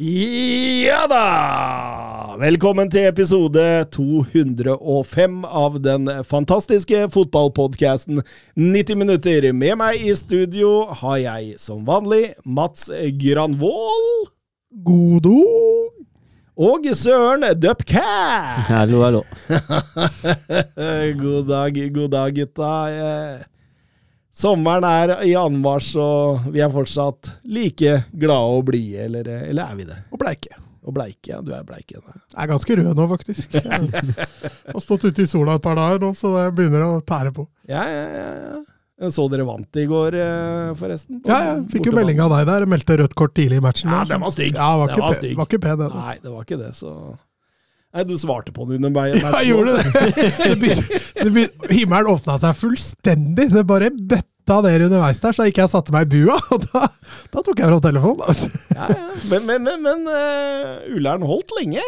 Ja 0.00 1.02
da! 1.10 2.36
Velkommen 2.40 2.88
til 2.88 3.04
episode 3.04 3.64
205 3.92 5.34
av 5.44 5.76
den 5.84 6.08
fantastiske 6.24 7.02
fotballpodkasten 7.12 8.22
90 8.56 8.96
minutter. 8.96 9.50
Med 9.52 9.76
meg 9.76 10.00
i 10.00 10.14
studio 10.16 10.86
har 11.02 11.18
jeg 11.20 11.60
som 11.60 11.84
vanlig 11.84 12.30
Mats 12.48 12.88
Granvoll 13.20 14.24
Godo. 14.88 15.44
og 16.56 16.88
Søren 16.96 17.44
Dupkæ. 17.60 18.08
Hallo, 18.72 19.04
hallo. 19.04 19.22
god 21.24 21.44
dag, 21.52 21.76
god 21.92 22.08
dag, 22.16 22.40
gutta. 22.40 22.72
Sommeren 24.30 24.86
er 24.86 25.16
i 25.26 25.34
anmarsj, 25.38 25.94
og 26.00 26.50
vi 26.54 26.62
er 26.62 26.70
fortsatt 26.72 27.32
like 27.50 27.96
glade 28.14 28.56
og 28.56 28.66
blide, 28.70 29.06
eller, 29.08 29.26
eller 29.50 29.64
er 29.64 29.78
vi 29.78 29.86
det? 29.88 29.98
Og 30.14 30.20
bleike. 30.22 30.54
Og 30.86 30.94
bleike, 30.96 31.32
ja. 31.32 31.40
Du 31.44 31.50
er 31.52 31.64
bleik 31.66 31.90
igjen. 31.90 32.04
ja. 32.06 32.20
Jeg 32.32 32.42
er 32.44 32.50
ganske 32.54 32.76
rød 32.78 32.90
nå, 32.96 33.06
faktisk. 33.10 33.54
Jeg 33.58 34.74
har 34.74 34.84
stått 34.84 35.04
ute 35.10 35.26
i 35.26 35.28
sola 35.28 35.58
et 35.58 35.64
par 35.64 35.76
dager 35.76 36.00
nå, 36.02 36.14
så 36.16 36.30
det 36.36 36.44
begynner 36.56 36.86
å 36.86 36.92
tære 37.04 37.34
på. 37.36 37.44
Ja, 37.68 37.82
ja, 37.84 38.04
ja. 38.14 38.28
ja. 39.00 39.10
Så 39.10 39.24
dere 39.32 39.46
vant 39.48 39.78
i 39.80 39.86
går, 39.88 40.14
eh, 40.20 40.70
forresten? 40.76 41.22
Ja, 41.24 41.38
jeg 41.46 41.60
fikk 41.72 41.86
jo 41.88 41.92
melding 41.96 42.18
av 42.20 42.34
deg 42.34 42.42
der. 42.50 42.66
Meldte 42.68 42.98
rødt 43.00 43.14
kort 43.16 43.32
tidlig 43.32 43.56
i 43.56 43.62
matchen. 43.64 43.88
Ja, 43.88 44.02
den 44.08 44.20
var 44.20 44.34
stygg. 44.34 44.58
Ja, 44.58 44.74
var 44.76 44.92
det 44.92 44.98
var 45.00 45.14
pen, 45.14 45.20
stygg. 45.22 45.36
var 45.38 45.48
ikke 45.48 45.60
pen, 45.64 45.78
den. 45.80 45.94
Nei, 45.96 46.16
det 46.20 46.32
var 46.34 46.44
ikke 46.44 46.58
det, 46.60 46.74
så 46.76 46.92
Nei, 47.90 48.04
du 48.06 48.12
svarte 48.18 48.52
på 48.54 48.66
den 48.68 48.78
under 48.78 48.92
meg. 48.94 49.16
Ja, 49.18 49.32
jeg 49.40 49.50
gjorde 49.50 49.78
det. 49.78 50.02
det, 50.44 50.56
begynte, 50.60 51.00
det 51.16 51.30
begynte, 51.34 51.70
himmelen 51.74 52.10
åpna 52.12 52.36
seg 52.38 52.58
fullstendig, 52.60 53.48
så 53.50 53.64
jeg 53.64 53.70
bare 53.70 53.88
bøtta 53.90 54.60
ned 54.66 54.84
underveis 54.86 55.18
der, 55.22 55.34
så 55.34 55.48
ikke 55.50 55.64
jeg 55.64 55.72
satte 55.72 55.94
meg 55.94 56.06
i 56.06 56.20
bua. 56.20 56.36
Og 56.54 56.68
da, 56.68 56.84
da 57.34 57.42
tok 57.42 57.58
jeg 57.58 57.72
fra 57.72 57.80
telefonen. 57.88 58.44
Ja, 58.76 58.86
ja. 58.94 59.08
Men, 59.32 59.48
men, 59.48 59.66
men, 59.66 59.82
men 59.88 60.06
uh, 60.06 60.94
Ullern 60.94 61.26
holdt 61.26 61.50
lenge. 61.58 61.82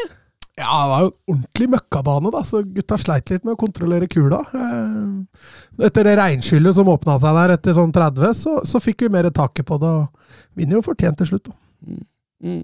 Ja, 0.59 0.67
det 0.69 0.91
var 0.91 1.05
jo 1.05 1.09
en 1.09 1.37
ordentlig 1.37 1.69
møkkabane, 1.73 2.33
da, 2.35 2.43
så 2.45 2.61
gutta 2.67 2.99
sleit 3.01 3.31
litt 3.33 3.47
med 3.47 3.55
å 3.55 3.61
kontrollere 3.63 4.09
kula. 4.11 4.43
Eh, 4.53 5.87
Etter 5.87 6.05
det 6.05 6.19
regnskyllet 6.19 6.77
som 6.77 6.91
åpna 6.93 7.15
seg 7.23 7.39
der 7.39 7.55
etter 7.55 7.79
sånn 7.79 7.95
30, 7.95 8.37
så, 8.37 8.59
så 8.69 8.83
fikk 8.85 9.07
vi 9.07 9.15
mer 9.15 9.31
taket 9.33 9.65
på 9.71 9.79
det, 9.81 9.95
og 10.03 10.59
vinner 10.59 10.77
jo 10.77 10.85
fortjent 10.85 11.23
til 11.23 11.31
slutt. 11.31 11.49
Da. 11.49 11.97
Mm. 12.45 12.61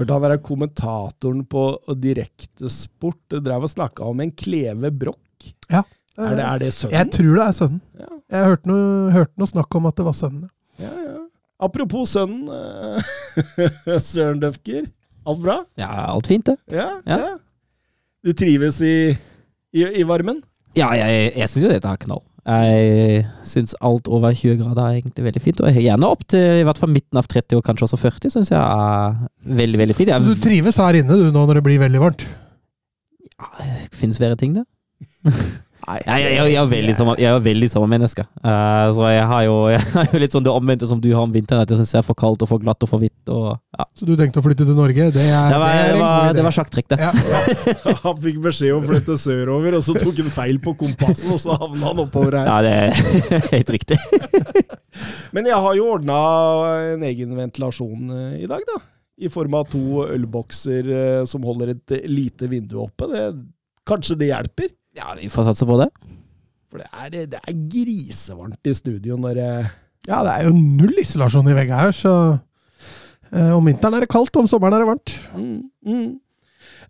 Hørte 0.00 0.16
han 0.16 0.24
der 0.24 0.38
kommentatoren 0.40 1.42
på 1.52 1.62
Direktesport 2.00 3.36
drev 3.44 3.66
og 3.66 3.72
snakka 3.72 4.06
om 4.08 4.20
en 4.24 4.30
Kleve 4.32 4.90
Broch. 4.96 5.50
Ja. 5.70 5.82
Er 6.20 6.34
det, 6.36 6.44
er 6.44 6.58
det 6.60 6.70
Jeg 6.92 7.10
tror 7.14 7.34
det 7.36 7.44
er 7.46 7.52
sønnen. 7.56 7.80
Ja, 8.00 8.08
Jeg 8.34 8.48
hørte 8.50 8.68
noe, 8.70 9.10
hørte 9.14 9.40
noe 9.40 9.48
snakk 9.48 9.76
om 9.78 9.86
at 9.88 9.96
det 10.00 10.04
var 10.08 10.16
sønnen. 10.16 10.48
ja, 10.80 10.90
ja. 11.06 11.16
Apropos 11.60 12.14
sønnen. 12.16 12.48
eh, 12.48 13.98
Søren 14.10 14.40
Døfker. 14.40 14.86
Alt 15.28 15.40
bra? 15.44 15.58
Ja, 15.76 15.88
alt 16.14 16.26
fint, 16.32 16.46
det. 16.48 16.56
Ja, 16.72 16.86
ja. 17.04 17.18
Ja. 17.20 17.34
Du 18.24 18.32
trives 18.36 18.80
i, 18.84 18.94
i, 19.76 19.84
i 20.00 20.04
varmen? 20.08 20.40
Ja, 20.76 20.88
jeg, 20.96 21.32
jeg 21.36 21.48
syns 21.52 21.66
jo 21.66 21.72
dette 21.74 21.88
er 21.92 22.00
knall. 22.00 22.22
Jeg 22.50 23.24
syns 23.46 23.76
alt 23.84 24.08
over 24.10 24.34
20 24.34 24.58
grader 24.58 24.82
er 24.82 24.98
egentlig 24.98 25.26
veldig 25.26 25.42
fint. 25.44 25.60
Og 25.62 25.70
er 25.70 25.84
gjerne 25.84 26.08
opp 26.10 26.24
til 26.32 26.60
i 26.60 26.66
hvert 26.66 26.80
fall 26.80 26.92
midten 26.92 27.20
av 27.20 27.28
30 27.30 27.60
og 27.60 27.64
kanskje 27.66 27.86
også 27.86 28.00
40, 28.00 28.34
syns 28.34 28.52
jeg 28.52 28.60
er 28.60 29.18
veldig, 29.60 29.80
veldig 29.84 29.96
fint. 29.98 30.12
Så 30.14 30.34
du 30.34 30.44
trives 30.44 30.80
her 30.82 31.00
inne 31.02 31.18
du 31.20 31.28
nå 31.30 31.44
når 31.44 31.60
det 31.60 31.66
blir 31.68 31.82
veldig 31.82 32.02
varmt? 32.02 32.26
ja, 33.40 33.48
det 33.58 33.88
Fins 33.96 34.20
verre 34.20 34.38
ting, 34.40 34.54
det? 34.58 34.66
Jeg, 35.80 36.02
jeg, 36.04 36.22
jeg, 36.36 36.50
jeg, 36.52 36.58
er 36.60 36.68
veldig 36.70 36.94
samme, 36.94 37.14
jeg 37.18 37.28
er 37.32 37.42
veldig 37.42 37.68
sommermenneske. 37.72 38.24
Eh, 38.44 38.86
så 38.96 39.08
jeg 39.10 39.24
har, 39.30 39.42
jo, 39.46 39.54
jeg 39.74 39.80
har 39.94 40.08
jo 40.12 40.20
litt 40.22 40.34
sånn 40.36 40.44
det 40.46 40.52
omvendte 40.52 40.88
som 40.90 41.00
du 41.02 41.08
har 41.10 41.24
om 41.24 41.32
vinteren, 41.34 41.64
at 41.64 41.72
jeg 41.72 41.80
syns 41.80 41.94
jeg 41.96 42.02
er 42.02 42.06
for 42.06 42.18
kaldt 42.18 42.44
og 42.44 42.50
for 42.50 42.62
glatt 42.62 42.84
og 42.84 42.90
for 42.90 43.02
hvitt. 43.02 43.32
Og, 43.32 43.54
ja. 43.78 43.86
Så 43.98 44.08
du 44.08 44.12
tenkte 44.18 44.42
å 44.42 44.44
flytte 44.44 44.66
til 44.68 44.76
Norge? 44.76 45.08
Det 45.14 45.24
er, 45.24 45.54
det, 45.54 45.60
var, 45.62 45.74
det 45.74 45.86
det, 45.88 46.00
var, 46.02 46.34
det 46.38 46.46
var 46.46 46.56
sjakktrekk, 46.56 46.88
det. 46.92 47.00
Ja. 47.00 47.12
Han 48.04 48.20
fikk 48.22 48.40
beskjed 48.44 48.74
om 48.76 48.84
å 48.84 48.88
flytte 48.90 49.18
sørover, 49.20 49.78
og 49.78 49.84
så 49.86 49.96
tok 49.96 50.20
han 50.20 50.32
feil 50.34 50.60
på 50.62 50.74
kompassen, 50.80 51.32
og 51.34 51.40
så 51.42 51.56
havna 51.60 51.90
han 51.90 52.02
oppover 52.04 52.38
her. 52.40 52.48
Ja, 52.50 52.58
det 52.64 52.72
er 52.76 53.46
helt 53.56 53.72
riktig. 53.74 53.98
Men 55.36 55.48
jeg 55.48 55.58
har 55.64 55.76
jo 55.78 55.88
ordna 55.94 56.18
en 56.94 57.06
egen 57.08 57.32
ventilasjon 57.38 58.12
eh, 58.16 58.42
i 58.44 58.50
dag, 58.50 58.64
da. 58.68 58.82
I 59.20 59.28
form 59.32 59.56
av 59.58 59.66
to 59.72 60.04
ølbokser 60.06 60.92
eh, 60.96 61.22
som 61.28 61.44
holder 61.44 61.74
et 61.74 61.96
lite 62.08 62.48
vindu 62.50 62.78
oppe. 62.86 63.08
Det, 63.10 63.24
kanskje 63.88 64.16
det 64.20 64.30
hjelper? 64.30 64.70
Ja, 65.00 65.14
vi 65.16 65.30
får 65.32 65.50
satse 65.50 65.68
på 65.68 65.78
det. 65.80 65.90
For 66.70 66.82
det 66.82 66.88
er, 66.92 67.28
det 67.32 67.40
er 67.40 67.60
grisevarmt 67.72 68.70
i 68.70 68.74
studio 68.76 69.16
når 69.18 69.38
det 69.40 69.52
ja, 70.08 70.22
det 70.24 70.32
er 70.32 70.46
jo 70.48 70.54
null 70.56 70.96
isolasjon 71.02 71.50
i 71.50 71.54
veggen 71.56 71.76
her, 71.76 71.92
så 71.92 72.12
eh, 73.34 73.52
Om 73.52 73.66
vinteren 73.68 73.98
er 73.98 74.06
det 74.06 74.12
kaldt, 74.12 74.36
om 74.40 74.48
sommeren 74.48 74.78
er 74.78 74.84
det 74.84 74.90
varmt. 74.94 75.16
mm, 75.36 75.62
mm. 75.86 76.10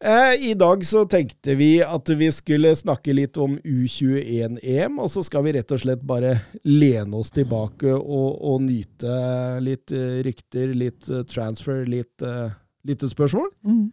Eh, 0.00 0.34
I 0.49 0.53
dag 0.56 0.81
så 0.87 1.03
tenkte 1.10 1.53
vi 1.59 1.82
at 1.84 2.09
vi 2.16 2.31
skulle 2.32 2.70
snakke 2.78 3.12
litt 3.12 3.37
om 3.37 3.59
U21-EM, 3.59 4.97
og 4.97 5.10
så 5.12 5.20
skal 5.26 5.44
vi 5.44 5.53
rett 5.59 5.75
og 5.76 5.82
slett 5.82 6.06
bare 6.09 6.38
lene 6.65 7.19
oss 7.19 7.28
tilbake 7.34 7.93
og, 7.93 8.38
og 8.41 8.62
nyte 8.65 9.19
litt 9.60 9.93
eh, 9.93 10.22
rykter, 10.25 10.72
litt 10.72 11.10
eh, 11.10 11.26
transfer, 11.28 11.82
litt 11.84 12.25
lyttespørsmål. 12.88 13.50
Mm. 13.66 13.91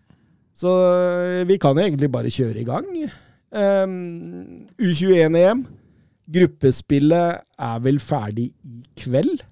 Så 0.57 0.73
eh, 0.93 1.43
vi 1.49 1.59
kan 1.61 1.77
egentlig 1.77 2.09
bare 2.13 2.31
kjøre 2.33 2.61
i 2.61 2.67
gang. 2.67 2.87
Um, 3.51 4.67
U21-EM. 4.79 5.65
Gruppespillet 6.27 7.39
er 7.63 7.83
vel 7.85 8.01
ferdig 8.03 8.49
i 8.67 8.81
kveld? 8.99 9.45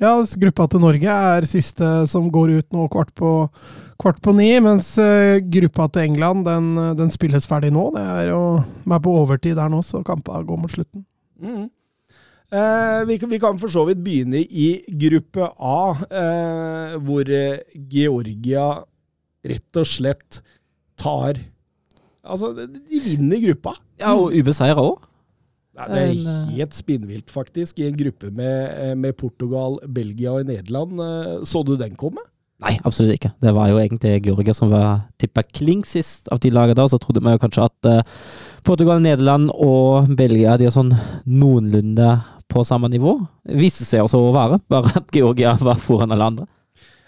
Ja, 0.00 0.14
gruppa 0.40 0.64
til 0.72 0.80
Norge 0.80 1.16
er 1.32 1.44
siste 1.48 1.90
som 2.08 2.30
går 2.32 2.54
ut 2.56 2.72
nå 2.72 2.86
kvart 2.92 3.12
på, 3.18 3.32
kvart 4.00 4.22
på 4.24 4.32
ni, 4.38 4.48
mens 4.64 4.94
eh, 5.02 5.42
gruppa 5.44 5.90
til 5.92 6.06
England 6.06 6.46
den, 6.48 6.72
den 6.96 7.12
spilles 7.12 7.44
ferdig 7.50 7.74
nå. 7.76 7.90
Det 7.92 8.06
er 8.14 8.32
jo 8.32 8.42
de 8.64 8.96
er 8.96 9.04
på 9.04 9.18
overtid 9.20 9.60
der 9.60 9.68
nå, 9.72 9.82
så 9.84 10.00
kampa 10.06 10.40
går 10.48 10.62
mot 10.64 10.72
slutten. 10.72 11.04
Mm. 11.42 11.68
Eh, 12.52 13.04
vi, 13.08 13.16
vi 13.16 13.40
kan 13.40 13.60
for 13.60 13.72
så 13.72 13.84
vidt 13.88 14.02
begynne 14.04 14.42
i 14.44 14.66
gruppe 15.04 15.46
A, 15.56 15.78
eh, 16.04 16.96
hvor 17.00 17.28
eh, 17.32 17.62
Georgia 17.92 18.66
rett 19.48 19.80
og 19.80 19.88
slett 19.88 20.42
tar 21.00 21.40
Altså, 22.22 22.52
de 22.54 23.00
vinner 23.02 23.40
gruppa. 23.42 23.74
Ja, 24.00 24.12
og 24.14 24.34
ubeseira 24.36 24.78
òg. 24.82 25.00
Nei, 25.72 25.86
det 25.88 26.00
er 26.02 26.10
eh, 26.12 26.50
helt 26.58 26.76
spinnvilt, 26.76 27.30
faktisk, 27.32 27.78
i 27.80 27.86
en 27.88 27.96
gruppe 27.96 28.28
med, 28.30 28.58
eh, 28.76 28.92
med 28.98 29.16
Portugal, 29.16 29.78
Belgia 29.88 30.34
og 30.36 30.44
Nederland. 30.46 31.00
Eh, 31.00 31.38
Så 31.48 31.64
du 31.64 31.76
den 31.80 31.96
komme? 31.96 32.20
Nei, 32.62 32.76
absolutt 32.84 33.16
ikke. 33.16 33.32
Det 33.42 33.54
var 33.56 33.70
jo 33.72 33.78
egentlig 33.80 34.20
Georgia 34.22 34.54
som 34.54 34.70
var 34.70 35.08
tippa 35.18 35.42
kling 35.42 35.80
sist 35.88 36.28
av 36.30 36.38
de 36.44 36.52
lagene 36.52 36.76
da. 36.78 36.84
Så 36.86 37.00
trodde 37.00 37.24
vi 37.24 37.32
jo 37.32 37.40
kanskje 37.42 37.64
at 37.64 38.06
Portugal, 38.62 39.00
Nederland 39.02 39.50
og 39.50 40.12
Belgia 40.14 40.54
de 40.60 40.68
er 40.68 40.74
sånn 40.76 40.92
noenlunde 41.26 42.20
på 42.52 42.62
samme 42.68 42.86
nivå. 42.92 43.16
Viste 43.58 43.82
seg 43.88 44.04
også 44.04 44.20
å 44.20 44.30
være, 44.36 44.60
bare 44.70 44.92
at 45.00 45.10
Georgia 45.10 45.56
var 45.68 45.80
foran 45.82 46.12
alle 46.14 46.28
andre. 46.34 46.46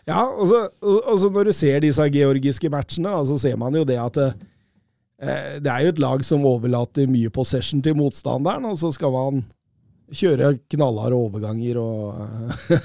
Ja, 0.09 0.25
og 0.27 0.49
så, 0.51 0.65
og 0.83 1.13
og 1.13 1.21
så 1.23 1.31
når 1.33 1.49
du 1.49 1.55
ser 1.57 1.79
disse 1.85 2.09
georgiske 2.13 2.69
matchene, 2.73 3.13
da, 3.13 3.23
så 3.29 3.39
ser 3.41 3.55
man 3.61 3.77
jo 3.79 3.85
det 3.89 4.01
at 4.01 4.19
det 5.19 5.71
er 5.71 5.85
jo 5.85 5.93
et 5.93 6.01
lag 6.03 6.25
som 6.27 6.43
overlater 6.49 7.07
mye 7.09 7.31
possession 7.33 7.83
til 7.85 7.95
motstanderen, 7.97 8.67
og 8.67 8.81
så 8.81 8.91
skal 8.93 9.13
man 9.15 9.45
kjøre 10.15 10.53
knallharde 10.75 11.17
overganger 11.17 11.79
og 11.81 12.19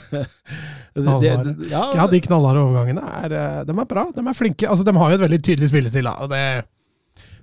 det, 0.95 1.15
det, 1.21 1.31
ja, 1.71 1.83
Ja, 1.97 2.07
de 2.09 2.21
knallharde 2.23 2.63
overgangene 2.63 3.03
er, 3.21 3.35
eh, 3.35 3.61
de 3.67 3.75
er 3.75 3.89
bra. 3.89 4.07
De 4.15 4.23
er 4.23 4.37
flinke. 4.37 4.67
Altså, 4.69 4.85
de 4.87 4.95
har 4.95 5.11
jo 5.11 5.19
et 5.19 5.25
veldig 5.25 5.41
tydelig 5.43 5.71
spillestil, 5.71 6.09
og 6.09 6.31
det, 6.31 6.43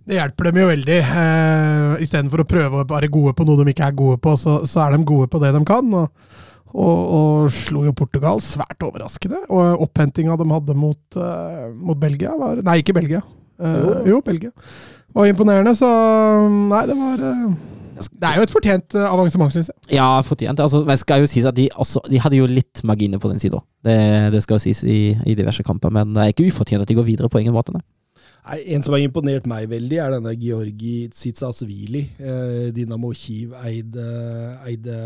det 0.09 0.19
hjelper 0.19 0.51
dem 0.51 0.63
jo 0.63 0.71
veldig. 0.73 0.99
Eh, 1.05 2.03
Istedenfor 2.07 2.43
å 2.43 2.49
prøve 2.49 2.83
å 2.83 2.89
være 2.91 3.13
gode 3.13 3.37
på 3.37 3.47
noe 3.47 3.63
de 3.63 3.75
ikke 3.75 3.91
er 3.91 4.01
gode 4.01 4.21
på, 4.25 4.35
så, 4.41 4.59
så 4.69 4.87
er 4.87 4.97
de 4.97 5.09
gode 5.09 5.31
på 5.33 5.41
det 5.45 5.53
de 5.57 5.63
kan. 5.69 5.95
Og, 6.01 6.37
og, 6.77 6.99
og 7.21 7.55
slo 7.55 7.87
jo 7.87 7.95
Portugal 7.97 8.43
svært 8.45 8.83
overraskende. 8.85 9.45
Og 9.53 9.87
opphentinga 9.87 10.39
de 10.41 10.51
hadde 10.51 10.79
mot, 10.79 11.21
eh, 11.21 11.67
mot 11.77 12.01
Belgia 12.01 12.35
var 12.41 12.65
Nei, 12.65 12.81
ikke 12.83 12.97
Belgia. 12.97 13.23
Eh, 13.61 14.09
Jo. 14.11 14.21
Belgia. 14.25 14.51
Var 15.17 15.31
imponerende, 15.31 15.73
så 15.79 15.89
Nei, 16.69 16.83
det 16.87 16.97
var, 16.99 17.23
eh, 17.25 17.55
Det 17.97 18.29
er 18.29 18.37
jo 18.37 18.43
et 18.45 18.53
fortjent 18.53 18.95
eh, 18.95 19.07
avansement, 19.09 19.53
syns 19.53 19.71
jeg. 19.73 19.97
Ja, 19.97 20.21
fortjent. 20.21 20.61
Altså, 20.61 20.83
men 20.85 20.97
skal 21.01 21.21
jo 21.25 21.27
sies 21.31 21.47
at 21.49 21.57
de, 21.57 21.69
også, 21.75 22.03
de 22.11 22.19
hadde 22.21 22.37
jo 22.37 22.47
litt 22.47 22.83
marginer 22.85 23.19
på 23.19 23.31
den 23.33 23.39
sida. 23.41 23.63
Det, 23.85 23.97
det 24.35 24.43
skal 24.45 24.59
jo 24.59 24.67
sies 24.67 24.83
i, 24.85 25.17
i 25.25 25.35
diverse 25.39 25.65
kamper, 25.65 25.91
men 25.91 26.13
det 26.13 26.23
er 26.23 26.35
ikke 26.35 26.51
ufortjent 26.51 26.83
at 26.85 26.89
de 26.89 26.99
går 26.99 27.09
videre 27.09 27.31
på 27.33 27.41
ingen 27.41 27.57
måte. 27.57 27.73
Nei. 27.73 27.81
Nei, 28.47 28.61
En 28.77 28.83
som 28.85 28.95
har 28.95 29.01
imponert 29.03 29.47
meg 29.51 29.67
veldig, 29.73 29.97
er 29.99 30.13
denne 30.15 30.35
Georgi 30.39 31.09
Tsitsasvili. 31.11 32.05
Eh, 32.21 32.69
Dynamo 32.77 33.11
Kiev 33.17 33.57
eide, 33.65 34.05
eide 34.69 34.99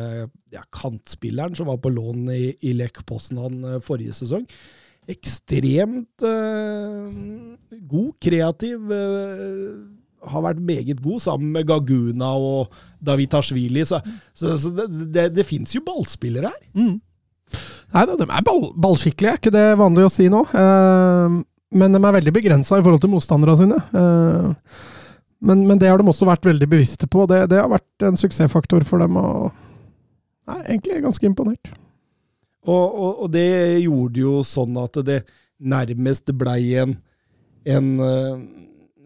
ja, 0.52 0.60
kantspilleren 0.74 1.56
som 1.56 1.70
var 1.70 1.78
på 1.80 1.92
lån 1.94 2.26
i, 2.34 2.50
i 2.68 2.74
Lech 2.76 3.00
Poznan 3.08 3.62
eh, 3.64 3.78
forrige 3.84 4.12
sesong. 4.18 4.44
Ekstremt 5.08 6.26
eh, 6.26 7.78
god, 7.88 8.12
kreativ. 8.22 8.92
Eh, 8.92 9.70
har 10.30 10.44
vært 10.44 10.60
meget 10.60 11.00
god 11.00 11.22
sammen 11.24 11.54
med 11.54 11.68
Gaguna 11.68 12.34
og 12.36 12.74
Davitashvili. 13.00 13.86
Så, 13.88 14.02
så, 14.36 14.56
så 14.60 14.72
det, 14.76 14.90
det, 15.14 15.28
det 15.38 15.46
fins 15.48 15.72
jo 15.74 15.84
ballspillere 15.86 16.50
her. 16.52 16.66
Nei 17.90 18.02
da, 18.06 18.14
de 18.14 18.26
er 18.28 18.44
ball, 18.46 18.68
ballskikkelige, 18.78 19.32
er 19.32 19.40
ikke 19.40 19.54
det 19.54 19.64
vanlig 19.80 20.04
å 20.06 20.12
si 20.12 20.28
nå? 20.30 20.44
Eh, 20.54 21.40
men 21.80 21.94
de 21.94 22.00
er 22.02 22.16
veldig 22.18 22.34
begrensa 22.34 22.78
i 22.78 22.84
forhold 22.84 23.02
til 23.02 23.12
motstanderne 23.14 23.58
sine. 23.58 23.80
Eh, 23.96 24.78
men, 25.40 25.64
men 25.66 25.80
det 25.80 25.88
har 25.88 25.98
de 25.98 26.10
også 26.10 26.28
vært 26.28 26.46
veldig 26.46 26.68
bevisste 26.68 27.08
på. 27.10 27.24
Det, 27.30 27.46
det 27.50 27.62
har 27.62 27.70
vært 27.72 28.06
en 28.06 28.18
suksessfaktor 28.20 28.84
for 28.86 29.02
dem. 29.02 29.16
Og 29.16 29.48
egentlig 30.66 30.92
er 30.92 31.00
jeg 31.00 31.06
ganske 31.08 31.30
imponert. 31.30 31.72
Og, 32.68 32.86
og, 32.86 33.22
og 33.24 33.30
det 33.32 33.80
gjorde 33.86 34.20
jo 34.20 34.40
sånn 34.44 34.76
at 34.80 34.98
det 35.06 35.22
nærmest 35.60 36.32
blei 36.36 36.74
en, 36.80 36.94
en, 37.68 37.88
eh, 38.04 38.42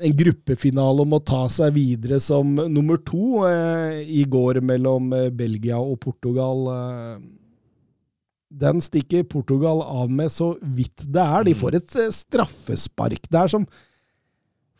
en 0.04 0.16
gruppefinale 0.18 1.04
om 1.04 1.14
å 1.14 1.22
ta 1.22 1.44
seg 1.52 1.74
videre 1.76 2.18
som 2.22 2.54
nummer 2.70 2.98
to 3.06 3.44
eh, 3.48 4.02
i 4.02 4.24
går 4.26 4.58
mellom 4.64 5.12
eh, 5.14 5.30
Belgia 5.34 5.78
og 5.78 6.00
Portugal. 6.02 6.66
Eh. 6.74 7.16
Den 8.54 8.82
stikker 8.82 9.26
Portugal 9.26 9.82
av 9.82 10.10
med 10.10 10.30
så 10.34 10.54
vidt 10.62 11.06
det 11.06 11.22
er. 11.22 11.46
De 11.46 11.54
får 11.58 11.78
et 11.78 11.98
straffespark 12.14 13.30
der 13.30 13.50
som 13.50 13.66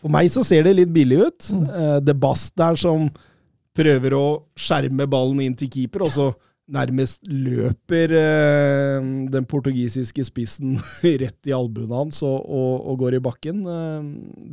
For 0.05 0.13
meg 0.13 0.29
så 0.29 0.43
ser 0.45 0.67
det 0.67 0.75
litt 0.77 0.91
billig 0.93 1.23
ut. 1.23 1.47
Mm. 1.55 1.69
Eh, 1.71 2.01
De 2.11 2.15
Bass 2.15 2.51
der 2.59 2.77
som 2.79 3.07
prøver 3.75 4.15
å 4.15 4.27
skjerme 4.55 5.07
ballen 5.11 5.41
inn 5.43 5.55
til 5.59 5.71
keeper, 5.71 6.05
og 6.07 6.13
så 6.15 6.27
nærmest 6.73 7.27
løper 7.29 8.13
eh, 8.17 9.09
den 9.33 9.49
portugisiske 9.49 10.25
spissen 10.25 10.79
rett 11.23 11.51
i 11.51 11.55
albuene 11.57 12.05
hans 12.05 12.23
og, 12.25 12.39
og, 12.45 12.87
og 12.91 13.03
går 13.03 13.19
i 13.19 13.25
bakken. 13.25 13.65
Eh, 13.69 14.07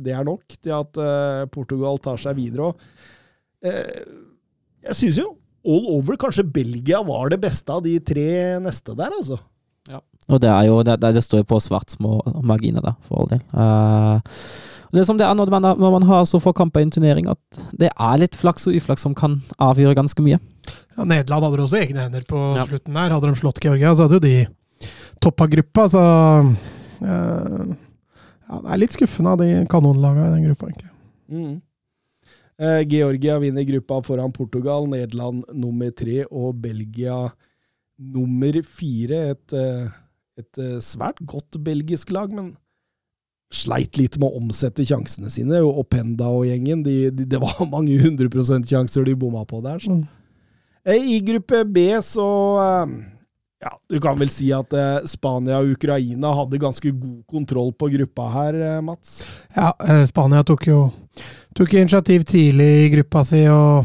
det 0.04 0.16
er 0.16 0.26
nok 0.28 0.58
til 0.58 0.74
at 0.76 1.00
eh, 1.00 1.44
Portugal 1.52 2.00
tar 2.02 2.20
seg 2.20 2.36
videre. 2.40 2.72
Og, 2.72 3.08
eh, 3.64 4.02
jeg 4.88 4.98
syns 4.98 5.22
jo 5.22 5.30
all 5.62 5.86
over 5.94 6.18
kanskje 6.18 6.42
Belgia 6.42 6.98
var 7.06 7.30
det 7.30 7.38
beste 7.42 7.70
av 7.70 7.84
de 7.84 7.94
tre 8.02 8.58
neste 8.62 8.96
der, 8.98 9.14
altså. 9.14 9.38
Og 10.30 10.38
det 10.38 10.50
er 10.50 10.68
jo 10.68 10.82
Det, 10.86 10.98
det 11.02 11.22
står 11.24 11.42
jo 11.42 11.48
på 11.50 11.58
svært 11.62 11.90
små 11.90 12.20
marginer, 12.46 12.82
da, 12.84 12.92
for 13.06 13.22
all 13.22 13.30
del. 13.32 13.40
Og 13.58 14.36
det 14.92 15.00
er 15.00 15.06
som 15.08 15.16
det 15.18 15.24
er 15.26 15.34
når 15.34 15.50
man, 15.50 15.62
når 15.80 15.92
man 15.98 16.02
har 16.08 16.24
så 16.28 16.38
få 16.42 16.52
kamper 16.52 16.82
i 16.82 16.86
en 16.86 16.90
turnering, 16.92 17.28
at 17.32 17.62
det 17.80 17.88
er 17.92 18.18
litt 18.20 18.34
flaks 18.36 18.66
og 18.68 18.74
uflaks 18.76 19.02
som 19.06 19.14
kan 19.16 19.38
avgjøre 19.58 19.96
ganske 19.96 20.20
mye. 20.24 20.38
Ja, 20.96 21.04
Nederland 21.08 21.46
hadde 21.48 21.64
også 21.64 21.80
egne 21.80 22.04
hender 22.04 22.24
på 22.28 22.40
Ja. 22.58 22.66
slutten 22.68 22.92
der. 22.94 23.10
Hadde 23.16 23.30
de 23.32 23.40
slått 23.40 23.60
Georgia, 23.64 23.94
så 23.96 24.04
hadde 24.06 24.18
jo 24.20 24.24
de 24.26 24.46
toppa 25.24 25.46
gruppa. 25.48 25.88
Så 25.88 26.02
eh, 27.02 27.74
ja, 28.48 28.60
det 28.60 28.72
er 28.74 28.80
litt 28.82 28.92
skuffende 28.96 29.32
av 29.32 29.40
de 29.42 29.50
kanonlagene 29.72 30.28
i 30.28 30.34
den 30.36 30.46
gruppa, 30.50 30.68
egentlig. 30.68 30.90
Mm. 31.32 31.54
Eh, 32.62 32.80
Georgia 32.92 33.38
vinner 33.42 33.64
gruppa 33.66 34.02
foran 34.04 34.32
Portugal, 34.36 34.86
Nederland 34.92 35.44
nummer 35.56 35.90
tre 35.96 36.24
og 36.30 36.60
Belgia 36.62 37.30
nummer 37.98 38.60
fire. 38.66 39.22
Et, 39.32 39.52
eh, 39.56 39.88
et 40.42 40.58
eh, 40.58 40.76
svært 40.84 41.18
godt 41.26 41.58
belgisk 41.64 42.10
lag, 42.14 42.30
men 42.32 42.52
sleit 43.52 43.98
litt 44.00 44.18
med 44.18 44.30
å 44.30 44.40
omsette 44.40 44.86
sjansene 44.88 45.30
sine. 45.32 45.60
Og 45.62 45.84
Openda 45.84 46.30
og 46.32 46.46
gjengen, 46.48 46.82
de, 46.86 46.96
de, 47.14 47.28
det 47.28 47.40
var 47.42 47.62
mange 47.74 47.94
100 47.98 48.68
sjanser 48.68 49.06
de 49.06 49.16
bomma 49.18 49.44
på 49.48 49.62
der. 49.64 49.82
Så. 49.82 50.00
Mm. 50.00 50.06
Eh, 50.84 51.08
I 51.16 51.20
gruppe 51.22 51.64
B 51.64 51.86
så 52.02 52.28
eh, 52.58 52.94
ja, 53.62 53.70
Du 53.86 54.00
kan 54.02 54.18
vel 54.18 54.32
si 54.32 54.48
at 54.56 54.72
eh, 54.74 55.04
Spania 55.06 55.60
og 55.62 55.76
Ukraina 55.76 56.32
hadde 56.34 56.58
ganske 56.62 56.90
god 56.90 57.20
kontroll 57.30 57.70
på 57.78 57.92
gruppa 57.92 58.26
her, 58.34 58.58
Mats? 58.82 59.20
Ja, 59.54 59.70
Spania 60.08 60.42
tok 60.46 60.66
jo 60.66 60.80
tok 61.54 61.74
initiativ 61.76 62.24
tidlig 62.24 62.70
i 62.86 62.88
gruppa 62.94 63.22
si 63.28 63.44
og 63.52 63.84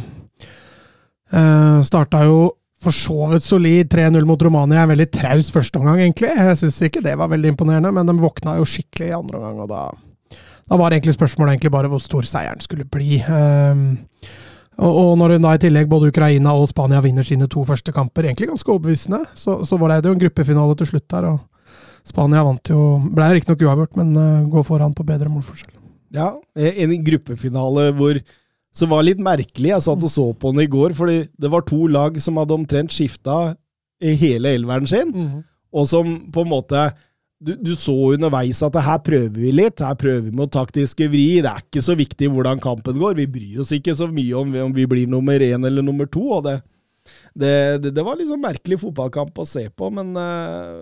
eh, 1.36 1.80
starta 1.86 2.24
jo 2.26 2.40
for 2.82 2.94
så 2.94 3.30
vidt 3.32 3.46
solid 3.46 3.90
3-0 3.94 4.26
mot 4.30 4.42
Romania. 4.42 4.84
En 4.84 4.92
veldig 4.92 5.10
traus 5.14 5.50
førsteomgang, 5.54 6.02
egentlig. 6.04 6.30
Jeg 6.30 6.60
syns 6.62 6.82
ikke 6.86 7.04
det 7.06 7.16
var 7.18 7.32
veldig 7.32 7.56
imponerende, 7.56 7.92
men 7.94 8.10
de 8.10 8.18
våkna 8.22 8.58
jo 8.60 8.68
skikkelig 8.70 9.10
i 9.10 9.16
andre 9.18 9.40
omgang, 9.40 9.64
og 9.66 9.72
da, 9.72 10.38
da 10.68 10.80
var 10.80 10.94
egentlig 10.94 11.16
spørsmålet 11.18 11.56
egentlig 11.56 11.74
bare 11.74 11.90
hvor 11.92 12.04
stor 12.04 12.28
seieren 12.30 12.62
skulle 12.62 12.86
bli. 12.86 13.18
Um, 13.26 13.88
og, 14.78 14.92
og 14.92 15.12
når 15.18 15.40
da 15.42 15.56
i 15.58 15.64
tillegg 15.66 15.90
både 15.90 16.12
Ukraina 16.14 16.54
og 16.54 16.70
Spania 16.70 17.02
vinner 17.02 17.26
sine 17.26 17.50
to 17.50 17.66
første 17.66 17.94
kamper, 17.96 18.30
egentlig 18.30 18.52
ganske 18.52 18.72
overbevisende, 18.72 19.24
så, 19.34 19.64
så 19.66 19.82
var 19.82 19.96
det 19.96 20.12
jo 20.12 20.14
en 20.14 20.22
gruppefinale 20.28 20.78
til 20.78 20.94
slutt 20.94 21.10
der. 21.10 21.32
og 21.34 22.06
Spania 22.08 22.46
vant 22.46 22.70
jo, 22.72 22.84
ble 23.12 23.34
riktignok 23.34 23.66
uavgjort, 23.66 23.98
men 23.98 24.14
uh, 24.14 24.50
går 24.54 24.70
foran 24.70 24.94
på 24.94 25.08
bedre 25.08 25.34
målforskjell. 25.34 25.74
Ja, 26.16 26.36
en 26.56 26.94
gruppefinale 27.04 27.90
hvor 27.98 28.22
som 28.78 28.92
var 28.94 29.06
litt 29.06 29.22
merkelig. 29.24 29.72
Jeg 29.74 29.86
satt 29.88 30.06
og 30.06 30.14
så 30.14 30.28
på 30.38 30.54
den 30.54 30.66
i 30.66 30.72
går, 30.72 30.94
fordi 30.98 31.24
det 31.40 31.52
var 31.54 31.66
to 31.66 31.88
lag 31.90 32.20
som 32.22 32.38
hadde 32.38 32.56
omtrent 32.58 32.94
skifta 32.94 33.56
hele 33.98 34.54
elveren 34.54 34.86
sin, 34.90 35.14
og 35.74 35.88
som 35.90 36.18
på 36.34 36.44
en 36.46 36.52
måte 36.52 36.88
du, 37.38 37.54
du 37.54 37.74
så 37.78 37.94
underveis 38.16 38.64
at 38.66 38.78
her 38.82 38.98
prøver 39.06 39.36
vi 39.38 39.52
litt, 39.54 39.82
her 39.86 39.98
prøver 39.98 40.24
vi 40.26 40.34
med 40.40 40.52
taktiske 40.54 41.06
vri. 41.12 41.42
Det 41.46 41.52
er 41.52 41.62
ikke 41.62 41.84
så 41.86 41.94
viktig 41.98 42.32
hvordan 42.34 42.62
kampen 42.62 42.98
går. 42.98 43.18
Vi 43.20 43.28
bryr 43.30 43.62
oss 43.62 43.74
ikke 43.76 43.94
så 43.98 44.08
mye 44.10 44.40
om, 44.40 44.56
om 44.66 44.74
vi 44.74 44.88
blir 44.90 45.10
nummer 45.10 45.38
én 45.38 45.68
eller 45.68 45.86
nummer 45.86 46.10
to. 46.10 46.24
og 46.40 46.48
det, 46.48 46.56
det, 47.38 47.54
det, 47.84 47.94
det 47.94 48.06
var 48.06 48.22
sånn 48.26 48.42
merkelig 48.42 48.80
fotballkamp 48.82 49.38
å 49.38 49.46
se 49.46 49.68
på, 49.70 49.92
men 49.94 50.18
uh, 50.18 50.82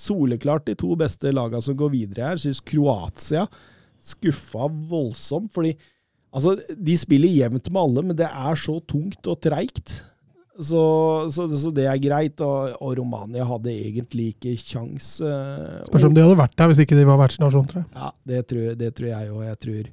soleklart 0.00 0.64
de 0.68 0.76
to 0.80 0.96
beste 0.96 1.32
lagene 1.32 1.64
som 1.64 1.76
går 1.76 1.92
videre 1.92 2.30
her. 2.30 2.40
Syns 2.40 2.62
Kroatia 2.64 3.44
skuffa 4.00 4.70
voldsomt, 4.88 5.52
fordi 5.52 5.74
Altså, 6.36 6.52
de 6.76 6.96
spiller 7.00 7.32
jevnt 7.32 7.70
med 7.72 7.80
alle, 7.80 8.02
men 8.10 8.18
det 8.18 8.28
er 8.28 8.58
så 8.60 8.76
tungt 8.84 9.24
og 9.32 9.38
treigt. 9.40 10.02
Så, 10.56 10.80
så, 11.32 11.46
så 11.52 11.70
det 11.74 11.84
er 11.88 12.00
greit. 12.00 12.40
Og, 12.44 12.74
og 12.80 12.94
Romania 12.98 13.44
hadde 13.48 13.72
egentlig 13.72 14.30
ikke 14.34 14.54
kjangs. 14.60 15.14
Uh, 15.24 15.82
Spørs 15.88 16.06
om 16.08 16.16
de 16.16 16.24
hadde 16.24 16.38
vært 16.40 16.56
der 16.60 16.70
hvis 16.72 16.82
ikke 16.84 16.98
de 16.98 17.06
var 17.08 17.20
vertsnasjon, 17.20 17.68
tror 17.70 17.82
jeg. 17.84 17.90
Ja, 17.96 18.10
det 18.32 18.42
tror, 18.52 18.68
det 18.80 18.92
tror 18.96 19.10
jeg 19.10 19.32
òg. 19.32 19.42
Jeg 19.48 19.60
tror 19.64 19.90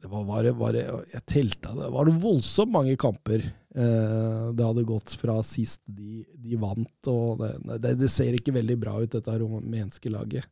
det 0.00 0.08
var, 0.08 0.22
var, 0.24 0.44
det- 0.46 0.54
var 0.56 0.76
det, 0.76 0.84
Jeg 1.12 1.24
telta 1.28 1.74
det. 1.76 1.90
var 1.92 2.08
det 2.08 2.16
voldsomt 2.22 2.72
mange 2.72 2.96
kamper 3.00 3.42
uh, 3.44 4.46
det 4.56 4.64
hadde 4.68 4.86
gått 4.88 5.16
fra 5.20 5.40
sist 5.44 5.82
de, 5.84 6.22
de 6.40 6.56
vant. 6.60 7.10
og 7.12 7.44
det, 7.80 7.96
det, 8.00 8.08
ser 8.12 8.36
ikke 8.36 8.56
veldig 8.56 8.78
bra 8.80 8.96
ut, 9.02 9.12
dette 9.12 9.36
rumenske 9.42 10.12
laget. 10.12 10.48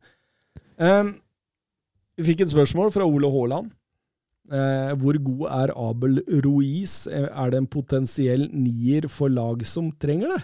Um, 0.77 1.15
vi 2.19 2.31
fikk 2.31 2.45
et 2.45 2.53
spørsmål 2.53 2.93
fra 2.93 3.07
Ole 3.07 3.29
Haaland. 3.33 3.73
Eh, 4.49 4.93
hvor 4.97 5.17
god 5.21 5.43
er 5.53 5.73
Abel 5.77 6.19
Ruiz? 6.43 7.03
Eh, 7.07 7.27
Er 7.29 7.51
det 7.51 7.59
en 7.61 7.67
potensiell 7.69 8.47
nier 8.53 9.05
for 9.09 9.29
lag 9.29 9.61
som 9.65 9.91
trenger 10.01 10.33
det? 10.35 10.41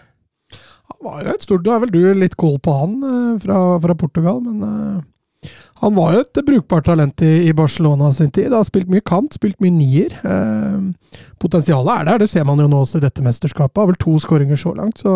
Han 0.92 1.00
var 1.02 1.24
jo 1.26 1.34
et 1.34 1.42
stort 1.42 1.64
Du 1.66 1.72
er 1.74 1.80
vel 1.82 1.90
du 1.90 2.00
litt 2.14 2.36
cool 2.38 2.60
på 2.62 2.74
han 2.78 2.96
eh, 3.02 3.40
fra, 3.42 3.60
fra 3.82 3.96
Portugal, 3.98 4.42
men 4.46 4.62
eh, 4.62 5.50
han 5.82 5.94
var 5.98 6.14
jo 6.16 6.22
et 6.24 6.40
brukbart 6.46 6.86
talent 6.88 7.22
i, 7.26 7.50
i 7.50 7.54
Barcelona 7.54 8.08
sin 8.16 8.32
tid. 8.34 8.54
Har 8.54 8.64
spilt 8.66 8.88
mye 8.90 9.04
kant, 9.06 9.36
spilt 9.36 9.58
mye 9.62 9.74
nier. 9.76 10.14
Eh, 10.24 11.18
potensialet 11.42 11.92
er 12.00 12.08
der, 12.08 12.22
det 12.24 12.30
ser 12.32 12.46
man 12.48 12.62
jo 12.62 12.70
nå 12.72 12.80
også 12.86 13.02
i 13.02 13.04
dette 13.04 13.26
mesterskapet. 13.26 13.82
Har 13.82 13.90
vel 13.92 14.00
to 14.02 14.16
skåringer 14.24 14.58
så 14.62 14.72
langt, 14.78 15.02
så 15.04 15.16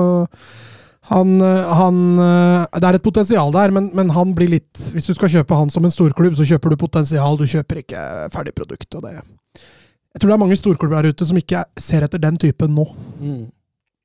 han, 1.10 1.36
eh, 1.42 1.74
han 1.80 2.00
eh, 2.22 2.80
Det 2.80 2.88
er 2.90 2.98
et 3.00 3.06
potensial 3.06 3.54
der, 3.56 3.74
men, 3.76 3.90
men 3.98 4.12
han 4.14 4.34
blir 4.38 4.52
litt 4.54 4.82
Hvis 4.94 5.10
du 5.10 5.16
skal 5.18 5.32
kjøpe 5.34 5.58
han 5.58 5.72
som 5.74 5.86
en 5.88 5.94
storklubb, 5.94 6.38
så 6.38 6.46
kjøper 6.48 6.74
du 6.74 6.80
potensial, 6.82 7.40
du 7.40 7.48
kjøper 7.50 7.82
ikke 7.84 8.04
ferdig 8.34 8.54
produkt. 8.58 8.90
Og 8.96 9.06
det 9.06 9.16
Jeg 9.18 10.22
tror 10.22 10.30
det 10.30 10.36
er 10.36 10.44
mange 10.44 10.60
storklubber 10.60 11.02
der 11.02 11.16
ute 11.16 11.26
som 11.30 11.40
ikke 11.40 11.64
ser 11.82 12.06
etter 12.06 12.22
den 12.22 12.38
typen 12.42 12.76
nå. 12.78 12.86
Mm. 13.22 13.48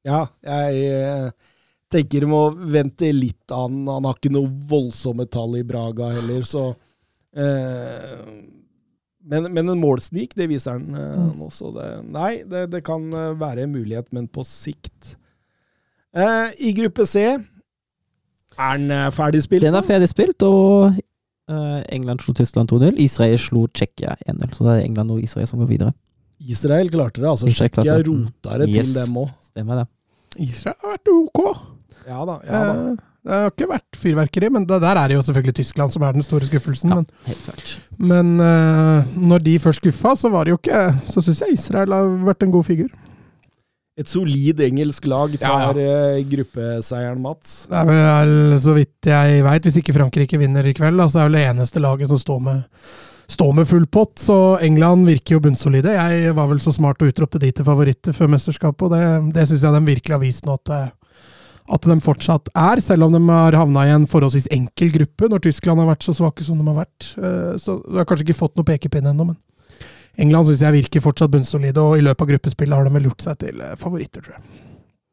Ja, 0.04 0.26
jeg 0.44 1.32
tenker 1.92 2.20
tenker 2.20 2.26
må 2.26 2.40
vente 2.74 3.12
litt 3.14 3.52
an. 3.54 3.84
Han 3.88 4.08
har 4.08 4.16
ikke 4.18 4.32
noe 4.34 4.50
voldsomme 4.68 5.28
tall 5.30 5.60
i 5.60 5.64
Braga 5.66 6.10
heller, 6.16 6.42
så 6.48 6.72
eh, 7.36 8.24
men, 9.24 9.48
men 9.54 9.68
en 9.72 9.80
målsnik, 9.80 10.34
det 10.36 10.48
viser 10.50 10.78
han 10.78 10.88
eh, 10.94 11.12
Mm. 11.14 11.36
nå. 11.38 11.50
Så 11.54 11.70
det, 11.76 11.86
nei, 12.12 12.42
det, 12.48 12.66
det 12.72 12.82
kan 12.84 13.06
eh, 13.12 13.30
være 13.40 13.64
en 13.64 13.72
mulighet, 13.76 14.10
men 14.12 14.28
på 14.28 14.44
sikt. 14.44 15.14
Eh, 16.14 16.50
I 16.68 16.72
gruppe 16.76 17.06
C 17.10 17.24
er 17.24 17.38
den 18.78 18.88
ferdig 18.88 19.14
ferdigspilt? 19.16 19.64
Den 19.66 19.74
er 19.74 19.82
ferdig 19.82 20.08
spilt, 20.08 20.42
og 20.46 20.92
uh, 21.50 21.80
England 21.92 22.22
slo 22.22 22.34
Tyskland 22.38 22.70
2-0. 22.72 22.92
Israel 23.02 23.38
slo 23.42 23.66
Tsjekkia 23.74 24.14
1-0. 24.30 24.52
Så 24.54 24.64
det 24.68 24.76
er 24.76 24.84
England 24.84 25.10
og 25.10 25.22
Israel 25.22 25.48
som 25.50 25.58
går 25.58 25.72
videre. 25.72 25.92
Israel 26.40 26.90
klarte 26.92 27.20
det, 27.22 27.28
altså. 27.30 27.50
Tsjekkia. 27.50 27.98
Mm. 27.98 28.04
rota 28.12 28.58
det 28.62 28.68
Yes. 28.68 28.86
til 28.86 28.94
dem 28.94 29.16
òg. 29.24 29.32
Stemmer 29.50 29.82
det. 29.82 29.88
Israel 30.48 30.76
har 30.82 30.94
vært 30.96 31.10
ok. 31.14 31.42
Ja 32.06 32.24
da. 32.28 32.38
Ja, 32.46 32.62
da. 32.62 32.78
Uh, 32.92 33.02
Det 33.24 33.32
har 33.32 33.46
ikke 33.54 33.66
vært 33.70 33.96
fyrverkeri, 33.96 34.48
men 34.52 34.66
der 34.68 34.82
er 34.84 35.08
det 35.08 35.14
jo 35.16 35.22
selvfølgelig 35.24 35.54
Tyskland 35.56 35.92
som 35.94 36.02
er 36.04 36.12
den 36.12 36.22
store 36.22 36.44
skuffelsen. 36.44 36.90
Ja, 36.92 36.96
Men, 37.00 37.06
helt 37.24 37.44
klart. 37.46 37.70
men 37.96 38.32
uh, 38.40 39.06
når 39.16 39.38
de 39.46 39.58
først 39.58 39.80
skuffa, 39.80 40.12
så 40.14 40.28
var 40.28 40.44
det 40.44 40.50
jo 40.52 40.58
ikke 40.60 40.80
Så 41.08 41.22
syns 41.24 41.40
jeg 41.40 41.52
Israel 41.56 41.92
har 41.92 42.04
vært 42.26 42.42
en 42.44 42.52
god 42.52 42.64
figur. 42.68 42.90
Et 43.94 44.08
solid 44.10 44.58
engelsk 44.64 45.04
lag 45.06 45.34
Ja, 45.38 45.38
tar 45.70 45.78
eh, 45.78 46.20
gruppeseieren, 46.26 47.20
Mats. 47.22 47.66
Det 47.70 47.78
er 47.78 47.86
vel, 47.86 48.32
så 48.64 48.74
vidt 48.74 49.06
jeg 49.06 49.44
veit, 49.46 49.68
hvis 49.68 49.76
ikke 49.78 49.94
Frankrike 49.94 50.38
vinner 50.40 50.66
i 50.66 50.72
kveld, 50.74 50.98
da, 50.98 51.06
så 51.06 51.20
er 51.22 51.28
vel 51.28 51.36
det 51.38 51.44
eneste 51.52 51.82
laget 51.82 52.10
som 52.10 52.18
står 52.18 52.40
med, 52.42 52.64
står 53.30 53.52
med 53.60 53.68
full 53.70 53.86
pott. 53.86 54.16
Så 54.18 54.38
England 54.66 55.06
virker 55.06 55.36
jo 55.36 55.44
bunnsolide. 55.46 55.94
Jeg 55.94 56.34
var 56.34 56.50
vel 56.50 56.58
så 56.64 56.74
smart 56.74 56.98
og 57.06 57.12
utropte 57.12 57.38
de 57.38 57.52
til 57.54 57.68
favoritter 57.70 58.16
før 58.18 58.32
mesterskapet, 58.34 58.82
og 58.88 58.96
det, 58.96 59.04
det 59.38 59.46
syns 59.52 59.62
jeg 59.68 59.78
de 59.78 59.84
virkelig 59.92 60.16
har 60.18 60.24
vist 60.26 60.50
nå 60.50 60.58
at, 60.58 60.74
eh, 60.74 61.22
at 61.78 61.86
de 61.94 62.00
fortsatt 62.02 62.50
er, 62.50 62.82
selv 62.82 63.06
om 63.06 63.14
de 63.14 63.22
har 63.30 63.60
havna 63.62 63.86
i 63.86 63.94
en 63.94 64.10
forholdsvis 64.10 64.50
enkel 64.58 64.90
gruppe 64.98 65.30
når 65.30 65.46
Tyskland 65.46 65.78
har 65.84 65.92
vært 65.94 66.02
så 66.10 66.18
svake 66.18 66.42
som 66.42 66.58
de 66.58 66.66
har 66.66 66.82
vært. 66.82 67.12
Eh, 67.14 67.54
Så 67.62 67.78
de 67.86 67.94
har 68.02 68.10
kanskje 68.10 68.26
ikke 68.26 68.42
fått 68.42 68.58
noe 68.58 68.66
pekepinn 68.74 69.06
ennå, 69.14 69.30
men 69.30 69.38
England 70.20 70.48
syns 70.48 70.62
jeg 70.62 70.76
virker 70.76 71.02
fortsatt 71.02 71.32
bunnsolide, 71.32 71.82
og 71.82 71.98
i 71.98 72.04
løpet 72.04 72.22
av 72.22 72.30
gruppespillet 72.34 72.76
har 72.78 72.86
de 72.86 72.94
vel 72.94 73.08
gjort 73.10 73.24
seg 73.26 73.40
til 73.42 73.62
eh, 73.64 73.74
favoritter, 73.80 74.24
tror 74.24 74.36
jeg. 74.38 74.64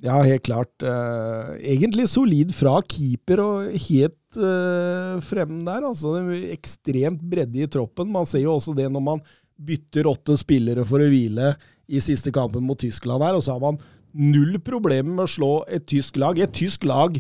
Ja, 0.02 0.18
helt 0.26 0.46
klart. 0.48 0.72
Eh, 0.82 1.52
egentlig 1.76 2.08
solid 2.10 2.54
fra 2.58 2.80
keeper 2.90 3.42
og 3.44 3.76
helt 3.86 4.40
uh, 4.42 5.20
frem 5.22 5.60
der. 5.68 5.86
Altså, 5.86 6.16
ekstremt 6.50 7.22
bredde 7.22 7.62
i 7.62 7.70
troppen. 7.70 8.10
Man 8.10 8.26
ser 8.30 8.42
jo 8.48 8.56
også 8.56 8.74
det 8.78 8.88
når 8.90 9.06
man 9.06 9.22
bytter 9.62 10.10
åtte 10.10 10.40
spillere 10.42 10.88
for 10.90 11.04
å 11.04 11.10
hvile 11.12 11.54
i 11.92 12.02
siste 12.02 12.34
kampen 12.34 12.66
mot 12.66 12.80
Tyskland 12.82 13.22
her, 13.22 13.38
og 13.38 13.46
så 13.46 13.54
har 13.54 13.62
man 13.62 13.78
null 14.12 14.58
problemer 14.66 15.14
med 15.14 15.28
å 15.28 15.34
slå 15.36 15.52
et 15.70 15.86
tysk 15.90 16.18
lag. 16.22 16.40
Et 16.42 16.56
tysk 16.56 16.88
lag 16.90 17.20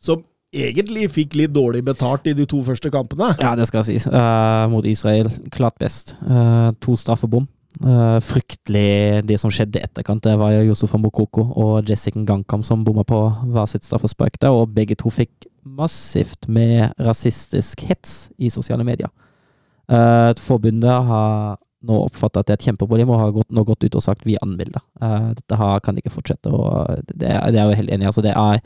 som 0.00 0.22
egentlig 0.50 1.06
fikk 1.14 1.36
litt 1.38 1.54
dårlig 1.54 1.82
betalt 1.86 2.26
i 2.30 2.34
de 2.36 2.46
to 2.48 2.60
første 2.66 2.90
kampene. 2.92 3.30
Ja, 3.40 3.54
det 3.58 3.68
skal 3.70 3.86
sies. 3.86 4.06
Uh, 4.10 4.66
mot 4.72 4.86
Israel, 4.88 5.30
klart 5.54 5.78
best. 5.80 6.16
Uh, 6.26 6.70
to 6.82 6.96
straffebom. 6.98 7.46
Uh, 7.80 8.18
fryktelig 8.24 9.22
det 9.28 9.38
som 9.40 9.52
skjedde 9.54 9.78
i 9.80 9.86
etterkant. 9.86 10.24
Det 10.26 10.34
var 10.40 10.52
jo 10.56 10.66
Josef 10.72 10.96
Mokoko 10.98 11.46
og 11.62 11.88
Jessica 11.88 12.20
Gankam 12.26 12.64
som 12.66 12.84
bomma 12.84 13.06
på 13.06 13.22
hver 13.54 13.70
sitt 13.70 13.86
straffespark 13.86 14.40
der, 14.42 14.52
og 14.52 14.74
begge 14.74 14.98
to 14.98 15.12
fikk 15.14 15.48
massivt 15.64 16.48
med 16.50 16.90
rasistisk 16.98 17.86
hets 17.88 18.28
i 18.38 18.50
sosiale 18.52 18.84
medier. 18.84 19.10
Uh, 19.90 20.34
forbundet 20.38 21.08
har 21.08 21.58
nå 21.80 21.96
oppfatta 22.04 22.42
at 22.42 22.48
det 22.48 22.52
er 22.52 22.58
et 22.58 22.66
kjempeproblem, 22.68 23.08
og 23.08 23.22
har 23.22 23.30
gått, 23.38 23.48
nå 23.54 23.64
gått 23.64 23.86
ut 23.86 23.96
og 23.96 24.04
sagt 24.04 24.26
vi 24.28 24.36
anmelder. 24.42 24.82
Uh, 25.00 25.30
dette 25.38 25.56
her 25.56 25.80
kan 25.84 25.96
ikke 25.96 26.12
fortsette, 26.12 26.52
og 26.52 27.06
det, 27.08 27.30
det 27.30 27.60
er 27.60 27.70
jo 27.70 27.78
helt 27.78 27.94
enig. 27.94 28.10
Altså, 28.10 28.24
det 28.26 28.34
er 28.34 28.60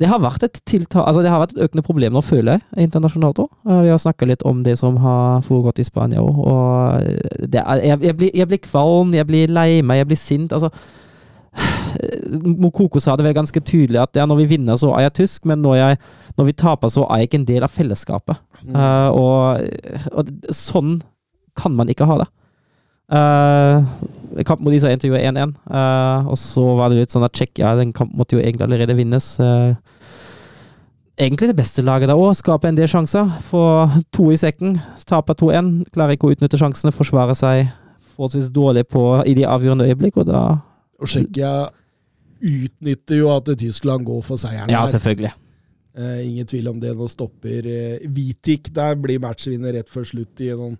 det 0.00 0.08
har 0.08 0.22
vært 0.22 0.46
et 0.46 0.60
tiltak, 0.64 1.02
altså 1.04 1.20
det 1.20 1.28
har 1.28 1.42
vært 1.42 1.52
et 1.52 1.66
økende 1.66 1.84
problem 1.84 2.14
nå, 2.16 2.22
føler 2.24 2.56
jeg, 2.56 2.86
internasjonalt 2.86 3.42
òg. 3.42 3.50
Vi 3.68 3.90
har 3.92 4.00
snakka 4.00 4.28
litt 4.30 4.44
om 4.48 4.62
det 4.64 4.78
som 4.80 4.96
har 5.02 5.42
foregått 5.44 5.82
i 5.82 5.84
Spania 5.84 6.22
òg. 6.24 6.38
Og 6.40 7.44
det 7.52 7.60
er, 7.60 7.82
jeg, 7.84 8.00
jeg, 8.08 8.16
blir, 8.16 8.32
jeg 8.40 8.48
blir 8.48 8.62
kvalm, 8.64 9.12
jeg 9.18 9.28
blir 9.28 9.52
lei 9.52 9.68
meg, 9.84 10.00
jeg 10.00 10.10
blir 10.10 10.20
sint. 10.20 10.56
Altså 10.56 10.72
Mokoko 12.62 13.00
sa 13.02 13.16
det 13.18 13.26
vel 13.26 13.34
ganske 13.34 13.60
tydelig 13.66 13.98
at 14.00 14.16
ja, 14.16 14.26
når 14.28 14.44
vi 14.44 14.50
vinner, 14.54 14.78
så 14.80 14.92
er 14.94 15.08
jeg 15.08 15.16
tysk, 15.20 15.48
men 15.50 15.60
når, 15.64 15.76
jeg, 15.80 16.00
når 16.38 16.48
vi 16.48 16.58
taper, 16.64 16.92
så 16.92 17.04
er 17.04 17.20
jeg 17.20 17.30
ikke 17.30 17.40
en 17.42 17.48
del 17.48 17.66
av 17.66 17.74
fellesskapet. 17.74 18.42
Eh, 18.70 19.08
og, 19.10 20.12
og 20.14 20.54
sånn 20.54 21.00
kan 21.58 21.74
man 21.76 21.90
ikke 21.92 22.08
ha 22.08 22.20
det. 22.22 22.30
Uh, 23.10 23.82
kampen 24.46 24.66
mot 24.66 24.74
Israel 24.74 24.96
endte 24.96 25.10
jo 25.10 25.18
1-1, 25.18 25.54
eh, 25.70 26.28
og 26.30 26.38
så 26.38 26.64
var 26.78 26.90
det 26.90 27.02
litt 27.02 27.14
sånn 27.14 27.26
at 27.26 27.34
Tsjekkia 27.36 27.74
den 27.78 27.94
kampen 27.96 28.18
måtte 28.20 28.36
jo 28.36 28.42
egentlig 28.42 28.66
allerede 28.68 28.96
vinnes. 28.98 29.32
eh. 29.40 29.74
egentlig 31.20 31.50
det 31.50 31.58
beste 31.58 31.82
laget 31.82 32.08
da 32.08 32.16
òg, 32.16 32.32
skaper 32.38 32.70
en 32.70 32.78
del 32.78 32.88
sjanser. 32.88 33.28
Få 33.50 33.64
to 34.14 34.30
i 34.32 34.38
sekken, 34.40 34.78
taper 35.06 35.34
2-1, 35.34 35.90
klarer 35.92 36.16
ikke 36.16 36.30
å 36.30 36.34
utnytte 36.36 36.60
sjansene, 36.60 36.94
forsvarer 36.94 37.36
seg 37.36 37.68
forholdsvis 38.14 38.50
dårlig 38.52 38.86
på, 38.88 39.04
i 39.26 39.34
de 39.36 39.46
avgjørende 39.48 39.88
øyeblikk, 39.88 40.20
og 40.20 40.30
da 40.30 40.42
Og 41.00 41.08
Tsjekkia 41.08 41.70
utnytter 42.40 43.16
jo 43.16 43.30
at 43.32 43.48
Tyskland 43.58 44.04
går 44.04 44.20
for 44.24 44.40
seieren 44.40 44.72
Ja, 44.72 44.84
selvfølgelig. 44.88 45.32
Uh, 45.98 46.20
ingen 46.22 46.46
tvil 46.46 46.68
om 46.70 46.78
det. 46.80 46.92
Nå 46.96 47.08
stopper 47.10 47.66
uh, 47.66 48.08
Vitik 48.14 48.70
der, 48.74 48.94
blir 49.00 49.20
matchvinner 49.20 49.74
rett 49.74 49.88
før 49.90 50.06
slutt 50.06 50.40
i 50.44 50.52
noen 50.54 50.76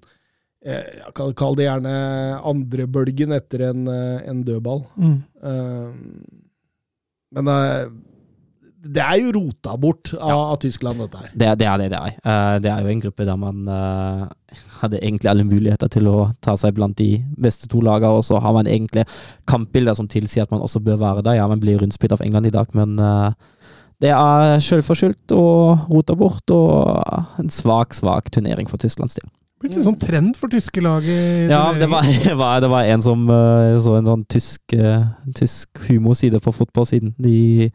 eh, 0.64 1.08
kan 1.16 1.32
kalle 1.38 1.56
det 1.60 1.66
gjerne 1.68 1.94
andrebølgen 2.52 3.32
etter 3.36 3.66
en, 3.70 3.88
eh, 3.88 4.20
en 4.30 4.44
dødball. 4.46 4.84
Mm. 5.00 5.18
Uh, 5.40 5.90
men 7.30 7.50
det 8.80 9.02
er 9.04 9.18
jo 9.20 9.32
rota 9.36 9.74
bort 9.78 10.10
av, 10.16 10.32
av 10.54 10.56
Tyskland, 10.62 10.98
dette 11.04 11.18
her. 11.20 11.32
Det, 11.36 11.46
er- 11.46 11.58
det 11.60 11.66
er 11.68 11.78
det 11.82 11.88
det 11.92 11.98
er. 12.00 12.14
Uh, 12.24 12.56
det 12.64 12.70
er 12.72 12.80
jo 12.82 12.92
en 12.94 13.02
gruppe 13.04 13.26
der 13.28 13.36
man 13.38 13.68
uh, 13.68 14.24
hadde 14.80 14.98
egentlig 15.02 15.30
alle 15.30 15.44
muligheter 15.46 15.90
til 15.92 16.08
å 16.10 16.16
ta 16.42 16.56
seg 16.58 16.74
blant 16.78 16.96
de 16.98 17.20
beste 17.38 17.68
to 17.70 17.82
lagene, 17.84 18.16
og 18.18 18.24
så 18.26 18.40
har 18.40 18.56
man 18.56 18.66
egentlig 18.66 19.04
kampbilder 19.50 19.94
som 19.98 20.08
tilsier 20.10 20.46
at 20.48 20.54
man 20.54 20.64
også 20.64 20.80
bør 20.82 20.98
være 21.04 21.22
der. 21.28 21.38
Ja, 21.38 21.46
man 21.50 21.60
blir 21.62 21.78
rundspilt 21.82 22.16
av 22.16 22.24
England 22.24 22.48
i 22.48 22.54
dag, 22.56 22.72
men 22.74 22.96
det 24.00 24.14
er 24.16 24.56
selvforskyldt 24.64 25.34
og 25.36 25.84
rota 25.92 26.16
bort, 26.16 26.48
og 26.56 27.36
en 27.42 27.52
svak, 27.52 27.92
svak 27.94 28.32
turnering 28.32 28.66
for 28.70 28.80
Tysklands 28.80 29.18
del. 29.20 29.28
Blitt 29.60 29.74
en 29.76 29.84
sånn 29.84 29.98
trend 30.00 30.38
for 30.40 30.48
tyske 30.48 30.80
lag 30.80 31.04
i 31.04 31.16
Ja, 31.50 31.66
det 31.80 31.88
var, 31.92 32.06
det 32.64 32.68
var, 32.72 32.84
en 32.88 33.02
som 33.04 33.26
eh, 33.28 33.74
så 33.84 33.98
en 33.98 34.06
sånn 34.08 34.22
tysk, 34.32 34.72
eh, 34.72 35.02
tysk 35.36 35.82
humorside 35.90 36.40
på 36.40 36.52
fotballsiden. 36.56 37.10
De, 37.20 37.68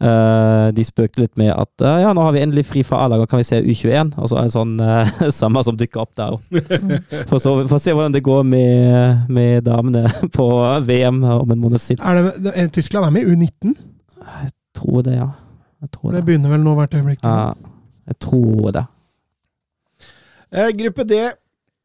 eh, 0.00 0.68
de 0.72 0.86
spøkte 0.88 1.20
litt 1.20 1.36
med 1.36 1.52
at 1.52 1.84
ja, 1.84 2.14
nå 2.16 2.24
har 2.24 2.32
vi 2.32 2.40
endelig 2.40 2.64
fri 2.70 2.80
fra 2.88 3.02
A-laget, 3.04 3.28
kan 3.28 3.42
vi 3.42 3.44
se 3.50 3.58
U21? 3.60 4.14
Og 4.16 4.30
så 4.32 4.38
er 4.40 4.48
det 4.48 4.54
sånn 4.54 4.72
samme 5.42 5.64
som 5.66 5.76
dukker 5.76 6.06
opp 6.06 6.14
der. 6.16 6.38
For 7.28 7.36
så 7.36 7.52
for 7.66 7.76
å 7.76 7.82
se 7.82 7.92
hvordan 7.92 8.16
det 8.16 8.24
går 8.24 8.46
med, 8.48 9.28
med 9.28 9.66
damene 9.68 10.06
på 10.32 10.46
VM 10.88 11.20
om 11.36 11.52
en 11.52 11.60
måneds 11.66 11.90
tid. 11.92 12.00
Er 12.00 12.22
det, 12.30 12.54
er 12.54 12.72
Tyskland 12.72 13.10
er 13.10 13.12
med 13.18 13.28
i 13.28 13.34
U19. 13.36 13.76
Jeg 14.40 14.54
tror 14.78 15.04
det, 15.04 15.18
ja. 15.20 15.28
Jeg 15.84 15.92
tror 15.92 16.12
Det 16.14 16.22
det. 16.22 16.24
begynner 16.30 16.52
vel 16.56 16.64
nå 16.64 16.72
hvert 16.80 16.96
øyeblikk. 16.96 17.20
Ja, 17.24 17.52
jeg 18.08 18.18
tror 18.24 18.72
det. 18.76 18.86
Eh, 20.52 20.70
gruppe 20.74 21.04
D. 21.06 21.18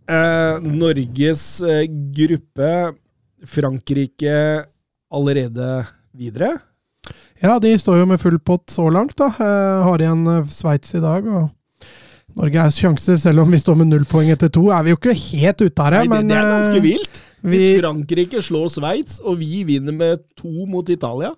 Eh, 0.09 0.61
Norges 0.61 1.61
eh, 1.61 1.85
gruppe. 2.15 2.71
Frankrike 3.45 4.65
allerede 5.13 5.85
videre. 6.17 6.55
Ja, 7.41 7.59
de 7.61 7.75
står 7.77 7.99
jo 8.01 8.07
med 8.09 8.21
full 8.21 8.39
pott 8.41 8.71
så 8.73 8.87
langt, 8.89 9.13
da. 9.19 9.27
Har 9.37 10.01
igjen 10.01 10.23
Sveits 10.49 10.95
i 10.97 11.01
dag. 11.03 11.27
og 11.27 11.51
Norge 12.35 12.63
er 12.65 12.73
sjanser, 12.73 13.19
selv 13.21 13.43
om 13.43 13.53
vi 13.53 13.59
står 13.61 13.77
med 13.79 13.91
null 13.91 14.05
poeng 14.09 14.31
etter 14.33 14.49
to. 14.51 14.65
Er 14.73 14.83
vi 14.83 14.91
jo 14.95 14.97
ikke 14.97 15.13
helt 15.15 15.61
ute 15.61 15.85
her, 15.85 15.99
Nei, 16.01 16.07
men 16.11 16.31
det 16.31 16.39
er 16.39 16.49
ganske 16.49 16.81
vilt. 16.83 17.21
vi, 17.45 17.51
Hvis 17.53 17.77
Frankrike 17.83 18.41
slår 18.43 18.71
Sveits, 18.73 19.21
og 19.23 19.37
vi 19.43 19.61
vinner 19.67 19.93
med 19.95 20.25
to 20.39 20.65
mot 20.65 20.89
Italia 20.89 21.31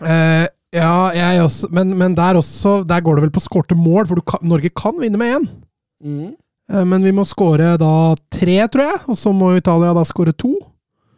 eh, 0.00 0.46
Ja, 0.74 1.10
jeg 1.14 1.44
også, 1.44 1.68
men, 1.72 1.92
men 1.98 2.14
der 2.16 2.36
også 2.40 2.80
Der 2.88 3.00
går 3.04 3.16
det 3.16 3.22
vel 3.26 3.34
på 3.36 3.44
skårte 3.44 3.76
mål, 3.78 4.06
for 4.08 4.18
du 4.18 4.24
kan, 4.26 4.42
Norge 4.42 4.72
kan 4.74 4.96
vinne 5.00 5.20
med 5.20 5.36
én. 5.36 5.46
mm. 6.02 6.34
Eh, 6.72 6.84
Men 6.84 7.04
vi 7.04 7.12
må 7.14 7.24
skåre 7.28 7.76
da 7.80 8.14
tre, 8.32 8.58
tror 8.68 8.90
jeg, 8.90 9.02
og 9.06 9.18
så 9.18 9.32
må 9.34 9.54
Italia 9.56 9.94
da 9.96 10.04
skåre 10.08 10.34
to. 10.34 10.54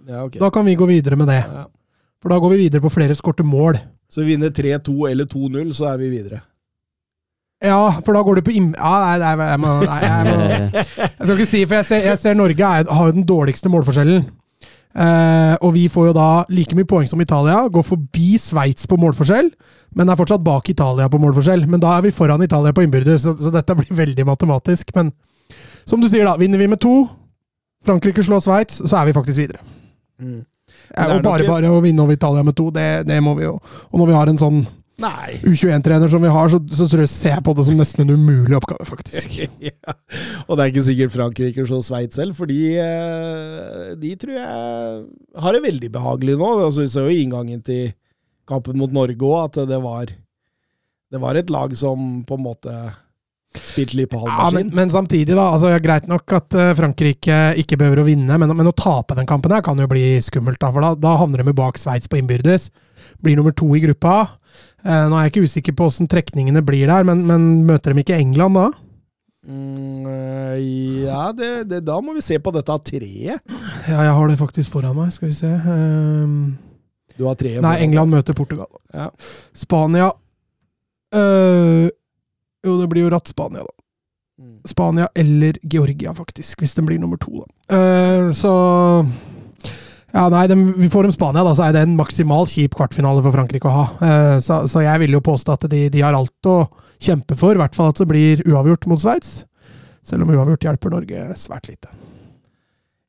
Ja, 0.09 0.25
okay. 0.25 0.41
Da 0.41 0.51
kan 0.51 0.65
vi 0.65 0.77
gå 0.79 0.87
videre 0.89 1.17
med 1.21 1.29
det. 1.29 1.43
Ja. 1.45 1.67
For 2.23 2.33
da 2.33 2.39
går 2.43 2.57
vi 2.57 2.65
videre 2.67 2.83
på 2.83 2.91
flere 2.93 3.15
skårte 3.15 3.45
mål. 3.47 3.79
Så 4.11 4.23
vi 4.25 4.33
vinner 4.33 4.51
3-2 4.51 5.11
eller 5.11 5.29
2-0, 5.29 5.75
så 5.77 5.93
er 5.93 5.99
vi 6.01 6.09
videre. 6.11 6.41
Ja, 7.65 7.99
for 8.07 8.15
da 8.15 8.23
går 8.23 8.39
du 8.39 8.47
på 8.47 8.55
im... 8.55 8.71
Ja, 8.79 8.93
nei, 9.03 9.17
nei, 9.19 9.47
jeg 9.51 9.61
må, 9.61 9.71
nei, 9.83 9.99
jeg 10.05 10.27
må 10.29 10.35
Jeg 11.19 11.25
skal 11.27 11.33
ikke 11.35 11.51
si, 11.51 11.63
for 11.67 11.77
jeg 11.81 11.89
ser, 11.89 12.05
jeg 12.07 12.21
ser 12.23 12.37
Norge 12.39 12.69
er, 12.79 12.93
har 12.95 13.09
jo 13.11 13.17
den 13.17 13.27
dårligste 13.27 13.71
målforskjellen. 13.73 14.29
Eh, 14.99 15.55
og 15.61 15.75
vi 15.75 15.85
får 15.93 16.09
jo 16.09 16.15
da 16.17 16.29
like 16.55 16.75
mye 16.79 16.89
poeng 16.89 17.11
som 17.11 17.21
Italia, 17.23 17.61
går 17.71 17.85
forbi 17.87 18.39
Sveits 18.41 18.87
på 18.89 18.99
målforskjell, 18.99 19.51
men 19.99 20.09
er 20.11 20.19
fortsatt 20.19 20.45
bak 20.47 20.71
Italia 20.71 21.11
på 21.11 21.21
målforskjell. 21.21 21.67
Men 21.71 21.83
da 21.83 21.97
er 21.99 22.07
vi 22.07 22.15
foran 22.15 22.43
Italia 22.47 22.73
på 22.75 22.87
innbyrdes, 22.87 23.27
så, 23.27 23.35
så 23.37 23.53
dette 23.55 23.77
blir 23.79 23.91
veldig 24.05 24.29
matematisk. 24.31 24.95
Men 24.97 25.11
som 25.89 26.03
du 26.03 26.09
sier, 26.11 26.27
da, 26.29 26.37
vinner 26.41 26.61
vi 26.61 26.69
med 26.69 26.81
to, 26.85 27.07
Frankrike 27.87 28.23
slår 28.27 28.43
Sveits, 28.45 28.81
så 28.85 29.01
er 29.01 29.09
vi 29.09 29.17
faktisk 29.17 29.41
videre. 29.41 29.63
Mm. 30.21 30.43
Og 30.99 31.23
bare, 31.25 31.45
et- 31.45 31.49
bare 31.49 31.71
å 31.73 31.81
vinne 31.85 32.03
over 32.05 32.17
Italia 32.17 32.43
med 32.45 32.57
to, 32.59 32.71
det, 32.75 33.07
det 33.09 33.23
må 33.25 33.35
vi 33.39 33.47
jo. 33.47 33.55
Og 33.93 34.01
når 34.01 34.11
vi 34.11 34.17
har 34.19 34.31
en 34.33 34.41
sånn 34.41 34.61
Nei. 34.99 35.37
U21-trener 35.47 36.11
som 36.11 36.25
vi 36.25 36.31
har, 36.35 36.49
så, 36.51 36.59
så 36.75 36.89
tror 36.91 37.05
jeg 37.05 37.11
ser 37.13 37.39
på 37.47 37.53
det 37.55 37.65
som 37.69 37.77
nesten 37.79 38.03
en 38.03 38.17
umulig 38.19 38.57
oppgave, 38.59 38.83
faktisk. 38.89 39.37
ja. 39.69 39.95
Og 40.49 40.57
det 40.59 40.65
er 40.65 40.73
ikke 40.73 40.87
sikkert 40.89 41.15
Frankrike 41.15 41.67
slår 41.69 41.85
Sveits 41.87 42.19
selv, 42.19 42.35
for 42.35 42.51
de, 42.51 42.59
eh, 42.83 43.93
de 44.01 44.11
tror 44.19 44.35
jeg 44.35 45.43
har 45.45 45.55
det 45.55 45.63
veldig 45.69 45.93
behagelig 45.95 46.35
nå. 46.41 46.49
Altså, 46.65 46.83
vi 46.83 46.91
så 46.97 47.07
jo 47.07 47.15
inngangen 47.15 47.63
til 47.63 47.93
kampen 48.49 48.81
mot 48.81 48.91
Norge 48.97 49.23
òg 49.23 49.39
at 49.45 49.61
det 49.71 49.79
var, 49.85 50.11
det 51.15 51.23
var 51.23 51.39
et 51.39 51.53
lag 51.55 51.77
som 51.79 52.25
på 52.27 52.35
en 52.41 52.47
måte 52.49 52.75
Spilt 53.57 53.95
litt 53.97 54.11
på 54.13 54.21
Ja, 54.27 54.51
men, 54.53 54.69
men 54.77 54.91
samtidig, 54.93 55.33
da. 55.35 55.47
altså 55.55 55.71
Greit 55.83 56.07
nok 56.11 56.33
at 56.37 56.53
eh, 56.55 56.75
Frankrike 56.77 57.39
ikke 57.63 57.79
behøver 57.81 58.03
å 58.03 58.09
vinne, 58.09 58.37
men, 58.39 58.53
men 58.57 58.69
å 58.69 58.75
tape 58.77 59.17
den 59.17 59.27
kampen 59.29 59.55
her 59.57 59.63
kan 59.65 59.79
jo 59.81 59.87
bli 59.89 60.19
skummelt. 60.23 60.61
Da 60.61 60.69
for 60.75 60.85
da, 60.85 60.93
da 60.95 61.15
havner 61.23 61.41
de 61.43 61.55
bak 61.57 61.81
Sveits 61.81 62.11
på 62.11 62.19
innbyrdes. 62.21 62.69
Blir 63.25 63.39
nummer 63.39 63.55
to 63.57 63.71
i 63.75 63.81
gruppa. 63.87 64.19
Eh, 64.85 65.07
nå 65.09 65.17
er 65.17 65.27
jeg 65.27 65.33
ikke 65.33 65.47
usikker 65.49 65.75
på 65.79 65.89
åssen 65.89 66.11
trekningene 66.11 66.61
blir 66.67 66.87
der, 66.93 67.09
men, 67.09 67.25
men 67.27 67.49
møter 67.67 67.97
de 67.97 68.05
ikke 68.05 68.19
England 68.21 68.61
da? 68.61 68.67
Mm, 69.49 70.05
øh, 70.05 70.57
ja, 71.09 71.25
det, 71.33 71.51
det, 71.71 71.81
da 71.89 71.97
må 72.05 72.13
vi 72.19 72.23
se 72.23 72.37
på 72.43 72.53
dette 72.53 72.75
treet. 72.91 73.41
Ja, 73.89 74.03
jeg 74.05 74.13
har 74.13 74.29
det 74.29 74.37
faktisk 74.39 74.75
foran 74.77 74.97
meg. 74.99 75.09
Skal 75.17 75.31
vi 75.31 75.37
se. 75.39 75.49
Um, 75.65 76.59
Du 77.17 77.25
har 77.27 77.39
treet. 77.41 77.63
nei. 77.65 77.79
England 77.87 78.13
møter 78.13 78.37
Portugal. 78.37 78.69
Ja. 78.93 79.09
Spania 79.57 80.11
øh, 81.17 81.89
Jo, 82.67 82.81
det 82.81 82.89
blir 82.91 83.07
jo 83.07 83.13
ratt 83.15 83.31
Spania, 83.31 83.65
da. 83.67 83.75
Mm. 84.39 84.61
Spania 84.71 85.09
eller 85.19 85.59
Georgia, 85.63 86.15
faktisk, 86.15 86.61
hvis 86.63 86.75
den 86.75 86.87
blir 86.87 86.99
nummer 87.03 87.19
to. 87.19 87.43
Da. 87.43 87.75
Uh, 87.75 88.31
så 88.35 88.53
Ja, 90.13 90.29
nei, 90.33 90.47
de, 90.49 90.57
vi 90.79 90.89
får 90.91 91.05
dem 91.05 91.13
Spania, 91.13 91.45
da, 91.45 91.53
så 91.55 91.67
er 91.67 91.75
det 91.77 91.83
en 91.85 91.97
maksimal 91.99 92.47
kjip 92.49 92.75
kvartfinale 92.79 93.23
for 93.23 93.35
Frankrike 93.35 93.69
å 93.69 93.75
ha. 93.75 93.87
Uh, 94.01 94.37
så, 94.43 94.63
så 94.71 94.83
jeg 94.87 95.03
vil 95.05 95.19
jo 95.19 95.25
påstå 95.27 95.59
at 95.59 95.67
de, 95.71 95.85
de 95.93 96.03
har 96.03 96.17
alt 96.17 96.49
å 96.49 96.59
kjempe 97.03 97.37
for, 97.39 97.55
i 97.55 97.61
hvert 97.61 97.77
fall 97.77 97.93
at 97.93 98.01
det 98.01 98.09
blir 98.11 98.43
uavgjort 98.49 98.89
mot 98.91 99.03
Sveits. 99.03 99.43
Selv 100.07 100.25
om 100.25 100.33
uavgjort 100.33 100.65
hjelper 100.65 100.95
Norge 100.95 101.27
svært 101.37 101.69
lite. 101.69 101.91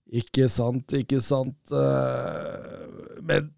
Ikke 0.10 0.50
sant, 0.50 0.90
ikke 0.98 1.22
sant. 1.22 1.58
Uh, 1.72 3.22
Men 3.22 3.52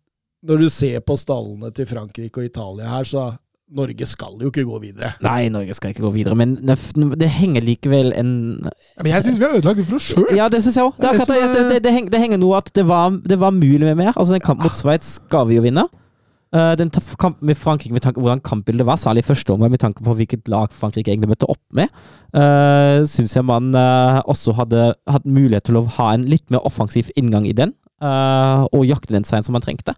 når 0.43 0.65
du 0.65 0.69
ser 0.74 1.00
på 1.05 1.15
stallene 1.19 1.71
til 1.75 1.88
Frankrike 1.89 2.41
og 2.41 2.50
Italia 2.50 2.91
her, 2.91 3.07
så 3.07 3.29
Norge 3.72 4.06
skal 4.10 4.36
jo 4.42 4.50
ikke 4.51 4.66
gå 4.68 4.80
videre. 4.84 5.13
Nei, 5.24 5.48
Norge 5.54 5.75
skal 5.78 5.94
ikke 5.94 6.04
gå 6.04 6.12
videre, 6.18 6.36
men 6.36 6.58
det, 6.60 6.75
det 7.22 7.30
henger 7.32 7.63
likevel 7.63 8.12
en 8.20 8.34
Men 8.68 9.10
jeg 9.13 9.28
syns 9.28 9.40
vi 9.40 9.48
har 9.48 9.56
ødelagt 9.56 9.80
det 9.80 9.86
for 9.88 10.00
oss 10.00 10.10
sjøl! 10.12 10.28
Ja, 10.36 10.50
det 10.51 10.60
syns 10.66 10.80
jeg 10.80 10.90
òg. 10.90 11.00
Det, 11.00 11.08
er 11.08 11.22
Det 11.22 11.28
det, 11.30 11.40
det, 11.56 11.63
det, 11.70 11.80
det, 11.86 11.94
henger, 11.96 12.20
henger 12.25 12.42
noe 12.42 12.60
at 12.60 12.68
det 12.75 12.84
var, 12.90 13.16
det 13.24 13.40
var 13.40 13.56
mulig 13.56 13.86
med 13.88 13.96
mer. 14.01 14.12
Altså, 14.12 14.36
den 14.36 14.44
kampen 14.44 14.68
mot 14.68 14.75
Sveits 14.75 15.16
skal 15.22 15.48
vi 15.48 15.60
jo 15.60 15.63
vinne. 15.63 15.88
Uh, 16.51 16.74
den 16.75 16.92
kampen 16.92 17.48
med 17.48 17.56
Frankrike, 17.56 17.96
med 17.96 18.04
tanke 18.04 18.20
på 18.20 18.25
hvordan 18.25 18.44
kampbildet 18.44 18.86
var, 18.90 19.00
særlig 19.00 19.24
i 19.24 19.30
første 19.30 19.56
omgang, 19.56 19.72
med 19.72 19.80
tanke 19.80 20.04
på 20.04 20.18
hvilket 20.20 20.51
lag 20.51 20.74
Frankrike 20.75 21.13
egentlig 21.13 21.32
møtte 21.32 21.48
opp 21.48 21.63
med, 21.72 21.88
uh, 22.36 23.08
syns 23.08 23.38
jeg 23.38 23.48
man 23.48 23.72
uh, 23.72 24.20
også 24.28 24.58
hadde 24.60 24.90
hatt 25.08 25.24
mulighet 25.24 25.70
til 25.70 25.80
å 25.80 25.88
ha 25.96 26.12
en 26.12 26.28
litt 26.28 26.51
mer 26.51 26.68
offensiv 26.68 27.08
inngang 27.16 27.48
i 27.48 27.56
den, 27.56 27.72
uh, 28.04 28.68
og 28.75 28.84
jakte 28.84 29.16
den 29.16 29.24
seieren 29.24 29.48
som 29.48 29.56
man 29.56 29.63
trengte. 29.63 29.96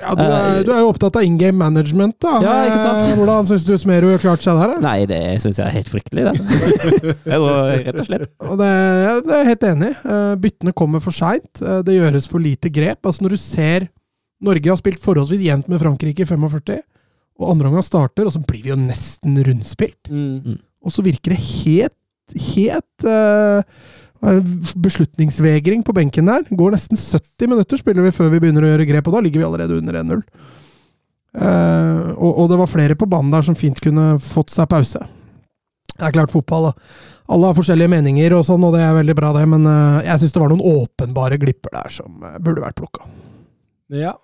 Ja, 0.00 0.14
du, 0.16 0.22
er, 0.24 0.60
du 0.64 0.70
er 0.72 0.80
jo 0.82 0.88
opptatt 0.90 1.16
av 1.20 1.24
in 1.26 1.36
game 1.40 1.58
management, 1.60 2.16
da. 2.24 2.34
Ja, 2.44 2.54
ikke 2.70 2.80
sant? 2.80 3.00
Eh, 3.04 3.16
Hvordan 3.18 3.48
syns 3.50 3.66
du 3.68 3.74
Smerud 3.78 4.14
klarte 4.16 4.22
klart 4.24 4.46
seg 4.46 4.60
der? 4.60 4.72
da? 4.74 4.80
Nei, 4.84 4.98
det 5.10 5.20
syns 5.44 5.60
jeg 5.60 5.66
er 5.68 5.76
helt 5.76 5.90
fryktelig, 5.92 6.24
det. 6.30 6.34
Eller, 7.36 7.72
rett 7.86 8.00
og 8.00 8.08
slett. 8.08 8.28
Og 8.48 8.56
det, 8.60 8.70
jeg 8.70 9.34
er 9.38 9.50
helt 9.50 9.66
enig. 9.70 9.90
i. 9.92 10.18
Byttene 10.46 10.74
kommer 10.76 11.02
for 11.04 11.16
seint. 11.16 11.60
Eh, 11.62 11.82
Det 11.86 11.98
gjøres 11.98 12.28
for 12.30 12.40
lite 12.42 12.72
grep. 12.72 13.02
Altså 13.06 13.26
Når 13.26 13.36
du 13.36 13.40
ser 13.42 13.88
Norge 14.40 14.72
har 14.72 14.78
spilt 14.80 15.02
forholdsvis 15.04 15.42
jevnt 15.44 15.66
med 15.68 15.82
Frankrike 15.82 16.24
i 16.24 16.28
45, 16.28 16.80
og 17.40 17.50
andre 17.52 17.68
omgang 17.68 17.84
starter, 17.84 18.24
og 18.28 18.32
så 18.32 18.40
blir 18.44 18.62
vi 18.64 18.70
jo 18.72 18.76
nesten 18.80 19.36
rundspilt. 19.44 20.08
Mm. 20.08 20.56
Og 20.84 20.92
så 20.94 21.04
virker 21.04 21.34
det 21.34 21.42
helt, 21.44 21.96
helt 22.54 23.04
eh, 23.04 23.60
beslutningsvegring 24.20 25.84
på 25.86 25.94
benken 25.96 26.28
der. 26.28 26.44
Går 26.50 26.74
nesten 26.74 26.98
70 27.00 27.50
minutter 27.50 27.80
spiller 27.80 28.04
vi 28.04 28.14
før 28.14 28.32
vi 28.34 28.40
begynner 28.42 28.66
å 28.66 28.72
gjøre 28.72 28.88
grep, 28.90 29.08
og 29.08 29.16
da 29.16 29.22
ligger 29.24 29.42
vi 29.42 29.46
allerede 29.48 29.78
under 29.80 30.00
1-0. 30.02 30.24
Uh, 31.30 32.10
og, 32.18 32.30
og 32.42 32.50
det 32.50 32.58
var 32.58 32.70
flere 32.70 32.98
på 32.98 33.06
banen 33.08 33.30
der 33.32 33.46
som 33.46 33.56
fint 33.58 33.78
kunne 33.80 34.16
fått 34.22 34.52
seg 34.52 34.68
pause. 34.70 35.02
Det 35.94 36.08
er 36.08 36.16
klart 36.16 36.34
fotball, 36.34 36.70
da. 36.70 36.94
Alle 37.30 37.50
har 37.50 37.54
forskjellige 37.54 37.92
meninger, 37.92 38.34
og 38.34 38.42
sånn, 38.48 38.64
og 38.66 38.74
det 38.74 38.82
er 38.82 38.96
veldig 38.96 39.14
bra, 39.16 39.30
det, 39.36 39.44
men 39.48 39.68
uh, 39.68 40.00
jeg 40.04 40.24
syns 40.24 40.34
det 40.34 40.42
var 40.42 40.52
noen 40.52 40.80
åpenbare 40.80 41.38
glipper 41.40 41.76
der 41.76 41.94
som 41.94 42.18
uh, 42.24 42.36
burde 42.42 42.64
vært 42.64 42.80
plukka. 42.80 43.06
Ja. 43.94 44.16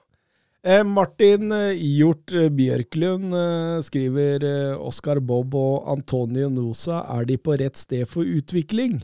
Eh, 0.67 0.83
Martin 0.83 1.53
Hjort 1.79 2.33
eh, 2.35 2.49
Bjørklund 2.51 3.35
eh, 3.39 3.77
skriver 3.87 4.43
eh, 4.43 4.81
Oskar 4.83 5.21
Bob 5.23 5.55
og 5.55 5.87
Antonio 5.93 6.49
Nosa, 6.51 7.05
er 7.15 7.29
de 7.29 7.37
på 7.39 7.55
rett 7.61 7.79
sted 7.79 8.03
for 8.11 8.27
utvikling? 8.27 8.99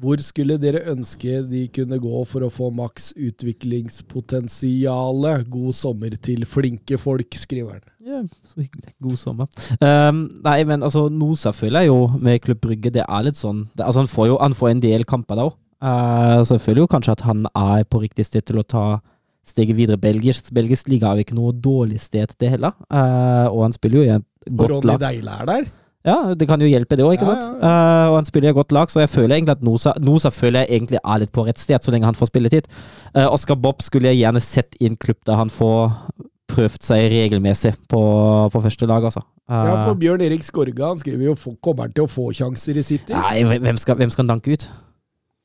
Hvor 0.00 0.16
skulle 0.24 0.54
dere 0.56 0.86
ønske 0.88 1.42
de 1.44 1.66
kunne 1.74 1.98
gå 2.00 2.22
for 2.24 2.40
å 2.46 2.48
få 2.52 2.70
maks 2.72 3.10
utviklingspotensiale? 3.12 5.44
God 5.52 5.74
sommer 5.76 6.16
til 6.16 6.46
flinke 6.48 6.96
folk, 7.00 7.34
skriver 7.36 7.72
han. 7.76 7.82
Ja, 8.00 8.22
så 8.48 8.60
hyggelig. 8.62 8.94
God 9.04 9.18
sommer. 9.20 9.46
Um, 9.84 10.32
nei, 10.46 10.64
men 10.68 10.82
altså, 10.82 11.08
Nosa 11.12 11.52
føler 11.52 11.80
jeg 11.84 11.88
jo 11.92 12.08
med 12.16 12.40
Klubb 12.42 12.60
Brygge, 12.64 12.90
det 12.94 13.04
er 13.04 13.22
litt 13.28 13.36
sånn 13.38 13.68
det, 13.76 13.84
Altså, 13.84 13.98
han 14.00 14.08
får 14.10 14.26
jo 14.32 14.38
han 14.40 14.54
får 14.56 14.68
en 14.70 14.80
del 14.82 15.04
kamper 15.04 15.36
da 15.38 15.44
òg. 15.50 15.54
så 16.46 16.54
jeg 16.56 16.64
føler 16.64 16.80
jo 16.82 16.90
kanskje 16.90 17.14
at 17.18 17.24
han 17.26 17.46
er 17.52 17.84
på 17.84 18.00
riktig 18.00 18.24
sted 18.26 18.42
til 18.48 18.58
å 18.62 18.64
ta 18.64 19.00
steget 19.44 19.76
videre. 19.76 20.00
Belgisk, 20.00 20.52
belgisk 20.54 20.88
liga 20.88 21.06
er 21.10 21.14
jo 21.20 21.24
ikke 21.26 21.36
noe 21.36 21.52
dårlig 21.52 22.00
sted, 22.00 22.32
det 22.40 22.48
heller. 22.56 22.72
Uh, 22.88 23.46
og 23.50 23.62
han 23.66 23.72
spiller 23.76 23.96
jo 23.98 24.04
i 24.06 24.14
et 24.16 24.24
godt 24.50 24.70
godt 24.70 24.84
Ronny 24.86 24.98
Deile 25.02 25.30
er 25.42 25.46
der. 25.52 25.64
Ja, 26.04 26.34
det 26.34 26.48
kan 26.50 26.60
jo 26.60 26.66
hjelpe 26.66 26.96
det 26.98 27.04
òg, 27.06 27.14
ikke 27.14 27.28
Ja, 27.28 27.34
sant? 27.36 27.62
uh, 27.62 28.06
og 28.10 28.16
han 28.18 28.26
spiller 28.26 28.50
i 28.50 28.56
godt 28.56 28.72
lag, 28.74 28.90
så 28.90 29.04
jeg 29.04 29.10
føler 29.12 29.36
egentlig 29.36 29.54
at 29.54 29.62
Nosa, 29.62 29.92
Nosa 30.02 30.32
føler 30.34 30.64
jeg 30.64 30.80
egentlig 30.80 30.98
er 30.98 31.22
litt 31.22 31.32
på 31.32 31.44
rett 31.46 31.62
sted, 31.62 31.78
så 31.84 31.94
lenge 31.94 32.08
han 32.10 32.18
får 32.18 32.32
spilletid. 32.32 32.66
Uh, 33.14 33.28
Oscar 33.30 33.54
Bob 33.54 33.82
skulle 33.86 34.10
jeg 34.10 34.18
gjerne 34.24 34.42
sett 34.42 34.74
i 34.80 34.88
en 34.90 34.98
klubb 34.98 35.20
der 35.28 35.38
han 35.38 35.52
får 35.52 35.92
prøvd 36.52 36.82
seg 36.84 37.06
regelmessig 37.12 37.72
på, 37.88 38.00
på 38.52 38.62
første 38.66 38.88
lag, 38.90 39.04
altså. 39.08 39.22
Uh, 39.48 39.62
Ja, 39.62 39.76
for 39.86 39.94
Bjørn 40.00 40.24
Erik 40.26 40.42
Skorga 40.44 40.90
han 40.90 40.98
skriver 40.98 41.30
jo 41.30 41.36
kommer 41.62 41.86
han 41.86 41.94
til 41.94 42.04
å 42.04 42.10
få 42.10 42.32
sjanser 42.34 42.76
i 42.78 42.82
City? 42.82 43.14
Nei, 43.14 43.58
hvem 43.62 43.78
skal, 43.80 43.96
hvem 44.00 44.10
skal 44.10 44.26
han 44.26 44.34
danke 44.36 44.56
ut? 44.58 44.66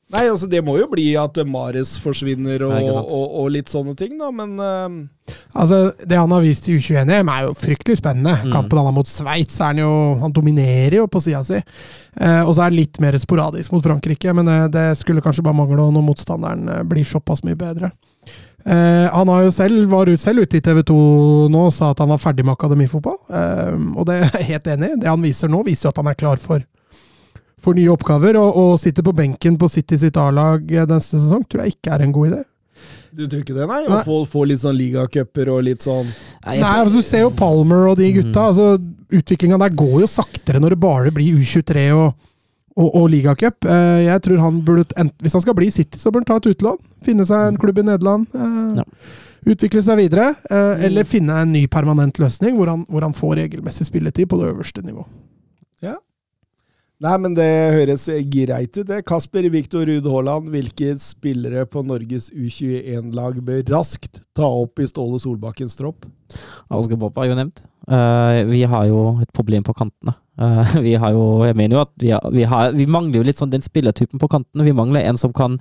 Nei, 0.08 0.24
altså 0.24 0.46
det 0.48 0.62
må 0.64 0.78
jo 0.78 0.86
bli 0.88 1.10
at 1.20 1.36
Mares 1.44 1.98
forsvinner 2.00 2.62
og, 2.64 2.72
Nei, 2.72 2.86
og, 2.96 3.34
og 3.42 3.50
litt 3.52 3.68
sånne 3.68 3.92
ting, 3.98 4.14
da, 4.20 4.30
men 4.32 4.54
uh... 4.56 5.34
Altså, 5.52 5.90
Det 6.00 6.16
han 6.16 6.32
har 6.32 6.40
vist 6.40 6.68
i 6.70 6.78
U21-EM, 6.78 7.28
er 7.28 7.44
jo 7.44 7.52
fryktelig 7.60 7.98
spennende. 8.00 8.32
Mm. 8.46 8.54
Kampen 8.54 8.80
han 8.80 8.88
har 8.88 8.96
mot 8.96 9.10
Sveits, 9.10 9.58
er 9.60 9.74
han 9.74 9.82
jo 9.82 9.90
Han 10.22 10.32
dominerer 10.32 10.96
jo 11.02 11.06
på 11.12 11.20
sida 11.20 11.42
si. 11.44 11.60
Eh, 11.60 12.40
og 12.40 12.54
så 12.56 12.64
er 12.64 12.72
det 12.72 12.80
litt 12.80 13.00
mer 13.04 13.18
sporadisk 13.20 13.74
mot 13.74 13.84
Frankrike, 13.84 14.32
men 14.36 14.48
det, 14.48 14.58
det 14.72 14.86
skulle 15.02 15.24
kanskje 15.24 15.44
bare 15.44 15.60
mangle 15.60 15.90
når 15.92 16.06
motstanderen 16.06 16.64
eh, 16.72 16.84
blir 16.88 17.04
såpass 17.08 17.44
mye 17.44 17.58
bedre. 17.60 17.92
Eh, 18.64 19.06
han 19.12 19.28
har 19.28 19.44
jo 19.44 19.52
selv, 19.54 19.84
var 19.92 20.08
ut, 20.08 20.20
selv 20.20 20.44
ute 20.44 20.58
i 20.58 20.64
TV 20.64 20.82
2 20.88 20.96
nå 21.52 21.68
og 21.68 21.74
sa 21.74 21.92
at 21.92 22.02
han 22.02 22.10
var 22.10 22.20
ferdig 22.20 22.44
med 22.44 22.56
akademifotball. 22.56 23.20
Eh, 23.28 23.76
og 23.94 24.08
det 24.08 24.18
er 24.18 24.26
jeg 24.40 24.50
helt 24.54 24.72
enig 24.74 24.90
i. 24.92 24.98
Det 25.04 25.12
han 25.12 25.24
viser 25.24 25.52
nå, 25.52 25.62
viser 25.68 25.88
jo 25.88 25.94
at 25.94 26.02
han 26.02 26.10
er 26.10 26.18
klar 26.18 26.42
for, 26.42 26.64
for 27.60 27.74
nye 27.74 27.88
oppgaver. 27.92 28.36
Og, 28.40 28.56
og 28.56 28.78
sitte 28.80 29.02
på 29.02 29.14
benken 29.16 29.56
på 29.58 29.68
City 29.70 29.98
sitt 29.98 30.16
A-lag 30.16 30.62
eh, 30.72 30.86
neste 30.86 31.18
sesong 31.18 31.44
tror 31.48 31.64
jeg 31.64 31.76
ikke 31.78 31.94
er 31.96 32.04
en 32.06 32.12
god 32.14 32.28
idé. 32.32 32.44
du 33.18 33.26
tror 33.26 33.40
ikke 33.42 33.54
det, 33.56 33.66
nei? 33.66 33.80
Å 33.90 34.02
få, 34.06 34.20
få 34.30 34.44
litt 34.46 34.60
sånn 34.62 34.76
ligacuper 34.78 35.48
og 35.50 35.62
litt 35.66 35.82
sånn 35.82 36.06
Nei, 36.46 36.58
Nei, 36.60 36.74
altså, 36.84 37.00
Du 37.00 37.02
ser 37.02 37.24
jo 37.24 37.30
Palmer 37.34 37.88
og 37.90 37.96
de 37.98 38.12
gutta. 38.20 38.30
Mm. 38.30 38.46
altså 38.46 39.18
Utviklinga 39.18 39.58
der 39.58 39.72
går 39.74 40.00
jo 40.04 40.06
saktere 40.12 40.60
når 40.60 40.76
det 40.76 40.80
bare 40.82 41.10
blir 41.16 41.38
U23 41.40 41.86
og, 41.96 42.12
og, 42.78 42.88
og 42.94 43.06
ligacup. 43.10 43.64
Eh, 43.64 44.02
jeg 44.06 44.22
tror 44.22 44.38
han 44.44 44.60
burde, 44.62 44.84
Hvis 45.24 45.32
han 45.34 45.42
skal 45.42 45.56
bli 45.58 45.66
i 45.66 45.74
City, 45.74 45.98
så 45.98 46.12
bør 46.12 46.22
han 46.22 46.28
ta 46.28 46.36
et 46.42 46.50
utlån. 46.52 46.78
Finne 47.02 47.24
seg 47.26 47.48
en 47.48 47.56
klubb 47.58 47.80
i 47.82 47.86
Nederland. 47.88 48.28
eh, 48.36 48.82
Ja. 48.82 48.86
Utvikle 49.48 49.80
seg 49.82 49.96
videre. 49.98 50.34
eh, 50.50 50.76
Mm. 50.76 50.84
Eller 50.84 51.04
finne 51.08 51.40
en 51.42 51.52
ny 51.52 51.66
permanent 51.66 52.18
løsning 52.20 52.54
hvor 52.58 52.68
han, 52.68 52.84
hvor 52.90 53.00
han 53.06 53.14
får 53.16 53.36
regelmessig 53.40 53.86
spilletid 53.88 54.28
på 54.28 54.36
det 54.38 54.52
øverste 54.52 54.82
nivå. 54.84 55.06
Nei, 56.98 57.14
men 57.22 57.34
det 57.38 57.46
høres 57.76 58.08
greit 58.26 58.74
ut, 58.74 58.86
det. 58.88 59.04
Kasper 59.06 59.46
Viktor 59.54 59.86
Ruud 59.86 60.06
Haaland, 60.10 60.48
hvilke 60.50 60.96
spillere 60.98 61.62
på 61.70 61.84
Norges 61.86 62.26
U21-lag 62.34 63.38
bør 63.46 63.60
raskt 63.70 64.18
ta 64.34 64.48
opp 64.64 64.82
i 64.82 64.88
Ståle 64.90 65.20
Solbakkens 65.22 65.78
tropp? 65.78 66.08
Oscar 66.74 66.98
Bob 66.98 67.20
er 67.22 67.30
jo 67.30 67.36
nevnt. 67.38 67.62
Uh, 67.88 68.42
vi 68.50 68.64
har 68.68 68.88
jo 68.90 68.98
et 69.22 69.30
problem 69.32 69.62
på 69.64 69.76
kantene. 69.78 70.16
Uh, 70.38 70.74
vi 70.86 70.92
har 70.98 71.14
jo 71.14 71.46
Jeg 71.46 71.56
mener 71.56 71.78
jo 71.78 71.84
at 71.86 71.94
vi, 72.02 72.10
har, 72.10 72.26
vi, 72.34 72.42
har, 72.50 72.74
vi 72.74 72.84
mangler 72.90 73.22
jo 73.22 73.24
litt 73.30 73.38
sånn 73.38 73.54
den 73.54 73.62
spillertypen 73.62 74.18
på 74.18 74.32
kantene. 74.34 74.66
Vi 74.66 74.74
mangler 74.74 75.06
en 75.06 75.22
som 75.22 75.30
kan, 75.30 75.54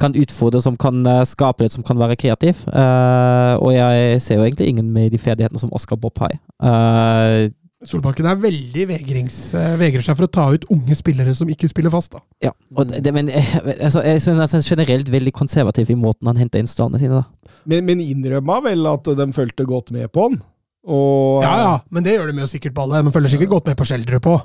kan 0.00 0.16
utfordre, 0.16 0.64
som 0.64 0.80
kan 0.80 1.04
eh, 1.04 1.22
skape 1.28 1.66
litt, 1.66 1.76
som 1.76 1.84
kan 1.84 2.00
være 2.00 2.16
kreativ. 2.16 2.64
Og 2.64 3.70
jeg 3.76 4.24
ser 4.24 4.40
jo 4.40 4.48
egentlig 4.48 4.72
ingen 4.72 4.88
med 4.96 5.12
de 5.12 5.20
ferdighetene 5.20 5.60
som 5.60 5.72
Oscar 5.76 6.00
Bob 6.00 6.16
har. 6.24 6.40
Eh, 6.64 7.52
Solbakken 7.86 8.26
er 8.26 8.38
veldig 8.42 8.84
vegrings, 8.90 9.36
eh, 9.54 9.76
vegrer 9.78 10.02
seg 10.02 10.16
for 10.18 10.26
å 10.26 10.30
ta 10.34 10.48
ut 10.50 10.64
unge 10.74 10.96
spillere 10.98 11.30
som 11.38 11.50
ikke 11.52 11.68
spiller 11.70 11.92
fast. 11.94 12.10
da. 12.16 12.22
ja, 12.48 12.52
og 12.74 12.90
det, 12.90 13.12
men 13.14 13.30
altså, 13.86 14.02
jeg 14.02 14.22
synes 14.24 14.40
han 14.42 14.58
er 14.58 14.66
generelt 14.66 15.12
veldig 15.14 15.32
konservativ 15.36 15.92
i 15.94 15.98
måten 15.98 16.26
han 16.26 16.40
henter 16.40 16.58
inn 16.58 16.70
stallene 16.70 16.98
sine. 16.98 17.22
da. 17.22 17.54
Men, 17.70 17.86
men 17.86 18.02
innrømma 18.02 18.58
vel 18.66 18.82
at 18.90 19.06
de 19.20 19.28
fulgte 19.36 19.68
godt 19.68 19.92
med 19.94 20.10
på 20.10 20.26
han? 20.26 20.40
Og 20.88 21.44
Ja, 21.44 21.54
ja, 21.62 21.72
men 21.94 22.02
det 22.02 22.16
gjør 22.16 22.32
de 22.32 22.42
jo 22.42 22.50
sikkert 22.50 22.74
på 22.74 22.86
alle. 22.86 23.04
De 23.06 23.14
følger 23.14 23.36
sikkert 23.36 23.54
godt 23.54 23.70
med 23.70 23.78
på 23.78 23.86
Schjelderup 23.86 24.28
òg. 24.30 24.44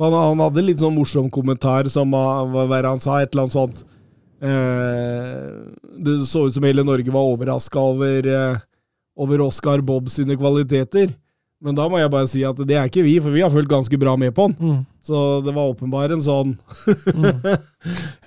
Han, 0.00 0.16
han 0.16 0.40
hadde 0.46 0.64
litt 0.64 0.80
sånn 0.80 0.96
morsom 0.96 1.28
kommentar 1.32 1.88
som 1.92 2.14
hva 2.16 2.80
han 2.80 3.02
sa, 3.02 3.20
et 3.20 3.34
eller 3.34 3.44
annet 3.44 3.56
sånt 3.56 3.82
eh, 4.40 5.48
Det 6.00 6.14
så 6.24 6.46
ut 6.46 6.54
som 6.54 6.64
hele 6.64 6.84
Norge 6.86 7.12
var 7.12 7.28
overraska 7.28 7.82
over, 7.92 8.24
eh, 8.24 8.62
over 9.20 9.44
Oscar 9.44 9.84
Bob 9.84 10.08
sine 10.08 10.38
kvaliteter. 10.40 11.12
Men 11.60 11.76
da 11.76 11.86
må 11.92 11.98
jeg 12.00 12.12
bare 12.12 12.28
si 12.30 12.40
at 12.46 12.60
det 12.64 12.76
er 12.76 12.88
ikke 12.88 13.04
vi, 13.04 13.18
for 13.20 13.34
vi 13.34 13.42
har 13.44 13.52
fulgt 13.52 13.68
ganske 13.68 13.98
bra 14.00 14.14
med 14.16 14.32
på 14.36 14.48
han. 14.48 14.54
Mm. 14.56 14.78
Så 15.04 15.40
det 15.44 15.52
var 15.56 15.72
åpenbart 15.72 16.12
en 16.12 16.22
sånn 16.24 16.54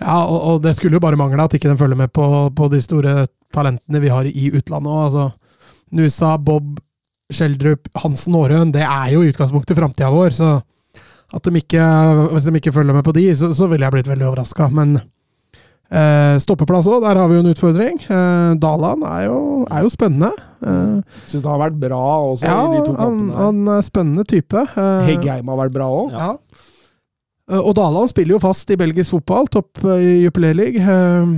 Ja, 0.02 0.24
og, 0.26 0.38
og 0.38 0.62
det 0.64 0.74
skulle 0.78 0.98
jo 0.98 1.04
bare 1.04 1.18
mangle 1.18 1.46
at 1.46 1.54
ikke 1.54 1.70
de 1.70 1.78
følger 1.78 1.98
med 1.98 2.14
på, 2.14 2.26
på 2.58 2.70
de 2.74 2.82
store 2.82 3.28
talentene 3.54 4.02
vi 4.02 4.12
har 4.14 4.30
i 4.30 4.50
utlandet 4.54 4.90
òg. 4.90 5.02
Altså, 5.08 5.26
Nusa, 5.94 6.36
Bob, 6.42 6.78
Skjeldrup, 7.34 7.90
Hansen 8.02 8.38
Aarøen, 8.38 8.74
det 8.74 8.86
er 8.86 9.12
jo 9.14 9.22
i 9.22 9.30
utgangspunktet 9.34 9.78
framtida 9.78 10.10
vår. 10.14 10.34
Så 10.38 10.54
at 11.34 11.50
de 11.50 11.62
ikke, 11.62 11.84
hvis 12.34 12.50
de 12.50 12.58
ikke 12.60 12.74
følger 12.76 12.98
med 12.98 13.06
på 13.06 13.14
de, 13.18 13.28
så, 13.38 13.50
så 13.58 13.70
ville 13.70 13.86
jeg 13.86 13.96
blitt 13.96 14.10
veldig 14.10 14.30
overraska. 14.30 14.70
Men 14.74 14.98
eh, 15.92 16.38
stoppeplass 16.44 16.88
òg, 16.88 17.02
der 17.04 17.20
har 17.20 17.28
vi 17.30 17.36
jo 17.40 17.44
en 17.44 17.52
utfordring. 17.54 18.00
Eh, 18.08 18.54
Dalan 18.62 19.04
er 19.10 19.26
jo, 19.28 19.40
er 19.70 19.84
jo 19.86 19.90
spennende. 19.94 20.32
Eh, 20.64 21.02
Syns 21.28 21.44
han 21.44 21.56
har 21.60 21.64
vært 21.70 21.80
bra 21.82 22.04
også 22.34 22.46
ja, 22.48 22.60
i 22.64 22.78
de 22.78 22.86
to 22.88 22.94
han, 22.96 23.18
kampene. 23.20 23.40
han 23.42 23.68
er 23.78 23.82
spennende 23.90 24.24
type. 24.30 24.66
Eh, 24.78 25.10
Heggheim 25.12 25.48
har 25.54 25.62
vært 25.66 25.76
bra 25.76 25.90
òg. 25.92 26.12
Ja. 26.16 26.32
Eh, 27.52 27.60
Og 27.60 27.74
Dalan 27.76 28.08
spiller 28.08 28.38
jo 28.38 28.40
fast 28.40 28.70
i 28.72 28.78
belgisk 28.80 29.12
fotball, 29.18 29.48
topp 29.52 29.84
eh, 29.84 30.00
i 30.00 30.14
Jupiler 30.24 30.54
League. 30.56 30.80
Eh, 30.80 31.34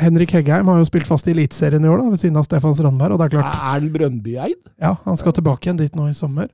Henrik 0.00 0.30
Heggheim 0.32 0.64
har 0.70 0.78
jo 0.80 0.86
spilt 0.88 1.04
fast 1.04 1.26
i 1.28 1.32
Eliteserien 1.34 1.84
i 1.84 1.88
år, 1.90 1.98
da, 2.00 2.08
ved 2.14 2.20
siden 2.22 2.38
av 2.40 2.46
Stefan 2.46 2.72
Strandberg. 2.78 3.12
Og 3.12 3.18
det 3.20 3.26
er 3.26 3.34
klart, 3.34 3.50
Er 3.52 3.66
han 3.74 3.90
Brøndby-eid? 3.92 4.56
ja, 4.80 4.94
han 5.04 5.16
skal 5.20 5.34
tilbake 5.36 5.66
igjen 5.68 5.76
dit 5.82 5.94
nå 5.98 6.06
i 6.08 6.14
sommer. 6.16 6.48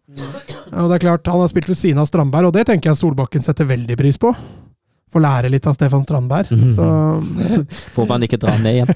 Og 0.72 0.88
det 0.90 0.96
er 0.96 1.04
klart, 1.04 1.28
han 1.30 1.38
har 1.44 1.52
spilt 1.52 1.68
ved 1.70 1.78
siden 1.78 2.00
av 2.02 2.08
Strandberg, 2.10 2.48
og 2.48 2.56
det 2.56 2.64
tenker 2.66 2.90
jeg 2.90 2.98
Solbakken 2.98 3.44
setter 3.46 3.68
veldig 3.70 3.96
pris 4.00 4.18
på. 4.18 4.32
Få 5.12 5.22
lære 5.22 5.50
litt 5.52 5.66
av 5.70 5.76
Stefan 5.76 6.02
Strandberg. 6.02 6.50
Mm. 6.50 6.70
Så, 6.74 6.86
Får 7.94 8.08
man 8.10 8.26
ikke 8.26 8.40
dra 8.42 8.56
ned 8.58 8.80
igjen. 8.80 8.90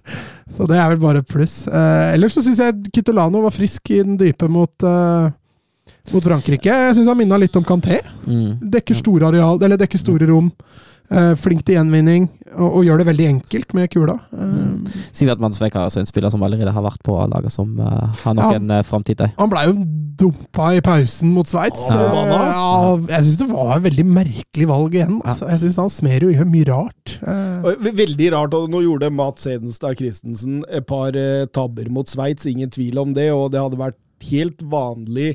så 0.56 0.68
det 0.70 0.78
er 0.80 0.88
vel 0.94 1.02
bare 1.02 1.24
pluss. 1.26 1.62
Eh, 1.68 2.14
ellers 2.14 2.36
så 2.36 2.44
syns 2.44 2.62
jeg 2.64 2.92
Kitolano 2.94 3.44
var 3.44 3.54
frisk 3.54 3.92
i 3.92 4.00
den 4.00 4.16
dype 4.20 4.48
mot, 4.48 4.72
eh, 4.88 5.96
mot 6.14 6.30
Frankrike. 6.30 6.72
Jeg 6.86 6.96
syns 6.96 7.10
han 7.12 7.20
minna 7.20 7.38
litt 7.40 7.56
om 7.60 7.66
Kanté. 7.66 8.00
Mm. 8.24 8.70
Dekker 8.72 8.96
store 8.98 9.28
areal, 9.28 9.60
eller 9.60 9.80
dekker 9.80 10.00
store 10.00 10.30
rom. 10.32 10.48
Eh, 11.10 11.32
flink 11.42 11.64
til 11.66 11.74
gjenvinning, 11.74 12.28
og, 12.54 12.68
og 12.78 12.84
gjør 12.86 13.00
det 13.00 13.06
veldig 13.08 13.24
enkelt 13.32 13.72
med 13.74 13.88
kula. 13.90 14.14
Eh, 14.30 14.92
Sivert 15.16 15.40
Mannsvek 15.42 15.74
er 15.74 15.88
også 15.88 15.98
en 16.04 16.06
spiller 16.06 16.30
som 16.30 16.44
allerede 16.46 16.70
har 16.70 16.84
vært 16.84 17.00
på 17.02 17.16
laget, 17.32 17.50
som 17.50 17.72
uh, 17.82 18.12
har 18.22 18.36
nok 18.38 18.52
Ja. 18.52 18.60
en 18.60 18.70
uh, 18.70 18.82
framtid 18.86 19.18
der. 19.18 19.32
han 19.38 19.50
blei 19.50 19.64
jo 19.66 19.74
dumpa 20.20 20.68
i 20.76 20.82
pausen 20.84 21.32
mot 21.34 21.50
Sveits. 21.50 21.82
Ja, 21.90 22.06
Uh, 22.10 22.30
ja, 22.30 23.16
jeg 23.16 23.26
syns 23.26 23.40
det 23.40 23.48
var 23.50 23.72
et 23.76 23.82
veldig 23.88 24.04
merkelig 24.06 24.68
valg 24.70 24.94
igjen. 24.94 25.18
Altså. 25.24 25.48
Jeg 25.50 25.62
syns 25.64 25.80
han 25.82 25.90
Smerud 25.90 26.30
gjør 26.36 26.48
mye 26.52 26.68
rart. 26.68 27.16
Eh, 27.26 27.90
Veldig 28.04 28.30
rart. 28.36 28.54
og 28.54 28.70
Nå 28.70 28.84
gjorde 28.84 29.10
Mats 29.10 29.48
Hedenstad 29.50 29.98
Christensen 29.98 30.62
et 30.70 30.86
par 30.86 31.16
tabber 31.56 31.90
mot 31.90 32.06
Sveits, 32.06 32.46
ingen 32.46 32.70
tvil 32.70 32.98
om 33.02 33.14
det. 33.16 33.32
Og 33.34 33.50
det 33.50 33.60
hadde 33.64 33.80
vært 33.80 33.98
helt 34.30 34.62
vanlig 34.62 35.32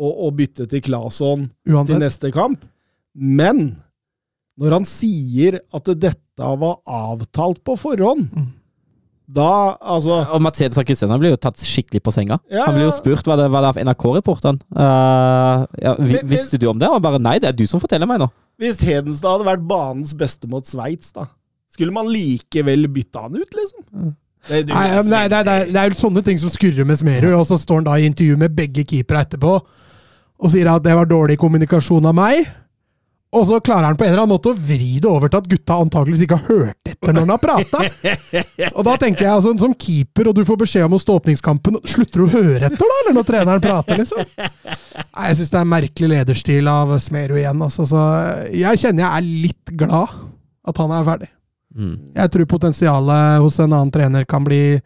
å, 0.00 0.10
å 0.26 0.32
bytte 0.34 0.66
til 0.66 0.82
Claesson 0.82 1.50
til 1.68 1.98
neste 2.02 2.32
kamp. 2.34 2.64
Men 3.14 3.76
når 4.60 4.72
han 4.78 4.84
sier 4.86 5.60
at 5.74 5.88
dette 5.98 6.50
var 6.60 6.76
avtalt 6.86 7.62
på 7.66 7.74
forhånd, 7.80 8.28
Mm. 8.34 8.52
da 9.34 9.76
altså 9.80 10.18
Og 10.34 10.42
Mercedes 10.44 10.76
Christiansen 10.76 11.18
blir 11.18 11.32
jo 11.32 11.36
tatt 11.40 11.56
skikkelig 11.64 12.02
på 12.04 12.12
senga. 12.12 12.38
Ja, 12.52 12.66
Han 12.66 12.74
blir 12.76 12.84
jo 12.90 12.92
spurt 12.94 13.24
hva 13.24 13.36
det 13.40 13.46
var 13.50 13.64
av 13.70 13.76
NRK-reporteren. 13.80 14.58
Uh, 14.74 15.64
ja, 15.80 15.94
vi, 15.98 16.18
visste 16.28 16.58
du 16.60 16.66
om 16.68 16.78
det? 16.78 16.88
Og 16.92 17.00
bare 17.02 17.18
nei, 17.18 17.38
det 17.40 17.48
er 17.48 17.56
du 17.56 17.64
som 17.66 17.80
forteller 17.80 18.06
meg 18.06 18.20
nå. 18.20 18.28
Hvis 18.60 18.82
Hedenstad 18.84 19.32
hadde 19.38 19.48
vært 19.48 19.64
banens 19.66 20.12
beste 20.14 20.46
mot 20.46 20.66
Sveits, 20.68 21.10
da, 21.16 21.24
skulle 21.72 21.90
man 21.96 22.06
likevel 22.12 22.86
bytta 22.94 23.24
han 23.24 23.34
ut, 23.40 23.56
liksom? 23.56 24.12
Det, 24.46 24.66
det, 24.68 24.74
Nei, 24.76 24.88
men 24.92 25.08
det, 25.08 25.18
er- 25.18 25.28
det, 25.32 25.38
er- 25.38 25.44
det, 25.48 25.54
er- 25.54 25.72
det 25.72 25.80
er 25.80 25.88
jo 25.88 25.98
sånne 26.04 26.22
ting 26.22 26.38
som 26.38 26.50
skurrer 26.52 26.84
med 26.86 27.00
Smerud, 27.00 27.32
og 27.34 27.46
så 27.48 27.56
står 27.58 27.80
han 27.80 27.88
da 27.88 27.96
i 27.98 28.04
intervju 28.10 28.36
med 28.44 28.54
begge 28.54 28.84
keepere 28.86 29.24
etterpå 29.24 29.54
og 30.44 30.50
sier 30.52 30.68
at 30.68 30.82
det 30.84 30.92
var 30.98 31.06
dårlig 31.08 31.38
kommunikasjon 31.40 32.04
av 32.10 32.14
meg. 32.18 32.44
Og 33.34 33.46
så 33.48 33.58
klarer 33.64 33.88
han 33.88 33.96
på 33.98 34.04
en 34.06 34.12
eller 34.12 34.22
annen 34.22 34.34
måte 34.36 34.52
å 34.52 34.56
vri 34.56 35.00
det 35.02 35.08
over 35.10 35.30
til 35.30 35.40
at 35.40 35.48
gutta 35.50 35.78
antakeligvis 35.82 36.24
ikke 36.26 36.38
har 36.38 36.50
hørt 36.52 36.90
etter 36.92 37.14
når 37.14 37.24
han 37.24 37.32
har 37.34 37.42
prata. 37.42 37.80
Og 38.70 38.82
da 38.86 38.94
tenker 39.00 39.26
jeg 39.26 39.32
altså, 39.32 39.54
som 39.58 39.74
keeper, 39.74 40.30
og 40.30 40.36
du 40.38 40.44
får 40.46 40.60
beskjed 40.60 40.86
om 40.86 40.94
å 40.94 41.00
stå 41.02 41.16
åpningskampen, 41.18 41.80
slutter 41.90 42.22
du 42.22 42.26
å 42.28 42.32
høre 42.34 42.68
etter 42.70 42.84
da, 42.84 42.98
eller 43.02 43.16
når 43.16 43.26
treneren 43.30 43.64
prater, 43.64 44.02
liksom? 44.02 44.22
Nei, 44.38 45.24
Jeg 45.30 45.38
syns 45.40 45.50
det 45.50 45.58
er 45.58 45.64
en 45.64 45.72
merkelig 45.72 46.10
lederstil 46.12 46.70
av 46.70 46.94
Smerud 47.02 47.40
igjen. 47.40 47.64
Altså, 47.66 47.88
så 47.90 48.04
jeg 48.54 48.82
kjenner 48.84 49.06
jeg 49.06 49.10
er 49.10 49.32
litt 49.48 49.74
glad 49.82 50.14
at 50.64 50.78
han 50.80 50.94
er 50.94 51.08
ferdig. 51.08 51.30
Mm. 51.74 51.96
Jeg 52.14 52.32
tror 52.36 52.50
potensialet 52.54 53.42
hos 53.42 53.58
en 53.58 53.72
annen 53.72 53.90
trener 53.94 54.28
kan 54.30 54.46
bli, 54.46 54.78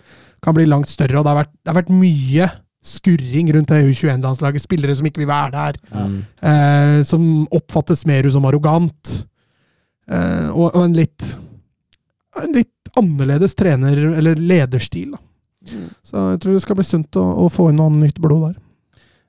kan 0.44 0.56
bli 0.56 0.64
langt 0.70 0.88
større, 0.88 1.20
og 1.20 1.26
det 1.26 1.34
har 1.34 1.40
vært, 1.42 1.52
det 1.52 1.72
har 1.74 1.80
vært 1.82 1.92
mye 1.92 2.48
skurring 2.84 3.50
rundt 3.54 3.68
det 3.72 3.82
U21-landslaget. 3.90 4.62
Spillere 4.64 4.94
som 4.94 5.06
ikke 5.06 5.22
vil 5.24 5.30
være 5.30 5.50
der, 5.50 5.78
Mm. 5.94 6.18
eh, 6.42 7.02
som 7.04 7.46
oppfattes 7.50 8.04
mer 8.06 8.28
som 8.30 8.44
arrogant. 8.44 9.26
Eh, 10.08 10.48
og, 10.50 10.74
og 10.74 10.84
en 10.84 10.94
litt 10.96 11.36
en 12.38 12.52
litt 12.54 12.70
annerledes 12.96 13.54
trener, 13.58 13.98
eller 14.16 14.34
lederstil. 14.38 15.10
Da. 15.16 15.18
Så 16.06 16.30
jeg 16.32 16.40
tror 16.40 16.52
det 16.54 16.62
skal 16.62 16.76
bli 16.78 16.84
sunt 16.86 17.16
å, 17.18 17.24
å 17.44 17.48
få 17.50 17.70
inn 17.72 17.76
noe 17.80 17.90
nytt 17.90 18.20
blod 18.22 18.44
der. 18.52 18.60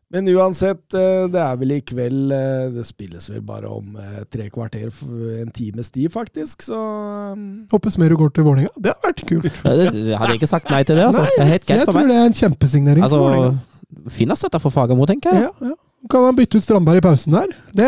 Men 0.10 0.26
uansett, 0.34 0.82
eh, 0.98 1.28
det 1.30 1.42
er 1.42 1.58
vel 1.62 1.74
i 1.76 1.80
kveld 1.86 2.32
eh, 2.34 2.70
Det 2.74 2.86
spilles 2.88 3.28
vel 3.30 3.44
bare 3.46 3.70
om 3.70 3.98
eh, 4.02 4.24
tre 4.34 4.48
kvarter, 4.50 4.90
en 5.38 5.52
times 5.54 5.92
tid, 5.94 6.10
faktisk. 6.14 6.66
Så 6.66 6.78
um, 6.78 7.44
Håper 7.70 7.94
Smerud 7.94 8.18
går 8.18 8.32
til 8.34 8.48
Vålerenga. 8.48 8.74
Det 8.74 8.96
har 8.96 9.04
vært 9.06 9.22
kult. 9.30 9.60
Jeg 9.70 10.18
hadde 10.18 10.40
ikke 10.40 10.50
sagt 10.50 10.72
nei 10.74 10.82
til 10.82 10.98
det, 10.98 11.06
altså. 11.12 11.28
Nei, 11.28 11.36
Det 11.36 11.44
er 11.46 11.52
helt 11.54 11.70
jeg 11.70 11.78
greit 11.78 11.92
for 11.92 12.00
tror 12.00 12.10
det 12.10 12.18
er 12.18 12.32
en 12.32 12.40
kjempesignering 12.42 13.06
for 13.06 13.26
Vålerenga. 13.28 13.54
Altså, 13.54 14.16
fin 14.18 14.34
støtte 14.42 14.64
for 14.64 14.74
Fagermo, 14.74 15.06
tenker 15.10 15.36
jeg. 15.36 15.46
Ja, 15.46 15.70
ja. 15.70 15.78
Kan 16.08 16.24
han 16.24 16.36
bytte 16.38 16.58
ut 16.58 16.64
Strandberg 16.64 17.02
i 17.02 17.04
pausen 17.04 17.34
der? 17.36 17.50
Det, 17.76 17.88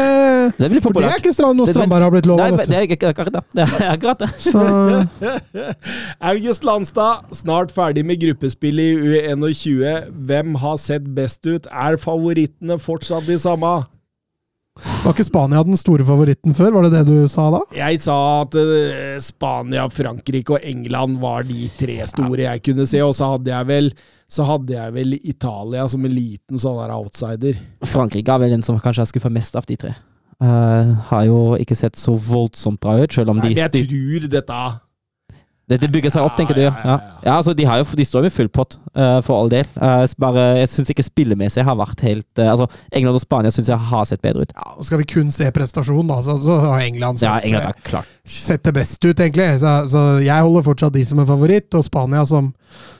Det 0.57 0.67
blir 0.73 0.83
for 0.83 0.97
det 0.99 1.07
er 1.07 1.21
ikke 1.21 1.31
Strand, 1.33 1.55
noe 1.57 1.71
Strandberg 1.71 2.03
har 2.03 2.11
blitt 2.11 2.27
lova, 2.27 2.49
Nei, 2.51 2.65
det 2.67 2.97
er 2.99 3.13
akkurat 3.13 3.37
det. 3.37 3.43
Det 3.55 3.63
er 3.63 3.93
akkurat 3.93 4.25
det. 4.25 4.29
Så 4.43 4.65
August 6.31 6.67
Landstad, 6.67 7.31
snart 7.31 7.71
ferdig 7.71 8.03
med 8.05 8.19
gruppespill 8.19 8.83
i 8.83 8.89
U21. 8.99 10.11
Hvem 10.27 10.59
har 10.59 10.77
sett 10.81 11.07
best 11.15 11.47
ut? 11.47 11.71
Er 11.71 11.95
favorittene 12.01 12.77
fortsatt 12.81 13.25
de 13.29 13.39
samme? 13.39 13.77
Var 14.79 15.11
ikke 15.11 15.25
Spania 15.27 15.61
den 15.67 15.77
store 15.77 16.05
favoritten 16.07 16.55
før? 16.55 16.71
Var 16.77 16.87
det 16.87 16.91
det 16.93 17.01
du 17.09 17.27
sa 17.29 17.49
da? 17.53 17.59
Jeg 17.75 17.99
sa 18.03 18.15
at 18.45 18.55
eh, 18.57 19.17
Spania, 19.21 19.87
Frankrike 19.91 20.55
og 20.55 20.65
England 20.67 21.19
var 21.21 21.43
de 21.47 21.67
tre 21.77 21.99
store 22.09 22.45
jeg 22.45 22.63
kunne 22.65 22.87
se, 22.87 23.01
og 23.03 23.13
så 23.17 23.33
hadde 23.33 23.51
jeg 23.51 23.69
vel 23.69 23.91
så 24.31 24.45
hadde 24.47 24.71
jeg 24.77 24.93
vel 24.95 25.17
Italia 25.17 25.83
som 25.91 26.05
en 26.07 26.13
liten 26.15 26.61
sånn 26.61 26.77
der 26.79 26.93
outsider. 26.95 27.57
Frankrike 27.83 28.31
er 28.31 28.39
vel 28.39 28.55
den 28.55 28.63
som 28.63 28.79
kanskje 28.79 29.03
har 29.03 29.09
skuffa 29.09 29.31
mest 29.33 29.57
av 29.59 29.67
de 29.67 29.75
tre. 29.81 29.91
Uh, 30.41 30.95
har 31.11 31.25
jo 31.27 31.41
ikke 31.59 31.75
sett 31.77 31.99
så 31.99 32.15
voldsomt 32.15 32.79
bra 32.81 32.95
ut, 33.03 33.11
selv 33.11 33.33
om 33.33 33.41
Nei, 33.41 33.51
de, 33.51 33.59
jeg 33.59 33.89
tror 33.89 34.29
dette 34.31 34.61
det, 35.71 35.79
det 35.81 35.89
bygger 35.93 36.11
seg 36.13 36.27
opp, 36.27 36.35
tenker 36.37 36.57
du? 36.57 36.65
Ja, 36.67 36.73
Ja, 36.85 36.97
ja, 37.23 37.35
altså, 37.37 37.53
de, 37.57 37.65
har 37.67 37.79
jo, 37.81 37.85
de 37.97 38.05
står 38.07 38.23
jo 38.23 38.29
med 38.29 38.33
full 38.35 38.49
pott, 38.51 38.75
uh, 38.97 39.19
for 39.25 39.37
all 39.37 39.51
del. 39.51 39.67
Uh, 39.77 40.03
bare, 40.21 40.45
jeg 40.59 40.71
syns 40.73 40.91
ikke 40.93 41.05
spillemessig 41.05 41.63
har 41.67 41.77
vært 41.79 42.01
helt 42.05 42.41
uh, 42.41 42.49
Altså, 42.51 42.67
England 42.97 43.19
og 43.19 43.23
Spania 43.23 43.51
syns 43.53 43.69
jeg 43.71 43.89
har 43.91 44.07
sett 44.09 44.23
bedre 44.23 44.45
ut. 44.45 44.55
Ja, 44.57 44.73
og 44.75 44.87
Skal 44.87 45.01
vi 45.03 45.07
kun 45.11 45.29
se 45.35 45.47
prestasjon, 45.55 46.09
da, 46.09 46.17
så, 46.25 46.35
så 46.41 46.57
har 46.65 46.83
England 46.85 47.21
sett, 47.21 47.29
Ja, 47.29 47.37
England 47.45 47.83
klart. 47.87 48.09
sett 48.27 48.65
det 48.67 48.73
best 48.75 48.99
ut, 49.05 49.13
egentlig. 49.15 49.47
Så, 49.61 49.75
så 49.91 50.03
jeg 50.23 50.47
holder 50.47 50.65
fortsatt 50.65 50.95
de 50.97 51.05
som 51.07 51.21
en 51.23 51.29
favoritt, 51.29 51.69
og 51.77 51.85
Spania 51.87 52.25
som, 52.27 52.51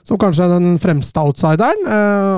som 0.07 0.19
kanskje 0.21 0.47
er 0.47 0.55
den 0.55 0.77
fremste 0.81 1.25
outsideren. 1.25 1.83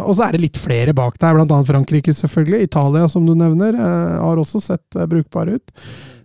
Og 0.04 0.15
så 0.17 0.28
er 0.28 0.36
det 0.36 0.43
litt 0.48 0.60
flere 0.62 0.96
bak 0.98 1.19
der, 1.22 1.39
annet 1.43 1.69
Frankrike, 1.69 2.15
selvfølgelig. 2.15 2.67
Italia, 2.69 3.08
som 3.12 3.28
du 3.28 3.36
nevner, 3.38 3.78
har 3.78 4.41
også 4.41 4.62
sett 4.63 5.04
brukbare 5.10 5.60
ut. 5.60 5.78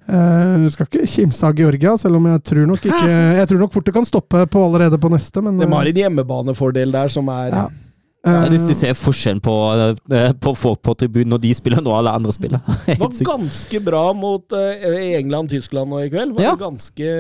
Eh, 0.09 0.55
Du 0.65 0.71
skal 0.73 0.87
ikke 0.89 1.07
kimse 1.07 1.45
av 1.45 1.55
Georgia, 1.59 1.97
selv 2.01 2.17
om 2.17 2.25
jeg 2.31 2.43
tror 2.49 2.67
nok 2.71 2.87
ikke 2.89 3.09
Jeg 3.41 3.49
tror 3.51 3.59
nok 3.61 3.73
fort 3.75 3.85
det 3.85 3.95
kan 3.95 4.07
stoppe 4.09 4.47
på 4.49 4.63
allerede 4.65 4.99
på 5.01 5.11
neste, 5.13 5.43
men 5.45 5.59
De 5.61 5.67
har 5.69 5.85
eh, 5.85 5.93
en 5.93 6.01
hjemmebanefordel 6.05 6.95
der 6.95 7.09
som 7.13 7.29
er 7.29 7.51
Ja. 7.53 7.67
Ja, 8.27 8.33
eh, 8.45 8.49
Hvis 8.51 8.65
du 8.69 8.75
ser 8.75 8.97
forskjellen 8.99 9.39
på, 9.45 9.53
på 10.43 10.53
folk 10.59 10.81
på 10.83 10.95
tribunen 10.99 11.31
når 11.37 11.43
de 11.45 11.53
spiller, 11.55 11.81
nå 11.85 11.93
alle 11.95 12.11
andre 12.11 12.33
spiller. 12.35 12.61
Det 12.87 12.97
var 12.99 13.13
ganske 13.37 13.81
bra 13.87 14.07
mot 14.17 14.53
England-Tyskland 14.53 15.89
nå 15.93 16.01
i 16.03 16.09
kveld. 16.11 16.35
Var 16.37 16.43
Ja. 16.49 16.55
ganske 16.59 17.13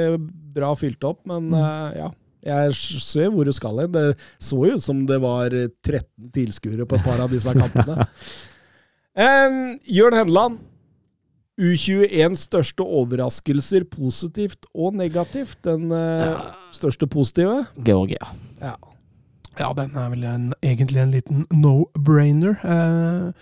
bra 0.58 0.72
fylt 0.74 1.04
opp, 1.06 1.20
men 1.28 1.50
Mm. 1.52 1.92
ja. 1.96 2.10
Jeg 2.48 2.74
ser 2.74 3.30
hvor 3.30 3.44
du 3.44 3.52
skal 3.52 3.78
hen. 3.82 3.92
Det 3.92 4.16
så 4.40 4.58
jo 4.66 4.76
ut 4.76 4.82
som 4.82 5.04
det 5.06 5.20
var 5.20 5.50
13 5.50 6.30
tilskuere 6.34 6.86
på 6.88 6.96
et 6.98 7.04
par 7.04 7.20
av 7.20 7.30
disse 7.30 7.52
kampene. 7.54 8.06
um, 9.18 9.78
Jørn 9.86 10.14
Henland. 10.18 10.58
U21s 11.58 12.46
største 12.46 12.84
overraskelser, 12.86 13.86
positivt 13.90 14.68
og 14.74 14.94
negativt. 14.98 15.58
Den 15.66 15.90
eh, 15.94 16.38
største 16.74 17.08
positive? 17.10 17.64
Georgia. 17.84 18.30
Ja. 18.62 18.76
Ja, 19.58 19.72
den 19.74 19.96
er 19.98 20.12
vel 20.12 20.22
en, 20.22 20.52
egentlig 20.62 21.00
en 21.02 21.10
liten 21.10 21.42
no-brainer. 21.50 22.60
Uh, 22.62 23.32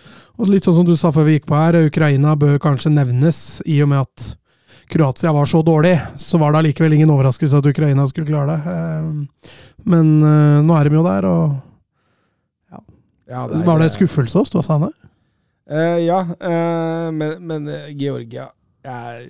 og 0.41 0.49
litt 0.49 0.65
sånn 0.65 0.79
som 0.79 0.87
du 0.87 0.95
sa 0.97 1.11
før 1.13 1.27
vi 1.27 1.35
gikk 1.35 1.45
på 1.45 1.59
her, 1.59 1.77
Ukraina 1.85 2.33
bør 2.39 2.57
kanskje 2.63 2.89
nevnes, 2.95 3.41
i 3.69 3.77
og 3.85 3.91
med 3.91 4.01
at 4.07 4.31
Kroatia 4.89 5.29
var 5.35 5.45
så 5.45 5.61
dårlig. 5.61 5.93
Så 6.17 6.39
var 6.41 6.55
det 6.55 6.63
allikevel 6.63 6.95
ingen 6.97 7.13
overraskelse 7.13 7.61
at 7.61 7.69
Ukraina 7.69 8.07
skulle 8.09 8.31
klare 8.31 8.55
det. 8.55 8.73
Eh, 8.73 9.53
men 9.93 10.09
nå 10.65 10.73
er 10.73 10.89
de 10.89 10.97
jo 10.97 11.05
der, 11.05 11.29
og 11.29 11.63
Ja, 13.27 13.43
Var 13.43 13.81
det 13.83 13.91
skuffelse 13.91 14.39
hos 14.39 14.47
Ståsane? 14.47 14.87
Eh, 15.67 16.05
ja, 16.05 16.21
uh, 16.23 17.09
men, 17.11 17.41
men 17.43 17.65
eh, 17.67 17.89
Georgia 17.99 18.45
er, 18.87 19.25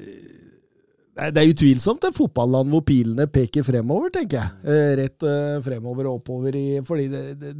det 1.34 1.42
er 1.42 1.50
utvilsomt 1.50 2.04
et 2.06 2.18
fotballand 2.18 2.70
hvor 2.70 2.84
pilene 2.86 3.26
peker 3.34 3.66
fremover, 3.66 4.12
tenker 4.14 4.44
jeg. 4.44 4.52
Uh, 4.68 4.92
rett 5.00 5.28
fremover 5.66 6.12
og 6.12 6.20
oppover 6.20 6.60
i 6.60 6.68
Fordi 6.86 7.08
det, 7.10 7.24
det, 7.42 7.56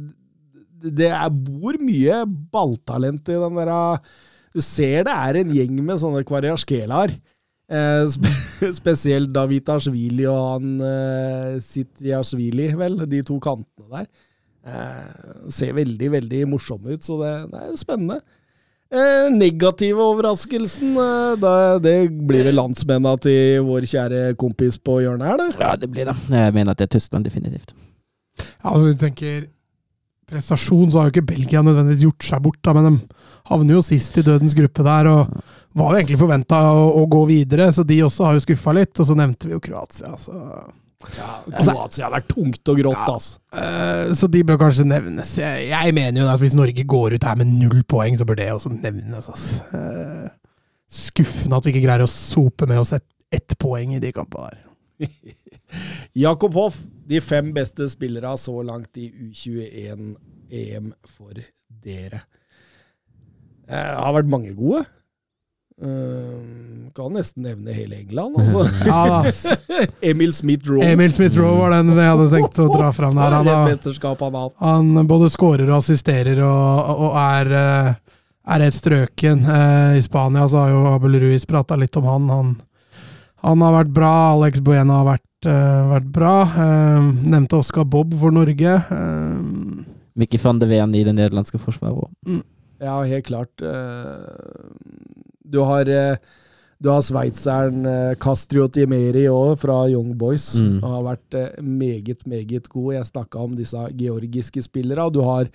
det 1.00 1.10
er, 1.10 1.26
bor 1.34 1.80
mye 1.82 2.20
balltalent 2.52 3.32
i 3.34 3.40
den 3.42 3.58
der 3.58 3.74
Du 4.54 4.62
ser 4.62 5.08
det 5.08 5.16
er 5.26 5.40
en 5.40 5.52
gjeng 5.56 5.82
med 5.82 5.98
sånne 5.98 6.22
kvariaskelaer. 6.28 7.16
Spe, 8.08 8.30
spesielt 8.78 9.34
Davitashvili 9.34 10.24
og 10.30 10.44
han 10.54 10.78
eh, 10.80 11.58
Sitjashvili, 11.60 12.70
vel. 12.78 13.02
De 13.10 13.26
to 13.26 13.36
kantene 13.42 13.90
der. 13.90 14.08
Ser 15.52 15.74
veldig, 15.76 16.08
veldig 16.14 16.46
morsomme 16.48 16.94
ut, 16.94 17.04
så 17.04 17.18
det, 17.20 17.34
det 17.50 17.66
er 17.66 17.80
spennende. 17.82 18.22
Eh, 18.88 19.28
negative 19.36 20.00
overraskelsen, 20.00 20.94
eh, 20.96 21.34
da, 21.36 21.52
det 21.82 21.96
blir 22.08 22.46
vel 22.48 22.56
landsmennene 22.56 23.20
til 23.20 23.66
vår 23.66 23.84
kjære 23.90 24.22
kompis 24.40 24.78
på 24.80 25.02
hjørnet 25.04 25.28
her, 25.28 25.36
det. 25.42 25.48
Ja, 25.60 25.74
det 25.76 25.90
blir 25.92 26.08
det. 26.08 26.16
Jeg 26.32 26.54
mener 26.56 26.72
at 26.72 26.80
det 26.80 26.88
er 26.88 26.94
Tyskland, 26.96 27.28
definitivt. 27.28 27.74
Ja, 28.40 28.72
når 28.72 28.94
du 28.94 29.02
tenker 29.02 29.46
prestasjon, 30.28 30.88
så 30.88 31.02
har 31.02 31.08
jo 31.08 31.16
ikke 31.16 31.34
Belgia 31.34 31.60
nødvendigvis 31.64 32.06
gjort 32.06 32.28
seg 32.30 32.42
bort, 32.46 32.60
da, 32.64 32.72
men 32.76 32.88
de 32.88 33.20
havner 33.52 33.76
jo 33.76 33.84
sist 33.84 34.16
i 34.16 34.24
dødens 34.24 34.56
gruppe 34.56 34.84
der, 34.86 35.12
og 35.12 35.36
var 35.76 35.92
jo 35.92 36.00
egentlig 36.00 36.20
forventa 36.20 36.64
å, 36.72 36.88
å, 37.02 37.04
gå 37.12 37.22
videre, 37.28 37.68
så 37.72 37.84
de 37.84 38.00
også 38.04 38.24
har 38.24 38.36
jo 38.38 38.44
skuffa 38.44 38.72
litt. 38.76 38.96
Og 38.96 39.08
så 39.08 39.16
nevnte 39.18 39.50
vi 39.50 39.56
jo 39.56 39.62
Kroatia, 39.68 40.14
så 40.20 40.32
ja, 41.14 41.28
Kroatia 41.52 42.08
har 42.08 42.14
vært 42.16 42.30
tungt 42.32 42.70
og 42.72 42.80
grått, 42.80 43.04
altså. 43.06 43.38
Uh, 43.54 44.14
Så 44.18 44.26
de 44.32 44.42
bør 44.44 44.58
kanskje 44.64 44.86
nevnes. 44.88 45.36
Jeg, 45.38 45.68
jeg 45.70 45.94
mener 45.94 46.24
jo 46.24 46.30
at 46.32 46.42
hvis 46.42 46.56
Norge 46.58 46.84
går 46.84 47.14
ut 47.18 47.28
her 47.28 47.38
med 47.38 47.52
null 47.52 47.84
poeng, 47.88 48.16
så 48.18 48.26
bør 48.26 48.40
det 48.40 48.48
også 48.52 48.72
nevnes. 48.74 49.28
altså. 49.30 49.62
Uh, 49.72 50.26
Skuffende 50.88 51.58
at 51.60 51.68
vi 51.68 51.74
ikke 51.74 51.84
greier 51.84 52.02
å 52.06 52.10
sope 52.10 52.66
med 52.66 52.80
oss 52.80 52.94
ett 52.96 53.06
et 53.28 53.54
poeng 53.60 53.92
i 53.92 54.00
de 54.00 54.12
kampene 54.16 54.48
der. 54.48 55.08
Jakob 56.24 56.54
Hoff, 56.56 56.78
de 57.08 57.20
fem 57.20 57.50
beste 57.56 57.88
spillere 57.92 58.32
så 58.40 58.54
langt 58.64 58.96
i 58.96 59.10
U21-EM 59.28 60.92
for 61.08 61.36
dere. 61.84 62.22
Eh, 63.68 63.74
Det 63.76 64.00
har 64.00 64.16
vært 64.16 64.32
mange 64.32 64.54
gode. 64.56 64.86
Eh, 65.82 66.90
kan 66.94 67.12
nesten 67.14 67.44
nevne 67.46 67.72
hele 67.72 68.00
England, 68.00 68.36
altså. 68.40 68.64
Ja 68.86 69.02
da. 69.06 69.20
Emil 70.10 70.32
Smith-Rowe. 70.34 70.82
Emil 70.84 71.12
Smith-Roe 71.14 71.54
var 71.60 71.76
den 71.76 71.92
jeg 71.94 72.10
hadde 72.10 72.28
tenkt 72.32 72.58
å 72.58 72.66
dra 72.72 72.90
fram 72.96 73.14
der. 73.14 73.36
Han, 73.38 73.50
har, 73.52 74.50
han 74.58 75.06
både 75.10 75.30
skårer 75.30 75.70
og 75.70 75.78
assisterer 75.78 76.42
og, 76.42 76.90
og 77.06 77.20
er, 77.22 77.52
eh, 77.60 77.92
er 78.56 78.66
et 78.66 78.78
strøken. 78.78 79.46
Eh, 79.46 80.00
I 80.00 80.02
Spania 80.02 80.48
så 80.50 80.64
har 80.64 80.74
jo 80.74 80.82
Abel 80.96 81.20
Ruiz 81.22 81.46
prata 81.46 81.78
litt 81.78 81.94
om 82.00 82.10
han. 82.10 82.28
han. 82.34 82.52
Han 83.46 83.62
har 83.62 83.78
vært 83.84 83.94
bra. 83.94 84.12
Alex 84.34 84.64
Buena 84.66 84.98
har 85.04 85.10
vært, 85.12 85.46
eh, 85.46 85.80
vært 85.94 86.12
bra. 86.18 86.36
Nevnte 87.22 87.62
Oscar 87.62 87.86
Bob 87.86 88.18
for 88.18 88.34
Norge. 88.34 88.78
Mickey 90.18 90.42
van 90.42 90.58
de 90.58 90.66
Ven 90.66 90.98
i 90.98 91.06
det 91.06 91.14
nederlandske 91.14 91.62
forsvaret 91.62 91.94
òg. 92.02 92.42
Ja, 92.82 93.00
helt 93.02 93.26
klart. 93.26 93.62
Eh, 93.62 94.26
Du 95.48 95.62
har, 95.64 95.88
eh, 95.88 96.18
du 96.78 96.90
har 96.92 97.02
sveitseren 97.02 97.86
eh, 97.88 98.14
Castrio 98.20 98.68
Timeri 98.68 99.26
òg, 99.32 99.56
fra 99.62 99.80
Young 99.90 100.12
Boys. 100.18 100.60
Mm. 100.60 100.76
Han 100.82 100.94
har 100.98 101.08
vært 101.12 101.38
eh, 101.40 101.62
meget, 101.62 102.26
meget 102.26 102.68
god. 102.68 102.92
Jeg 102.98 103.10
snakka 103.12 103.42
om 103.42 103.56
disse 103.58 103.88
georgiske 103.98 104.62
spillerne. 104.68 105.08
Du 105.14 105.22
har 105.26 105.50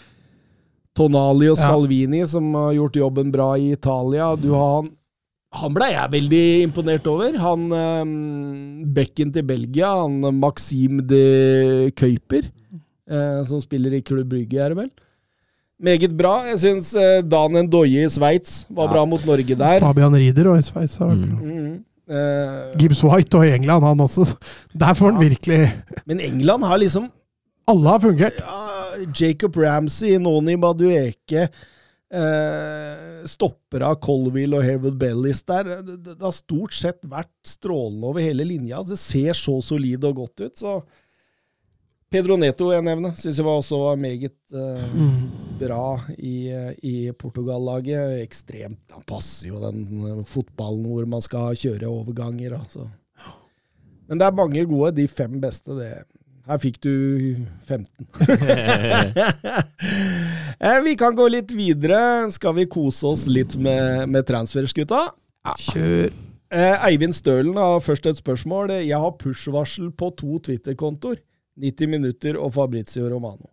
Tonali 0.93 1.49
og 1.49 1.57
Ja. 1.57 1.67
Scalvini, 1.67 2.25
som 2.29 2.53
har 2.53 2.73
gjort 2.77 2.99
jobben 2.99 3.31
bra 3.33 3.53
i 3.57 3.71
Italia. 3.73 4.35
Du 4.35 4.51
har 4.53 4.81
han 4.81 4.91
han 5.53 5.73
ble 5.75 5.85
jeg 5.91 6.13
veldig 6.15 6.45
imponert 6.65 7.07
over. 7.09 7.35
Han 7.37 7.67
um, 7.69 8.13
bekken 8.95 9.29
til 9.35 9.45
Belgia, 9.45 9.91
han 10.01 10.17
Maxim 10.39 11.03
de 11.05 11.91
Køyper, 11.93 12.47
uh, 13.11 13.41
som 13.45 13.61
spiller 13.61 13.93
i 13.93 14.01
Klubb 14.05 14.31
Brygge, 14.31 14.57
er 14.57 14.73
det 14.73 14.79
vel? 14.81 14.89
Meget 15.81 16.13
bra. 16.17 16.43
Jeg 16.47 16.59
syns 16.59 16.93
eh, 16.95 17.21
Dan 17.25 17.55
Ndoye 17.65 18.05
i 18.05 18.09
Sveits 18.09 18.65
var 18.69 18.85
Ja. 18.87 18.91
bra 18.93 19.05
mot 19.05 19.25
Norge 19.25 19.55
der. 19.57 19.79
Fabian 19.79 20.13
Rieder 20.15 20.47
og 20.51 20.57
i 20.59 20.61
Sveits 20.61 20.97
har 20.97 21.07
vært 21.07 21.25
Mm. 21.25 21.33
bra. 21.33 21.49
Mm. 21.49 21.83
Uh, 22.03 22.75
Gibbs 22.77 22.99
White 23.03 23.37
og 23.39 23.45
i 23.47 23.53
England, 23.55 23.83
han 23.87 23.97
også. 24.03 24.25
Der 24.77 24.93
får 24.93 25.11
han 25.13 25.21
virkelig 25.21 25.71
men 26.05 26.19
England 26.19 26.63
har 26.67 26.77
liksom 26.77 27.09
Alle 27.67 27.87
har 27.89 27.99
fungert. 28.03 28.33
ja, 28.39 29.05
Jacob 29.15 29.55
Ramsey, 29.55 30.17
Noni 30.19 30.55
Madueke 30.59 31.47
uh, 32.13 33.23
Stopper 33.25 33.85
av 33.87 33.95
Colville 34.03 34.57
og 34.59 34.65
Herwood 34.67 34.97
Bellis 34.99 35.41
der. 35.47 35.63
Det, 35.63 35.95
det, 36.03 36.17
det 36.19 36.25
har 36.27 36.35
stort 36.35 36.73
sett 36.75 36.99
vært 37.09 37.31
strålende 37.47 38.09
over 38.11 38.19
hele 38.21 38.43
linja. 38.45 38.83
Det 38.83 38.99
ser 38.99 39.33
så 39.33 39.61
solid 39.63 40.03
og 40.03 40.15
godt 40.25 40.43
ut. 40.43 40.57
så 40.59 40.81
Pedro 42.13 42.35
Neto 42.37 42.67
jeg 42.69 42.85
nevner, 42.85 43.15
syns 43.17 43.39
jeg 43.39 43.45
var 43.47 43.57
også 43.57 43.77
var 43.81 43.95
meget 43.97 44.35
uh, 44.53 44.83
bra 45.57 45.85
i, 46.13 46.51
i 46.85 47.09
Portugal-laget. 47.17 48.19
Ekstremt 48.21 48.93
Han 48.93 49.05
passer 49.09 49.49
jo 49.49 49.61
den 49.63 49.79
eh, 50.05 50.19
fotballen 50.29 50.85
hvor 50.91 51.07
man 51.09 51.23
skal 51.25 51.57
kjøre 51.57 51.89
overganger. 51.89 52.53
Altså. 52.59 52.85
Men 54.05 54.21
det 54.21 54.27
er 54.27 54.37
mange 54.37 54.65
gode. 54.69 54.93
De 54.99 55.07
fem 55.09 55.39
beste, 55.41 55.73
det 55.79 55.89
Her 56.45 56.61
fikk 56.61 56.77
du 56.85 56.93
15. 57.65 58.05
Eh, 60.63 60.77
vi 60.85 60.93
kan 60.95 61.11
gå 61.11 61.25
litt 61.27 61.49
videre. 61.51 62.29
Skal 62.31 62.53
vi 62.55 62.63
kose 62.71 63.09
oss 63.09 63.25
litt 63.27 63.57
med, 63.59 64.05
med 64.07 64.23
transfers, 64.29 64.71
gutta? 64.71 65.01
Kjør. 65.59 66.13
Eh, 66.53 66.85
Eivind 66.87 67.17
Stølen 67.17 67.57
har 67.59 67.81
først 67.83 68.07
et 68.07 68.21
spørsmål. 68.21 68.71
Jeg 68.85 68.95
har 68.95 69.17
push-varsel 69.19 69.89
på 69.91 70.13
to 70.21 70.37
Twitter-kontoer. 70.45 71.19
90 71.59 71.91
minutter 71.91 72.37
og 72.39 72.53
Fabrizio 72.55 73.09
Romano. 73.11 73.49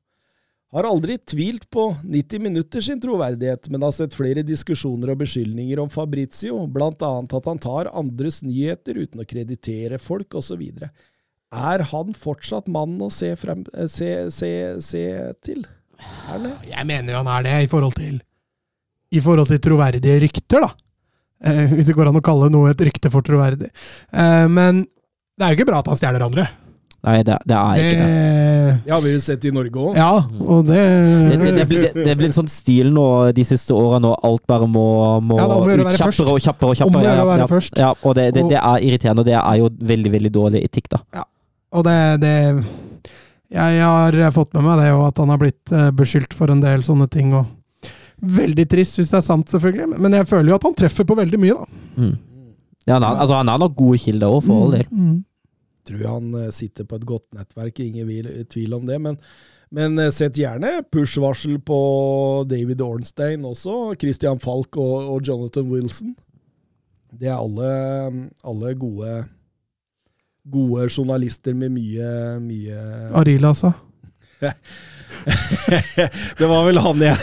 Har 0.71 0.87
aldri 0.87 1.17
tvilt 1.19 1.65
på 1.71 1.89
90 2.05 2.43
minutter 2.45 2.83
sin 2.85 3.01
troverdighet, 3.03 3.67
men 3.73 3.83
har 3.83 3.91
sett 3.95 4.15
flere 4.15 4.45
diskusjoner 4.47 5.11
og 5.11 5.25
beskyldninger 5.25 5.81
om 5.83 5.91
Fabrizio, 5.91 6.61
blant 6.71 7.03
annet 7.03 7.35
at 7.35 7.49
han 7.51 7.59
tar 7.59 7.91
andres 7.91 8.39
nyheter 8.47 9.01
uten 9.03 9.25
å 9.25 9.27
kreditere 9.27 9.99
folk, 9.99 10.37
osv. 10.39 10.63
Er 11.51 11.85
han 11.91 12.15
fortsatt 12.15 12.71
mannen 12.71 13.03
å 13.03 13.11
se, 13.11 13.33
frem, 13.35 13.65
eh, 13.75 13.91
se, 13.91 14.13
se, 14.31 14.53
se 14.87 15.03
til? 15.43 15.67
Jeg 16.71 16.87
mener 16.87 17.17
jo 17.17 17.25
han 17.25 17.33
er 17.35 17.49
det, 17.49 17.57
i 17.67 17.71
forhold 17.71 17.99
til 17.99 18.23
I 19.11 19.21
forhold 19.21 19.51
til 19.51 19.59
troverdige 19.67 20.21
rykter, 20.23 20.63
da. 20.63 20.71
Eh, 21.51 21.67
hvis 21.75 21.91
det 21.91 21.99
går 21.99 22.13
an 22.13 22.21
å 22.21 22.25
kalle 22.25 22.47
noe 22.53 22.71
et 22.71 22.87
rykte 22.87 23.11
for 23.11 23.27
troverdig. 23.27 23.73
Eh, 24.15 24.47
men 24.47 24.85
det 24.87 25.43
er 25.43 25.51
jo 25.51 25.59
ikke 25.59 25.73
bra 25.73 25.83
at 25.83 25.91
han 25.91 25.99
stjeler 25.99 26.31
andre. 26.31 26.47
Nei, 27.03 27.15
det, 27.25 27.37
det 27.49 27.57
er 27.57 27.79
ikke 27.81 28.01
det. 28.01 28.09
Eh, 28.13 28.81
Det 28.85 28.93
har 28.93 29.01
vi 29.01 29.13
jo 29.15 29.21
sett 29.25 29.45
i 29.49 29.51
Norge 29.57 29.73
òg. 29.81 29.95
ja, 29.97 30.11
og 30.45 30.67
det 30.69 30.81
Det, 31.31 31.39
det, 31.41 31.53
det, 31.57 31.65
blir, 31.71 31.87
det 31.97 32.17
blir 32.19 32.27
en 32.29 32.35
sånn 32.37 32.51
stil 32.53 32.91
nå 32.93 33.07
de 33.33 33.45
siste 33.49 33.73
årene, 33.73 34.03
når 34.05 34.19
alt 34.29 34.43
bare 34.47 34.67
må, 34.69 34.85
må 35.25 35.39
Ja, 35.41 35.47
ut 35.49 35.65
vi 35.65 35.73
gjøre 35.73 35.87
å 35.87 35.89
være 35.89 36.01
kjappere 36.03 36.35
og 36.35 36.41
kjappere. 36.45 36.69
og 36.69 36.71
Om 36.71 36.77
å 36.77 36.81
kjappere. 36.81 37.05
gjøre 37.07 37.15
å 37.15 37.25
ja, 37.25 37.31
være 37.31 37.45
ja, 37.47 37.47
først. 37.55 37.79
Ja, 37.81 37.91
og 38.05 38.15
det, 38.19 38.27
det, 38.35 38.43
Og- 38.45 38.51
det 38.53 38.61
er 38.61 38.85
irriterende, 38.91 39.25
og 39.25 39.27
det 39.31 39.39
er 39.41 39.57
jo 39.63 39.71
veldig, 39.93 40.13
veldig 40.13 40.33
dårlig 40.37 40.65
etikk, 40.69 40.89
da. 40.93 41.25
Og 41.73 41.85
det, 41.85 41.97
det 42.21 42.65
Jeg 43.51 43.81
har 43.83 44.31
fått 44.37 44.53
med 44.55 44.63
meg 44.69 44.79
det, 44.85 44.93
og 44.93 45.07
at 45.09 45.17
han 45.19 45.29
har 45.33 45.39
blitt 45.41 45.73
eh, 45.73 45.89
beskyldt 45.91 46.35
for 46.37 46.51
en 46.53 46.61
del 46.61 46.85
sånne 46.87 47.09
ting. 47.11 47.33
og 47.35 47.47
Veldig 48.21 48.69
trist, 48.69 48.99
hvis 49.01 49.09
det 49.11 49.17
er 49.19 49.25
sant, 49.25 49.49
selvfølgelig. 49.49 49.97
Men 49.99 50.13
jeg 50.13 50.29
føler 50.29 50.51
jo 50.53 50.55
at 50.61 50.63
han 50.69 50.75
treffer 50.77 51.05
på 51.09 51.17
veldig 51.17 51.39
mye, 51.41 51.57
da. 51.57 51.65
Mm. 51.97 52.13
Ja, 52.87 52.95
han, 52.99 53.03
har, 53.03 53.17
altså, 53.25 53.35
han 53.41 53.49
har 53.49 53.59
nok 53.59 53.75
gode 53.77 53.99
kilder 53.99 54.29
òg, 54.29 54.45
for 54.45 54.65
all 54.67 54.71
del. 54.77 54.85
Mm. 54.93 55.25
Tror 55.89 56.05
han 56.07 56.35
eh, 56.39 56.53
sitter 56.55 56.87
på 56.89 56.99
et 57.01 57.07
godt 57.09 57.27
nettverk, 57.37 57.81
ingen 57.81 58.11
tvil 58.51 58.77
om 58.77 58.87
det. 58.89 58.99
Men, 59.03 59.19
men 59.75 59.99
eh, 59.99 60.13
sett 60.15 60.39
gjerne 60.41 60.81
push-varsel 60.93 61.61
på 61.67 61.81
David 62.51 62.83
Ornstein 62.85 63.47
også. 63.49 63.95
Christian 64.01 64.41
Falk 64.43 64.79
og, 64.81 65.11
og 65.17 65.27
Jonathan 65.27 65.69
Wilson. 65.71 66.17
Det 67.11 67.27
er 67.29 67.41
alle, 67.41 67.71
alle 68.47 68.75
gode, 68.79 69.15
gode 70.47 70.87
journalister 70.89 71.57
med 71.59 71.75
mye, 71.75 72.11
mye 72.45 72.83
Arila, 73.19 73.51
altså. 73.51 73.73
Det 76.39 76.47
var 76.47 76.65
vel 76.65 76.79
han 76.81 77.03
jeg 77.03 77.17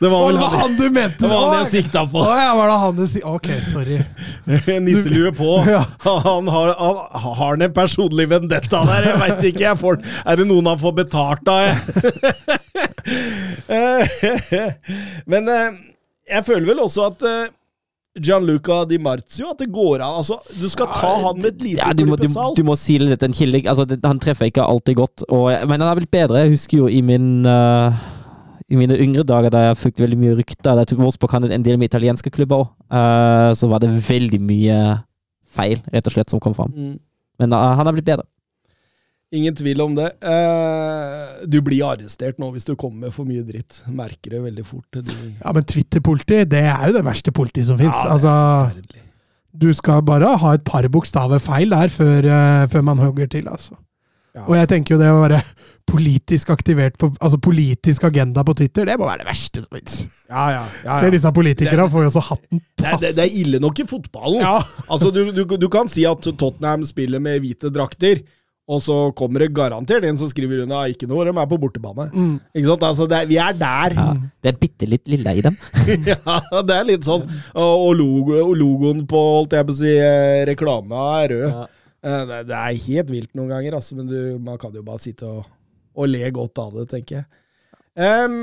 Det 0.00 0.08
var 0.08 0.22
vel 0.26 0.38
han, 0.40 0.76
du 0.78 0.86
mente! 0.90 1.18
det 1.20 1.28
var 1.28 1.42
han 1.50 1.58
jeg 1.64 1.70
sikta 1.72 2.04
på. 2.08 2.20
Å 2.22 2.36
ja, 2.38 2.54
var 2.56 2.70
det 2.70 2.76
han 2.82 2.96
du 2.96 3.04
si... 3.10 3.20
Ok, 3.26 3.48
sorry. 3.66 3.98
Nisselue 4.86 5.32
på. 5.36 5.50
Han 6.26 6.48
har, 6.48 6.72
han 6.78 7.34
har 7.40 7.56
en 7.56 7.72
personlig 7.74 8.28
vendetta 8.30 8.82
der? 8.88 9.08
Jeg 9.10 9.20
veit 9.20 9.44
ikke. 9.50 9.64
Jeg 9.64 9.80
får, 9.80 9.98
er 10.24 10.38
det 10.38 10.46
noen 10.48 10.68
han 10.70 10.78
får 10.80 10.94
betalt 11.00 11.50
av? 11.50 11.62
Men 15.26 15.50
eh, 15.50 15.78
jeg 16.30 16.46
føler 16.46 16.66
vel 16.70 16.82
også 16.84 17.08
at 17.10 17.26
eh, 17.26 17.48
Gianluca 18.22 18.84
Di 18.88 18.98
Marzio 19.02 19.50
At 19.52 19.62
det 19.62 19.68
går 19.74 20.00
an. 20.00 20.18
Altså, 20.20 20.38
du 20.56 20.66
skal 20.72 20.90
ta 20.94 21.12
han 21.24 21.40
med 21.40 21.48
et 21.52 21.64
lite 21.64 21.80
Ja, 21.80 21.92
du, 21.96 22.04
må, 22.08 22.18
du, 22.20 22.28
salt. 22.32 22.58
du 22.58 22.64
må 22.66 22.76
sile 22.80 23.08
litt. 23.10 23.24
En 23.26 23.36
kilde, 23.36 23.62
altså, 23.68 23.86
det, 23.88 24.00
han 24.04 24.20
treffer 24.22 24.50
ikke 24.50 24.64
alltid 24.64 24.98
godt, 24.98 25.26
og, 25.28 25.50
men 25.68 25.80
han 25.80 25.90
er 25.90 25.98
blitt 26.00 26.12
bedre. 26.14 26.44
Jeg 26.44 26.54
husker 26.54 26.84
jo 26.84 26.90
i 26.92 27.02
min, 27.04 27.46
uh, 27.48 27.96
i 28.70 28.78
mine 28.78 28.98
yngre 29.02 29.26
dager, 29.26 29.52
da 29.52 29.66
jeg 29.68 29.80
fikk 29.84 30.04
veldig 30.04 30.20
mye 30.20 30.36
rykter 30.40 30.72
Da 30.72 30.84
jeg 30.84 30.92
tok 30.92 31.02
Wolfsburg 31.04 31.36
hadde 31.36 31.52
en 31.54 31.66
del 31.66 31.80
med 31.80 31.90
italienske 31.90 32.32
klubber 32.34 32.64
òg, 32.64 32.70
så 33.58 33.68
var 33.70 33.82
det 33.82 33.92
veldig 34.08 34.40
mye 34.42 34.78
feil, 35.56 35.80
rett 35.92 36.08
og 36.08 36.14
slett, 36.14 36.32
som 36.32 36.42
kom 36.42 36.54
fram. 36.56 36.72
Mm. 36.74 36.96
Men 37.42 37.52
uh, 37.52 37.72
han 37.78 37.88
har 37.88 37.96
blitt 37.96 38.08
bedre. 38.08 38.26
Ingen 39.36 39.56
tvil 39.58 39.80
om 39.84 39.94
det. 39.98 40.08
Eh, 40.24 41.46
du 41.50 41.58
blir 41.64 41.84
arrestert 41.86 42.38
nå 42.42 42.48
hvis 42.54 42.66
du 42.68 42.74
kommer 42.78 43.06
med 43.06 43.14
for 43.16 43.28
mye 43.28 43.44
dritt. 43.46 43.82
Merker 43.92 44.36
det 44.36 44.42
veldig 44.48 44.66
fort. 44.66 45.00
Ja, 45.02 45.52
men 45.52 45.66
Twitter-politi, 45.68 46.42
det 46.48 46.62
er 46.66 46.88
jo 46.90 46.96
det 46.98 47.04
verste 47.06 47.34
politiet 47.36 47.68
som 47.70 47.78
fins. 47.80 47.92
Ja, 47.92 48.14
altså, 48.16 48.70
du 49.56 49.70
skal 49.76 50.02
bare 50.06 50.34
ha 50.42 50.54
et 50.56 50.64
par 50.68 50.86
bokstaver 50.92 51.40
feil 51.42 51.72
der 51.72 51.92
før, 51.92 52.26
eh, 52.28 52.66
før 52.72 52.84
man 52.90 53.00
hogger 53.02 53.28
til, 53.32 53.48
altså. 53.52 53.76
Ja. 54.36 54.44
Og 54.50 54.56
jeg 54.58 54.68
tenker 54.68 54.94
jo 54.96 55.00
det 55.00 55.08
å 55.08 55.22
være 55.22 55.38
politisk 55.88 56.50
aktivert 56.52 56.96
på 57.00 57.08
Altså 57.24 57.38
politisk 57.40 58.02
agenda 58.04 58.42
på 58.44 58.52
Twitter, 58.58 58.84
det 58.84 58.96
må 59.00 59.06
være 59.08 59.22
det 59.22 59.28
verste 59.30 59.62
som 59.62 59.76
fins. 59.78 59.94
Ja, 60.28 60.42
ja, 60.52 60.64
ja, 60.84 60.96
Se 61.00 61.12
disse 61.14 61.30
politikerne 61.32 61.86
får 61.92 62.04
jo 62.08 62.10
så 62.18 62.22
hatten 62.26 62.60
Det, 62.76 62.84
er- 62.90 62.98
det, 63.00 63.12
det 63.16 63.24
er 63.24 63.36
ille 63.40 63.60
nok 63.62 63.80
i 63.80 63.86
fotballen. 63.88 64.42
Ja. 64.42 64.58
Altså, 64.92 65.12
du, 65.14 65.22
du, 65.32 65.44
du 65.56 65.68
kan 65.72 65.88
si 65.88 66.04
at 66.10 66.26
Tottenham 66.26 66.84
spiller 66.84 67.22
med 67.22 67.40
hvite 67.44 67.70
drakter, 67.72 68.20
og 68.66 68.80
så 68.82 68.94
kommer 69.14 69.44
det 69.44 69.52
garantert 69.54 70.02
en 70.08 70.16
som 70.18 70.26
skriver 70.26 70.64
under 70.64 70.90
ikke 70.90 71.06
noe, 71.06 71.22
de 71.28 71.30
er 71.30 71.46
på 71.50 71.58
bortebane. 71.62 72.08
Mm. 72.10 72.32
Ikke 72.50 72.66
sant? 72.72 72.82
Altså, 72.88 73.06
det 73.10 73.20
er, 73.20 73.28
vi 73.30 73.36
er 73.38 73.54
der. 73.60 73.94
Ja, 73.94 74.06
det 74.42 74.50
er 74.50 74.58
bitte 74.58 74.88
litt 74.90 75.06
lille 75.12 75.34
i 75.38 75.44
dem. 75.46 75.54
ja, 76.10 76.38
det 76.66 76.74
er 76.74 76.88
litt 76.88 77.06
sånn. 77.06 77.28
Og, 77.54 77.74
og, 77.86 77.92
logo, 78.00 78.34
og 78.42 78.54
logoen 78.58 79.04
på 79.06 79.20
holdt 79.36 79.54
jeg 79.54 79.68
på 79.68 79.76
å 79.76 79.78
si, 79.78 79.92
eh, 80.02 80.42
reklama 80.50 81.04
er 81.20 81.34
rød. 81.36 81.46
Ja. 81.46 81.66
Eh, 82.06 82.24
Det, 82.32 82.40
det 82.50 82.58
er 82.58 82.82
helt 82.88 83.14
vilt 83.14 83.30
noen 83.38 83.52
ganger, 83.54 83.78
altså, 83.78 83.96
men 84.00 84.10
du, 84.10 84.18
man 84.42 84.58
kan 84.62 84.74
jo 84.74 84.82
bare 84.86 85.02
sitte 85.02 85.30
og, 85.30 85.46
og 85.94 86.10
le 86.10 86.26
godt 86.34 86.58
av 86.62 86.74
det, 86.80 86.88
tenker 86.90 87.20
jeg. 87.20 87.26
Em, 87.96 88.36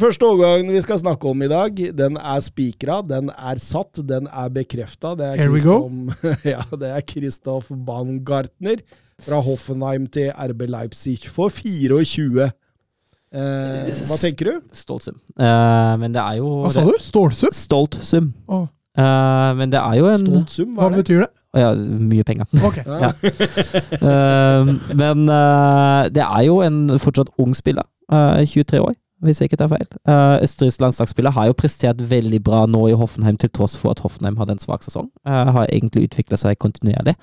første 0.00 0.26
overgangen 0.26 0.70
vi 0.74 0.80
skal 0.84 1.00
snakke 1.00 1.28
om 1.30 1.42
i 1.44 1.48
dag, 1.50 1.82
den 1.96 2.16
er 2.20 2.44
spikra, 2.44 3.00
den 3.06 3.30
er 3.34 3.60
satt, 3.62 4.00
den 4.08 4.28
er 4.30 4.48
bekrefta. 4.54 5.14
Det 5.18 5.26
er 5.32 5.42
Kristoff. 5.42 5.90
Ja, 6.54 6.62
det 6.72 6.94
er 6.94 7.84
Baumgartner 7.86 8.82
fra 9.24 9.40
Hoffenheim 9.42 10.06
til 10.14 10.30
RB 10.30 10.66
Leipzig 10.70 11.20
for 11.28 11.48
24. 11.50 12.50
Eh, 13.28 13.92
hva 14.08 14.16
tenker 14.22 14.48
du? 14.48 14.60
Stolt 14.72 15.04
sum. 15.04 15.18
Eh, 15.36 15.94
men 16.00 16.14
det 16.14 16.22
er 16.22 16.38
jo 16.40 16.62
Hva 16.64 16.70
sa 16.72 16.84
du? 16.86 16.94
Stålsum? 17.02 17.52
Stolt 17.52 17.98
sum. 18.02 18.34
Å, 18.48 18.66
Eh, 18.98 19.50
men 19.54 19.70
det 19.70 19.78
er 19.78 19.94
jo 20.00 20.08
en 20.10 20.24
Stolt 20.26 20.50
sum, 20.50 20.70
hva 20.74 20.88
hva 20.88 20.96
betyr 20.98 21.20
det? 21.22 21.28
Ja, 21.54 21.68
mye 21.78 22.24
penger. 22.26 22.48
Okay. 22.66 22.82
Ja. 22.88 23.12
Eh, 23.94 24.70
men 24.98 25.28
eh, 25.30 26.08
det 26.10 26.24
er 26.24 26.42
jo 26.48 26.56
en 26.66 26.80
fortsatt 26.98 27.30
ung 27.38 27.54
spiller. 27.54 27.86
eh, 28.10 28.42
23 28.42 28.80
år, 28.82 28.96
hvis 29.24 29.40
jeg 29.40 29.50
ikke 29.50 29.60
tar 29.60 29.70
feil. 29.72 29.86
Uh, 30.08 30.38
Østerriks 30.44 30.80
landslagsspiller 30.82 31.34
har 31.34 31.48
jo 31.48 31.56
prestert 31.58 32.02
veldig 32.10 32.40
bra 32.44 32.64
nå 32.70 32.84
i 32.90 32.96
Hoffenheim, 32.98 33.38
til 33.40 33.50
tross 33.54 33.76
for 33.78 33.92
at 33.94 34.02
Hoffenheim 34.04 34.38
hadde 34.40 34.56
en 34.56 34.62
svak 34.62 34.86
sesong. 34.86 35.10
Uh, 35.26 35.50
har 35.56 35.70
egentlig 35.72 36.08
utvikla 36.08 36.38
seg 36.40 36.58
kontinuerlig, 36.62 37.16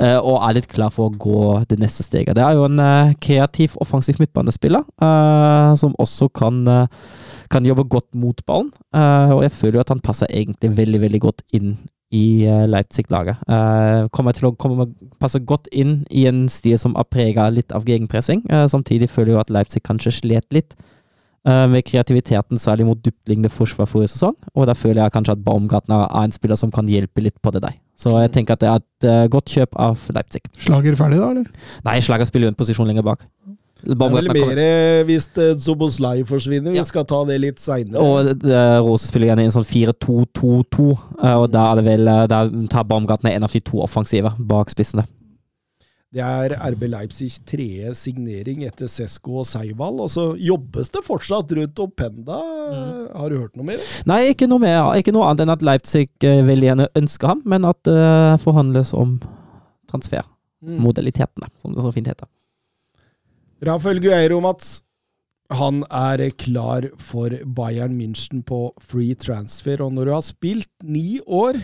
uh, 0.00 0.20
og 0.20 0.40
er 0.40 0.58
litt 0.60 0.70
klar 0.72 0.92
for 0.94 1.10
å 1.10 1.16
gå 1.26 1.64
det 1.70 1.80
neste 1.82 2.06
steget. 2.06 2.36
Det 2.38 2.44
er 2.44 2.56
jo 2.56 2.66
en 2.66 2.80
eh, 2.82 3.14
kreativ, 3.22 3.76
offensiv 3.82 4.18
midtbanespiller, 4.20 4.84
eh, 5.02 5.72
som 5.80 5.94
også 6.02 6.30
kan 6.34 6.62
eh, 6.70 7.02
kan 7.52 7.66
jobbe 7.66 7.84
godt 7.90 8.14
mot 8.18 8.40
ballen, 8.46 8.70
eh, 8.96 9.32
og 9.34 9.42
jeg 9.44 9.52
føler 9.52 9.78
jo 9.78 9.84
at 9.84 9.92
han 9.92 10.02
passer 10.04 10.30
egentlig 10.30 10.72
veldig, 10.76 11.00
veldig 11.04 11.20
godt 11.22 11.44
inn 11.54 11.76
i 12.14 12.44
eh, 12.46 12.64
Leipzig-laget. 12.70 13.42
Uh, 13.50 14.06
kommer 14.14 14.36
til 14.36 14.48
å 14.48 14.54
komme, 14.60 14.86
passe 15.22 15.40
godt 15.42 15.66
inn 15.74 16.02
i 16.14 16.26
en 16.30 16.44
stil 16.52 16.76
som 16.78 16.94
er 17.00 17.08
prega 17.10 17.48
litt 17.50 17.74
av 17.74 17.86
gegenpressing. 17.88 18.44
Uh, 18.50 18.66
samtidig 18.70 19.10
føler 19.10 19.32
jeg 19.32 19.38
jo 19.38 19.42
at 19.42 19.54
Leipzig 19.56 19.82
kanskje 19.86 20.14
slet 20.20 20.46
litt 20.54 20.76
eh, 20.76 20.93
med 21.44 21.84
kreativiteten, 21.84 22.56
særlig 22.56 22.86
mot 22.88 23.00
dyptliggende 23.04 23.50
forsvar 23.52 23.84
forrige 23.90 24.14
sesong, 24.14 24.32
og 24.54 24.66
da 24.66 24.72
føler 24.72 25.02
jeg 25.02 25.12
kanskje 25.12 25.34
at 25.36 25.42
Baumgartner 25.44 26.06
er 26.06 26.24
en 26.24 26.32
spiller 26.32 26.56
som 26.56 26.70
kan 26.72 26.88
hjelpe 26.88 27.20
litt 27.20 27.36
på 27.44 27.52
det 27.52 27.60
der. 27.66 27.74
Så 28.00 28.10
jeg 28.22 28.32
tenker 28.32 28.56
at 28.56 28.62
det 28.64 28.68
er 28.70 28.80
et 28.80 29.08
eh, 29.10 29.26
godt 29.30 29.52
kjøp 29.52 29.76
av 29.76 30.00
Leipzig. 30.16 30.40
Slager 30.58 30.96
ferdig, 30.96 31.20
da, 31.20 31.28
eller? 31.34 31.44
Nei, 31.84 31.98
Slager 32.02 32.24
spiller 32.26 32.48
jo 32.48 32.54
en 32.54 32.58
posisjon 32.58 32.88
lenger 32.88 33.04
bak. 33.06 33.26
Det 33.84 33.92
er 33.92 33.92
vel 33.92 33.98
Baumgartner 34.00 34.32
kommer- 34.40 34.56
mer 34.56 34.62
eh, 34.64 35.04
hvis 35.04 35.26
eh, 35.36 35.52
Zoboslai 35.60 36.24
forsvinner. 36.24 36.72
Vi 36.72 36.80
Ja. 36.80 36.84
skal 36.88 37.04
ta 37.04 37.20
det 37.28 37.36
litt 37.42 37.60
seinere. 37.60 38.00
Og 38.00 38.44
uh, 38.48 38.80
Rose 38.86 39.06
spiller 39.10 39.28
gjerne 39.34 39.44
i 39.44 39.50
en 39.50 39.54
sånn 39.58 39.68
4-2-2-2, 39.68 40.86
eh, 41.22 41.34
og 41.36 41.50
da 41.52 41.66
er 41.72 41.76
det 41.80 41.84
vel 41.90 42.08
eh, 42.08 42.26
Da 42.30 42.40
tar 42.72 42.86
Baumgartner 42.88 43.36
en 43.36 43.44
av 43.44 43.52
de 43.52 43.60
to 43.60 43.82
offensive 43.84 44.32
bak 44.38 44.72
spissene. 44.72 45.04
Det 46.14 46.22
er 46.22 46.52
RB 46.70 46.84
Leipzigs 46.92 47.40
tredje 47.42 47.90
signering 47.98 48.60
etter 48.68 48.86
Sesko 48.90 49.40
og 49.42 49.48
Seival. 49.50 49.98
Og 50.04 50.12
så 50.12 50.28
jobbes 50.38 50.92
det 50.94 51.02
fortsatt 51.02 51.50
rundt 51.58 51.80
Openda. 51.82 52.36
Har 53.10 53.32
du 53.32 53.40
hørt 53.40 53.58
noe 53.58 53.72
mer? 53.72 53.82
Nei, 54.06 54.20
ikke 54.30 54.46
noe 54.50 54.62
mer. 54.62 54.92
Ikke 55.00 55.14
noe 55.14 55.26
annet 55.26 55.42
enn 55.42 55.54
at 55.56 55.64
Leipzig 55.66 56.06
vil 56.22 56.62
gjerne 56.62 56.86
ønsker 57.00 57.32
ham, 57.32 57.42
men 57.50 57.66
at 57.66 57.80
det 57.88 58.38
forhandles 58.44 58.94
om 58.94 59.16
transfermodalitetene, 59.90 61.50
som 61.58 61.74
det 61.74 61.82
så 61.82 61.92
fint 61.96 62.12
heter. 62.12 62.30
Rafael 63.66 63.98
Gueiro, 64.04 64.38
Mats. 64.44 64.84
Han 65.54 65.82
er 65.90 66.28
klar 66.38 66.86
for 67.02 67.34
Bayern 67.58 67.98
München 67.98 68.46
på 68.46 68.68
free 68.78 69.18
transfer. 69.18 69.82
Og 69.82 69.90
når 69.98 70.06
du 70.06 70.14
har 70.14 70.24
spilt 70.30 70.70
ni 70.86 71.18
år 71.26 71.58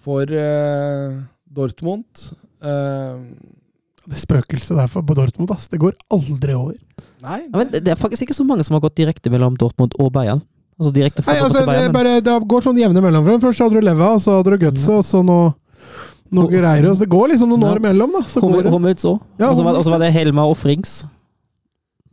for 0.00 0.32
uh, 0.32 1.20
Dortmund 1.56 2.04
eh, 2.62 3.20
Det 4.08 4.18
spøkelset 4.20 4.76
der 4.78 4.86
for 4.88 5.02
på 5.02 5.14
Dortmund, 5.18 5.50
ass. 5.50 5.66
Det 5.68 5.80
går 5.82 5.94
aldri 6.14 6.54
over. 6.54 6.74
Nei, 7.22 7.40
Ja, 7.50 7.56
men 7.58 7.68
det 7.72 7.84
det 7.84 7.90
er 7.92 7.96
faktisk 7.98 8.22
ikke 8.22 8.36
så 8.36 8.44
mange 8.46 8.62
som 8.64 8.74
har 8.74 8.80
gått 8.84 8.94
direkte 8.96 9.30
mellom 9.30 9.56
Dortmund 9.58 9.94
og 9.98 10.12
Bayern. 10.12 10.42
Altså 10.78 10.92
direkte 10.94 11.22
fra 11.24 11.32
Nei, 11.32 11.40
Dortmund 11.40 11.56
altså, 11.56 11.58
til 11.58 11.66
det, 11.66 11.92
Bayern. 11.92 12.22
Det, 12.22 12.24
bare, 12.28 12.40
det 12.42 12.48
går 12.48 12.60
sånn 12.68 12.78
jevne 12.78 13.02
mellomrom. 13.02 13.40
Først 13.40 13.58
hadde 13.64 13.80
du 13.80 13.80
Leva, 13.86 14.12
og 14.14 14.20
så 14.22 14.36
hadde 14.38 14.50
du 14.54 14.58
Gutse, 14.66 14.92
og 14.92 15.02
så 15.04 15.22
nå 15.24 15.38
noe 16.36 16.48
greier. 16.50 16.86
Så 16.94 17.00
det 17.06 17.08
går 17.10 17.28
liksom 17.32 17.48
noen 17.50 17.62
Ja. 17.66 17.72
år 17.72 17.78
imellom, 17.82 18.12
da. 18.12 18.22
Så, 18.26 18.40
Hummel- 18.40 18.62
går 18.62 18.62
det. 18.64 18.72
Hummels 18.72 19.04
òg. 19.04 19.20
Ja, 19.38 19.50
Og 19.50 19.56
så 19.56 19.64
var, 19.64 19.74
og 19.76 19.84
så 19.84 19.90
var 19.90 19.98
det 20.02 20.12
Helma 20.12 20.44
og 20.46 20.56
Frings. 20.56 21.04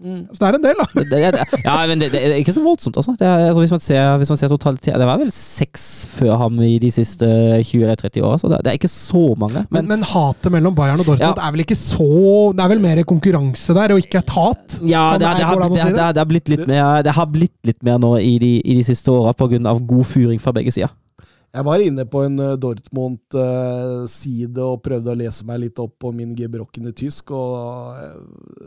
Mm. 0.03 0.23
så 0.35 0.39
det 0.41 0.47
er 0.49 0.57
en 0.57 0.63
del, 0.65 0.79
da. 0.81 0.85
Det, 0.93 1.03
det, 1.11 1.19
det, 1.37 1.59
ja, 1.63 1.75
men 1.87 2.01
det, 2.01 2.09
er 2.19 2.35
ikke 2.41 2.55
så 2.55 2.63
voldsomt, 2.63 2.97
altså. 2.99 3.13
Det 3.19 3.27
altså 3.27 3.61
hvis, 3.63 3.71
man 3.71 3.83
ser, 3.83 4.17
hvis 4.19 4.31
man 4.33 4.39
ser 4.41 4.51
totalitet 4.51 4.97
Det 4.99 5.07
var 5.07 5.21
vel 5.21 5.31
seks 5.31 5.85
før 6.11 6.35
ham 6.41 6.59
i 6.65 6.73
de 6.83 6.91
siste 6.91 7.27
20 7.63 7.85
eller 7.85 7.99
30 8.01 8.25
åra, 8.27 8.39
så 8.41 8.51
det, 8.51 8.59
det 8.65 8.73
er 8.73 8.79
ikke 8.81 8.91
så 8.91 9.23
mange. 9.39 9.63
Men, 9.69 9.83
Men, 9.83 9.91
men 9.93 10.07
hatet 10.11 10.51
mellom 10.51 10.75
Bayern 10.75 10.99
og 10.99 11.07
Dortmund 11.07 11.23
Ja. 11.23 11.47
er 11.47 11.55
vel 11.55 11.63
ikke 11.63 11.79
så 11.79 12.09
Det 12.55 12.65
er 12.65 12.73
vel 12.73 12.83
mer 12.83 13.03
konkurranse 13.07 13.75
der, 13.77 13.95
og 13.95 14.03
ikke 14.03 14.19
et 14.23 14.35
hat? 14.35 14.79
ja, 14.83 15.05
det, 15.19 15.27
har, 15.29 16.25
blitt 16.27 16.49
litt 16.51 16.67
mer, 16.67 17.01
det 17.05 17.15
har 17.15 17.29
blitt 17.31 17.55
litt 17.67 17.81
mer 17.83 18.01
nå 18.01 18.17
i 18.19 18.35
de, 18.41 18.57
i 18.59 18.75
de 18.79 18.83
siste 18.83 19.11
åra 19.11 19.33
pga. 19.33 19.57
god 19.87 20.05
fyring 20.05 20.41
fra 20.41 20.51
begge 20.51 20.71
sider. 20.75 20.91
Jeg 21.53 21.65
var 21.67 21.81
inne 21.85 22.05
på 22.09 22.23
en 22.25 22.39
eh, 22.41 22.55
Dortmund-side 22.57 24.63
og 24.63 24.81
prøvde 24.85 25.13
å 25.13 25.19
lese 25.19 25.45
meg 25.45 25.61
litt 25.61 25.77
opp 25.81 25.99
på 26.01 26.09
min 26.15 26.33
gebrokkende 26.37 26.93
tysk, 26.97 27.29
og 27.37 27.99
eh, 28.01 28.15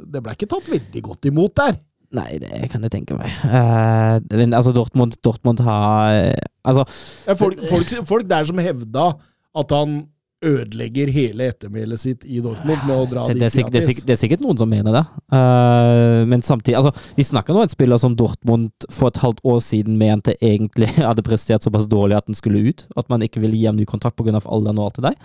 det 0.07 0.23
ble 0.23 0.35
ikke 0.37 0.49
tatt 0.53 0.69
veldig 0.71 1.03
godt 1.09 1.27
imot 1.33 1.57
der. 1.59 1.81
Nei, 2.15 2.39
det 2.39 2.69
kan 2.71 2.85
jeg 2.87 2.93
tenke 2.95 3.19
meg. 3.19 3.33
Uh, 3.43 4.23
altså, 4.55 4.71
Dortmund, 4.71 5.19
Dortmund 5.27 5.59
har 5.67 6.15
eh, 6.15 6.39
Altså, 6.63 6.87
Folk, 7.35 7.59
folk, 7.67 7.91
folk 8.07 8.29
der 8.31 8.47
som 8.47 8.63
hevda 8.63 9.19
at 9.57 9.73
han 9.75 10.05
ødelegger 10.45 11.09
hele 11.09 11.49
ettermælet 11.49 12.01
sitt 12.01 12.25
i 12.29 12.43
Dortmund 12.45 12.83
med 12.85 12.93
å 12.93 13.05
dra 13.09 13.25
det, 13.31 13.39
dit 13.39 13.45
det, 13.47 13.71
det, 13.73 14.05
det 14.05 14.13
er 14.13 14.21
sikkert 14.21 14.43
noen 14.45 14.59
som 14.61 14.69
mener 14.69 14.93
det. 14.93 15.03
uh, 15.33 16.23
men 16.29 16.45
samtidig 16.45 16.77
altså, 16.77 16.93
Vi 17.17 17.25
snakker 17.25 17.55
nå 17.55 17.63
om 17.63 17.67
en 17.67 17.73
spiller 17.73 18.01
som 18.01 18.17
Dortmund 18.19 18.89
for 18.93 19.09
et 19.09 19.21
halvt 19.23 19.41
år 19.49 19.63
siden 19.65 19.97
mente 20.01 20.37
egentlig 20.37 20.91
hadde 21.09 21.25
prestert 21.27 21.65
såpass 21.65 21.89
dårlig 21.89 22.19
at 22.19 22.29
den 22.29 22.37
skulle 22.37 22.61
ut. 22.69 22.85
At 22.97 23.09
man 23.13 23.25
ikke 23.25 23.41
ville 23.41 23.57
gi 23.57 23.65
ham 23.69 23.79
ny 23.81 23.89
kontrakt 23.89 24.19
pga. 24.21 24.37
alderen 24.45 24.79
og 24.83 24.91
alt 24.91 25.01
det 25.01 25.07
der. 25.09 25.17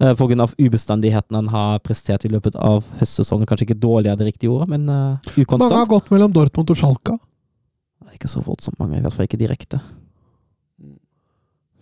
Uh, 0.00 0.12
pga. 0.18 0.48
ubestandigheten 0.58 1.40
han 1.40 1.48
har 1.54 1.80
prestert 1.84 2.28
i 2.28 2.32
løpet 2.32 2.58
av 2.60 2.84
høstsesongen. 3.00 3.48
Kanskje 3.48 3.70
ikke 3.70 3.80
dårlig 3.80 4.12
er 4.12 4.20
det 4.20 4.28
riktige 4.28 4.52
ordet, 4.52 4.68
men 4.76 4.88
uh, 4.92 5.56
Mange 5.56 5.72
har 5.72 5.88
gått 5.88 6.12
mellom 6.12 6.36
Dortmund 6.36 6.76
og 6.76 6.76
Schalka. 6.76 7.16
Ikke 8.12 8.28
så 8.28 8.42
voldsomt 8.44 8.76
mange, 8.80 8.98
i 8.98 9.04
hvert 9.04 9.14
fall 9.16 9.28
ikke 9.28 9.40
direkte. 9.40 9.80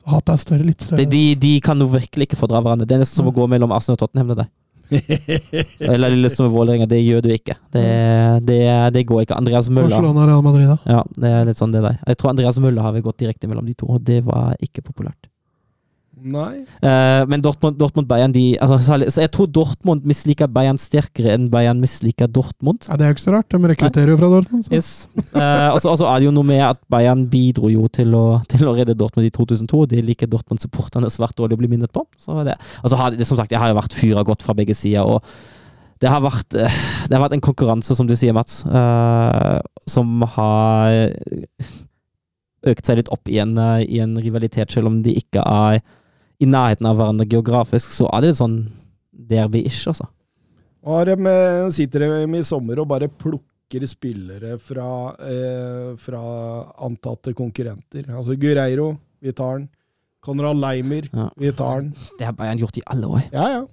Hatet 0.08 0.34
er 0.34 0.40
større, 0.42 0.64
litt 0.66 0.84
større. 0.86 1.02
De, 1.02 1.06
de, 1.12 1.34
de 1.40 1.52
kan 1.64 1.78
jo 1.80 1.88
virkelig 1.92 2.28
ikke 2.28 2.40
fordra 2.40 2.62
hverandre. 2.64 2.88
Det 2.88 2.96
er 2.96 3.04
nesten 3.04 3.22
som 3.22 3.30
å 3.30 3.34
gå 3.36 3.46
mellom 3.50 3.74
Arsenal 3.76 3.98
og 3.98 4.02
Tottenham. 4.04 4.32
det 4.32 4.42
der. 4.44 4.50
Eller 5.92 6.14
Lillestrøm 6.14 6.48
og 6.48 6.54
Vålerenga. 6.56 6.88
Det 6.88 7.00
gjør 7.02 7.24
du 7.24 7.30
ikke. 7.34 7.58
Det, 7.74 7.84
det, 8.48 8.60
det 8.94 9.04
går 9.08 9.26
ikke. 9.26 9.36
Andreas 9.36 9.68
Møller 9.68 9.92
Barcelona 9.92 10.28
Real 10.30 10.44
Madrid, 10.46 10.70
da. 10.70 10.78
Ja, 10.88 11.02
det 11.20 11.32
er 11.40 11.48
litt 11.50 11.60
sånn 11.60 11.74
det 11.74 11.82
der. 11.84 11.98
Jeg 12.08 12.20
tror 12.20 12.32
Andreas 12.32 12.60
Møller 12.62 12.86
har 12.86 12.96
vi 12.96 13.04
gått 13.04 13.20
direkte 13.20 13.50
mellom 13.50 13.68
de 13.68 13.76
to, 13.78 13.90
og 13.92 14.04
det 14.08 14.22
var 14.26 14.54
ikke 14.64 14.84
populært. 14.86 15.28
Nei. 16.22 16.64
Uh, 16.82 17.22
men 17.30 17.42
Dortmund, 17.44 17.78
Dortmund 17.80 18.08
Bayern 18.10 18.34
de, 18.34 18.56
altså, 18.62 18.78
så 18.82 19.22
Jeg 19.22 19.30
tror 19.34 19.48
Dortmund 19.52 20.06
misliker 20.08 20.50
Bayern 20.50 20.80
sterkere 20.80 21.34
enn 21.34 21.48
Bayern 21.52 21.82
misliker 21.82 22.30
Dortmund. 22.30 22.86
Ja, 22.88 22.98
det 22.98 23.06
er 23.06 23.12
jo 23.12 23.18
ikke 23.18 23.26
så 23.26 23.34
rart. 23.36 23.50
De 23.52 23.72
rekrutterer 23.72 24.12
jo 24.12 24.18
fra 24.20 24.30
Dortmund. 24.32 24.66
Så. 24.66 24.74
Yes. 24.74 24.90
Uh, 25.34 25.70
og 25.74 25.80
så 25.82 25.92
og 25.92 26.00
så 26.00 26.08
er 26.10 26.20
det 26.20 26.28
jo 26.28 26.34
noe 26.34 26.46
med 26.48 26.62
at 26.64 26.80
Bayern 26.92 27.26
bidro 27.30 27.70
jo 27.72 27.88
til 27.92 28.14
å, 28.16 28.24
til 28.50 28.68
å 28.68 28.74
redde 28.76 28.96
Dortmund 28.98 29.28
i 29.28 29.34
2002. 29.34 29.84
Det 29.92 30.02
liker 30.06 30.30
Dortmund-supporterne 30.30 31.10
svært 31.12 31.36
dårlig 31.38 31.58
å 31.58 31.62
bli 31.62 31.70
minnet 31.74 31.92
på. 31.94 32.04
Så 32.20 32.42
det, 32.46 32.58
altså 32.82 33.00
har, 33.00 33.16
det, 33.16 33.26
som 33.28 33.38
sagt, 33.40 33.54
Jeg 33.54 33.62
har 33.62 33.72
jo 33.72 33.80
vært 33.80 33.96
fyra 33.96 34.24
godt 34.26 34.44
fra 34.46 34.56
begge 34.58 34.76
sider. 34.76 35.06
og 35.06 35.24
det 35.98 36.10
har 36.12 36.22
vært 36.22 36.54
eh, 36.54 36.80
Det 37.08 37.16
har 37.16 37.24
vært 37.24 37.36
en 37.38 37.44
konkurranse, 37.44 37.94
som 37.96 38.06
du 38.06 38.14
sier, 38.16 38.34
Mats, 38.36 38.62
uh, 38.66 39.58
som 39.88 40.22
har 40.36 41.16
økt 42.68 42.86
seg 42.86 43.00
litt 43.00 43.10
opp 43.14 43.30
i 43.30 43.38
en, 43.42 43.54
i 43.82 44.00
en 44.02 44.16
rivalitet, 44.20 44.70
selv 44.74 44.90
om 44.90 45.00
de 45.02 45.14
ikke 45.18 45.42
er 45.42 45.80
i 46.40 46.46
nærheten 46.46 46.86
av 46.86 46.96
hverandre 47.00 47.26
geografisk, 47.28 47.90
så 47.94 48.08
er 48.14 48.20
det 48.22 48.30
litt 48.32 48.40
sånn 48.40 48.58
derby-ish, 49.28 49.86
altså. 49.90 50.06
Og 50.86 50.94
har 51.00 51.10
de, 51.10 51.32
sitter 51.74 52.04
de 52.06 52.38
i 52.38 52.42
sommer 52.46 52.78
og 52.80 52.88
bare 52.88 53.08
plukker 53.10 53.84
spillere 53.90 54.54
fra, 54.62 55.14
eh, 55.20 55.96
fra 56.00 56.20
antatte 56.86 57.34
konkurrenter. 57.36 58.06
Altså 58.14 58.36
Gureiro, 58.40 58.92
vi 59.20 59.32
tar 59.32 59.58
den. 59.58 59.68
Konrad 60.24 60.56
Leimer, 60.58 61.08
Ja. 61.12 61.28
vi 61.36 61.50
tar 61.52 61.82
den. 61.82 61.94
Det 62.18 62.24
har 62.26 62.32
Bayern 62.32 62.58
gjort 62.58 62.78
i 62.78 62.82
alle 62.86 63.06
år. 63.06 63.22
Ja, 63.32 63.48
ja. 63.48 63.66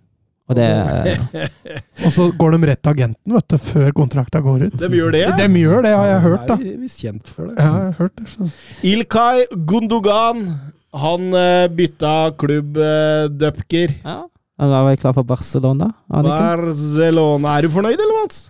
Og 0.47 0.55
det 0.55 0.65
Og 2.05 2.11
så 2.13 2.27
går 2.37 2.51
de 2.53 2.67
rett 2.69 2.81
til 2.83 2.93
agenten 2.93 3.33
vet 3.33 3.47
du, 3.49 3.57
før 3.57 3.91
kontrakta 3.97 4.41
går 4.45 4.67
ut. 4.67 4.75
De 4.77 4.89
gjør 4.93 5.11
det, 5.15 5.21
ja. 5.23 5.31
De 5.39 5.47
gjør 5.61 5.81
det, 5.87 5.93
har 5.97 6.05
jeg 6.11 6.21
hørt. 6.21 6.47
da. 6.47 6.53
Er 6.53 6.57
vi 6.57 6.75
visst 6.83 7.01
kjent 7.01 7.27
for 7.33 7.47
det. 7.49 7.55
Ja, 7.57 7.63
jeg 7.65 7.85
har 7.85 7.91
hørt 7.97 8.15
det. 8.19 8.27
Så. 8.29 8.49
Ilkay 8.83 9.45
Gundogan, 9.65 10.43
han 11.01 11.27
uh, 11.33 11.65
bytta 11.75 12.13
klubb, 12.39 12.77
uh, 12.77 13.25
Dupker. 13.31 13.93
Ja. 14.03 14.21
Da 14.55 14.69
var 14.71 14.93
jeg 14.93 15.01
klar 15.01 15.15
for 15.17 15.27
Barcelona? 15.27 15.89
Barcelona. 16.07 17.57
Er 17.57 17.67
du 17.67 17.73
fornøyd, 17.73 17.99
eller, 17.99 18.21
Mats? 18.21 18.45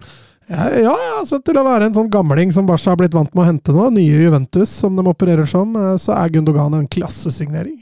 Ja, 0.45 0.67
ja, 0.77 0.91
altså 1.17 1.39
til 1.41 1.57
å 1.57 1.63
være 1.65 1.87
en 1.87 1.95
sånn 1.95 2.09
gamling 2.13 2.51
som 2.53 2.67
Barca 2.69 2.91
har 2.91 2.99
blitt 2.99 3.15
vant 3.17 3.31
med 3.33 3.41
å 3.41 3.47
hente 3.47 3.73
nå, 3.73 3.87
nye 3.95 4.19
Juventus, 4.21 4.69
som 4.69 4.93
de 4.93 5.01
opererer 5.09 5.49
som, 5.49 5.71
eh, 5.73 5.95
så 5.97 6.13
er 6.13 6.29
Gundogan 6.35 6.75
en 6.77 6.85
klassesignering. 6.85 7.79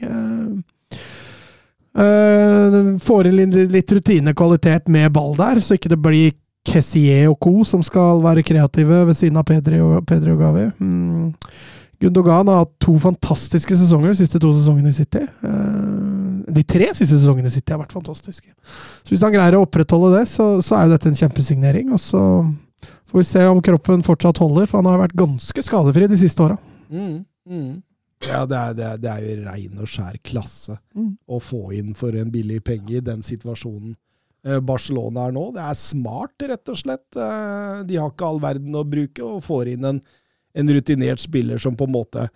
Den 1.94 2.96
får 3.04 3.28
inn 3.28 3.52
litt- 3.70 3.92
rutinekvalitet 3.92 4.88
med 4.88 5.12
ball 5.12 5.36
der, 5.36 5.60
så 5.60 5.76
ikke 5.76 5.92
det 5.92 6.00
blir 6.00 6.32
Kessier 6.64 7.28
og 7.28 7.38
co. 7.44 7.62
som 7.62 7.82
skal 7.84 8.22
være 8.24 8.42
kreative 8.42 9.04
ved 9.06 9.14
siden 9.14 9.36
av 9.36 9.44
Pedri 9.44 9.78
og, 9.84 10.06
Pedri 10.08 10.32
og 10.32 10.40
Gavi. 10.40 10.64
Mm. 10.80 11.34
Gundogan 12.04 12.50
har 12.52 12.62
hatt 12.64 12.74
to 12.84 12.94
fantastiske 13.02 13.76
sesonger 13.80 14.12
de 14.12 14.18
siste 14.20 14.40
to 14.42 14.50
sesongene 14.56 14.90
i 14.92 14.96
City. 14.96 15.22
Eh, 15.24 16.52
de 16.54 16.62
tre 16.68 16.90
siste 16.92 17.16
sesongene 17.16 17.48
i 17.48 17.54
City 17.54 17.72
har 17.72 17.80
vært 17.80 17.94
fantastiske. 17.96 18.52
Så 19.02 19.14
hvis 19.14 19.24
han 19.24 19.32
greier 19.34 19.56
å 19.58 19.64
opprettholde 19.64 20.12
det, 20.18 20.26
så, 20.30 20.50
så 20.64 20.76
er 20.78 20.86
jo 20.88 20.94
dette 20.94 21.08
en 21.10 21.18
kjempesignering. 21.22 21.90
Og 21.96 22.02
så 22.02 22.20
får 23.10 23.20
vi 23.22 23.26
se 23.30 23.46
om 23.48 23.62
kroppen 23.64 24.04
fortsatt 24.06 24.40
holder, 24.42 24.68
for 24.68 24.82
han 24.82 24.90
har 24.92 25.00
vært 25.06 25.16
ganske 25.18 25.64
skadefri 25.64 26.08
de 26.12 26.20
siste 26.20 26.44
åra. 26.44 26.58
Mm, 26.92 27.22
mm. 27.48 27.68
Ja, 28.24 28.44
det 28.48 28.56
er, 28.56 28.74
det, 28.78 28.84
er, 28.88 29.00
det 29.02 29.10
er 29.12 29.24
jo 29.24 29.36
rein 29.48 29.80
og 29.84 29.88
skjær 29.90 30.16
klasse 30.24 30.78
Mm. 30.94 31.10
å 31.28 31.40
få 31.42 31.72
inn 31.76 31.90
for 31.98 32.14
en 32.16 32.30
billig 32.32 32.60
penge 32.64 32.94
i 32.96 33.02
den 33.04 33.20
situasjonen 33.26 33.96
eh, 34.46 34.60
Barcelona 34.64 35.26
er 35.28 35.34
nå. 35.36 35.48
Det 35.56 35.60
er 35.64 35.76
smart, 35.80 36.36
rett 36.48 36.70
og 36.72 36.78
slett. 36.80 37.08
Eh, 37.18 37.80
De 37.88 37.98
har 38.00 38.12
ikke 38.12 38.28
all 38.28 38.38
verden 38.40 38.76
å 38.78 38.84
bruke, 38.88 39.24
og 39.26 39.42
får 39.44 39.72
inn 39.74 39.88
en, 39.90 39.98
en 40.54 40.70
rutinert 40.70 41.22
spiller 41.22 41.58
som 41.58 41.76
på 41.76 41.88
en 41.88 41.94
måte 41.94 42.28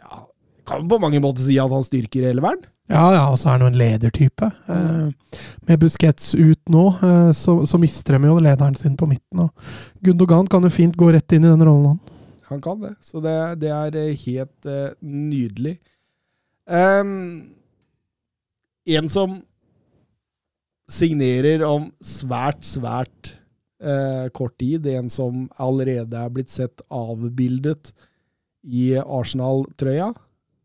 ja, 0.00 0.22
Kan 0.66 0.88
på 0.88 0.98
mange 0.98 1.20
måter 1.20 1.44
si 1.44 1.58
at 1.60 1.72
han 1.72 1.84
styrker 1.84 2.24
elveren. 2.30 2.62
Ja, 2.88 3.04
ja, 3.14 3.22
og 3.32 3.38
så 3.40 3.48
er 3.48 3.54
han 3.56 3.64
jo 3.64 3.68
en 3.70 3.78
ledertype. 3.80 4.48
Eh, 4.68 5.38
med 5.68 5.80
Busquets 5.80 6.34
ut 6.36 6.60
nå, 6.72 6.84
eh, 7.04 7.30
så, 7.36 7.56
så 7.68 7.80
mister 7.80 8.16
de 8.16 8.28
jo 8.28 8.36
lederen 8.40 8.76
sin 8.76 8.96
på 8.96 9.08
midten. 9.08 9.46
Og 9.46 10.04
Gundogan 10.04 10.48
kan 10.52 10.64
jo 10.64 10.72
fint 10.72 10.96
gå 10.96 11.08
rett 11.12 11.36
inn 11.36 11.46
i 11.46 11.52
den 11.52 11.64
rollen, 11.64 11.94
han. 11.94 12.20
Han 12.50 12.60
kan 12.64 12.80
det. 12.80 12.94
Så 13.00 13.20
det, 13.24 13.36
det 13.64 13.72
er 13.72 13.96
eh, 14.00 14.24
helt 14.26 14.68
eh, 14.68 14.92
nydelig. 15.00 15.78
Um, 16.64 17.54
en 18.84 19.08
som 19.12 19.38
signerer 20.88 21.64
om 21.64 21.88
svært, 22.04 22.64
svært 22.68 23.34
eh, 23.84 24.26
kort 24.34 24.56
tid, 24.60 24.86
en 24.90 25.10
som 25.12 25.44
allerede 25.60 26.18
er 26.18 26.32
blitt 26.32 26.52
sett 26.52 26.82
avbildet 26.92 27.92
i 28.64 28.94
Arsenal-trøya, 28.98 30.12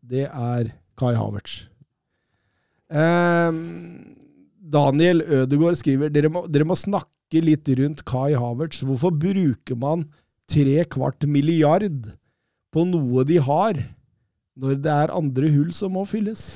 det 0.09 0.27
er 0.29 0.71
Kai 0.99 1.13
Havertz. 1.17 1.65
Eh, 2.89 3.59
Daniel 4.69 5.21
Ødegaard 5.23 5.77
skriver 5.79 6.11
dere 6.13 6.31
må, 6.31 6.45
dere 6.49 6.67
må 6.67 6.77
snakke 6.77 7.43
litt 7.43 7.69
rundt 7.79 8.03
Kai 8.07 8.33
Havertz. 8.37 8.83
Hvorfor 8.85 9.13
bruker 9.13 9.77
man 9.79 10.07
tre 10.49 10.81
kvart 10.89 11.25
milliard 11.29 12.09
på 12.73 12.85
noe 12.89 13.25
de 13.25 13.39
har, 13.41 13.79
når 14.59 14.81
det 14.83 14.91
er 14.93 15.15
andre 15.15 15.51
hull 15.53 15.71
som 15.75 15.95
må 15.97 16.05
fylles? 16.09 16.51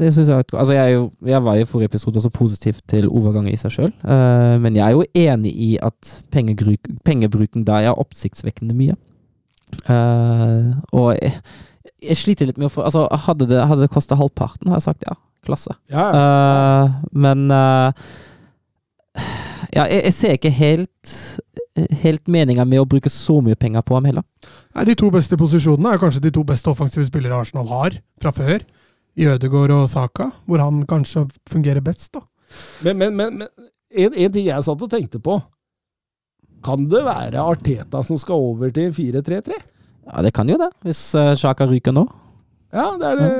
Det 0.00 0.08
synes 0.14 0.28
jeg, 0.28 0.44
altså 0.52 0.74
jeg, 0.74 0.94
jo, 0.94 1.10
jeg 1.28 1.44
var 1.44 1.58
i 1.60 1.66
forrige 1.68 1.92
episode 1.92 2.18
også 2.18 2.30
positiv 2.34 2.78
til 2.90 3.08
overgang 3.08 3.46
i 3.50 3.56
seg 3.60 3.70
sjøl, 3.70 3.92
men 4.58 4.74
jeg 4.78 4.84
er 4.86 4.96
jo 4.96 5.04
enig 5.14 5.52
i 5.54 5.68
at 5.82 6.16
pengebruk, 6.34 6.88
pengebruken 7.04 7.66
der 7.68 7.90
er 7.90 8.00
oppsiktsvekkende 8.00 8.74
mye. 8.74 8.96
Uh, 9.88 10.76
og 10.94 11.14
jeg, 11.18 11.32
jeg 12.04 12.18
sliter 12.20 12.48
litt 12.48 12.60
med 12.60 12.68
å 12.68 12.72
få 12.72 12.84
Altså, 12.86 13.04
hadde 13.26 13.48
det, 13.50 13.58
hadde 13.68 13.84
det 13.84 13.92
kosta 13.92 14.16
halvparten, 14.18 14.70
har 14.70 14.80
jeg 14.80 14.88
sagt 14.88 15.08
ja, 15.08 15.16
klasse. 15.46 15.74
Ja, 15.92 16.06
Uh, 16.14 16.94
men 17.12 17.46
eh, 17.52 18.06
ja, 19.74 19.84
jeg, 19.86 20.00
jeg 20.04 20.14
ser 20.16 20.38
ikke 20.38 20.54
helt 20.54 21.16
Helt 22.04 22.28
meninga 22.30 22.62
med 22.68 22.78
å 22.78 22.86
bruke 22.86 23.10
så 23.10 23.40
mye 23.42 23.56
penger 23.58 23.82
på 23.82 23.96
ham 23.96 24.04
heller. 24.06 24.22
Nei, 24.76 24.84
De 24.86 24.94
to 24.94 25.08
beste 25.10 25.34
posisjonene 25.34 25.96
er 25.96 25.98
kanskje 25.98 26.20
de 26.22 26.30
to 26.36 26.44
beste 26.46 26.70
offensive 26.70 27.02
spillere 27.08 27.34
Arsenal 27.34 27.66
har 27.66 27.96
fra 28.22 28.30
før. 28.36 28.62
I 29.16 29.28
Ødegård 29.30 29.70
og 29.70 29.84
Saka, 29.88 30.30
hvor 30.48 30.58
han 30.62 30.82
kanskje 30.90 31.26
fungerer 31.50 31.80
best. 31.84 32.12
da. 32.16 32.24
Men, 32.82 32.98
men, 32.98 33.14
men, 33.16 33.36
men 33.38 33.48
en, 33.94 34.14
en 34.14 34.32
ting 34.34 34.46
jeg 34.48 34.64
satt 34.66 34.82
og 34.82 34.90
tenkte 34.90 35.20
på. 35.22 35.38
Kan 36.64 36.88
det 36.90 37.04
være 37.04 37.42
Arteta 37.44 38.00
som 38.02 38.18
skal 38.18 38.40
over 38.40 38.72
til 38.74 38.90
4-3-3? 38.96 39.54
Ja, 40.04 40.22
det 40.24 40.32
kan 40.36 40.48
jo 40.48 40.56
det, 40.60 40.70
hvis 40.84 41.00
uh, 41.16 41.32
Sjaka 41.38 41.66
ryker 41.68 41.94
nå. 41.96 42.06
Ja, 42.74 42.88
det 42.98 43.06
er 43.06 43.20
det, 43.20 43.30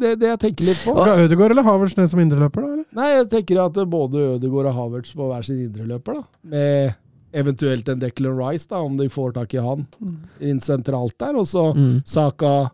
det, 0.00 0.10
det 0.22 0.28
jeg 0.30 0.40
tenker 0.46 0.68
litt 0.70 0.80
på. 0.86 0.94
Skal 0.96 1.26
Ødegaard 1.26 1.52
eller 1.52 1.66
Havertz 1.66 1.98
ned 1.98 2.08
som 2.08 2.22
indreløper, 2.22 2.64
da? 2.64 2.70
eller? 2.72 2.86
Nei, 2.96 3.08
jeg 3.18 3.26
tenker 3.34 3.60
at 3.66 3.76
både 3.92 4.22
Ødegaard 4.38 4.70
og 4.70 4.78
Havertz 4.78 5.12
må 5.18 5.28
være 5.34 5.46
sin 5.50 5.60
indreløper, 5.66 6.16
da. 6.22 6.24
Med 6.54 6.96
eventuelt 7.36 7.90
en 7.92 8.00
Declan 8.00 8.38
Rice, 8.40 8.66
da, 8.70 8.80
om 8.82 8.96
de 8.98 9.10
får 9.12 9.34
tak 9.36 9.52
i 9.54 9.60
han 9.62 9.84
inn 10.40 10.62
sentralt 10.64 11.18
der. 11.20 11.36
Og 11.38 11.46
så 11.50 11.66
Mm. 11.76 12.00
Saka 12.08 12.70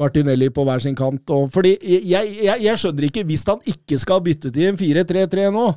Martinelli 0.00 0.50
på 0.54 0.66
hver 0.68 0.82
sin 0.84 0.98
kant. 0.98 1.24
Og, 1.34 1.48
fordi 1.54 1.76
jeg, 1.80 2.34
jeg, 2.42 2.58
jeg 2.66 2.82
skjønner 2.82 3.08
ikke, 3.08 3.24
hvis 3.28 3.46
han 3.48 3.64
ikke 3.74 3.98
skal 4.02 4.22
bytte 4.24 4.52
til 4.54 4.72
en 4.72 4.80
4-3-3 4.80 5.48
nå, 5.54 5.70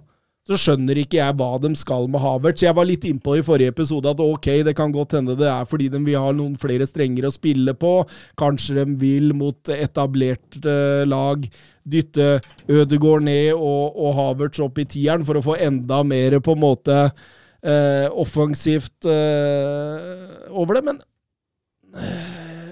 så 0.46 0.58
skjønner 0.62 1.00
ikke 1.02 1.18
jeg 1.18 1.34
hva 1.40 1.56
de 1.58 1.72
skal 1.78 2.06
med 2.12 2.22
Havertz. 2.22 2.62
Jeg 2.62 2.78
var 2.78 2.86
litt 2.86 3.06
innpå 3.10 3.40
i 3.40 3.46
forrige 3.46 3.74
episode 3.74 4.12
at 4.12 4.20
ok, 4.22 4.50
det 4.68 4.76
kan 4.78 4.92
godt 4.94 5.16
hende 5.18 5.34
det 5.40 5.48
er 5.50 5.66
fordi 5.66 5.88
de 5.90 6.02
vil 6.06 6.20
ha 6.22 6.30
noen 6.38 6.54
flere 6.62 6.86
strenger 6.86 7.26
å 7.26 7.34
spille 7.34 7.74
på. 7.74 7.94
Kanskje 8.38 8.78
de 8.78 8.86
vil 9.02 9.34
mot 9.38 9.74
etablert 9.74 10.60
eh, 10.62 11.02
lag 11.10 11.48
dytte 11.82 12.30
Ødegaard 12.70 13.26
ned 13.26 13.56
og, 13.56 13.98
og 13.98 14.14
Havertz 14.20 14.62
opp 14.62 14.78
i 14.82 14.86
tieren 14.90 15.26
for 15.26 15.42
å 15.42 15.46
få 15.46 15.58
enda 15.66 16.04
mer 16.06 16.38
på 16.46 16.54
en 16.54 16.62
måte 16.62 17.02
eh, 17.02 18.06
offensivt 18.14 19.10
eh, 19.10 20.54
over 20.54 20.78
det. 20.78 20.86
Men 20.92 21.02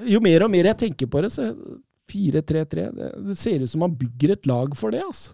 jo 0.10 0.22
mer 0.24 0.45
og 0.45 0.51
mer 0.54 0.72
jeg 0.72 0.80
tenker 0.86 1.10
på 1.12 1.24
det, 1.24 1.32
så 1.34 1.49
4-3-3 2.12 2.88
det, 2.93 3.12
det 3.30 3.38
ser 3.39 3.64
ut 3.64 3.72
som 3.72 3.86
man 3.86 3.93
bygger 3.97 4.36
et 4.36 4.49
lag 4.49 4.76
for 4.78 4.93
det, 4.93 5.04
altså. 5.06 5.32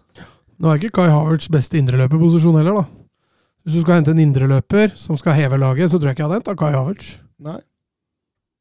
Nå 0.60 0.68
er 0.68 0.80
ikke 0.80 1.00
Kai 1.00 1.08
Havertz 1.08 1.48
beste 1.52 1.78
indreløperposisjon 1.80 2.58
heller, 2.60 2.82
da. 2.82 2.84
Hvis 3.64 3.76
du 3.76 3.82
skal 3.82 3.98
hente 3.98 4.12
en 4.14 4.22
indreløper 4.22 4.94
som 4.96 5.18
skal 5.20 5.36
heve 5.36 5.58
laget, 5.60 5.90
så 5.92 5.98
tror 5.98 6.10
jeg 6.10 6.16
ikke 6.18 6.24
jeg 6.24 6.30
hadde 6.30 6.40
henta 6.40 6.56
Kai 6.60 6.72
Havertz. 6.76 7.10
Nei. 7.40 7.58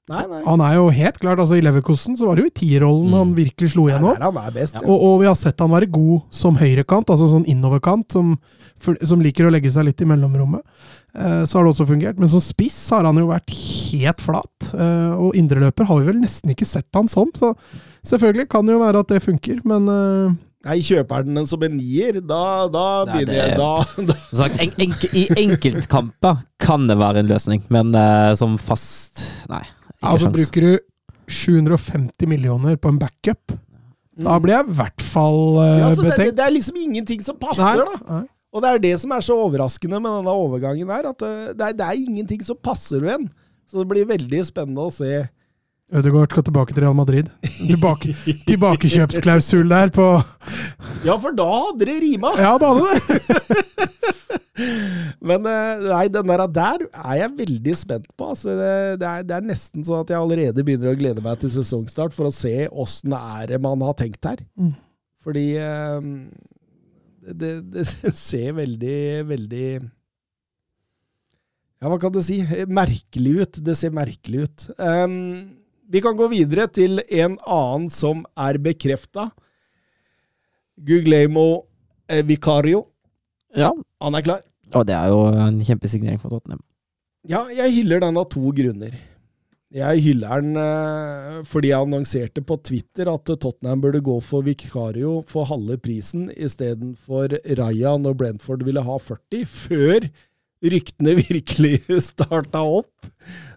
Nei, 0.10 0.24
nei. 0.26 0.40
Han 0.48 0.62
er 0.66 0.74
jo 0.80 0.88
helt 0.90 1.20
klart, 1.22 1.38
altså 1.44 1.60
I 1.60 1.62
Leverkosten 1.62 2.16
så 2.18 2.26
var 2.26 2.40
det 2.40 2.48
jo 2.48 2.50
i 2.50 2.56
tierrollen 2.58 3.14
han 3.14 3.34
virkelig 3.38 3.76
slo 3.76 3.86
igjennom. 3.86 4.16
der 4.18 4.26
han 4.26 4.40
er 4.42 4.56
best. 4.56 4.80
Ja. 4.80 4.82
Og, 4.88 5.04
og 5.06 5.20
vi 5.22 5.28
har 5.30 5.38
sett 5.38 5.62
han 5.62 5.70
være 5.70 5.92
god 5.94 6.24
som 6.34 6.58
høyrekant, 6.58 7.12
altså 7.14 7.28
sånn 7.30 7.46
innoverkant, 7.52 8.08
som, 8.16 8.32
som 8.80 9.22
liker 9.24 9.48
å 9.48 9.54
legge 9.54 9.72
seg 9.74 9.88
litt 9.88 10.02
i 10.04 10.08
mellomrommet. 10.10 10.66
Eh, 11.14 11.44
så 11.46 11.58
har 11.58 11.66
det 11.66 11.74
også 11.74 11.88
fungert. 11.90 12.20
Men 12.22 12.32
som 12.32 12.44
spiss 12.44 12.78
har 12.94 13.08
han 13.08 13.20
jo 13.20 13.30
vært 13.30 13.54
helt 13.54 14.22
flat. 14.24 14.70
Eh, 14.74 15.14
og 15.16 15.38
indreløper 15.40 15.90
har 15.90 16.02
vi 16.02 16.12
vel 16.12 16.22
nesten 16.22 16.54
ikke 16.54 16.68
sett 16.70 16.90
han 16.96 17.10
som, 17.12 17.32
så 17.38 17.54
selvfølgelig 18.08 18.50
kan 18.52 18.68
det 18.68 18.78
jo 18.78 18.84
være 18.84 19.04
at 19.04 19.16
det 19.16 19.24
funker, 19.26 19.64
men 19.68 19.90
eh, 19.94 20.38
Nei, 20.68 20.82
kjøper 20.84 21.24
den 21.24 21.46
som 21.48 21.62
en 21.64 21.78
nier, 21.78 22.18
da, 22.20 22.68
da 22.68 22.86
Nei, 23.08 23.22
begynner 23.22 23.38
jeg 23.38 23.54
da, 23.56 23.68
da. 24.10 24.16
Sagt, 24.42 24.58
en, 24.60 24.74
en, 24.84 24.96
I 25.16 25.22
enkeltkamper 25.46 26.42
kan 26.60 26.90
det 26.90 26.98
være 27.00 27.24
en 27.24 27.30
løsning, 27.32 27.62
men 27.72 27.94
uh, 27.96 28.34
som 28.36 28.58
fast 28.60 29.24
Nei, 29.48 29.62
ikke 29.64 30.12
altså 30.12 30.26
sjans. 30.26 30.36
bruker 30.36 30.66
du 30.68 30.74
750 31.32 32.28
millioner 32.28 32.76
på 32.76 32.92
en 32.92 33.00
backup. 33.00 33.56
Da 34.20 34.36
blir 34.44 34.58
jeg 34.58 34.68
i 34.68 34.76
hvert 34.82 35.06
fall 35.14 35.40
uh, 35.62 35.64
ja, 35.64 35.88
altså, 35.94 36.10
det, 36.10 36.18
det, 36.20 36.28
det 36.42 36.44
er 36.44 36.56
liksom 36.58 36.84
ingenting 36.84 37.24
som 37.24 37.40
passer, 37.40 37.80
da. 37.80 38.04
Nei. 38.10 38.26
Og 38.50 38.64
det 38.64 38.70
er 38.70 38.82
det 38.82 38.96
som 39.02 39.12
er 39.14 39.26
så 39.26 39.36
overraskende 39.38 40.00
med 40.02 40.16
denne 40.20 40.34
overgangen 40.34 40.90
her, 40.90 41.12
at 41.12 41.26
eh, 41.26 41.52
det 41.54 41.68
er, 41.68 41.76
det 41.78 41.86
er 41.86 42.00
ingenting 42.00 42.42
som 42.46 42.58
passer 42.58 43.06
en. 43.16 43.28
Så 43.70 43.84
det 43.84 43.90
blir 43.92 44.10
veldig 44.10 44.42
spennende 44.48 44.88
å 44.88 44.94
se. 44.94 45.28
Ødegaard 45.90 46.34
skal 46.34 46.46
tilbake 46.46 46.74
til 46.74 46.84
Real 46.86 46.98
Madrid. 46.98 47.30
Tilbake, 47.60 48.14
tilbakekjøpsklausul 48.50 49.70
der 49.70 49.94
på 49.94 50.08
Ja, 51.06 51.16
for 51.18 51.34
da 51.34 51.48
hadde 51.50 51.90
det 51.90 52.00
rima! 52.04 52.34
Ja, 52.42 52.58
da 52.62 52.74
hadde 52.74 52.98
det! 52.98 53.64
Men 55.30 55.46
eh, 55.48 55.86
nei, 55.86 56.04
den 56.12 56.30
der, 56.30 56.44
der 56.52 56.84
er 56.90 57.16
jeg 57.22 57.36
veldig 57.38 57.74
spent 57.80 58.10
på. 58.18 58.34
Altså, 58.34 58.54
det, 58.58 58.74
det, 59.02 59.08
er, 59.08 59.26
det 59.30 59.38
er 59.38 59.50
nesten 59.50 59.86
sånn 59.86 60.04
at 60.04 60.12
jeg 60.12 60.20
allerede 60.20 60.66
begynner 60.66 60.92
å 60.92 61.00
glede 61.00 61.24
meg 61.24 61.40
til 61.42 61.54
sesongstart 61.54 62.18
for 62.18 62.30
å 62.30 62.36
se 62.36 62.68
åssen 62.70 63.14
man 63.14 63.86
har 63.88 63.98
tenkt 63.98 64.26
her. 64.28 64.42
Mm. 64.60 64.74
Fordi 65.24 65.46
eh, 65.62 66.10
det, 67.22 67.54
det 67.74 67.86
ser 68.16 68.54
veldig, 68.58 69.00
veldig 69.30 69.66
Ja, 71.80 71.88
hva 71.88 71.98
kan 72.02 72.12
du 72.16 72.20
si? 72.24 72.42
Merkelig 72.68 73.34
ut. 73.40 73.60
Det 73.64 73.76
ser 73.80 73.94
merkelig 73.96 74.46
ut. 74.48 74.66
Um, 74.78 75.56
vi 75.90 76.02
kan 76.04 76.18
gå 76.20 76.28
videre 76.32 76.68
til 76.68 77.00
en 77.08 77.38
annen 77.48 77.88
som 77.94 78.26
er 78.38 78.60
bekrefta. 78.62 79.30
Guglemo 80.80 81.66
eh, 82.12 82.24
Vicario. 82.28 82.86
Ja, 83.58 83.72
Han 84.04 84.16
er 84.16 84.22
klar. 84.28 84.42
og 84.76 84.86
det 84.86 84.94
er 84.94 85.08
jo 85.10 85.24
en 85.34 85.58
kjempesignering 85.66 86.20
for 86.22 86.30
Tottenham. 86.30 86.62
Ja, 87.28 87.42
jeg 87.52 87.74
hyller 87.80 88.00
den 88.04 88.18
av 88.22 88.28
to 88.32 88.52
grunner. 88.56 88.94
Jeg 89.70 90.02
hyller 90.02 90.42
den 90.42 90.58
eh, 90.58 91.42
fordi 91.46 91.70
jeg 91.70 91.86
annonserte 91.86 92.42
på 92.42 92.58
Twitter 92.66 93.12
at 93.12 93.30
Tottenham 93.30 93.84
burde 93.84 94.02
gå 94.02 94.16
for 94.26 94.42
Vicario 94.42 95.20
for 95.30 95.46
halve 95.46 95.78
prisen 95.78 96.32
istedenfor 96.34 97.36
Raja 97.60 97.94
når 98.02 98.18
Brentford 98.18 98.66
ville 98.66 98.82
ha 98.82 98.98
40, 98.98 99.46
før 99.46 100.10
ryktene 100.66 101.14
virkelig 101.22 102.02
starta 102.02 102.64
opp. 102.66 103.12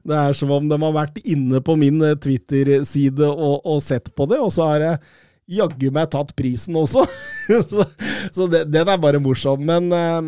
Det 0.04 0.18
er 0.18 0.36
som 0.36 0.52
om 0.52 0.68
de 0.68 0.76
har 0.84 0.94
vært 0.98 1.16
inne 1.24 1.62
på 1.64 1.78
min 1.80 2.04
eh, 2.04 2.18
Twitter-side 2.20 3.32
og, 3.32 3.62
og 3.64 3.80
sett 3.80 4.12
på 4.12 4.28
det, 4.28 4.42
og 4.42 4.52
så 4.52 4.68
har 4.74 4.84
jeg 4.84 5.02
jaggu 5.62 5.88
meg 5.96 6.12
tatt 6.12 6.36
prisen 6.36 6.76
også. 6.76 7.06
så 7.72 7.88
så 8.32 8.46
det, 8.52 8.66
den 8.68 8.88
er 8.88 9.00
bare 9.00 9.20
morsom. 9.22 9.64
Men 9.64 9.88
eh, 9.96 10.20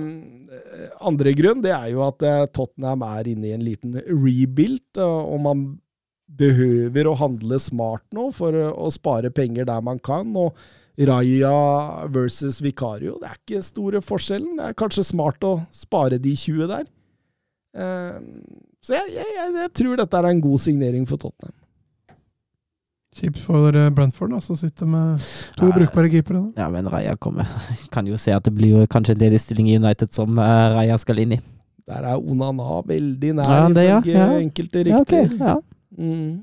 andre 1.04 1.32
grunn 1.36 1.62
det 1.64 1.72
er 1.74 1.90
jo 1.92 2.04
at 2.06 2.22
eh, 2.26 2.44
Tottenham 2.54 3.04
er 3.06 3.30
inne 3.32 3.50
i 3.50 3.54
en 3.56 3.64
liten 3.64 3.98
rebuild, 4.08 4.86
og, 4.98 5.34
og 5.34 5.42
man 5.44 5.66
behøver 6.34 7.06
å 7.06 7.18
handle 7.18 7.58
smart 7.62 8.04
nå 8.16 8.30
for 8.34 8.56
å, 8.56 8.88
spare 8.92 9.30
penger 9.34 9.68
der 9.68 9.84
man 9.84 10.00
kan. 10.02 10.32
og 10.36 10.56
Raja 10.94 12.06
versus 12.14 12.60
Vicario, 12.62 13.16
det 13.18 13.30
er 13.30 13.38
ikke 13.40 13.64
store 13.66 14.02
forskjellen. 14.02 14.60
Det 14.60 14.68
er 14.68 14.76
kanskje 14.78 15.06
smart 15.08 15.42
å 15.46 15.56
spare 15.74 16.20
de 16.22 16.36
20 16.38 16.70
der. 16.70 16.86
Eh, 17.74 18.18
så 18.84 18.98
jeg, 19.00 19.16
jeg, 19.18 19.52
jeg 19.58 19.74
tror 19.80 19.98
dette 19.98 20.20
er 20.20 20.30
en 20.30 20.42
god 20.44 20.62
signering 20.62 21.06
for 21.10 21.20
Tottenham. 21.20 21.56
Kjipt 23.14 23.38
for 23.44 23.76
eh, 23.78 23.90
Brentford, 23.94 24.32
da, 24.34 24.40
som 24.42 24.56
sitter 24.58 24.86
med 24.90 25.22
to 25.54 25.68
Ja. 25.68 25.74
brukbare 25.76 26.10
keepere. 26.10 26.40
da. 26.54 26.64
Ja, 26.64 26.68
men 26.70 26.88
Raja 26.90 27.14
kommer. 27.16 27.46
Kan 27.94 28.06
jo 28.10 28.16
se 28.18 28.32
at 28.34 28.42
det 28.44 28.54
blir 28.56 28.74
jo 28.80 28.86
kanskje 28.90 29.14
en 29.14 29.22
ledig 29.22 29.40
stilling 29.40 29.68
i 29.70 29.76
United 29.78 30.10
som 30.14 30.38
eh, 30.38 30.74
Raja 30.74 30.96
skal 30.98 31.18
inn 31.22 31.36
i. 31.38 31.40
Der 31.86 32.02
er 32.14 32.16
Onana 32.18 32.80
veldig 32.88 33.34
nær, 33.36 33.44
Ja, 33.46 33.68
det, 33.68 33.84
ja, 33.84 34.00
ja. 34.08 34.26
enkelte 34.40 34.82
rykter. 34.88 35.30
Ja. 35.38 35.54
Mm. 35.98 36.42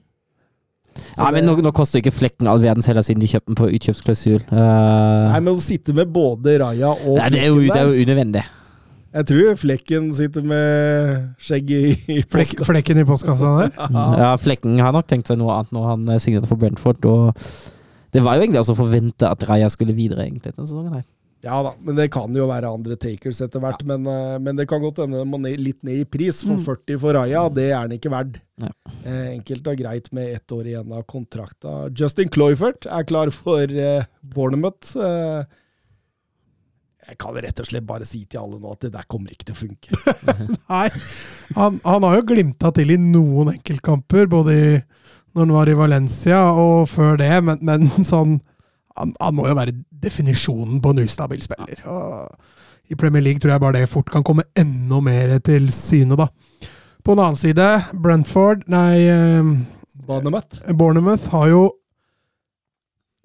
Så 1.15 1.23
ja, 1.23 1.31
men 1.31 1.45
nå, 1.47 1.55
nå 1.63 1.71
koster 1.75 1.99
ikke 2.01 2.11
flekken 2.13 2.47
all 2.51 2.59
verdens 2.61 2.85
heller, 2.87 3.01
siden 3.03 3.23
de 3.23 3.27
kjøpte 3.31 3.47
den 3.51 3.57
på 3.59 3.69
utkjøpsklausul. 3.77 4.41
Uh, 4.51 5.31
Nei, 5.31 5.39
men 5.39 5.53
å 5.55 5.61
sitte 5.63 5.95
med 5.95 6.11
både 6.13 6.57
Raja 6.61 6.91
og 6.93 7.15
nei, 7.17 7.29
det, 7.31 7.41
er 7.45 7.47
jo, 7.47 7.61
det 7.63 7.79
er 7.79 7.87
jo 7.89 8.03
unødvendig. 8.05 8.43
Jeg 9.11 9.27
tror 9.27 9.55
Flekken 9.59 10.09
sitter 10.15 10.45
med 10.47 11.35
skjegget 11.43 11.87
i, 11.89 12.17
i 12.19 12.21
Flek, 12.31 12.53
flekken 12.63 13.01
i 13.01 13.07
postkassa 13.07 13.49
der. 13.59 13.73
Ja, 14.23 14.29
Flekken 14.39 14.79
har 14.79 14.93
nok 14.95 15.07
tenkt 15.11 15.27
seg 15.31 15.39
noe 15.41 15.57
annet 15.57 15.73
når 15.75 15.87
han 15.89 16.05
eh, 16.13 16.21
signerte 16.23 16.47
for 16.51 16.61
Brentford. 16.61 17.03
Og 17.11 17.41
det 18.15 18.23
var 18.23 18.37
jo 18.39 18.45
egentlig 18.45 18.61
altså 18.63 18.77
forventa 18.77 19.33
at 19.35 19.43
Raja 19.49 19.67
skulle 19.71 19.95
videre 19.97 20.23
egentlig 20.27 20.53
denne 20.53 20.67
sesongen. 20.69 20.93
her. 21.01 21.09
Ja 21.41 21.55
da, 21.65 21.71
men 21.81 21.95
det 21.97 22.11
kan 22.13 22.35
jo 22.37 22.43
være 22.45 22.69
andre 22.69 22.93
takers 23.01 23.39
etter 23.41 23.63
hvert. 23.63 23.81
Men, 23.89 24.03
eh, 24.07 24.35
men 24.45 24.55
det 24.59 24.67
kan 24.69 24.79
godt 24.83 24.99
hende 25.03 25.23
må 25.27 25.39
ned, 25.41 25.57
litt 25.59 25.79
ned 25.83 26.03
i 26.03 26.07
pris. 26.07 26.43
For 26.45 26.53
Mm. 26.55 26.63
40 26.69 26.99
for 27.01 27.17
Raja, 27.17 27.47
det 27.49 27.67
er 27.71 27.79
han 27.81 27.95
ikke 27.95 28.11
verd. 28.13 28.37
Ja. 28.61 28.69
Eh, 29.03 29.31
enkelt 29.35 29.67
og 29.71 29.79
greit 29.81 30.11
med 30.13 30.35
ett 30.37 30.53
år 30.55 30.69
igjen 30.69 30.91
av 30.93 31.03
kontrakta. 31.09 31.89
Justin 31.97 32.29
Cloyfert 32.29 32.85
er 32.85 33.03
klar 33.09 33.31
for 33.33 33.63
eh, 33.65 34.05
Bournemouth. 34.21 34.93
Jeg 37.09 37.17
kan 37.19 37.35
rett 37.35 37.59
og 37.59 37.67
slett 37.67 37.87
bare 37.87 38.05
si 38.07 38.21
til 38.29 38.43
alle 38.43 38.59
nå 38.61 38.75
at 38.75 38.85
det 38.85 38.93
der 38.93 39.07
kommer 39.09 39.33
ikke 39.33 39.49
til 39.49 39.55
å 39.55 39.61
funke. 39.61 39.97
Nei, 40.71 40.87
han, 41.57 41.79
han 41.83 42.05
har 42.05 42.19
jo 42.19 42.27
glimta 42.29 42.71
til 42.75 42.93
i 42.93 42.99
noen 43.01 43.55
enkeltkamper, 43.55 44.29
både 44.31 44.55
i, 44.55 44.69
når 45.33 45.45
han 45.47 45.55
var 45.55 45.71
i 45.71 45.77
Valencia 45.79 46.43
og 46.61 46.85
før 46.91 47.17
det, 47.21 47.33
men, 47.47 47.61
men 47.65 47.89
sånn 48.11 48.37
han, 48.97 49.13
han 49.21 49.35
må 49.37 49.47
jo 49.47 49.57
være 49.57 49.75
definisjonen 50.03 50.81
på 50.83 50.93
en 50.93 51.03
ustabil 51.05 51.41
spiller. 51.43 51.83
Og 51.89 52.91
I 52.91 52.97
Premier 52.99 53.23
League 53.23 53.41
tror 53.41 53.55
jeg 53.55 53.63
bare 53.63 53.79
det 53.79 53.91
fort 53.91 54.11
kan 54.11 54.25
komme 54.27 54.47
enda 54.57 54.99
mer 55.03 55.37
til 55.45 55.69
syne, 55.73 56.19
da. 56.19 56.27
På 57.01 57.15
den 57.15 57.23
annen 57.23 57.39
side, 57.39 57.67
Brentford 57.97 58.67
Nei, 58.69 59.07
eh, 59.09 59.53
Bournemouth. 60.05 60.61
Bournemouth 60.77 61.31
har 61.33 61.47
jo 61.49 61.61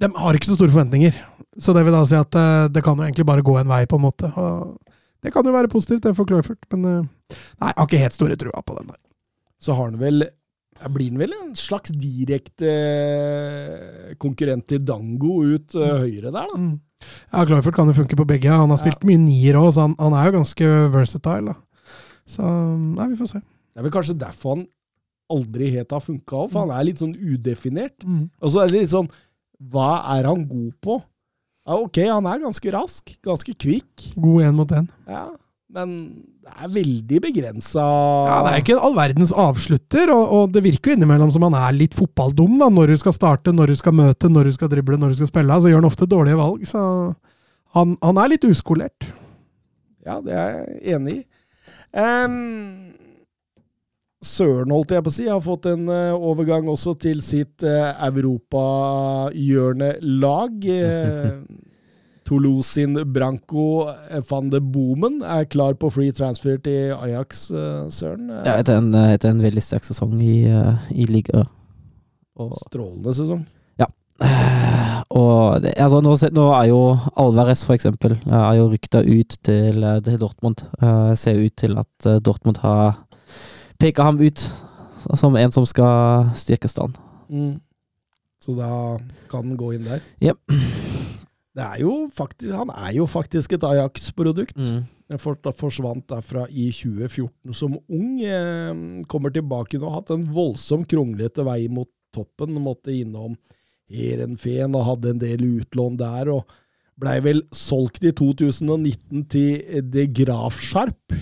De 0.03 0.11
har 0.13 0.37
ikke 0.37 0.51
så 0.51 0.59
store 0.59 0.73
forventninger. 0.75 1.17
Så 1.61 1.73
det 1.73 1.87
vil 1.87 1.95
da 1.97 2.03
si 2.09 2.17
at 2.19 2.37
eh, 2.37 2.69
det 2.73 2.83
kan 2.85 2.99
jo 2.99 3.07
egentlig 3.07 3.27
bare 3.29 3.45
gå 3.45 3.55
en 3.61 3.71
vei, 3.71 3.85
på 3.89 3.97
en 3.97 4.05
måte. 4.05 4.29
Og 4.37 4.77
det 5.25 5.33
kan 5.35 5.47
jo 5.47 5.55
være 5.55 5.73
positivt, 5.73 6.05
det 6.05 6.17
for 6.17 6.29
Cloyford, 6.29 6.61
men 6.75 6.89
eh, 6.91 7.05
nei, 7.33 7.71
jeg 7.71 7.79
har 7.81 7.89
ikke 7.89 8.03
helt 8.05 8.17
store 8.17 8.37
trua 8.41 8.61
på 8.63 8.77
den 8.77 8.91
der. 8.93 9.01
Så 9.63 9.77
har 9.77 9.89
han 9.89 10.01
vel 10.01 10.27
ja, 10.27 10.91
Blir 10.93 11.09
han 11.09 11.21
vel 11.23 11.33
en 11.33 11.55
slags 11.57 11.95
direkte 11.97 12.69
eh, 12.69 14.11
konkurrent 14.21 14.67
til 14.69 14.85
Dango 14.85 15.39
ut 15.49 15.77
eh, 15.79 15.95
høyre 16.05 16.29
der, 16.29 16.51
da? 16.53 16.61
Mm. 16.61 16.75
Ja, 17.33 17.45
Cloyford 17.49 17.77
kan 17.77 17.89
jo 17.91 17.97
funke 17.97 18.17
på 18.19 18.29
begge. 18.29 18.53
Han 18.53 18.73
har 18.73 18.81
spilt 18.81 19.05
mye 19.09 19.21
nier 19.21 19.59
òg, 19.61 19.71
så 19.73 19.87
han, 19.87 19.97
han 20.01 20.17
er 20.17 20.29
jo 20.29 20.39
ganske 20.39 20.71
versatile. 20.93 21.53
Da. 21.53 21.91
Så 22.37 22.45
nei, 22.45 23.11
vi 23.13 23.19
får 23.21 23.33
se. 23.35 23.41
Det 23.41 23.81
er 23.81 23.87
vel 23.87 23.95
kanskje 23.95 24.19
derfor 24.21 24.57
han 24.57 24.67
aldri 25.33 25.73
helt 25.75 25.93
har 25.93 26.05
funka 26.05 26.39
òg, 26.45 26.51
for 26.53 26.65
han 26.65 26.73
er 26.77 26.87
litt 26.89 27.03
sånn 27.03 27.17
udefinert. 27.17 27.97
Mm. 28.05 28.27
Og 28.41 28.53
så 28.53 28.63
er 28.63 28.71
det 28.71 28.83
litt 28.83 28.95
sånn 28.95 29.11
Hva 29.61 29.91
er 30.17 30.29
han 30.29 30.45
god 30.49 30.73
på? 30.85 31.01
Ja, 31.67 31.75
ok, 31.81 31.99
han 32.07 32.27
er 32.31 32.43
ganske 32.45 32.71
rask, 32.75 33.11
ganske 33.27 33.53
kvikk, 33.59 34.11
God 34.15 34.43
én 34.47 34.55
mot 34.55 34.71
én. 34.71 34.87
ja, 35.11 35.25
men 35.77 35.95
det 36.47 36.53
er 36.63 36.69
veldig 36.71 37.19
begrensa 37.25 37.83
Ja, 37.83 38.37
det 38.47 38.53
er 38.53 38.61
ikke 38.63 38.77
en 38.77 38.85
all 38.87 38.95
verdens 38.95 39.33
avslutter, 39.35 40.13
og, 40.15 40.31
og 40.37 40.53
det 40.55 40.63
virker 40.63 40.93
jo 40.93 40.97
innimellom 41.01 41.33
som 41.35 41.43
han 41.49 41.57
er 41.59 41.75
litt 41.75 41.97
fotballdum. 41.99 42.55
da, 42.61 42.69
Når 42.71 42.93
du 42.93 42.97
skal 43.03 43.17
starte, 43.17 43.51
når 43.53 43.73
du 43.75 43.77
skal 43.81 43.97
møte, 43.99 44.31
når 44.31 44.45
du 44.47 44.53
skal 44.55 44.71
drible, 44.71 44.97
når 45.01 45.11
du 45.11 45.19
skal 45.19 45.33
spille. 45.33 45.59
Så 45.59 45.73
gjør 45.73 45.83
han 45.83 45.89
ofte 45.91 46.07
dårlige 46.07 46.39
valg. 46.39 46.63
Så 46.71 46.85
han, 47.75 47.97
han 47.99 48.21
er 48.23 48.31
litt 48.31 48.47
uskolert. 48.47 49.09
Ja, 50.07 50.21
det 50.23 50.39
er 50.39 50.55
jeg 50.55 50.95
enig 51.01 51.17
i. 51.17 51.21
Em, 51.99 52.86
Søren, 54.27 54.73
holdt 54.75 54.91
jeg 54.93 55.03
på 55.07 55.11
å 55.13 55.15
si, 55.15 55.27
har 55.31 55.41
fått 55.45 55.67
en 55.71 55.89
eh, 55.93 56.15
overgang 56.15 56.69
også 56.73 56.95
til 56.99 57.21
sitt 57.23 57.63
uh, 57.63 57.93
europahjørnelag. 58.09 60.53
Uh, 60.67 61.43
Toulouse 62.27 62.75
sin 62.75 62.95
Branco 63.13 63.87
van 64.31 64.51
de 64.51 64.61
Boomen 64.61 65.21
er 65.23 65.47
klar 65.47 65.77
på 65.79 65.91
free 65.95 66.15
transfer 66.15 66.59
til 66.63 66.95
Ajax, 66.97 67.51
eh, 67.51 67.87
Søren. 67.95 68.31
Eh, 68.31 68.43
Ja, 68.47 68.57
etter 68.59 68.79
en, 68.79 68.95
eh, 68.95 69.13
etter 69.15 69.31
en 69.31 69.43
veldig 69.43 69.63
sterk 69.63 69.85
sesong 69.85 70.21
i, 70.21 70.49
uh, 70.51 70.75
i 70.91 71.07
Liga. 71.07 71.47
Og, 72.37 72.53
Strålende 72.67 73.15
sesong. 73.15 73.47
Ja. 73.79 73.87
og 75.11 75.63
det, 75.63 75.75
altså, 75.79 76.01
nå, 76.03 76.17
nå 76.35 76.49
er 76.57 76.69
jo 76.73 76.81
Alvarez, 77.17 77.65
for 77.65 77.77
eksempel, 77.77 78.19
eh, 78.27 78.43
er 78.43 78.59
jo 78.59 78.71
rykta 78.73 79.05
ut 79.07 79.39
til, 79.43 79.85
eh, 79.85 80.01
til 80.01 80.19
Dortmund. 80.19 80.67
Eh, 80.83 81.15
ser 81.15 81.39
ut 81.39 81.57
til 81.57 81.79
at 81.79 82.07
eh, 82.07 82.19
Dortmund 82.19 82.59
har 82.59 82.99
peka 83.79 84.07
ham 84.07 84.19
ut 84.21 84.43
som 85.15 85.37
en 85.37 85.53
som 85.55 85.67
skal 85.69 86.31
styrke 86.39 86.69
stand. 86.71 86.97
Mm. 87.31 87.57
Så 88.43 88.55
da 88.59 88.99
kan 89.31 89.47
han 89.49 89.57
gå 89.59 89.73
inn 89.77 89.87
der. 89.87 90.03
Yep. 90.23 90.39
Det 91.57 91.65
er 91.65 91.81
jo 91.81 91.93
faktisk, 92.13 92.53
han 92.53 92.71
er 92.75 92.93
jo 92.99 93.07
faktisk 93.09 93.55
et 93.57 93.65
Ajax-produkt. 93.65 94.59
Mm. 94.61 94.85
For- 95.23 95.53
forsvant 95.55 96.05
derfra 96.11 96.49
i 96.51 96.69
2014 96.75 97.55
som 97.55 97.77
ung. 97.89 98.21
Eh, 98.21 99.05
kommer 99.09 99.31
tilbake 99.33 99.79
nå. 99.79 99.91
Hatt 99.95 100.11
en 100.11 100.27
voldsom 100.27 100.85
kronglete 100.85 101.45
vei 101.47 101.69
mot 101.73 101.89
toppen. 102.13 102.59
Måtte 102.61 102.93
innom 102.93 103.37
Erenfeen 103.89 104.75
og 104.75 104.85
hadde 104.89 105.15
en 105.15 105.23
del 105.23 105.45
utlån 105.61 105.97
der. 105.97 106.33
og 106.35 106.45
Blei 106.97 107.19
vel 107.21 107.43
solgt 107.53 108.07
i 108.09 108.13
2019 108.17 109.27
til 109.29 109.83
De 109.93 110.07
Grafsharp, 110.17 111.13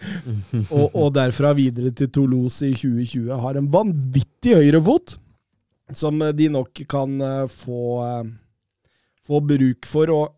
og, 0.78 0.86
og 0.96 1.10
derfra 1.18 1.52
videre 1.56 1.92
til 1.92 2.08
Toulouse 2.16 2.64
i 2.64 2.72
2020. 2.72 3.34
Har 3.42 3.58
en 3.60 3.68
vanvittig 3.68 4.56
høyrefot, 4.56 5.18
som 5.92 6.24
de 6.32 6.48
nok 6.52 6.80
kan 6.88 7.20
eh, 7.20 7.44
få, 7.52 7.82
eh, 8.06 8.32
få 9.28 9.44
bruk 9.44 9.88
for. 9.88 10.16
og 10.16 10.34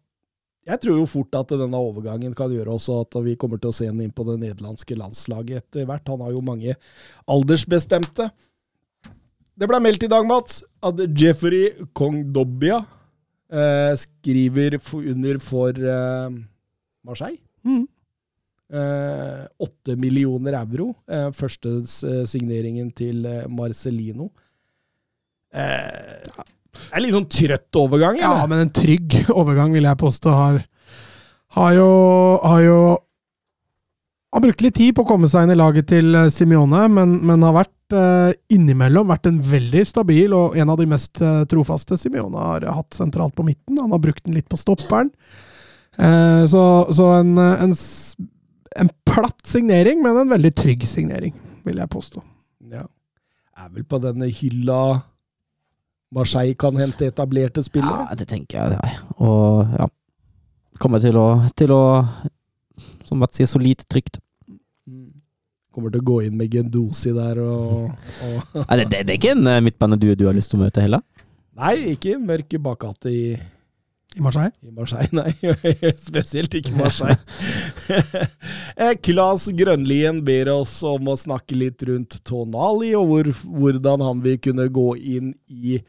jeg 0.70 0.82
tror 0.82 0.98
jo 1.00 1.08
fort 1.08 1.38
at 1.38 1.54
denne 1.56 1.78
overgangen 1.78 2.34
kan 2.36 2.52
gjøre 2.52 2.74
også 2.74 3.00
at 3.06 3.16
vi 3.24 3.38
kommer 3.38 3.58
til 3.62 3.70
å 3.72 3.74
se 3.74 3.88
ham 3.88 4.00
inn 4.02 4.12
på 4.14 4.26
det 4.28 4.40
nederlandske 4.42 4.98
landslaget 4.98 5.64
etter 5.64 5.86
hvert. 5.88 6.10
Han 6.10 6.22
har 6.26 6.34
jo 6.34 6.44
mange 6.44 6.74
aldersbestemte. 7.30 8.28
Det 9.54 9.68
ble 9.68 9.80
meldt 9.82 10.04
i 10.06 10.10
dag, 10.10 10.26
Mats, 10.28 10.60
at 10.82 11.00
Jeffrey 11.18 11.72
Kongdobia 11.96 12.82
eh, 13.52 13.94
skriver 13.98 14.78
for, 14.82 15.06
under 15.12 15.40
for 15.42 15.76
uh, 15.78 16.30
Marseille. 17.06 17.40
Mm. 17.66 17.86
Uh, 18.70 19.46
8 19.66 19.96
millioner 19.98 20.54
euro. 20.60 20.92
Eh, 21.10 21.28
første 21.34 21.80
eh, 22.06 22.22
signeringen 22.30 22.92
til 22.94 23.26
Marcellino. 23.50 24.28
Eh, 25.50 26.46
det 26.70 26.94
er 26.94 27.02
litt 27.02 27.16
sånn 27.16 27.26
trøtt 27.26 27.78
overgang, 27.80 28.20
Ja, 28.22 28.46
men 28.46 28.62
en 28.62 28.74
trygg 28.74 29.16
overgang, 29.40 29.74
vil 29.74 29.88
jeg 29.88 29.98
påstå, 29.98 30.30
har, 30.30 30.60
har 31.58 31.72
jo 31.74 31.88
Har 32.46 32.62
jo 32.62 32.80
har 34.30 34.44
brukt 34.44 34.62
litt 34.62 34.76
tid 34.78 34.94
på 34.94 35.02
å 35.02 35.08
komme 35.08 35.26
seg 35.30 35.46
inn 35.46 35.56
i 35.56 35.58
laget 35.58 35.88
til 35.90 36.14
eh, 36.14 36.30
Simione, 36.30 36.84
men, 36.94 37.16
men 37.26 37.42
har 37.42 37.56
vært 37.56 37.72
eh, 37.96 38.32
innimellom 38.54 39.10
vært 39.10 39.28
en 39.30 39.40
veldig 39.44 39.82
stabil 39.88 40.34
og 40.36 40.56
en 40.58 40.72
av 40.72 40.78
de 40.80 40.86
mest 40.90 41.20
uh, 41.24 41.42
trofaste 41.50 41.98
Simione 42.00 42.38
har 42.38 42.66
hatt 42.76 42.96
sentralt 42.96 43.34
på 43.36 43.46
midten. 43.46 43.78
Han 43.80 43.92
har 43.94 44.02
brukt 44.02 44.24
den 44.26 44.36
litt 44.38 44.48
på 44.50 44.58
stopperen. 44.60 45.12
Uh, 45.98 46.46
så 46.48 46.62
så 46.94 47.10
en, 47.18 47.34
en, 47.36 47.74
en 48.82 48.90
platt 49.08 49.44
signering, 49.46 50.02
men 50.04 50.22
en 50.22 50.32
veldig 50.32 50.52
trygg 50.56 50.86
signering, 50.88 51.34
vil 51.66 51.82
jeg 51.82 51.92
påstå. 51.92 52.24
Ja. 52.72 52.86
Er 53.60 53.70
vel 53.74 53.84
på 53.84 54.00
denne 54.02 54.30
hylla 54.32 54.82
Marseille 56.10 56.56
kan 56.58 56.78
hente 56.80 57.06
etablerte 57.06 57.62
spillere. 57.62 58.08
Ja, 58.08 58.18
det 58.18 58.26
tenker 58.30 58.58
jeg. 58.58 58.78
Ja. 58.82 59.16
Og 59.22 59.78
ja 59.78 59.90
Kommer 60.80 61.02
til 61.02 61.12
å, 61.20 61.26
til 61.58 61.74
å 61.74 61.82
som 63.04 63.20
Mats 63.20 63.36
sier, 63.36 63.48
solid 63.50 63.82
trygt. 63.90 64.20
Mm. 65.80 65.86
Kommer 65.86 65.94
til 65.94 66.02
å 66.02 66.08
gå 66.10 66.18
inn 66.26 66.36
med 66.36 66.52
Gendosi 66.52 67.14
der 67.16 67.40
og, 67.40 67.94
og 68.26 68.58
Nei, 68.68 68.82
det, 68.84 68.90
det, 69.06 69.06
er 69.06 69.16
ikke 69.16 69.32
en 69.32 69.48
eh, 69.48 69.62
midtbane 69.64 69.98
du, 70.00 70.10
du 70.18 70.26
har 70.28 70.36
lyst 70.36 70.52
til 70.52 70.60
å 70.60 70.66
møte 70.66 70.84
heller? 70.84 71.02
Nei, 71.60 71.74
ikke 71.94 72.14
en 72.16 72.26
mørk 72.28 72.54
bakgate 72.62 73.10
i, 73.12 73.24
I 74.16 74.24
Marseille. 74.24 74.52
i 74.64 74.72
Marseille, 74.72 75.10
nei. 75.12 75.32
Spesielt 76.08 76.54
ikke 76.60 76.76
Marseille. 76.76 77.18
Eh, 78.80 78.94
Klas 79.02 79.48
Grønlien 79.52 80.20
ber 80.24 80.48
oss 80.54 80.76
om 80.86 81.10
å 81.10 81.16
snakke 81.18 81.56
litt 81.58 81.82
rundt 81.84 82.14
Tonali, 82.24 82.94
og 82.96 83.08
hvor, 83.10 83.30
hvordan 83.60 84.04
han 84.06 84.22
vil 84.24 84.38
kunne 84.40 84.68
gå 84.72 84.86
inn 85.16 85.32
i 85.50 85.80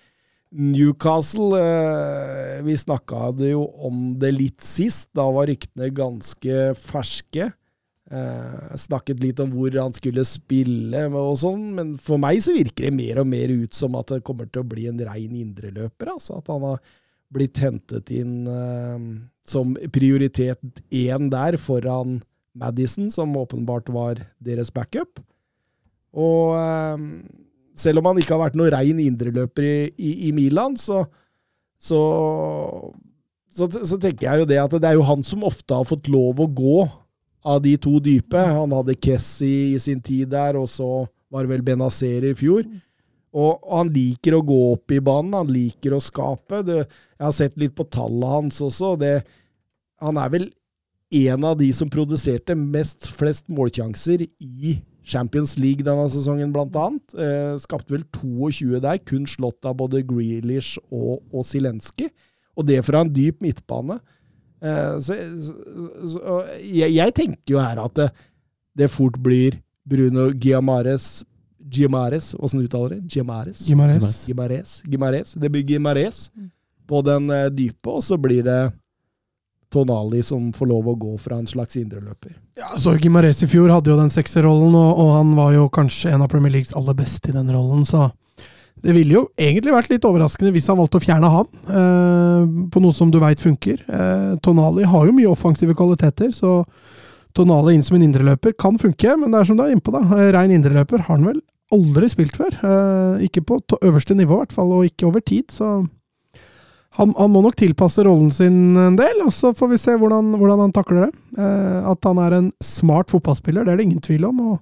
Newcastle. 0.52 1.56
Eh, 1.62 2.58
vi 2.66 2.76
snakka 2.76 3.30
jo 3.48 3.64
om 3.86 4.18
det 4.20 4.34
litt 4.36 4.66
sist. 4.66 5.12
Da 5.16 5.30
var 5.32 5.48
ryktene 5.48 5.92
ganske 5.96 6.72
ferske. 6.82 7.52
Eh, 8.12 8.72
snakket 8.76 9.22
litt 9.24 9.40
om 9.40 9.54
hvor 9.56 9.72
han 9.80 9.94
skulle 9.96 10.26
spille 10.28 11.06
og 11.16 11.38
sånn, 11.40 11.70
men 11.78 11.94
for 11.96 12.20
meg 12.20 12.42
så 12.44 12.52
virker 12.52 12.90
det 12.90 12.96
mer 12.98 13.22
og 13.22 13.30
mer 13.32 13.54
ut 13.54 13.78
som 13.78 13.96
at 13.96 14.12
det 14.12 14.26
kommer 14.28 14.50
til 14.50 14.66
å 14.66 14.68
bli 14.68 14.90
en 14.90 15.00
rein 15.08 15.38
indreløper. 15.40 16.12
Altså 16.12 16.42
at 16.42 16.52
han 16.52 16.66
har 16.66 16.82
blitt 17.32 17.62
hentet 17.64 18.12
inn 18.12 18.50
eh, 18.52 19.06
som 19.48 19.78
prioritet 19.96 20.84
én 20.92 21.32
der 21.32 21.56
foran 21.56 22.20
Madison, 22.52 23.08
som 23.08 23.38
åpenbart 23.40 23.88
var 23.96 24.20
deres 24.44 24.74
backup. 24.76 25.24
Og 26.12 26.58
eh, 26.60 27.08
selv 27.80 28.02
om 28.02 28.12
han 28.12 28.20
ikke 28.20 28.36
har 28.36 28.44
vært 28.50 28.60
noen 28.60 28.76
rein 28.76 29.00
indreløper 29.00 29.70
i, 29.70 29.78
i, 29.96 30.12
i 30.28 30.34
Milan, 30.36 30.76
så, 30.76 31.06
så, 31.80 32.02
så, 33.48 33.72
så 33.72 33.96
tenker 34.04 34.28
jeg 34.28 34.44
jo 34.44 34.52
det 34.52 34.60
at 34.68 34.76
det 34.76 34.92
er 34.92 35.00
jo 35.00 35.08
han 35.08 35.24
som 35.24 35.48
ofte 35.48 35.80
har 35.80 35.88
fått 35.88 36.12
lov 36.12 36.44
å 36.44 36.52
gå 36.52 36.82
av 37.44 37.62
de 37.64 37.76
to 37.82 37.98
dype. 38.04 38.38
Han 38.38 38.74
hadde 38.76 38.98
Kessie 39.02 39.74
i 39.76 39.80
sin 39.82 40.02
tid 40.04 40.32
der, 40.34 40.60
og 40.60 40.70
så 40.70 41.06
var 41.32 41.46
det 41.46 41.56
vel 41.56 41.66
Benazeri 41.66 42.34
i 42.34 42.38
fjor. 42.38 42.66
Og, 43.32 43.62
han 43.72 43.92
liker 43.96 44.36
å 44.36 44.44
gå 44.44 44.60
opp 44.74 44.92
i 44.92 45.00
banen, 45.04 45.38
han 45.38 45.52
liker 45.52 45.96
å 45.96 46.04
skape. 46.04 46.64
Det, 46.68 46.82
jeg 46.84 47.24
har 47.24 47.36
sett 47.36 47.60
litt 47.60 47.76
på 47.78 47.88
tallet 47.88 48.28
hans 48.28 48.60
også. 48.64 48.98
Det, 49.00 49.22
han 50.04 50.20
er 50.20 50.34
vel 50.34 50.50
en 51.22 51.48
av 51.48 51.58
de 51.60 51.70
som 51.76 51.92
produserte 51.92 52.56
mest 52.56 53.08
flest 53.12 53.48
målsjanser 53.52 54.26
i 54.28 54.78
Champions 55.08 55.58
League 55.60 55.84
denne 55.84 56.08
sesongen, 56.12 56.52
blant 56.56 56.76
annet. 56.78 57.16
Eh, 57.16 57.56
skapte 57.64 57.96
vel 57.96 58.04
22 58.16 58.82
der, 58.84 59.00
kun 59.08 59.26
slått 59.28 59.68
av 59.68 59.80
både 59.80 60.04
Grealish 60.08 60.78
og, 60.92 61.24
og 61.32 61.48
Zelenskyj. 61.48 62.12
Og 62.60 62.68
det 62.68 62.82
fra 62.86 63.04
en 63.04 63.12
dyp 63.12 63.40
midtbane. 63.44 64.00
Eh, 64.62 65.00
så, 65.02 65.18
så, 66.14 66.38
jeg, 66.62 66.94
jeg 66.94 67.18
tenker 67.18 67.56
jo 67.56 67.62
her 67.62 67.82
at 67.82 67.98
det, 67.98 68.10
det 68.78 68.92
fort 68.94 69.18
blir 69.22 69.58
Bruno 69.88 70.30
Giamares 70.38 71.24
Giamares, 71.72 72.34
åssen 72.40 72.62
uttaler 72.62 72.98
det? 72.98 73.16
Giamares? 73.16 73.64
Gimares. 73.68 74.28
Gimares. 74.28 74.84
Gimares. 74.86 75.34
Det 75.34 75.50
blir 75.50 75.64
Gimares 75.64 76.30
på 76.88 77.02
den 77.06 77.30
eh, 77.30 77.50
dype, 77.54 77.90
og 77.90 78.04
så 78.04 78.18
blir 78.20 78.44
det 78.44 78.62
Tonali 79.72 80.20
som 80.24 80.50
får 80.52 80.68
lov 80.68 80.90
å 80.92 80.96
gå 81.00 81.14
fra 81.22 81.38
en 81.40 81.48
slags 81.48 81.78
indreløper. 81.80 82.34
Ja, 82.60 82.74
så 82.76 82.98
Gimares 83.00 83.40
i 83.46 83.48
fjor 83.48 83.72
hadde 83.72 83.94
jo 83.94 84.00
den 84.00 84.12
sekserrollen, 84.12 84.76
og, 84.76 85.00
og 85.00 85.14
han 85.16 85.32
var 85.38 85.54
jo 85.56 85.70
kanskje 85.72 86.12
en 86.12 86.26
av 86.26 86.32
Premier 86.34 86.52
Leagues 86.58 86.74
aller 86.76 86.98
beste 86.98 87.32
i 87.32 87.38
den 87.38 87.54
rollen, 87.56 87.86
så 87.88 88.10
det 88.82 88.96
ville 88.96 89.14
jo 89.14 89.28
egentlig 89.38 89.76
vært 89.76 89.92
litt 89.92 90.06
overraskende 90.08 90.54
hvis 90.56 90.68
han 90.72 90.80
valgte 90.80 90.98
å 90.98 91.04
fjerne 91.04 91.30
han, 91.30 91.50
eh, 91.70 92.48
på 92.74 92.82
noe 92.82 92.96
som 92.98 93.12
du 93.14 93.20
veit 93.22 93.44
funker. 93.44 93.84
Eh, 93.86 94.32
Tonali 94.42 94.88
har 94.90 95.06
jo 95.06 95.16
mye 95.16 95.30
offensive 95.30 95.76
kvaliteter, 95.78 96.34
så 96.34 96.64
Tonali 97.38 97.78
inn 97.78 97.86
som 97.86 97.96
en 97.96 98.08
indreløper 98.08 98.56
kan 98.60 98.80
funke, 98.82 99.16
men 99.20 99.32
det 99.32 99.40
er 99.40 99.50
som 99.50 99.60
du 99.60 99.64
er 99.64 99.76
innpå, 99.76 99.94
da. 99.94 100.02
Eh, 100.18 100.32
Rein 100.36 100.54
indreløper 100.56 101.06
har 101.06 101.16
han 101.16 101.30
vel 101.30 101.42
aldri 101.72 102.10
spilt 102.12 102.36
før. 102.40 102.58
Eh, 102.58 103.28
ikke 103.30 103.46
på 103.48 103.62
øverste 103.80 104.18
nivå, 104.18 104.40
i 104.40 104.44
hvert 104.46 104.56
fall, 104.56 104.74
og 104.76 104.88
ikke 104.90 105.08
over 105.08 105.24
tid, 105.24 105.54
så 105.54 105.84
han, 106.98 107.14
han 107.16 107.32
må 107.32 107.40
nok 107.46 107.56
tilpasse 107.56 108.04
rollen 108.04 108.34
sin 108.36 108.76
en 108.76 108.98
del, 109.00 109.22
og 109.24 109.32
så 109.32 109.54
får 109.56 109.70
vi 109.72 109.80
se 109.80 109.94
hvordan, 109.96 110.34
hvordan 110.42 110.66
han 110.66 110.74
takler 110.76 111.06
det. 111.06 111.12
Eh, 111.38 111.78
at 111.94 112.10
han 112.10 112.20
er 112.20 112.36
en 112.36 112.50
smart 112.66 113.14
fotballspiller, 113.14 113.64
det 113.64 113.76
er 113.76 113.80
det 113.80 113.88
ingen 113.88 114.04
tvil 114.04 114.28
om, 114.28 114.42
og, 114.50 114.58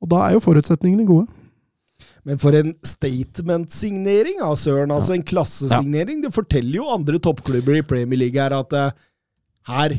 og 0.00 0.14
da 0.14 0.22
er 0.24 0.38
jo 0.38 0.44
forutsetningene 0.46 1.08
gode. 1.08 1.26
Men 2.28 2.40
for 2.40 2.52
en 2.52 2.74
statement-signering 2.84 4.42
av 4.44 4.58
Søren. 4.60 4.92
Altså 4.92 5.14
en 5.16 5.24
klassesignering. 5.24 6.20
Det 6.20 6.34
forteller 6.34 6.76
jo 6.76 6.90
andre 6.92 7.20
toppklubber 7.24 7.78
i 7.78 7.86
Premier 7.86 8.20
League 8.20 8.36
her 8.36 8.52
at 8.52 8.74
uh, 8.76 8.90
her, 9.70 9.94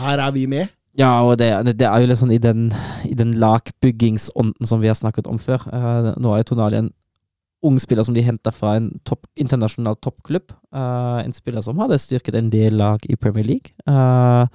her 0.00 0.24
er 0.24 0.34
vi 0.34 0.48
med. 0.50 0.74
Ja, 0.98 1.12
og 1.22 1.38
det, 1.38 1.52
det 1.78 1.86
er 1.86 2.02
jo 2.02 2.08
litt 2.10 2.18
sånn 2.18 2.34
i 2.34 2.40
den, 2.42 2.72
i 3.06 3.14
den 3.14 3.36
lagbyggingsånden 3.38 4.66
som 4.66 4.82
vi 4.82 4.90
har 4.90 4.98
snakket 4.98 5.30
om 5.30 5.38
før. 5.38 5.62
Uh, 5.70 6.10
nå 6.18 6.34
er 6.34 6.48
Tonali 6.48 6.80
en 6.80 6.90
ung 7.62 7.78
spiller 7.82 8.06
som 8.06 8.14
de 8.14 8.22
henter 8.22 8.54
fra 8.54 8.74
en 8.78 8.90
topp, 9.06 9.28
internasjonal 9.38 9.98
toppklubb. 10.02 10.50
Uh, 10.74 11.22
en 11.22 11.34
spiller 11.34 11.62
som 11.62 11.78
hadde 11.78 12.00
styrket 12.02 12.34
en 12.38 12.50
del 12.50 12.80
lag 12.82 13.06
i 13.06 13.18
Premier 13.18 13.46
League. 13.46 13.74
Uh, 13.86 14.50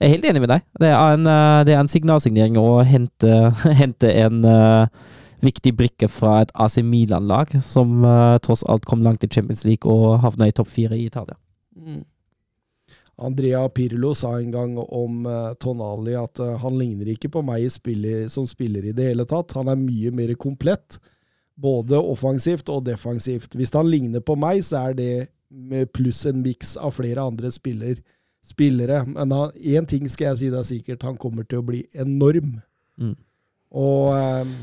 jeg 0.00 0.08
er 0.08 0.16
helt 0.16 0.28
enig 0.30 0.46
med 0.46 0.54
deg. 0.54 0.64
Det 0.80 0.94
er 0.96 1.14
en, 1.18 1.28
det 1.68 1.74
er 1.74 1.80
en 1.82 1.92
signalsignering 1.92 2.54
å 2.56 2.78
hente, 2.88 3.50
hente 3.82 4.08
en 4.16 4.40
viktig 5.44 5.74
brikke 5.76 6.08
fra 6.10 6.40
et 6.44 6.52
AC 6.54 6.80
Milan-lag, 6.86 7.52
som 7.64 8.04
uh, 8.04 8.38
tross 8.44 8.64
alt 8.68 8.86
kom 8.88 9.04
langt 9.06 9.24
i 9.24 9.30
Champions 9.30 9.64
League 9.68 9.88
og 9.90 10.20
havna 10.24 10.48
i 10.50 10.54
topp 10.56 10.70
fire 10.72 10.98
i 10.98 11.06
Italia. 11.08 11.36
Andrea 13.20 13.66
Pirlo 13.68 14.14
sa 14.16 14.32
en 14.38 14.50
gang 14.52 14.76
om 14.80 15.26
uh, 15.28 15.52
Tonali 15.60 16.16
at 16.16 16.40
uh, 16.40 16.56
han 16.62 16.78
ligner 16.80 17.12
ikke 17.12 17.32
på 17.32 17.42
meg 17.44 17.66
i 17.66 17.72
spiller, 17.72 18.28
som 18.32 18.48
spiller 18.48 18.86
i 18.88 18.94
det 18.96 19.10
hele 19.12 19.26
tatt. 19.28 19.56
Han 19.58 19.68
er 19.68 19.80
mye 19.80 20.12
mer 20.14 20.32
komplett, 20.40 21.00
både 21.60 22.00
offensivt 22.00 22.72
og 22.72 22.86
defensivt. 22.88 23.56
Hvis 23.56 23.74
han 23.76 23.90
ligner 23.92 24.24
på 24.24 24.38
meg, 24.40 24.64
så 24.64 24.88
er 24.88 24.96
det 24.96 25.12
med 25.50 25.90
pluss 25.92 26.24
en 26.30 26.40
miks 26.44 26.76
av 26.80 26.94
flere 26.96 27.20
andre 27.20 27.50
spiller, 27.52 28.00
spillere. 28.46 29.02
Men 29.10 29.34
én 29.58 29.88
ting 29.88 30.08
skal 30.08 30.30
jeg 30.30 30.40
si 30.40 30.52
er 30.52 30.66
sikkert, 30.66 31.04
han 31.04 31.18
kommer 31.20 31.44
til 31.44 31.60
å 31.60 31.66
bli 31.66 31.82
enorm. 31.92 32.60
Mm. 33.00 33.16
Og 33.70 34.14
eh, 34.16 34.54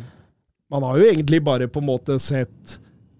man 0.72 0.84
har 0.84 0.98
jo 1.00 1.06
egentlig 1.12 1.40
bare 1.46 1.68
på 1.72 1.80
en 1.82 1.88
måte 1.90 2.18
sett 2.20 2.78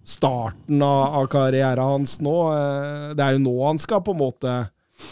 starten 0.08 0.82
av, 0.84 1.16
av 1.22 1.28
karrieren 1.32 1.84
hans 1.84 2.18
nå. 2.24 2.36
Eh, 2.56 3.14
det 3.18 3.24
er 3.26 3.36
jo 3.38 3.44
nå 3.44 3.56
han 3.66 3.80
skal 3.82 4.02
på 4.06 4.14
en 4.16 4.22
måte 4.22 4.56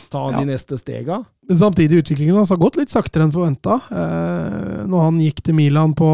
ta 0.10 0.22
Ja. 0.32 0.40
de 0.40 0.46
neste 0.54 0.78
stega. 0.80 1.20
Men 1.48 1.60
samtidig 1.60 2.00
utviklingen 2.04 2.36
hans 2.40 2.50
har 2.50 2.58
gått 2.62 2.78
litt 2.80 2.90
saktere 2.94 3.24
enn 3.28 3.34
forventa. 3.36 3.76
Eh, 3.92 4.86
når 4.90 5.04
han 5.10 5.20
gikk 5.22 5.44
til 5.46 5.54
Milan 5.58 5.94
på, 5.94 6.10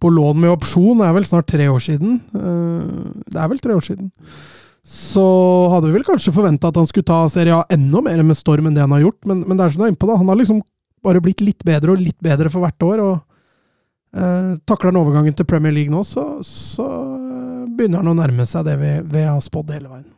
på 0.00 0.12
lån 0.12 0.38
med 0.44 0.52
opsjon, 0.52 1.00
det 1.00 1.08
er 1.08 1.16
vel 1.16 1.24
snart 1.28 1.48
tre 1.50 1.66
år 1.72 1.80
siden. 1.82 2.20
Eh, 2.34 3.24
det 3.32 3.40
er 3.40 3.48
vel 3.50 3.58
tre 3.64 3.74
år 3.74 3.82
siden. 3.88 4.12
Så 4.84 5.24
hadde 5.72 5.88
vi 5.88 5.96
vel 5.96 6.04
kanskje 6.04 6.32
forventa 6.36 6.68
at 6.68 6.76
han 6.76 6.86
skulle 6.86 7.08
ta 7.08 7.22
Serie 7.32 7.56
A 7.56 7.64
enda 7.72 8.02
mer 8.04 8.20
med 8.22 8.36
storm 8.36 8.66
enn 8.68 8.74
det 8.76 8.84
han 8.84 8.92
har 8.92 9.00
gjort, 9.06 9.20
men, 9.24 9.40
men 9.48 9.56
det 9.56 9.64
er 9.64 9.72
som 9.72 9.80
du 9.80 9.86
er 9.88 9.94
inne 9.94 10.00
på, 10.02 10.10
da. 10.10 10.18
Han 10.20 10.28
har 10.28 10.36
liksom 10.36 10.60
bare 11.04 11.22
blitt 11.24 11.40
litt 11.40 11.64
bedre 11.64 11.94
og 11.96 12.02
litt 12.04 12.20
bedre 12.24 12.52
for 12.52 12.60
hvert 12.64 12.84
år. 12.84 13.00
og 13.00 13.22
eh, 14.14 14.50
Takler 14.66 14.92
han 14.92 15.00
overgangen 15.02 15.36
til 15.36 15.48
Premier 15.48 15.74
League 15.74 15.92
nå, 15.92 16.04
så, 16.08 16.24
så 16.46 16.88
eh, 17.18 17.68
begynner 17.74 18.02
han 18.02 18.12
å 18.14 18.18
nærme 18.18 18.46
seg 18.48 18.66
det 18.68 18.78
vi, 18.80 18.92
vi 19.14 19.26
har 19.26 19.40
spådd 19.44 19.74
hele 19.76 19.92
veien. 19.92 20.10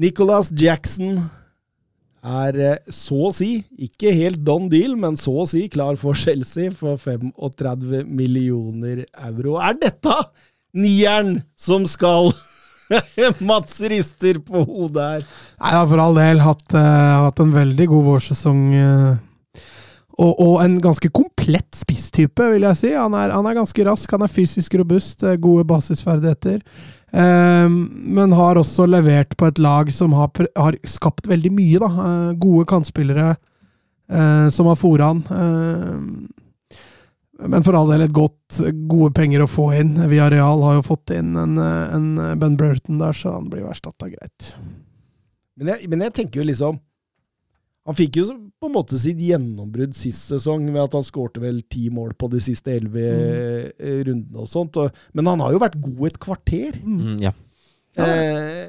Nicholas 0.00 0.48
Jackson 0.56 1.18
er 2.20 2.56
eh, 2.60 2.92
så 2.92 3.16
å 3.28 3.32
si, 3.34 3.50
ikke 3.80 4.12
helt 4.16 4.44
don 4.44 4.68
deal, 4.72 4.94
men 5.00 5.16
så 5.20 5.34
å 5.42 5.48
si 5.48 5.66
klar 5.72 5.98
for 6.00 6.18
Chelsea 6.18 6.72
for 6.72 7.00
35 7.00 8.04
millioner 8.06 9.06
euro. 9.26 9.56
Er 9.60 9.76
dette 9.80 10.16
nieren 10.76 11.40
som 11.58 11.86
skal 11.88 12.32
Mats 13.46 13.78
rister 13.86 14.40
på 14.42 14.64
hodet 14.66 15.02
her. 15.06 15.26
Nei, 15.60 15.72
jeg 15.72 15.78
har 15.78 15.90
for 15.92 16.02
all 16.02 16.16
del 16.18 16.40
hatt, 16.42 16.64
uh, 16.74 17.26
hatt 17.26 17.42
en 17.44 17.52
veldig 17.54 17.86
god 17.92 18.06
vårsesong. 18.08 18.62
eh, 18.74 19.18
og, 20.20 20.40
og 20.40 20.54
en 20.62 20.76
ganske 20.84 21.08
komplett 21.14 21.76
spisstype, 21.78 22.50
vil 22.52 22.66
jeg 22.68 22.78
si. 22.78 22.90
Han 22.92 23.14
er, 23.16 23.32
han 23.32 23.46
er 23.48 23.56
ganske 23.56 23.84
rask, 23.88 24.10
han 24.12 24.24
er 24.26 24.32
fysisk 24.32 24.74
robust, 24.80 25.24
eh, 25.24 25.38
gode 25.40 25.64
basisferdigheter. 25.68 26.60
Um, 27.10 27.78
men 28.14 28.36
har 28.38 28.60
også 28.60 28.86
levert 28.86 29.32
på 29.38 29.48
et 29.48 29.58
lag 29.58 29.88
som 29.90 30.12
har, 30.14 30.30
har 30.54 30.76
skapt 30.86 31.26
veldig 31.30 31.52
mye, 31.56 31.80
da. 31.82 31.88
Eh, 32.04 32.36
gode 32.42 32.68
kantspillere 32.70 33.32
uh, 33.32 34.46
som 34.52 34.68
har 34.70 34.78
fora 34.78 35.10
han. 35.10 35.24
Uh, 35.30 36.78
men 37.50 37.64
for 37.64 37.72
all 37.78 37.88
del 37.88 38.04
et 38.04 38.14
godt, 38.14 38.60
gode 38.90 39.14
penger 39.16 39.42
å 39.42 39.48
få 39.48 39.70
inn. 39.80 39.96
Villarreal 40.10 40.60
har 40.66 40.76
jo 40.76 40.88
fått 40.90 41.16
inn 41.16 41.32
en, 41.40 41.56
en 41.56 42.10
Ben 42.38 42.58
Burton 42.60 43.00
der, 43.00 43.16
så 43.16 43.38
han 43.38 43.48
blir 43.48 43.64
erstatta 43.64 44.10
greit. 44.12 44.52
Men 45.56 45.72
jeg, 45.72 45.88
men 45.88 46.04
jeg 46.04 46.14
tenker 46.16 46.40
jo 46.40 46.46
liksom 46.48 46.78
Han 47.88 47.96
fikk 47.96 48.20
jo 48.20 48.26
på 48.60 48.68
en 48.68 48.74
måte 48.74 48.98
sitt 49.00 49.16
gjennombrudd 49.24 49.94
sist 49.96 50.28
sesong 50.28 50.66
ved 50.68 50.82
at 50.82 50.92
han 50.98 51.04
skårte 51.06 51.40
vel 51.40 51.62
ti 51.72 51.86
mål 51.92 52.12
på 52.20 52.28
de 52.32 52.40
siste 52.44 52.74
elleve 52.76 53.04
mm. 53.08 54.02
rundene 54.08 54.42
og 54.42 54.48
sånt. 54.52 54.76
Og, 54.82 54.90
men 55.16 55.30
han 55.30 55.40
har 55.40 55.54
jo 55.54 55.62
vært 55.62 55.78
god 55.80 56.02
et 56.10 56.18
kvarter. 56.20 56.76
Mm, 56.84 57.14
ja. 57.24 57.32
Eh, 58.00 58.68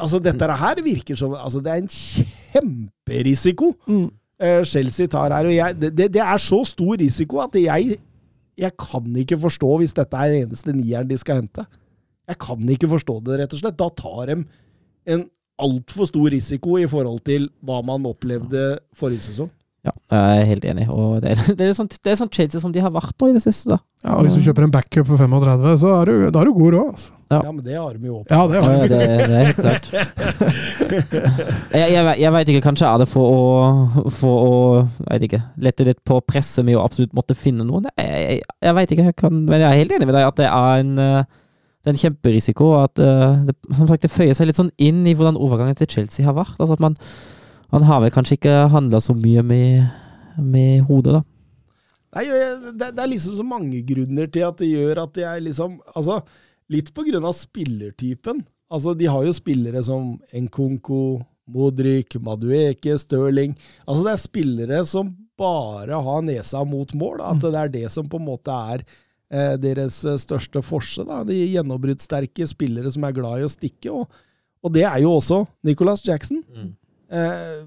altså 0.00 0.20
Dette 0.22 0.46
her 0.60 0.78
virker 0.84 1.16
som 1.18 1.32
altså 1.34 1.58
Det 1.64 1.72
er 1.72 1.80
en 1.82 1.88
kjemperisiko 1.90 3.72
Mm. 3.88 4.10
eh, 4.40 4.62
Chelsea 4.64 5.08
tar 5.10 5.30
her. 5.34 5.44
Og 5.48 5.54
jeg, 5.56 5.80
det, 5.80 5.90
det- 5.96 6.12
det 6.12 6.22
er 6.22 6.38
så 6.38 6.60
stor 6.66 6.96
risiko 7.00 7.40
at 7.42 7.54
jeg, 7.54 7.98
jeg 8.56 8.72
kan 8.78 9.16
ikke 9.16 9.38
forstå 9.40 9.72
hvis 9.80 9.92
dette 9.96 10.16
er 10.16 10.28
den 10.36 10.48
eneste 10.48 10.72
nieren 10.72 11.08
de 11.08 11.16
skal 11.18 11.40
hente. 11.42 11.64
Jeg 12.28 12.38
kan 12.38 12.60
ikke 12.68 12.88
forstå 12.88 13.18
det, 13.24 13.40
rett 13.40 13.52
og 13.56 13.58
slett. 13.64 13.76
Da 13.80 13.88
tar 13.88 14.26
de 14.30 14.44
en 15.06 15.24
altfor 15.62 16.08
stor 16.10 16.28
risiko 16.32 16.76
i 16.80 16.88
forhold 16.90 17.22
til 17.28 17.48
hva 17.64 17.80
man 17.86 18.04
opplevde 18.10 18.78
forrige 18.96 19.26
sesong. 19.30 19.50
ja, 19.86 19.92
jeg 20.12 20.40
er 20.40 20.48
helt 20.50 20.64
enig. 20.68 20.88
Og 20.92 21.22
det, 21.24 21.30
er, 21.32 21.38
det, 21.58 21.68
er 21.70 21.76
sånn, 21.78 21.88
det 21.88 22.10
er 22.12 22.18
sånn 22.20 22.32
Chelsea 22.34 22.60
som 22.60 22.72
de 22.74 22.82
har 22.84 22.92
vært 22.92 23.14
på 23.16 23.30
i 23.30 23.36
det 23.36 23.40
siste. 23.44 23.70
da. 23.72 23.78
Ja, 24.04 24.16
og 24.18 24.26
Hvis 24.26 24.36
du 24.36 24.42
kjøper 24.48 24.64
en 24.66 24.72
backup 24.74 25.08
for 25.08 25.20
35, 25.20 25.64
så 25.80 25.94
er 26.00 26.10
du, 26.10 26.26
da 26.32 26.40
er 26.42 26.48
du 26.50 26.52
god 26.56 26.74
råd. 26.76 26.90
Altså. 26.92 27.12
Ja. 27.30 27.38
Ja, 27.46 27.50
men 27.54 27.64
det 27.64 27.76
har 27.78 27.94
de 27.94 28.08
jo 28.10 28.16
opp. 28.18 28.30
Ja, 28.32 28.40
det 28.50 28.58
Ja, 28.58 28.62
har 28.66 28.88
det, 28.90 29.00
det 29.30 29.36
er 29.38 29.44
helt 29.48 29.60
klart. 29.60 29.90
Jeg, 31.70 31.92
jeg, 31.94 32.02
vet- 32.04 32.18
jeg 32.18 32.32
veit 32.34 32.48
ikke, 32.50 32.62
kanskje 32.64 32.88
er 32.88 32.98
det 33.02 33.06
for 33.10 33.30
å, 33.30 34.08
for 34.12 34.46
å 34.46 34.54
vet 35.06 35.26
ikke, 35.28 35.38
lette 35.62 35.86
litt 35.86 36.00
på 36.06 36.18
presset 36.26 36.66
med 36.66 36.74
å 36.78 36.82
absolutt 36.82 37.14
måtte 37.16 37.36
finne 37.38 37.62
noen. 37.66 37.86
Jeg, 37.94 38.24
jeg, 38.40 38.40
jeg 38.66 38.76
veit 38.80 38.94
ikke, 38.96 39.06
jeg 39.12 39.16
kan, 39.20 39.36
men 39.46 39.62
jeg 39.62 39.68
er 39.68 39.78
helt 39.84 39.94
enig 39.96 40.08
med 40.10 40.16
deg 40.18 40.26
at 40.26 40.40
det 40.40 40.48
er 40.50 40.82
en, 40.82 40.90
eh, 41.04 41.28
det 41.80 41.88
er 41.88 41.94
en 41.94 42.02
kjemperisiko. 42.02 42.70
og 42.76 42.82
At 42.90 43.00
uh, 43.00 43.40
det, 43.48 43.56
som 43.72 43.88
sagt, 43.88 44.04
det 44.04 44.12
føyer 44.12 44.36
seg 44.36 44.50
litt 44.50 44.60
sånn 44.60 44.72
inn 44.82 45.02
i 45.08 45.14
hvordan 45.16 45.40
overgangen 45.40 45.78
til 45.78 45.88
Chelsea 45.88 46.26
har 46.26 46.36
vært. 46.36 46.58
Altså 46.60 46.76
at 46.76 46.84
man, 46.84 46.96
man 47.72 47.86
har 47.88 48.02
vel 48.04 48.12
kanskje 48.14 48.36
ikke 48.36 48.56
handla 48.74 49.00
så 49.02 49.16
mye 49.16 49.44
med, 49.46 49.88
med 50.36 50.84
hodet, 50.90 51.20
da. 51.20 51.24
Nei, 52.10 52.24
det, 52.74 52.88
det 52.96 53.02
er 53.04 53.10
liksom 53.12 53.36
så 53.38 53.44
mange 53.46 53.84
grunner 53.86 54.26
til 54.34 54.42
at 54.42 54.58
det 54.58 54.72
gjør 54.72 55.04
at 55.04 55.18
jeg 55.20 55.44
liksom 55.46 55.76
Altså, 55.94 56.16
litt 56.70 56.90
på 56.94 57.04
grunn 57.06 57.26
av 57.26 57.36
spillertypen. 57.38 58.42
Altså, 58.70 58.94
de 58.98 59.08
har 59.10 59.26
jo 59.26 59.34
spillere 59.34 59.82
som 59.86 60.16
Nkunku, 60.34 61.20
Modric, 61.50 62.14
Madueke, 62.22 62.96
Stirling. 62.98 63.56
Altså, 63.86 64.04
det 64.06 64.12
er 64.12 64.24
spillere 64.26 64.82
som 64.86 65.14
bare 65.40 66.02
har 66.04 66.26
nesa 66.26 66.62
mot 66.68 66.92
mål. 66.98 67.22
At 67.24 67.40
det 67.42 67.56
er 67.56 67.72
det 67.72 67.86
som 67.94 68.10
på 68.10 68.20
en 68.20 68.28
måte 68.28 68.54
er 68.74 68.84
eh, 69.32 69.54
deres 69.62 70.02
eh, 70.04 70.18
største 70.20 70.62
forse. 70.66 71.04
Da. 71.06 71.22
De 71.26 71.38
gjennombruddssterke 71.38 72.48
spillere 72.50 72.92
som 72.92 73.06
er 73.06 73.16
glad 73.16 73.40
i 73.40 73.48
å 73.48 73.52
stikke. 73.52 73.94
Og, 73.94 74.22
og 74.60 74.74
det 74.74 74.86
er 74.88 75.02
jo 75.04 75.16
også 75.18 75.44
Nicholas 75.66 76.04
Jackson. 76.06 76.42
Eh, 77.10 77.60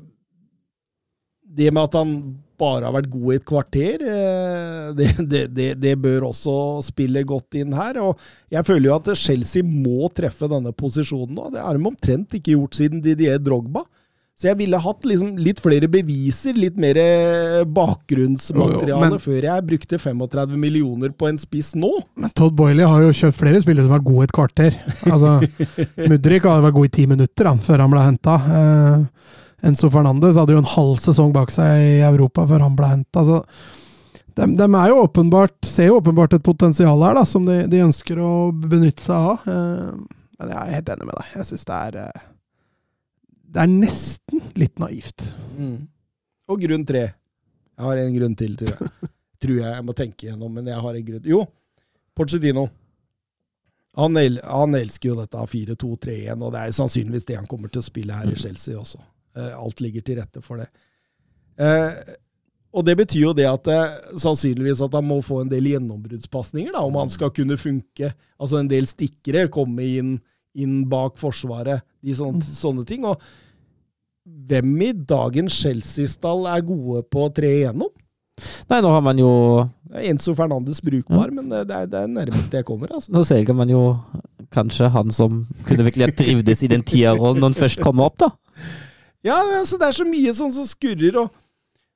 det 1.54 1.70
med 1.74 1.84
at 1.86 2.00
han 2.00 2.14
bare 2.60 2.88
har 2.88 2.96
vært 2.96 3.12
god 3.12 3.34
i 3.34 3.38
et 3.38 3.46
kvarter, 3.48 4.04
eh, 4.08 4.86
det, 4.98 5.10
det, 5.32 5.42
det, 5.56 5.68
det 5.82 5.96
bør 6.02 6.30
også 6.30 6.56
spille 6.86 7.26
godt 7.28 7.60
inn 7.60 7.76
her. 7.78 8.00
Og 8.04 8.22
jeg 8.54 8.68
føler 8.68 8.90
jo 8.90 8.96
at 9.00 9.12
Chelsea 9.20 9.66
må 9.66 10.10
treffe 10.16 10.50
denne 10.52 10.74
posisjonen 10.76 11.36
nå. 11.38 11.50
Det 11.54 11.64
har 11.64 11.78
de 11.78 11.92
omtrent 11.92 12.40
ikke 12.40 12.56
gjort 12.56 12.80
siden 12.80 13.04
Didier 13.04 13.42
Drogba. 13.42 13.86
Så 14.34 14.48
jeg 14.50 14.58
ville 14.58 14.80
hatt 14.82 15.06
liksom 15.06 15.36
litt 15.38 15.60
flere 15.62 15.86
beviser, 15.94 16.56
litt 16.58 16.78
mer 16.82 16.98
eh, 16.98 17.60
bakgrunnsmateriale, 17.70 18.90
Jo, 18.90 18.96
jo, 18.96 19.02
men- 19.04 19.20
før 19.22 19.46
jeg 19.46 19.66
brukte 19.68 20.00
35 20.02 20.58
millioner 20.60 21.14
på 21.14 21.30
en 21.30 21.38
spiss 21.38 21.74
nå. 21.78 21.92
Men 22.18 22.34
Todd 22.34 22.56
Boiley 22.58 22.84
har 22.90 23.04
jo 23.06 23.12
kjøpt 23.14 23.38
flere 23.38 23.62
spillere 23.62 23.86
som 23.86 23.94
har 23.94 24.04
gode 24.04 24.24
et 24.28 24.34
kvarter. 24.36 24.80
Altså, 25.06 25.36
Mudrik 26.10 26.48
hadde 26.50 26.66
vært 26.66 26.78
god 26.80 26.90
i 26.90 26.94
ti 26.98 27.06
minutter 27.08 27.52
han, 27.52 27.62
før 27.64 27.86
han 27.86 27.94
ble 27.94 28.08
henta. 28.08 28.40
Uh, 28.50 29.06
Enzo 29.70 29.88
Fernandes 29.94 30.36
hadde 30.42 30.58
jo 30.58 30.64
en 30.64 30.72
halv 30.74 30.98
sesong 31.00 31.32
bak 31.32 31.54
seg 31.54 31.86
i 31.86 31.94
Europa 32.04 32.48
før 32.50 32.66
han 32.66 32.76
ble 32.76 32.90
henta. 32.90 33.22
Altså, 33.22 33.44
de, 34.34 34.50
de 34.58 34.66
er 34.66 34.90
jo 34.90 34.98
åpenbart, 35.06 35.56
ser 35.70 35.92
jo 35.92 36.02
åpenbart 36.02 36.34
et 36.36 36.44
potensial 36.44 37.06
her 37.06 37.16
da, 37.22 37.24
som 37.24 37.46
de, 37.48 37.62
de 37.70 37.86
ønsker 37.86 38.18
å 38.20 38.34
benytte 38.52 39.06
seg 39.06 39.14
av. 39.14 39.46
Uh, 39.46 40.04
men 40.42 40.50
jeg 40.52 40.58
er 40.66 40.78
helt 40.82 40.90
enig 40.98 41.06
med 41.08 41.20
deg. 41.22 41.34
Jeg 41.38 41.52
syns 41.54 41.68
det 41.70 41.76
er 41.78 42.00
eh, 42.10 42.24
Det 43.54 43.62
er 43.62 43.70
nesten 43.70 44.42
litt 44.58 44.80
naivt. 44.82 45.26
Og 46.50 46.64
grunn 46.64 46.86
tre. 46.90 47.04
Jeg 47.74 47.86
har 47.88 48.00
en 48.02 48.16
grunn 48.16 48.38
til, 48.38 48.56
tror 48.60 48.72
jeg. 48.74 49.12
tror 49.44 49.60
jeg 49.60 49.76
jeg 49.76 49.86
må 49.86 49.96
tenke 49.98 50.30
gjennom, 50.30 50.54
men 50.56 50.72
jeg 50.72 50.82
har 50.86 50.98
en 50.98 51.06
grunn. 51.10 51.28
Jo, 51.28 51.44
Porcedino. 52.18 52.68
Han, 54.00 54.18
el 54.18 54.40
han 54.42 54.74
elsker 54.78 55.12
jo 55.12 55.20
dette 55.20 55.38
4-2-3-1, 55.38 56.42
og 56.42 56.54
det 56.56 56.64
er 56.64 56.74
sannsynligvis 56.74 57.28
det 57.30 57.38
han 57.38 57.50
kommer 57.50 57.70
til 57.70 57.84
å 57.84 57.86
spille 57.86 58.16
her 58.18 58.32
i 58.32 58.40
Chelsea 58.40 58.78
også. 58.80 59.02
Uh, 59.38 59.54
alt 59.54 59.84
ligger 59.86 60.06
til 60.06 60.18
rette 60.22 60.42
for 60.46 60.62
det. 60.62 60.70
Uh, 61.62 61.94
og 62.74 62.86
det 62.88 62.96
betyr 62.98 63.22
jo 63.22 63.36
det 63.38 63.46
at 63.46 63.68
eh, 63.70 63.98
sannsynligvis 64.18 64.80
at 64.82 64.96
han 64.98 65.06
må 65.06 65.20
få 65.22 65.44
en 65.44 65.50
del 65.52 65.68
gjennombruddspasninger, 65.70 66.74
om 66.74 66.96
han 66.98 67.12
skal 67.14 67.30
kunne 67.30 67.54
funke. 67.62 68.10
Altså 68.42 68.58
en 68.58 68.70
del 68.72 68.88
stikkere, 68.90 69.46
komme 69.54 69.86
inn, 69.86 70.16
inn 70.58 70.80
bak 70.90 71.20
forsvaret, 71.22 71.86
de 72.02 72.16
sånne, 72.18 72.42
sånne 72.42 72.88
ting. 72.90 73.06
Og 73.06 73.22
hvem 74.24 74.76
i 74.86 74.92
dagens 74.94 75.56
Chelsea-stall 75.64 76.48
er 76.52 76.64
gode 76.66 77.04
på 77.12 77.28
å 77.28 77.32
tre 77.34 77.50
igjennom? 77.60 77.92
Nei, 78.70 78.80
nå 78.82 78.90
har 78.90 79.04
man 79.06 79.20
jo 79.20 79.30
Enzo 80.02 80.34
Fernandes 80.38 80.80
brukbar, 80.82 81.30
men 81.30 81.52
det 81.52 81.68
er 81.68 81.90
det 81.90 82.00
er 82.00 82.10
nærmeste 82.10 82.58
jeg 82.58 82.66
kommer. 82.66 82.90
altså. 82.96 83.12
Nå 83.14 83.22
selger 83.28 83.54
man 83.58 83.70
jo 83.70 83.84
kanskje 84.54 84.90
han 84.94 85.14
som 85.14 85.44
kunne 85.68 85.86
virkelig 85.86 86.08
ha 86.08 86.16
trivdes 86.18 86.64
i 86.66 86.72
den 86.72 86.86
tierrollen 86.86 87.42
når 87.42 87.52
han 87.52 87.62
først 87.62 87.84
kommer 87.84 88.10
opp, 88.10 88.18
da. 88.24 88.32
Ja, 89.24 89.38
altså 89.60 89.78
det 89.80 89.88
er 89.88 89.98
så 90.00 90.08
mye 90.08 90.34
sånn 90.36 90.52
som 90.56 90.66
skurrer. 90.68 91.20
Og, 91.22 91.30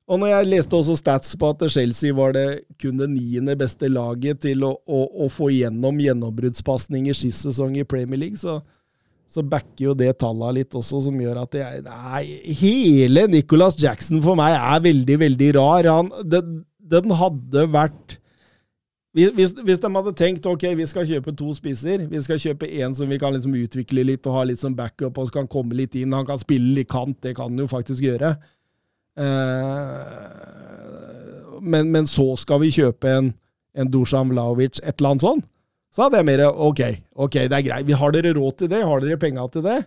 og 0.07 0.21
når 0.21 0.32
jeg 0.32 0.49
leste 0.53 0.78
også 0.78 0.95
stats 0.99 1.34
på 1.39 1.49
at 1.51 1.65
Chelsea 1.73 2.15
var 2.15 2.38
det 2.38 2.47
kun 2.80 3.01
det 3.01 3.09
niende 3.11 3.57
beste 3.59 3.89
laget 3.91 4.43
til 4.45 4.63
å, 4.67 4.75
å, 4.86 5.03
å 5.25 5.30
få 5.34 5.49
igjennom 5.55 5.99
gjennombruddspasninger 6.05 7.17
sist 7.17 7.47
sesong 7.49 7.75
i 7.82 7.88
Premier 7.88 8.28
League, 8.28 8.39
så, 8.39 8.61
så 9.28 9.43
backer 9.43 9.89
jo 9.89 9.95
det 9.97 10.13
tallet 10.21 10.61
litt 10.61 10.78
også, 10.78 11.01
som 11.07 11.17
gjør 11.19 11.41
at 11.43 11.57
jeg 11.59 11.82
Nei, 11.88 12.21
hele 12.61 13.25
Nicholas 13.32 13.75
Jackson 13.80 14.21
for 14.23 14.39
meg 14.39 14.55
er 14.55 14.86
veldig, 14.86 15.17
veldig 15.25 15.49
rar. 15.57 15.89
Han, 15.97 16.13
den, 16.23 16.61
den 16.80 17.13
hadde 17.19 17.67
vært 17.73 18.17
hvis, 19.17 19.32
hvis, 19.34 19.53
hvis 19.65 19.80
de 19.82 19.89
hadde 19.89 20.13
tenkt 20.13 20.45
ok, 20.45 20.63
vi 20.78 20.86
skal 20.86 21.07
kjøpe 21.09 21.32
to 21.34 21.49
spisser, 21.57 22.03
vi 22.05 22.19
skal 22.21 22.38
kjøpe 22.38 22.67
én 22.69 22.93
som 22.93 23.09
vi 23.09 23.17
kan 23.17 23.34
liksom 23.34 23.55
utvikle 23.57 24.03
litt 24.05 24.28
og 24.30 24.36
ha 24.36 24.43
litt 24.45 24.61
som 24.61 24.75
backup, 24.78 25.17
og 25.17 25.25
så 25.25 25.39
kan 25.39 25.49
komme 25.49 25.73
litt 25.80 25.95
inn, 25.97 26.13
han 26.13 26.28
kan 26.28 26.38
spille 26.38 26.75
litt 26.75 26.91
kant, 26.91 27.17
det 27.25 27.34
kan 27.38 27.49
han 27.49 27.63
jo 27.63 27.65
faktisk 27.71 28.05
gjøre. 28.05 28.36
Eh, 29.17 30.03
men, 31.65 31.89
men 31.95 32.05
så 32.05 32.36
skal 32.38 32.61
vi 32.61 32.69
kjøpe 32.75 33.09
en, 33.09 33.32
en 33.73 33.89
Dusan 33.89 34.30
Vlaovic, 34.30 34.78
et 34.84 34.99
eller 34.99 35.15
annet 35.15 35.25
sånt, 35.25 35.49
så 35.97 36.05
hadde 36.05 36.19
jeg 36.19 36.27
mer 36.27 36.43
ok, 36.53 36.81
ok, 37.25 37.35
det 37.49 37.57
er 37.57 37.63
greit. 37.65 37.87
Har 37.97 38.11
dere 38.13 38.35
råd 38.37 38.57
til 38.59 38.69
det? 38.69 38.83
Har 38.85 39.01
dere 39.01 39.17
penger 39.17 39.47
til 39.55 39.63
det? 39.65 39.77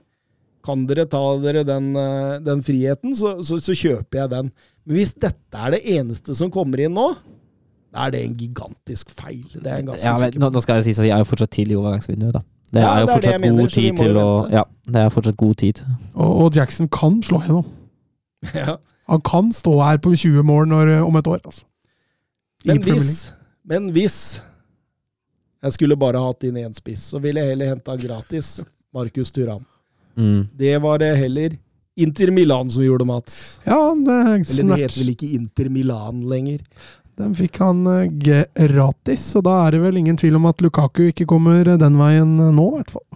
Kan 0.66 0.82
dere 0.88 1.04
ta 1.08 1.20
dere 1.38 1.62
den, 1.64 1.92
eh, 1.96 2.32
den 2.42 2.64
friheten, 2.66 3.14
så, 3.14 3.36
så, 3.46 3.60
så 3.62 3.76
kjøper 3.78 4.24
jeg 4.24 4.32
den. 4.32 4.48
Men 4.82 4.96
hvis 4.98 5.14
dette 5.14 5.54
er 5.54 5.76
det 5.76 5.84
eneste 5.94 6.34
som 6.34 6.50
kommer 6.50 6.82
inn 6.82 6.96
nå, 6.98 7.12
da 7.94 8.08
er 8.08 8.16
det 8.16 8.24
en 8.26 8.34
gigantisk 8.42 9.14
feil. 9.14 9.46
Det 9.54 9.70
er 9.70 9.84
en 9.84 9.92
ganske 9.92 10.02
Ja, 10.08 10.16
men 10.18 10.34
nå, 10.42 10.50
nå 10.50 10.64
skal 10.66 10.80
jeg 10.80 10.88
si 10.88 10.96
så 10.98 11.06
vi 11.06 11.14
er 11.14 11.22
jo 11.22 11.30
fortsatt 11.30 11.54
tidlig 11.54 11.78
i 11.78 11.80
overgangsvinduet, 11.80 12.34
da. 12.40 12.42
Det 12.70 12.82
Ja, 12.82 12.90
er 12.90 13.00
jo 13.00 13.06
det 13.06 13.10
er 13.10 13.16
fortsatt 13.16 13.40
mener, 13.46 13.62
god 13.62 13.72
tid 13.78 13.96
til 14.02 14.18
å. 14.18 14.26
Ja, 14.50 14.66
det 14.90 15.00
er 15.00 15.08
fortsatt 15.14 15.38
god 15.40 15.54
tid. 15.62 15.80
Og, 16.14 16.28
og 16.44 16.58
Jackson 16.58 16.90
kan 16.90 17.22
slå 17.22 17.44
gjennom. 17.46 17.70
Ja. 18.58 18.76
Han 19.10 19.22
kan 19.26 19.48
stå 19.52 19.72
her 19.82 19.98
på 20.02 20.12
20 20.14 20.42
mål 20.46 20.68
når, 20.70 20.92
om 21.02 21.16
et 21.18 21.26
år. 21.30 21.40
Altså. 21.44 21.64
I 22.64 22.74
Men 22.74 22.82
hvis, 22.86 23.10
men 23.66 23.88
hvis 23.94 24.18
jeg 25.60 25.76
skulle 25.76 25.98
bare 26.00 26.20
hatt 26.22 26.46
inn 26.48 26.60
én 26.60 26.76
spiss, 26.76 27.10
så 27.12 27.20
ville 27.22 27.42
jeg 27.42 27.54
heller 27.54 27.74
henta 27.74 27.96
gratis 28.00 28.60
Markus 28.94 29.32
Turam. 29.32 29.64
Mm. 30.16 30.48
Det 30.56 30.78
var 30.82 31.02
det 31.02 31.14
heller 31.20 31.58
Inter 32.00 32.30
Milan 32.30 32.70
som 32.70 32.84
gjorde, 32.84 33.04
Mats. 33.04 33.60
Ja, 33.64 33.94
det 33.94 34.14
er 34.14 34.32
Eller 34.40 34.76
det 34.76 34.82
heter 34.84 35.00
vel 35.02 35.12
ikke 35.12 35.34
Inter 35.36 35.68
Milan 35.68 36.22
lenger. 36.30 36.62
Den 37.20 37.34
fikk 37.36 37.58
han 37.60 37.84
eh, 37.90 38.44
gratis, 38.56 39.26
og 39.36 39.44
da 39.44 39.58
er 39.66 39.76
det 39.76 39.82
vel 39.82 39.98
ingen 40.00 40.16
tvil 40.16 40.38
om 40.38 40.46
at 40.48 40.62
Lukaku 40.64 41.10
ikke 41.10 41.28
kommer 41.28 41.68
den 41.68 41.98
veien 42.00 42.38
eh, 42.40 42.52
nå, 42.56 42.68
i 42.70 42.78
hvert 42.78 42.94
fall. 42.94 43.06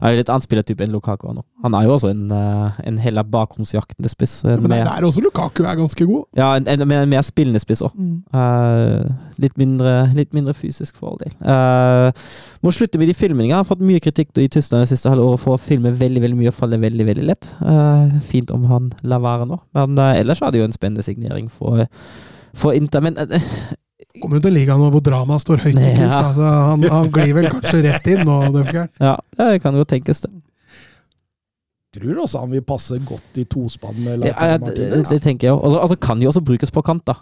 Er 0.00 0.14
jo 0.14 0.20
litt 0.20 0.32
annen 0.32 0.46
spillertype 0.46 0.84
enn 0.86 0.94
Lukaku 0.94 1.28
nå. 1.32 1.44
Han 1.64 1.76
er 1.76 1.86
jo 1.86 1.96
også 1.96 2.12
en, 2.12 2.26
eh, 2.34 2.80
en 2.90 3.00
heller 3.02 3.26
bakromsjaktende 3.28 4.10
spiss. 4.12 4.40
En 4.44 4.62
Men 4.62 4.74
det 4.74 4.80
er 4.82 4.90
der 4.90 5.08
også 5.08 5.24
Lukaku 5.24 5.64
er 5.64 5.78
ganske 5.78 6.06
god. 6.06 6.24
ja, 6.36 6.54
en, 6.56 6.68
en, 6.68 6.86
en 6.90 7.08
mer 7.08 7.22
spillende 7.26 7.60
spiss 7.62 7.84
òg. 7.86 7.96
litt, 9.40 9.56
mindre, 9.56 10.10
litt 10.14 10.34
mindre 10.36 10.52
fysisk 10.54 10.96
for 11.00 11.12
all 11.12 11.20
del. 11.20 11.32
Uh, 11.40 12.10
må 12.60 12.72
slutte 12.74 13.00
med 13.00 13.08
de 13.08 13.14
filmingene. 13.16 13.56
Har 13.62 13.68
fått 13.68 13.80
mye 13.84 14.02
kritikk 14.02 14.36
i 14.36 14.48
Tyskland 14.52 14.84
det 14.84 14.90
siste 14.92 15.08
halvåret 15.12 15.40
for 15.40 15.56
å 15.56 15.60
filme 15.60 15.92
veldig 15.96 16.20
veldig 16.24 16.38
mye 16.38 16.52
og 16.52 16.58
falle 16.58 16.80
veldig 16.80 17.06
veldig 17.08 17.26
lett. 17.30 17.48
Uh, 17.60 18.20
fint 18.26 18.52
om 18.54 18.66
han 18.70 18.90
lar 19.02 19.22
være 19.24 19.48
nå. 19.48 19.60
Men 19.76 19.98
eh, 19.98 20.20
ellers 20.20 20.42
er 20.42 20.52
det 20.52 20.60
jo 20.60 20.68
en 20.68 20.76
spennende 20.76 21.04
signering 21.06 21.50
for, 21.52 21.84
for 22.54 22.76
Inter. 22.76 23.04
Men 23.04 23.18
eh, 23.18 23.50
Kommer 24.18 24.40
jo 24.40 24.44
til 24.48 24.54
ligaen 24.58 24.82
hvor 24.90 25.02
drama 25.06 25.36
står 25.38 25.62
høyt 25.64 25.76
i 25.78 25.90
kurs. 25.94 26.10
Ja. 26.10 26.22
Da, 26.34 26.52
han, 26.72 26.84
han 26.90 27.10
glir 27.14 27.34
vel 27.36 27.46
kanskje 27.52 27.82
rett 27.86 28.08
inn 28.10 28.24
nå. 28.26 28.38
Døfgern. 28.56 28.88
ja, 29.06 29.16
det 29.38 29.60
kan 29.62 29.76
jo 29.78 29.84
tenkes, 29.88 30.24
det. 30.26 30.32
Tror 31.94 32.20
også 32.22 32.38
han 32.44 32.52
vil 32.54 32.62
passe 32.62 32.98
godt 33.02 33.38
i 33.42 33.44
tospann 33.50 33.96
med 34.02 34.20
Lautaro 34.22 34.46
ja, 34.46 34.58
det, 34.58 34.66
Martinez. 34.66 35.08
det 35.10 35.20
tenker 35.24 35.48
jeg 35.48 35.56
òg. 35.56 35.78
Altså, 35.82 35.96
kan 35.98 36.20
jo 36.22 36.30
også 36.30 36.42
brukes 36.46 36.70
på 36.74 36.82
kant, 36.86 37.02
da. 37.10 37.16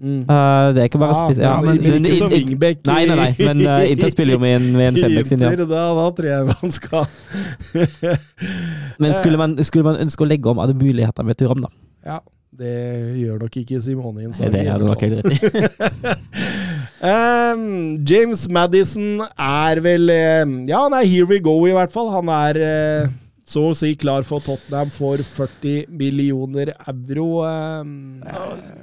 Mm. 0.00 0.22
Uh, 0.24 0.70
det 0.72 0.80
er 0.80 0.86
ikke 0.88 0.98
bare 1.02 1.12
Ja, 1.12 1.26
spiss... 1.26 1.38
Ja, 1.42 1.52
men, 1.60 1.76
men, 1.76 1.92
men 1.92 2.06
ikke 2.08 2.18
som 2.22 2.30
in- 2.32 2.38
in- 2.40 2.48
wingback. 2.48 2.78
Nei, 2.88 3.02
nei, 3.10 3.16
nei, 3.20 3.30
men 3.38 3.60
uh, 3.68 3.82
Inter 3.92 4.10
spiller 4.14 4.38
jo 4.38 4.40
med 4.42 4.54
en, 4.56 4.68
med 4.78 4.86
en 4.88 4.96
i 4.96 5.02
fembackslinje. 5.04 5.50
Inter, 5.52 5.66
Da, 5.68 5.82
da 5.98 6.06
tror 6.16 6.30
jeg 6.30 6.46
man 6.48 6.72
skal 6.72 7.06
Men 9.02 9.12
skulle 9.18 9.38
man, 9.42 9.58
skulle 9.66 9.84
man 9.86 9.98
ønske 10.06 10.24
å 10.24 10.28
legge 10.30 10.50
om, 10.54 10.62
er 10.62 10.70
det 10.72 10.78
muligheter 10.80 11.26
med 11.28 11.38
Turam, 11.42 11.60
da. 11.66 11.70
Ja, 12.06 12.18
det 12.58 12.74
gjør 13.20 13.38
nok 13.44 13.56
ikke 13.60 13.78
Simone 13.82 14.24
Det, 14.34 14.48
det 14.52 14.62
er 14.66 14.78
du 14.80 14.86
nok 14.88 15.02
helt 15.04 15.20
rett 15.20 15.32
i. 15.32 16.14
um, 17.06 17.62
James 18.10 18.42
Madison 18.50 19.22
er 19.38 19.80
vel 19.84 20.10
eh, 20.10 20.42
Ja, 20.68 20.82
han 20.88 20.96
er 20.98 21.06
here 21.06 21.28
we 21.30 21.38
go, 21.40 21.54
i 21.68 21.74
hvert 21.76 21.92
fall. 21.94 22.10
Han 22.10 22.28
er 22.34 22.58
eh, 22.58 23.08
så 23.50 23.64
å 23.66 23.74
si 23.74 23.96
klar 23.98 24.22
for 24.26 24.42
Tottenham 24.44 24.92
for 24.94 25.18
40 25.18 25.90
millioner 25.90 26.72
euro. 26.90 27.42
ehm. 27.46 28.22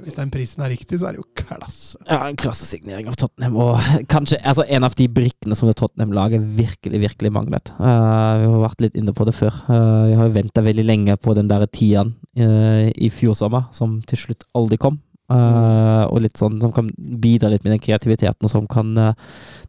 Hvis 0.04 0.18
den 0.18 0.30
prisen 0.30 0.64
er 0.64 0.74
riktig, 0.74 1.00
så 1.00 1.08
er 1.08 1.16
det 1.16 1.22
jo 1.22 1.28
klasse. 1.38 1.96
Ja, 2.04 2.20
en 2.28 2.36
klassesignering 2.36 3.08
av 3.08 3.16
Tottenham, 3.16 3.56
og 3.56 3.80
kanskje 4.12 4.40
altså, 4.44 4.66
en 4.68 4.84
av 4.84 4.94
de 4.98 5.08
brikkene 5.08 5.56
som 5.56 5.70
det 5.70 5.78
Tottenham-laget 5.80 6.44
virkelig, 6.58 7.00
virkelig 7.06 7.32
manglet. 7.32 7.72
Uh, 7.78 8.36
vi 8.42 8.52
har 8.52 8.64
vært 8.66 8.84
litt 8.84 8.96
inne 9.00 9.16
på 9.16 9.24
det 9.28 9.36
før. 9.38 9.56
Uh, 9.70 10.06
vi 10.10 10.20
har 10.20 10.36
venta 10.36 10.64
veldig 10.64 10.84
lenge 10.84 11.16
på 11.16 11.34
den 11.38 11.48
der 11.48 11.66
tieren 11.66 12.14
uh, 12.38 12.88
i 12.92 13.08
fjor 13.08 13.38
sommer, 13.38 13.70
som 13.72 14.02
til 14.08 14.26
slutt 14.26 14.48
aldri 14.58 14.76
kom. 14.76 15.00
Eh, 15.28 16.04
og 16.08 16.22
litt 16.24 16.40
sånn 16.40 16.56
som 16.62 16.72
kan 16.72 16.88
bidra 16.96 17.50
litt 17.52 17.64
med 17.66 17.74
den 17.74 17.82
kreativiteten, 17.84 18.48
som 18.48 18.64
kan 18.70 18.94
uh, 18.96 19.12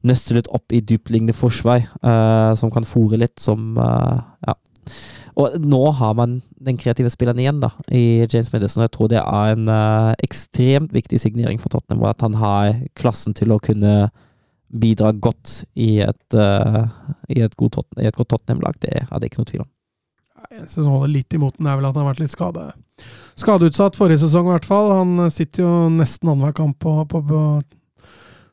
nøste 0.07 0.37
litt 0.37 0.47
opp 0.55 0.71
i 0.71 0.79
dyptliggende 0.79 1.35
forsvar. 1.35 1.83
Uh, 1.99 2.55
som 2.59 2.71
kan 2.71 2.87
fòre 2.87 3.19
litt, 3.19 3.37
som 3.43 3.75
Ja. 3.75 4.55
Og 5.39 5.55
nå 5.61 5.81
har 5.95 6.15
man 6.19 6.39
den 6.59 6.79
kreative 6.79 7.11
spilleren 7.13 7.39
igjen, 7.39 7.61
da, 7.63 7.69
i 7.95 8.25
James 8.25 8.49
Madison. 8.51 8.81
Og 8.81 8.89
jeg 8.89 8.95
tror 8.95 9.11
det 9.11 9.21
er 9.21 9.53
en 9.53 9.69
uh, 9.71 10.15
ekstremt 10.25 10.95
viktig 10.95 11.19
signering 11.21 11.61
for 11.61 11.71
Tottenham, 11.71 12.03
at 12.09 12.25
han 12.25 12.35
har 12.39 12.81
klassen 12.99 13.35
til 13.37 13.53
å 13.55 13.61
kunne 13.63 14.09
bidra 14.69 15.13
godt 15.15 15.63
i 15.79 16.01
et, 16.05 16.35
uh, 16.35 16.89
i 17.31 17.39
et, 17.45 17.55
god 17.57 17.77
Tot- 17.77 18.01
i 18.01 18.09
et 18.09 18.17
godt 18.17 18.33
Tottenham-lag. 18.35 18.77
Det 18.83 18.91
er 19.05 19.15
det 19.15 19.31
ikke 19.31 19.43
noe 19.43 19.51
tvil 19.53 19.63
om. 19.63 19.71
eneste 20.49 20.81
som 20.81 20.91
holder 20.91 21.13
litt 21.13 21.33
imot 21.37 21.57
den, 21.57 21.69
er 21.69 21.79
vel 21.79 21.87
at 21.89 21.95
han 21.95 22.05
har 22.05 22.13
vært 22.13 22.23
litt 22.25 22.35
skade, 22.35 22.67
skadeutsatt 23.39 23.97
forrige 23.97 24.23
sesong, 24.25 24.49
i 24.49 24.55
hvert 24.57 24.67
fall. 24.67 24.91
Han 24.97 25.31
sitter 25.31 25.63
jo 25.63 25.73
nesten 25.93 26.31
annenhver 26.31 26.57
kamp 26.57 26.79
på, 26.83 26.97
på, 27.09 27.23
på, 27.31 27.41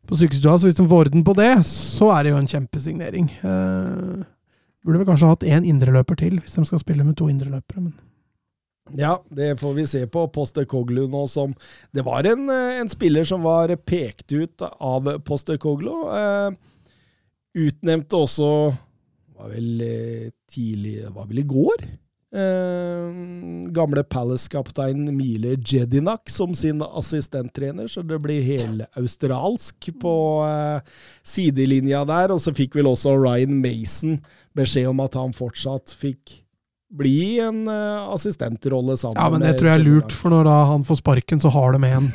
på 0.07 0.23
sykestua, 0.23 0.57
så 0.57 0.69
hvis 0.69 0.79
de 0.79 0.87
får 0.87 1.09
orden 1.09 1.27
på 1.27 1.35
det, 1.39 1.53
så 1.67 2.13
er 2.15 2.27
det 2.27 2.35
jo 2.35 2.41
en 2.41 2.51
kjempesignering. 2.55 3.31
Eh, 3.43 4.25
burde 4.87 5.03
vel 5.03 5.09
kanskje 5.09 5.31
hatt 5.33 5.47
én 5.47 5.67
indreløper 5.67 6.19
til, 6.21 6.39
hvis 6.41 6.57
de 6.57 6.65
skal 6.69 6.83
spille 6.83 7.05
med 7.07 7.19
to 7.19 7.29
indreløpere. 7.33 7.89
Men 7.89 7.95
Ja, 8.95 9.17
det 9.35 9.57
får 9.59 9.75
vi 9.75 9.87
se 9.91 10.05
på. 10.07 10.29
Postekoglu 10.31 11.09
nå 11.11 11.25
som 11.29 11.55
Det 11.93 12.05
var 12.07 12.27
en, 12.27 12.49
eh, 12.51 12.79
en 12.81 12.89
spiller 12.89 13.25
som 13.25 13.43
var 13.43 13.75
pekt 13.77 14.33
ut 14.33 14.63
av 14.63 15.19
Postekoglu. 15.27 16.07
Eh, 16.15 16.51
utnevnte 17.67 18.17
også 18.17 18.51
var 19.37 19.53
vel 19.53 19.81
eh, 19.81 20.31
tidlig 20.51 21.03
Det 21.03 21.15
var 21.15 21.27
vel 21.27 21.43
i 21.43 21.49
går? 21.51 21.87
Eh, 22.37 23.11
gamle 23.73 24.03
Palace-kaptein 24.05 25.07
Mile 25.17 25.57
Jedinak 25.57 26.29
som 26.29 26.55
sin 26.55 26.83
assistenttrener, 26.83 27.89
så 27.89 28.03
det 28.03 28.19
blir 28.21 28.43
helaustralsk 28.45 29.89
på 30.03 30.17
eh, 30.45 30.97
sidelinja 31.25 32.05
der. 32.09 32.35
Og 32.35 32.43
så 32.43 32.55
fikk 32.57 32.77
vel 32.77 32.91
også 32.91 33.15
Ryan 33.17 33.61
Mason 33.63 34.19
beskjed 34.57 34.91
om 34.91 35.05
at 35.05 35.17
han 35.19 35.37
fortsatt 35.37 35.95
fikk 35.97 36.41
bli 36.97 37.41
en 37.43 37.65
uh, 37.67 38.13
assistentrolle 38.15 38.95
sammen 38.97 39.19
ja, 39.19 39.31
men 39.33 39.43
det 39.43 39.57
tror 39.59 39.73
jeg 39.73 39.81
er 39.81 39.85
lurt, 39.85 40.13
for 40.15 40.33
når 40.33 40.47
da 40.47 40.59
han 40.71 40.85
får 40.87 41.01
sparken, 41.01 41.41
så 41.43 41.51
har 41.51 41.75
de 41.75 41.89
en. 41.91 42.07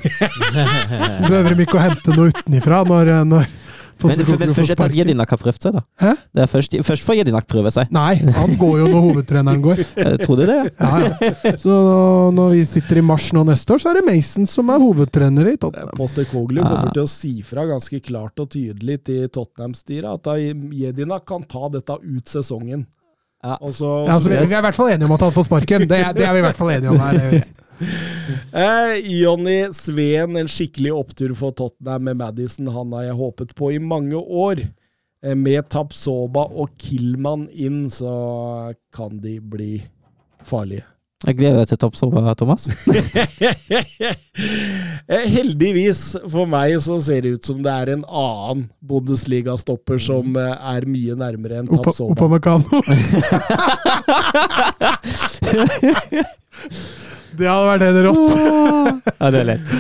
Behøver 1.27 1.57
de 1.57 1.65
ikke 1.65 1.77
å 1.77 1.83
hente 1.83 2.15
noe 2.15 2.31
utenifra 2.31 2.79
når, 2.87 3.11
når 3.27 3.49
Men, 4.01 4.17
men 4.17 4.25
Postecoglou 4.25 4.53
får 4.53 4.57
først 4.61 4.71
etter 4.75 4.85
at. 4.89 4.95
Jedinak 4.97 5.29
har 5.35 5.39
prøvd 5.41 5.65
seg, 5.65 5.73
da. 5.77 5.81
Hæ? 6.01 6.11
Det 6.33 6.41
er 6.43 6.49
først, 6.51 6.75
først 6.87 7.05
får 7.07 7.17
Jedinak 7.21 7.47
prøve 7.51 7.71
seg. 7.75 7.91
Nei, 7.93 8.15
han 8.37 8.55
går 8.61 8.77
jo 8.81 8.87
når 8.91 9.05
hovedtreneren 9.07 9.61
går. 9.65 9.81
Eh, 10.01 10.15
Tror 10.23 10.39
du 10.39 10.45
det? 10.49 10.55
ja? 10.57 10.69
Ja, 10.79 11.11
ja. 11.45 11.51
Så 11.61 11.75
når 12.33 12.53
vi 12.55 12.63
sitter 12.65 12.97
i 13.01 13.03
mars 13.05 13.27
nå 13.35 13.43
neste 13.47 13.75
år, 13.75 13.81
så 13.83 13.91
er 13.91 13.99
det 13.99 14.05
Mason 14.07 14.47
som 14.49 14.69
er 14.73 14.79
hovedtrener 14.81 15.51
i 15.53 15.57
Tottenham. 15.61 15.93
Poster 15.97 16.25
Ja. 16.25 16.29
kommer 16.31 16.91
til 16.95 17.03
å 17.03 17.09
si 17.09 17.33
fra 17.45 17.65
ganske 17.69 17.99
klart 18.05 18.39
og 18.41 18.49
tydelig 18.53 19.03
til 19.07 19.27
Tottenham-styret 19.29 20.09
at 20.15 20.31
Jedinak 20.81 21.25
kan 21.29 21.43
ta 21.43 21.69
dette 21.73 21.97
ut 22.01 22.25
sesongen. 22.31 22.87
Ja. 23.43 23.55
Også, 23.57 24.05
Ja, 24.07 24.15
altså, 24.19 24.29
vi, 24.29 24.35
vi 24.45 24.53
er 24.53 24.59
i 24.61 24.65
hvert 24.67 24.75
fall 24.77 24.91
enige 24.93 25.07
om 25.09 25.15
at 25.17 25.23
han 25.25 25.31
får 25.33 25.47
sparken. 25.49 25.87
Det, 25.89 25.97
er- 25.97 26.13
det 26.13 26.25
er 26.27 26.33
vi 26.35 26.41
i 26.43 26.45
hvert 26.45 26.57
fall 26.59 26.69
enige 26.75 26.91
om 26.93 26.99
her. 27.01 27.43
Eh, 27.81 28.99
Jonny 29.21 29.71
Sveen, 29.73 30.35
en 30.37 30.49
skikkelig 30.51 30.93
opptur 30.93 31.33
for 31.37 31.55
Tottenham 31.57 32.03
med 32.09 32.19
Madison. 32.21 32.67
Han 32.73 32.93
har 32.97 33.09
jeg 33.09 33.19
håpet 33.19 33.55
på 33.57 33.71
i 33.73 33.79
mange 33.81 34.17
år. 34.17 34.61
Eh, 35.23 35.35
med 35.37 35.69
Tapsoba 35.69 36.47
og 36.49 36.69
Killman 36.81 37.47
inn, 37.53 37.89
så 37.93 38.73
kan 38.93 39.19
de 39.23 39.39
bli 39.39 39.83
farlige. 40.45 40.85
Jeg 41.21 41.37
gleder 41.37 41.59
meg 41.61 41.67
til 41.69 41.77
Tapsoba, 41.77 42.33
Thomas. 42.37 42.67
Eh, 45.11 45.25
Heldigvis 45.27 46.13
for 46.31 46.47
meg 46.47 46.77
så 46.79 46.95
ser 47.03 47.25
det 47.25 47.31
ut 47.35 47.45
som 47.45 47.57
det 47.65 47.71
er 47.73 47.89
en 47.95 48.03
annen 48.05 48.61
Bundesliga-stopper 48.87 49.99
som 49.99 50.37
eh, 50.39 50.53
er 50.71 50.85
mye 50.87 51.17
nærmere 51.19 51.57
enn 51.59 51.67
Oppa, 51.67 51.91
Tapsoba. 51.91 52.15
Opamecano. 52.15 52.79
Det 57.37 57.47
hadde 57.47 57.67
vært 57.71 57.87
helt 57.87 58.05
rått. 58.07 59.11
ja, 59.17 59.31
det 59.31 59.41
er 59.41 59.49
lett. 59.53 59.73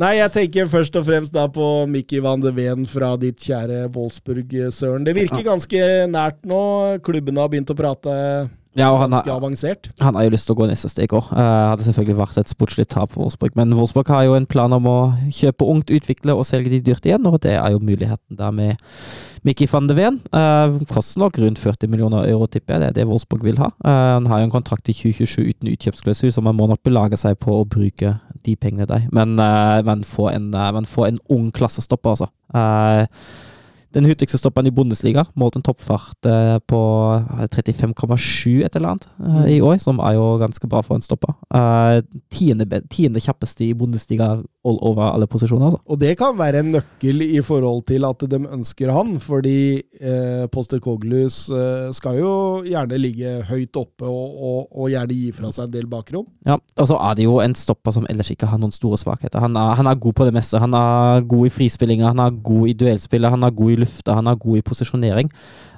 Nei, 0.00 0.14
jeg 0.16 0.32
tenker 0.34 0.70
først 0.72 0.96
og 0.96 1.04
fremst 1.06 1.34
da 1.34 1.44
på 1.52 1.66
Mickey 1.90 2.22
van 2.24 2.40
de 2.40 2.50
Ven 2.56 2.86
fra 2.88 3.12
ditt 3.20 3.42
kjære 3.44 3.84
Wolfsburg, 3.92 4.54
Søren. 4.72 5.04
Det 5.04 5.14
virker 5.18 5.44
ganske 5.46 5.82
nært 6.10 6.40
nå. 6.48 6.62
Klubbene 7.04 7.44
har 7.44 7.52
begynt 7.52 7.70
å 7.70 7.76
prate 7.78 8.14
Ja, 8.78 8.88
og 8.88 9.02
han 9.02 9.12
ganske 9.12 9.32
avansert. 9.34 9.90
han 10.00 10.16
har 10.16 10.24
jo 10.24 10.32
lyst 10.32 10.46
til 10.48 10.54
å 10.54 10.60
gå 10.62 10.66
neste 10.70 10.88
steg 10.88 11.12
òg. 11.12 11.28
hadde 11.32 11.84
selvfølgelig 11.84 12.16
vært 12.16 12.38
et 12.40 12.52
sportslig 12.52 12.86
tap 12.88 13.12
for 13.12 13.24
Wolfsburg, 13.24 13.52
men 13.58 13.74
Wolfsburg 13.76 14.08
har 14.08 14.24
jo 14.24 14.38
en 14.38 14.48
plan 14.48 14.72
om 14.72 14.88
å 14.88 14.98
kjøpe 15.28 15.68
ungt, 15.68 15.92
utvikle 15.92 16.32
og 16.32 16.46
selge 16.48 16.72
de 16.72 16.80
dyrt 16.80 17.04
igjen, 17.04 17.26
og 17.28 17.42
det 17.44 17.58
er 17.58 17.74
jo 17.74 17.82
muligheten 17.84 18.38
der 18.38 18.50
med 18.56 18.80
Mickey 19.44 19.66
van 19.66 19.88
de 19.90 19.96
Ven. 19.98 20.20
Uh, 20.32 20.78
koster 20.88 21.20
nok 21.20 21.38
rundt 21.42 21.58
40 21.58 21.90
millioner 21.90 22.28
euro, 22.30 22.46
tipper 22.46 22.76
jeg. 22.76 22.80
Det 22.80 22.88
er 22.88 22.98
det 23.00 23.06
Wolfsburg 23.10 23.44
vil 23.44 23.58
ha. 23.58 23.72
Uh, 23.84 24.16
han 24.16 24.28
har 24.30 24.40
jo 24.40 24.48
en 24.48 24.54
kontrakt 24.54 24.88
i 24.88 24.94
2027 24.94 25.50
uten 25.50 25.72
utkjøpsklausul, 25.72 26.32
så 26.32 26.44
man 26.46 26.56
må 26.56 26.68
nok 26.70 26.84
belage 26.86 27.18
seg 27.18 27.40
på 27.42 27.58
å 27.58 27.66
bruke 27.68 28.16
de 28.46 28.54
pengene 28.56 28.86
der. 28.88 29.08
Men 29.12 29.34
uh, 29.40 29.82
man, 29.86 30.04
får 30.06 30.36
en, 30.36 30.52
uh, 30.54 30.70
man 30.74 30.86
får 30.86 31.10
en 31.10 31.18
ung 31.34 31.50
klassestopper, 31.54 32.14
altså. 32.14 32.30
Uh, 32.54 33.04
den 33.94 34.06
hurtigste 34.08 34.38
stoppen 34.40 34.68
i 34.68 34.74
Bundesliga 34.74 35.24
målt 35.38 35.56
en 35.58 35.64
toppfart 35.66 36.28
uh, 36.28 36.58
på 36.68 36.80
35,7 37.52 38.64
et 38.64 38.76
eller 38.76 38.94
annet 38.94 39.08
uh, 39.20 39.46
i 39.50 39.60
år, 39.64 39.78
som 39.82 40.00
er 40.00 40.16
jo 40.16 40.26
ganske 40.42 40.68
bra 40.70 40.82
for 40.84 40.98
en 40.98 41.04
stopper. 41.04 41.34
Tiende, 42.32 42.82
tiende 42.92 43.22
kjappeste 43.22 43.66
i 43.66 43.74
Bundesliga 43.76 44.34
all 44.62 44.78
over 44.86 45.02
alle 45.08 45.26
posisjoner, 45.26 45.72
altså. 45.72 45.80
Og 45.90 45.98
det 45.98 46.12
kan 46.20 46.36
være 46.38 46.60
en 46.62 46.70
nøkkel 46.76 47.24
i 47.24 47.40
forhold 47.42 47.82
til 47.88 48.06
at 48.06 48.22
de 48.30 48.38
ønsker 48.42 48.92
han, 48.94 49.16
fordi 49.22 49.82
eh, 49.98 50.44
Postecoglus 50.52 51.38
eh, 51.50 51.88
skal 51.96 52.20
jo 52.20 52.34
gjerne 52.66 53.00
ligge 53.00 53.34
høyt 53.48 53.78
oppe 53.80 54.06
og, 54.06 54.36
og, 54.38 54.60
og 54.70 54.92
gjerne 54.92 55.16
gi 55.18 55.32
fra 55.34 55.50
seg 55.54 55.66
en 55.66 55.74
del 55.74 55.88
bakrom. 55.90 56.28
Ja, 56.46 56.58
og 56.78 56.90
så 56.90 56.98
er 56.98 57.18
det 57.18 57.26
jo 57.26 57.40
en 57.42 57.56
stopper 57.58 57.96
som 57.96 58.06
ellers 58.12 58.30
ikke 58.34 58.50
har 58.50 58.60
noen 58.62 58.74
store 58.74 59.00
svakheter. 59.02 59.42
Han 59.42 59.58
er, 59.58 59.74
han 59.80 59.90
er 59.90 59.98
god 59.98 60.16
på 60.20 60.28
det 60.28 60.36
meste. 60.36 60.60
Han 60.62 60.76
er 60.78 61.26
god 61.26 61.48
i 61.48 61.54
frispillinga, 61.58 62.12
han 62.12 62.22
er 62.22 62.40
god 62.46 62.70
i 62.70 62.76
duellspillet, 62.84 63.34
han 63.34 63.46
er 63.46 63.56
god 63.62 63.74
i 63.74 63.80
lufta, 63.82 64.18
han 64.20 64.30
er 64.30 64.38
god 64.46 64.60
i 64.60 64.66
posisjonering. 64.70 65.32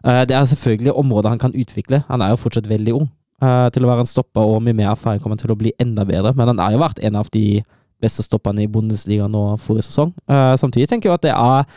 Eh, 0.04 0.22
det 0.28 0.36
er 0.36 0.48
selvfølgelig 0.52 0.92
områder 0.92 1.32
han 1.32 1.40
kan 1.40 1.56
utvikle. 1.56 2.02
Han 2.10 2.20
er 2.20 2.34
jo 2.34 2.42
fortsatt 2.44 2.68
veldig 2.68 2.98
ung 3.00 3.08
eh, 3.40 3.70
til 3.72 3.86
å 3.86 3.90
være 3.94 4.04
en 4.04 4.12
stopper, 4.12 4.44
og 4.44 4.60
med 4.62 4.76
mer 4.76 4.92
erfaring 4.92 5.22
kommer 5.22 5.38
han 5.38 5.46
til 5.46 5.54
å 5.56 5.58
bli 5.60 5.72
enda 5.80 6.04
bedre. 6.08 6.34
Men 6.36 6.52
han 6.52 6.60
er 6.60 6.76
jo 6.76 6.84
vært 6.84 7.00
en 7.00 7.16
av 7.22 7.32
de 7.32 7.62
beste 8.02 8.22
stopperne 8.26 8.64
i 8.64 8.70
Bundesliga 8.70 9.28
nå 9.30 9.56
forrige 9.62 9.86
sesong. 9.90 10.14
Uh, 10.30 10.54
samtidig 10.60 10.88
tenker 10.90 11.10
jeg 11.10 11.14
at 11.20 11.22
det 11.28 11.34
er 11.34 11.68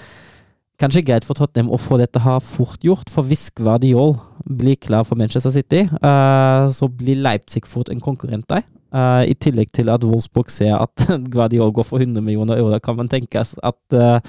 kanskje 0.78 1.01
greit 1.07 1.26
for 1.26 1.34
Tottenham 1.34 1.72
å 1.74 1.78
få 1.82 1.97
dette 1.97 2.22
her 2.22 2.39
fort 2.43 2.84
gjort, 2.86 3.09
for 3.09 3.26
hvis 3.26 3.47
Guardiol 3.57 4.15
blir 4.45 4.76
klar 4.78 5.03
for 5.07 5.18
Manchester 5.18 5.49
City, 5.51 5.88
uh, 6.03 6.70
så 6.70 6.88
blir 6.89 7.18
Leipzig 7.18 7.65
fort 7.68 7.89
en 7.89 7.99
konkurrent 8.03 8.45
der. 8.51 8.61
Uh, 8.93 9.26
I 9.28 9.34
tillegg 9.36 9.74
til 9.76 9.89
at 9.91 10.05
Wolfsburg 10.07 10.47
ser 10.53 10.78
at 10.78 11.01
Guardiol 11.34 11.74
går 11.76 11.84
for 11.84 11.99
100 11.99 12.22
millioner 12.24 12.55
euro, 12.61 12.78
kan 12.80 12.95
man 12.95 13.09
tenke 13.11 13.41
at 13.41 13.97
uh, 13.97 14.20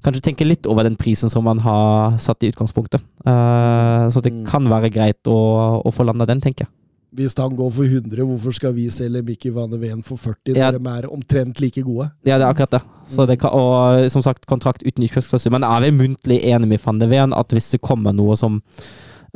Kanskje 0.00 0.22
tenke 0.24 0.46
litt 0.48 0.64
over 0.66 0.82
den 0.88 0.96
prisen 0.96 1.28
som 1.30 1.44
man 1.44 1.58
har 1.60 2.16
satt 2.16 2.40
i 2.42 2.48
utgangspunktet. 2.48 3.02
Så 3.20 4.22
det 4.24 4.30
Mm. 4.32 4.46
kan 4.48 4.64
være 4.64 4.88
greit 4.88 5.28
å, 5.28 5.82
å 5.84 5.90
få 5.92 6.06
landa 6.08 6.24
den, 6.24 6.40
tenker 6.40 6.64
jeg. 6.64 6.70
Hvis 7.12 7.34
han 7.38 7.56
går 7.58 7.70
for 7.74 7.84
100, 7.84 8.22
hvorfor 8.22 8.54
skal 8.54 8.74
vi 8.76 8.84
selge 8.94 9.22
Mikki 9.26 9.50
van 9.54 9.70
de 9.70 9.78
Ven 9.82 10.02
for 10.06 10.16
40 10.16 10.54
Ja. 10.56 10.70
når 10.70 10.78
de 10.78 10.90
er 10.98 11.08
omtrent 11.10 11.60
like 11.60 11.82
gode? 11.82 12.10
Ja, 12.24 12.38
det 12.38 12.44
er 12.46 12.50
akkurat 12.50 12.70
det. 12.70 12.80
Så 13.08 13.26
det 13.26 13.40
kan, 13.40 13.50
og 13.50 14.10
som 14.10 14.22
sagt, 14.22 14.46
kontrakt 14.46 14.84
uten 14.86 15.04
utkjøpsklausul. 15.04 15.50
Men 15.50 15.64
er 15.64 15.80
vi 15.80 15.90
muntlig 15.90 16.38
enige 16.44 16.68
med 16.68 16.80
van 16.84 17.00
de 17.00 17.08
Ven 17.10 17.34
at 17.34 17.50
hvis 17.50 17.70
det 17.72 17.80
kommer 17.82 18.12
noe 18.12 18.36
som, 18.36 18.60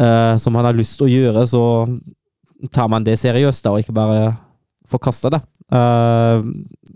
uh, 0.01 0.37
som 0.39 0.55
han 0.55 0.65
har 0.65 0.79
lyst 0.79 0.99
til 0.99 1.09
å 1.09 1.11
gjøre, 1.11 1.47
så 1.47 1.65
tar 2.73 2.89
man 2.89 3.05
det 3.05 3.19
seriøst 3.19 3.65
da, 3.65 3.75
og 3.75 3.83
ikke 3.83 3.97
bare 3.97 4.37
forkaster 4.87 5.31
det. 5.35 5.43
Uh, 5.73 6.45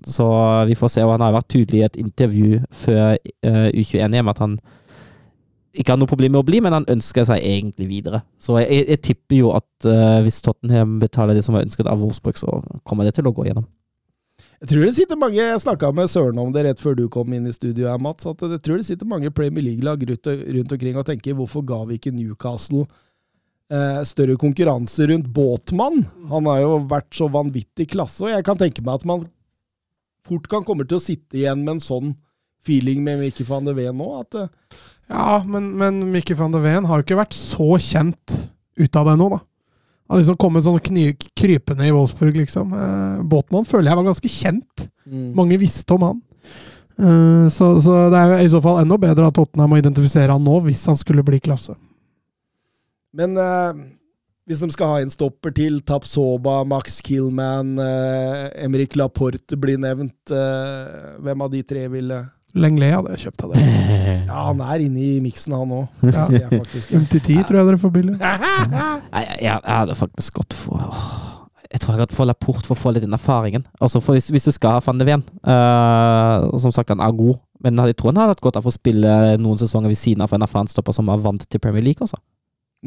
så 0.07 0.65
vi 0.69 0.77
får 0.79 0.89
se. 0.89 1.05
Og 1.05 1.17
han 1.17 1.27
har 1.27 1.35
vært 1.35 1.51
tydelig 1.51 1.81
i 1.81 1.87
et 1.89 1.97
intervju 1.97 2.63
før 2.71 3.17
uh, 3.19 3.69
U21 3.75 4.15
hjemme 4.15 4.31
at 4.31 4.39
han 4.45 4.59
ikke 5.77 5.93
har 5.93 5.99
noe 6.01 6.11
problem 6.11 6.33
med 6.35 6.43
å 6.43 6.49
bli, 6.49 6.61
men 6.65 6.75
han 6.75 6.87
ønsker 6.89 7.27
seg 7.29 7.45
egentlig 7.45 7.89
videre. 7.91 8.23
Så 8.41 8.57
jeg, 8.63 8.87
jeg 8.89 9.03
tipper 9.05 9.37
jo 9.43 9.51
at 9.57 9.89
uh, 9.89 10.21
hvis 10.25 10.41
Tottenham 10.45 10.97
betaler 11.03 11.37
det 11.37 11.45
som 11.45 11.59
er 11.59 11.67
ønsket 11.67 11.91
av 11.91 12.01
Wolfsburg, 12.01 12.39
så 12.41 12.61
kommer 12.89 13.09
det 13.09 13.19
til 13.19 13.29
å 13.29 13.35
gå 13.37 13.47
gjennom. 13.49 13.69
Jeg 14.59 14.73
tror 14.73 14.83
det 14.83 14.95
sitter 14.97 15.19
mange 15.19 15.39
Jeg 15.39 15.61
snakka 15.63 15.93
med 15.95 16.11
Søren 16.11 16.39
om 16.43 16.49
det 16.55 16.65
rett 16.67 16.81
før 16.83 16.97
du 16.99 17.05
kom 17.13 17.31
inn 17.35 17.47
i 17.47 17.55
studio, 17.55 17.87
her, 17.91 18.01
Mats. 18.03 18.27
At 18.27 18.43
jeg 18.43 18.63
tror 18.65 18.81
det 18.81 18.89
sitter 18.89 19.07
mange 19.07 19.31
Premier 19.35 19.63
League-lag 19.63 20.03
rundt 20.03 20.75
omkring 20.75 20.99
og 20.99 21.07
tenker 21.07 21.37
hvorfor 21.39 21.63
ga 21.67 21.85
vi 21.87 21.99
ikke 21.99 22.15
Newcastle 22.15 22.83
eh, 23.71 24.01
større 24.09 24.35
konkurranse 24.41 25.07
rundt 25.13 25.31
Båtmann? 25.35 26.03
Han 26.33 26.51
har 26.51 26.65
jo 26.65 26.81
vært 26.91 27.13
så 27.15 27.31
vanvittig 27.31 27.87
klasse, 27.95 28.25
og 28.27 28.35
jeg 28.35 28.47
kan 28.47 28.59
tenke 28.59 28.83
meg 28.83 28.99
at 28.99 29.07
man 29.07 29.29
fort 30.27 30.51
kan 30.51 30.67
komme 30.67 30.87
til 30.89 30.99
å 30.99 31.07
sitte 31.07 31.39
igjen 31.39 31.63
med 31.63 31.77
en 31.77 31.85
sånn 31.85 32.17
feeling 32.67 33.05
med 33.05 33.21
Mikke 33.23 33.47
van 33.49 33.69
de 33.69 33.75
Ven 33.77 33.99
nå. 33.99 34.09
At 34.23 34.39
uh... 34.39 34.49
Ja, 35.09 35.43
men, 35.47 35.71
men 35.81 36.01
Mickey 36.13 36.37
van 36.37 36.53
de 36.53 36.61
Ven 36.61 36.85
har 36.85 37.01
jo 37.01 37.07
ikke 37.07 37.21
vært 37.23 37.37
så 37.37 37.79
kjent 37.81 38.35
ut 38.79 38.99
av 38.99 39.09
det 39.09 39.17
nå, 39.19 39.29
da. 39.33 39.41
Han 40.09 40.17
har 40.17 40.23
liksom 40.23 40.39
kommet 40.41 40.65
sånn 40.65 40.81
kny, 40.81 41.11
krypende 41.37 41.85
i 41.85 41.93
Wolfsburg, 41.93 42.37
liksom. 42.41 42.71
Eh, 42.73 43.25
Båtmann 43.29 43.67
føler 43.69 43.91
jeg 43.91 43.99
var 43.99 44.07
ganske 44.07 44.31
kjent. 44.33 44.87
Mange 45.37 45.59
visste 45.61 45.97
om 45.97 46.07
han. 46.07 46.23
Eh, 46.97 47.45
så, 47.53 47.75
så 47.85 47.99
det 48.13 48.21
er 48.21 48.33
jo 48.33 48.47
i 48.47 48.53
så 48.55 48.63
fall 48.65 48.81
enda 48.83 48.97
bedre 49.01 49.29
at 49.29 49.37
Tottenham 49.37 49.73
må 49.73 49.81
identifisere 49.81 50.33
han 50.33 50.45
nå, 50.45 50.63
hvis 50.65 50.87
han 50.89 50.97
skulle 50.97 51.25
bli 51.27 51.41
klasse. 51.45 51.77
Men 53.17 53.37
eh, 53.41 53.83
hvis 54.49 54.65
de 54.65 54.71
skal 54.73 54.95
ha 54.95 55.03
en 55.05 55.13
stopper 55.13 55.53
til, 55.57 55.83
Tapsoba, 55.85 56.63
Max 56.69 57.03
Killman, 57.05 57.77
eh, 57.85 58.49
Emrik 58.65 58.97
Laporte 58.97 59.61
blir 59.61 59.81
nevnt, 59.81 60.33
eh, 60.33 61.17
hvem 61.21 61.45
av 61.45 61.53
de 61.53 61.65
tre 61.69 61.85
ville 61.93 62.25
Lenglet 62.57 62.95
hadde 62.95 63.15
jeg 63.15 63.27
kjøpt 63.27 63.45
av 63.45 63.55
det. 63.55 63.65
Ja, 64.29 64.43
han 64.49 64.61
er 64.65 64.83
inne 64.85 65.01
i 65.05 65.19
miksen, 65.25 65.55
han 65.57 65.73
òg. 65.75 66.05
Ja. 66.09 66.27
ti 66.29 66.41
faktisk 66.53 66.91
ja. 66.95 67.01
MT10 67.01 67.43
tror 67.49 67.59
jeg 67.61 67.69
dere 67.69 67.81
får 67.81 67.93
billig. 67.93 68.15
Nei, 68.21 69.25
jeg, 69.25 69.43
jeg 69.45 69.61
hadde 69.67 69.97
faktisk 69.99 70.41
gått 70.41 70.57
for 70.57 70.81
Jeg 71.69 71.83
tror 71.83 71.95
jeg 71.95 72.03
hadde 72.03 72.17
fått 72.17 72.31
Laporte 72.31 72.69
for 72.69 72.77
å 72.77 72.81
få 72.81 72.95
litt 72.95 73.05
den 73.05 73.17
erfaringen. 73.17 73.67
Altså 73.81 74.01
for 74.05 74.17
hvis, 74.17 74.31
hvis 74.33 74.49
du 74.49 74.53
skal 74.57 74.79
ha 74.79 74.85
van 74.85 75.01
de 75.01 75.09
Ven 75.09 75.25
uh, 75.45 76.49
Som 76.61 76.73
sagt, 76.73 76.93
han 76.93 77.05
er 77.05 77.13
god, 77.17 77.37
men 77.65 77.81
jeg 77.85 77.99
tror 77.99 78.13
han 78.13 78.23
hadde 78.23 78.37
hatt 78.37 78.45
godt 78.45 78.61
av 78.61 78.69
å 78.69 78.73
spille 78.73 79.13
noen 79.41 79.61
sesonger 79.61 79.93
ved 79.93 80.01
siden 80.01 80.25
av 80.25 80.33
en 80.33 80.49
erfaren 80.49 80.73
stopper 80.73 80.97
som 80.97 81.13
er 81.13 81.21
vant 81.25 81.45
til 81.45 81.63
Premier 81.63 81.85
League. 81.85 82.05
Også. 82.05 82.21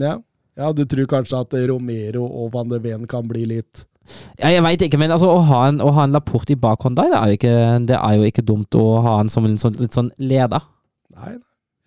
Ja. 0.02 0.18
ja, 0.58 0.74
du 0.74 0.86
tror 0.90 1.10
kanskje 1.12 1.46
at 1.46 1.58
Romero 1.70 2.26
og 2.26 2.54
Van 2.56 2.70
de 2.72 2.82
Ven 2.82 3.06
kan 3.10 3.30
bli 3.30 3.46
litt 3.58 3.86
Ja, 4.40 4.50
jeg 4.54 4.64
veit 4.66 4.86
ikke, 4.86 5.00
men 5.02 5.14
altså, 5.14 5.30
å, 5.32 5.44
ha 5.48 5.66
en, 5.70 5.82
å 5.84 5.92
ha 5.96 6.08
en 6.08 6.16
Laporte 6.16 6.56
i 6.56 6.60
bakhånd 6.60 6.98
der, 7.00 7.12
det 7.14 7.20
er 7.20 7.32
jo 7.32 7.40
ikke, 7.40 7.56
det 7.92 8.00
er 8.00 8.18
jo 8.18 8.32
ikke 8.32 8.46
dumt 8.48 8.80
å 8.80 8.86
ha 9.06 9.20
en 9.22 9.32
som 9.32 9.48
en 9.48 9.60
sånn, 9.62 9.78
sånn 9.92 10.12
leder. 10.22 10.66
Nei, 11.18 11.36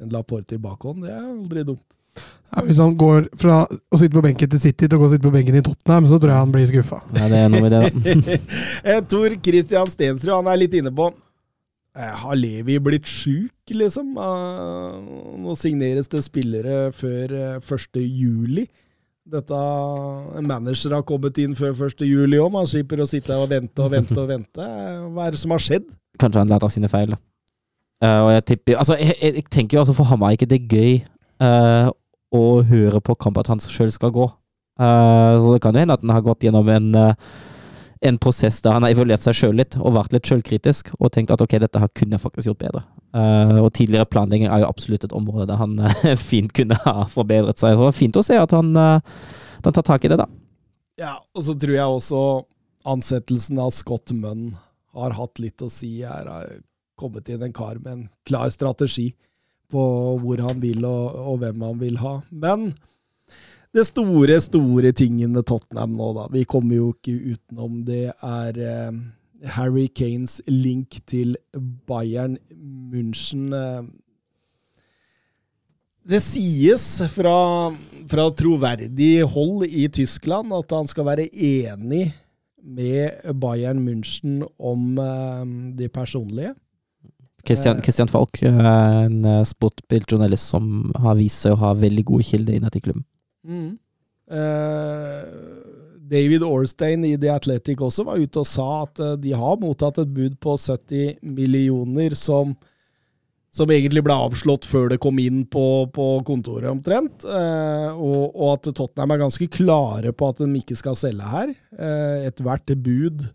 en 0.03 0.15
Laporte 0.15 0.57
i 0.59 0.63
bakhånd, 0.63 1.05
det 1.07 1.13
er 1.15 1.25
aldri 1.25 1.67
dumt. 1.67 1.85
Ja, 2.55 2.63
hvis 2.63 2.79
han 2.79 2.95
går 2.99 3.25
fra 3.41 3.65
å 3.67 3.99
sitte 3.99 4.15
på 4.15 4.23
benken 4.23 4.51
til 4.53 4.61
City 4.63 4.87
til 4.87 4.95
å 4.97 5.01
gå 5.01 5.09
og 5.09 5.15
sitte 5.15 5.27
på 5.27 5.35
benken 5.35 5.57
i 5.59 5.63
Tottenham, 5.65 6.07
så 6.07 6.21
tror 6.23 6.31
jeg 6.31 6.43
han 6.45 6.53
blir 6.55 6.69
skuffa. 6.71 7.01
Ja, 7.17 7.27
det 7.33 7.41
er 7.41 7.51
noe 7.51 7.65
med 7.65 7.75
det. 7.75 7.81
da. 7.83 8.39
Eh, 8.93 9.01
Tor 9.11 9.35
Christian 9.43 9.91
Stensrud 9.91 10.37
han 10.37 10.51
er 10.53 10.61
litt 10.61 10.77
inne 10.79 10.93
på 10.95 11.09
eh, 11.11 12.13
Har 12.21 12.39
Levi 12.39 12.77
blitt 12.83 13.09
sjuk, 13.11 13.57
liksom? 13.73 14.15
Eh, 14.21 15.01
nå 15.43 15.57
signeres 15.59 16.11
det 16.13 16.23
spillere 16.27 16.93
før 16.95 17.35
eh, 17.41 17.59
1. 17.59 18.03
juli. 18.05 18.69
Dette 19.25 19.59
manager 20.45 20.93
har 20.93 21.05
kommet 21.09 21.39
inn 21.41 21.55
før 21.57 21.73
1. 21.87 22.03
juli 22.05 22.37
òg. 22.37 22.51
Man 22.53 22.67
slipper 22.69 23.01
å 23.01 23.07
sitte 23.09 23.33
og 23.41 23.49
vente 23.49 23.81
og 23.81 23.95
vente 23.95 24.17
og 24.21 24.29
vente. 24.29 24.67
Hva 25.15 25.25
er 25.25 25.33
det 25.33 25.41
som 25.41 25.55
har 25.55 25.63
skjedd? 25.65 25.87
Kanskje 26.21 26.43
han 26.43 26.53
lærte 26.53 26.69
av 26.69 26.73
sine 26.75 26.91
feil. 26.93 27.15
Eh, 28.05 28.21
og 28.21 28.31
jeg 28.35 28.45
tipper 28.51 28.77
Altså, 28.83 28.99
jeg, 29.01 29.17
jeg, 29.23 29.39
jeg 29.41 29.47
tenker 29.49 29.79
jo 29.79 29.85
altså 29.85 29.95
for 29.97 30.11
ham 30.11 30.27
er 30.27 30.37
ikke 30.37 30.51
det 30.51 30.61
gøy 30.69 30.99
uh, 31.41 31.89
å 32.35 32.43
høre 32.69 33.01
på 33.01 33.17
kamp 33.17 33.41
at 33.41 33.49
han 33.49 33.63
sjøl 33.65 33.93
skal 33.95 34.13
gå. 34.13 34.29
Uh, 34.77 35.41
så 35.41 35.55
det 35.55 35.63
kan 35.65 35.73
jo 35.73 35.85
hende 35.87 35.97
at 35.97 36.05
han 36.05 36.13
har 36.13 36.27
gått 36.27 36.45
gjennom 36.45 36.69
en, 36.75 36.93
eh, 36.99 37.35
en 38.05 38.19
prosess 38.21 38.61
der 38.65 38.77
han 38.77 38.85
har 38.85 38.93
evaluert 38.95 39.25
seg 39.25 39.37
sjøl 39.39 39.57
litt, 39.59 39.79
og 39.81 39.97
vært 39.97 40.13
litt 40.15 40.29
sjølkritisk, 40.29 40.93
og 40.99 41.13
tenkt 41.15 41.33
at 41.35 41.43
ok, 41.45 41.57
dette 41.63 41.81
her 41.81 41.91
kunne 41.97 42.17
jeg 42.17 42.25
faktisk 42.25 42.51
gjort 42.51 42.61
bedre. 42.61 42.83
Uh, 43.17 43.63
og 43.63 43.71
tidligere 43.77 44.09
planlegging 44.11 44.49
er 44.51 44.65
jo 44.65 44.69
absolutt 44.69 45.07
et 45.07 45.15
område 45.17 45.49
der 45.51 45.61
han 45.61 45.79
uh, 45.81 46.11
fint 46.31 46.53
kunne 46.57 46.79
ha 46.85 47.07
forbedret 47.13 47.61
seg. 47.61 47.77
Det 47.77 47.85
var 47.87 47.97
fint 47.97 48.21
å 48.21 48.25
se 48.27 48.39
at 48.41 48.55
han, 48.57 48.75
uh, 48.77 49.01
han 49.65 49.77
tar 49.77 49.87
tak 49.87 50.05
i 50.05 50.13
det, 50.13 50.21
da. 50.21 50.29
Ja, 51.01 51.17
og 51.35 51.47
så 51.47 51.57
tror 51.59 51.75
jeg 51.75 51.99
også 51.99 52.23
ansettelsen 52.87 53.59
av 53.63 53.73
Scott 53.75 54.13
Munn 54.15 54.53
har 54.95 55.17
hatt 55.17 55.41
litt 55.43 55.65
å 55.65 55.71
si. 55.73 55.97
Her 56.07 56.29
har 56.31 56.57
kommet 57.01 57.31
inn 57.33 57.43
en 57.43 57.55
kar 57.55 57.81
med 57.81 57.93
en 57.93 58.09
klar 58.29 58.53
strategi 58.55 59.11
på 59.73 59.85
hvor 60.23 60.43
han 60.45 60.61
vil 60.63 60.85
og, 60.87 61.17
og 61.33 61.41
hvem 61.43 61.65
han 61.67 61.81
vil 61.81 61.99
ha. 62.03 62.19
Men 62.31 62.75
det 63.75 63.85
store, 63.89 64.39
store 64.43 64.93
tingen 64.97 65.35
med 65.35 65.47
Tottenham 65.51 65.97
nå, 65.99 66.13
da, 66.17 66.29
vi 66.33 66.45
kommer 66.47 66.79
jo 66.79 66.93
ikke 66.95 67.35
utenom, 67.35 67.83
det 67.87 68.13
er 68.15 68.61
eh, 68.63 68.99
Harry 69.57 69.89
Kanes 69.91 70.39
link 70.49 71.01
til 71.11 71.35
Bayern 71.89 72.39
München. 72.55 73.51
Eh, 73.51 73.83
det 76.05 76.21
sies 76.21 76.85
fra, 77.15 77.39
fra 78.11 78.27
troverdig 78.37 79.25
hold 79.35 79.65
i 79.67 79.89
Tyskland 79.89 80.53
at 80.53 80.75
han 80.77 80.91
skal 80.91 81.09
være 81.09 81.31
enig 81.33 82.11
med 82.65 83.35
Bayern 83.41 83.81
München 83.85 84.43
om 84.59 84.99
eh, 85.01 85.49
det 85.81 85.91
personlige. 85.93 86.55
Christian, 87.45 87.83
Christian 87.83 88.09
Falk, 88.09 88.43
eh, 88.43 88.61
en 89.05 89.25
eh, 89.25 89.43
sportsbildjournalist 89.45 90.55
som 90.55 90.93
har 90.97 91.19
vist 91.19 91.45
seg 91.45 91.57
å 91.57 91.61
ha 91.61 91.75
veldig 91.77 92.07
gode 92.09 92.29
kilder 92.31 92.57
innad 92.57 92.77
i 92.79 92.85
klubben. 92.85 93.05
Mm. 93.45 93.73
Eh, 94.31 95.25
David 96.05 96.43
Orstein 96.43 97.05
i 97.05 97.17
The 97.21 97.33
Athletic 97.33 97.81
også 97.81 98.07
var 98.09 98.21
ute 98.21 98.41
og 98.41 98.49
sa 98.49 98.69
at 98.85 99.01
eh, 99.03 99.17
de 99.21 99.35
har 99.37 99.61
mottatt 99.61 100.01
et 100.03 100.15
bud 100.15 100.39
på 100.43 100.57
70 100.61 101.21
millioner 101.37 102.17
som, 102.19 102.55
som 103.55 103.73
egentlig 103.73 104.05
ble 104.05 104.17
avslått 104.27 104.69
før 104.69 104.93
det 104.93 105.01
kom 105.05 105.21
inn 105.21 105.45
på, 105.49 105.67
på 105.95 106.09
kontoret, 106.29 106.71
omtrent. 106.73 107.25
Eh, 107.29 107.89
og, 107.93 108.35
og 108.35 108.57
at 108.57 108.71
Tottenham 108.73 109.17
er 109.17 109.25
ganske 109.27 109.49
klare 109.53 110.13
på 110.17 110.33
at 110.33 110.45
de 110.45 110.51
ikke 110.61 110.79
skal 110.81 110.99
selge 110.99 111.33
her. 111.37 111.57
Eh, 111.77 112.29
Ethvert 112.31 112.77
bud 112.85 113.27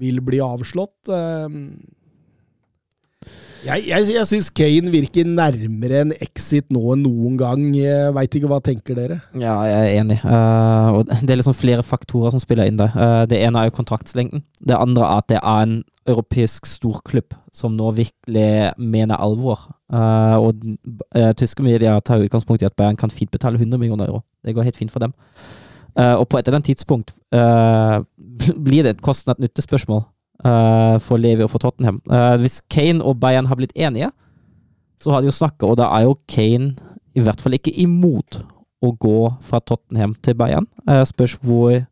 vil 0.00 0.20
bli 0.24 0.40
avslått. 0.44 1.12
Eh, 1.12 1.60
jeg 3.64 3.84
jeg, 3.88 4.06
jeg 4.14 4.28
syns 4.28 4.48
Kane 4.56 4.90
virker 4.92 5.28
nærmere 5.28 6.02
en 6.04 6.12
exit 6.22 6.68
nå 6.72 6.80
enn 6.94 7.02
noen 7.04 7.36
gang. 7.40 7.62
Veit 8.16 8.36
ikke 8.36 8.50
hva 8.50 8.60
tenker 8.64 8.96
dere? 8.96 9.18
Ja, 9.34 9.58
jeg 9.68 9.80
er 9.80 10.00
enig. 10.00 10.18
Uh, 10.24 11.02
det 11.20 11.34
er 11.34 11.40
liksom 11.40 11.56
flere 11.56 11.84
faktorer 11.86 12.34
som 12.34 12.42
spiller 12.42 12.70
inn 12.70 12.80
der. 12.80 12.94
Uh, 12.94 13.24
det 13.30 13.40
ene 13.42 13.60
er 13.60 13.68
jo 13.68 13.76
kontraktslengden. 13.76 14.44
Det 14.64 14.78
andre 14.78 15.06
er 15.06 15.22
at 15.22 15.28
det 15.32 15.40
er 15.42 15.64
en 15.66 15.80
europeisk 16.08 16.66
storklubb 16.66 17.36
som 17.54 17.76
nå 17.76 17.90
virkelig 17.98 18.72
mener 18.80 19.20
alvor. 19.20 19.68
Uh, 19.92 20.38
og 20.40 20.64
tyske 21.36 21.64
medier 21.66 22.00
tar 22.06 22.22
utgangspunkt 22.24 22.64
i 22.64 22.68
at 22.70 22.76
Bayern 22.78 22.98
kan 22.98 23.12
fint 23.12 23.32
betale 23.34 23.60
100 23.60 23.78
millioner 23.78 24.08
euro. 24.08 24.24
Det 24.46 24.54
går 24.56 24.70
helt 24.70 24.80
fint 24.80 24.92
for 24.92 25.04
dem. 25.04 25.12
Og 26.00 26.28
på 26.30 26.38
et 26.38 26.46
eller 26.46 26.60
annet 26.60 26.68
tidspunkt 26.70 27.10
blir 28.66 28.84
det 28.86 28.92
et 28.94 29.02
kostnad-nytte-spørsmål 29.02 30.04
for 30.42 31.20
Levi 31.20 31.44
og 31.44 31.52
for 31.52 31.62
Tottenham. 31.62 32.00
Eh, 32.10 32.36
hvis 32.40 32.60
Kane 32.72 33.04
og 33.04 33.18
Bayern 33.20 33.50
har 33.50 33.58
blitt 33.60 33.76
enige, 33.76 34.10
så 35.00 35.12
har 35.12 35.20
de 35.20 35.30
jo 35.30 35.36
snakka, 35.36 35.68
og 35.68 35.78
da 35.80 35.88
er 35.96 36.06
jo 36.06 36.18
Kane 36.28 36.74
i 37.16 37.22
hvert 37.24 37.40
fall 37.42 37.56
ikke 37.56 37.74
imot 37.82 38.40
å 38.80 38.92
gå 38.96 39.20
fra 39.44 39.60
Tottenham 39.60 40.14
til 40.24 40.36
Bayern. 40.38 40.68
Eh, 40.88 41.02
spørs 41.08 41.36
hvor 41.44 41.82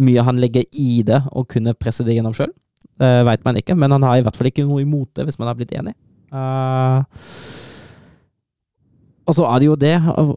mye 0.00 0.24
han 0.26 0.38
legger 0.40 0.66
i 0.70 1.02
det 1.06 1.22
å 1.34 1.44
kunne 1.48 1.74
presse 1.78 2.06
det 2.06 2.16
gjennom 2.16 2.34
sjøl. 2.36 2.52
Uh, 3.00 3.24
Veit 3.24 3.42
man 3.46 3.56
ikke, 3.56 3.74
men 3.78 3.92
han 3.94 4.04
har 4.04 4.18
i 4.18 4.24
hvert 4.24 4.36
fall 4.36 4.50
ikke 4.50 4.66
noe 4.68 4.82
imot 4.84 5.08
det 5.16 5.24
hvis 5.26 5.38
man 5.40 5.48
har 5.48 5.56
blitt 5.56 5.72
enig. 5.72 5.94
Eh, 6.30 7.20
Og 9.30 9.36
så 9.38 9.46
er 9.46 9.62
det 9.62 9.70
jo 9.70 9.78
det 9.78 9.96
å 10.10 10.32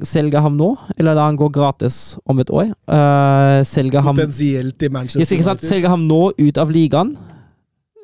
Selge 0.00 0.40
ham 0.40 0.54
nå, 0.56 0.70
eller 0.96 1.12
la 1.12 1.26
han 1.26 1.36
gå 1.36 1.50
gratis 1.52 2.14
om 2.24 2.38
et 2.40 2.48
år? 2.48 2.70
Uh, 2.88 3.60
selge 3.68 4.00
ham 4.00 4.16
Potensielt 4.16 4.80
i 4.86 4.88
Manchester 4.88 5.20
Yes, 5.20 5.34
ikke? 5.36 5.56
Selge 5.60 5.90
ham 5.92 6.06
nå 6.08 6.30
ut 6.38 6.60
av 6.62 6.72
ligaen. 6.72 7.10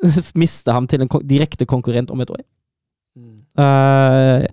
Miste 0.42 0.74
ham 0.76 0.84
til 0.90 1.06
en 1.06 1.10
direkte 1.24 1.64
konkurrent 1.64 2.12
om 2.12 2.20
et 2.20 2.34
år. 2.34 2.42
Uh, 3.56 4.44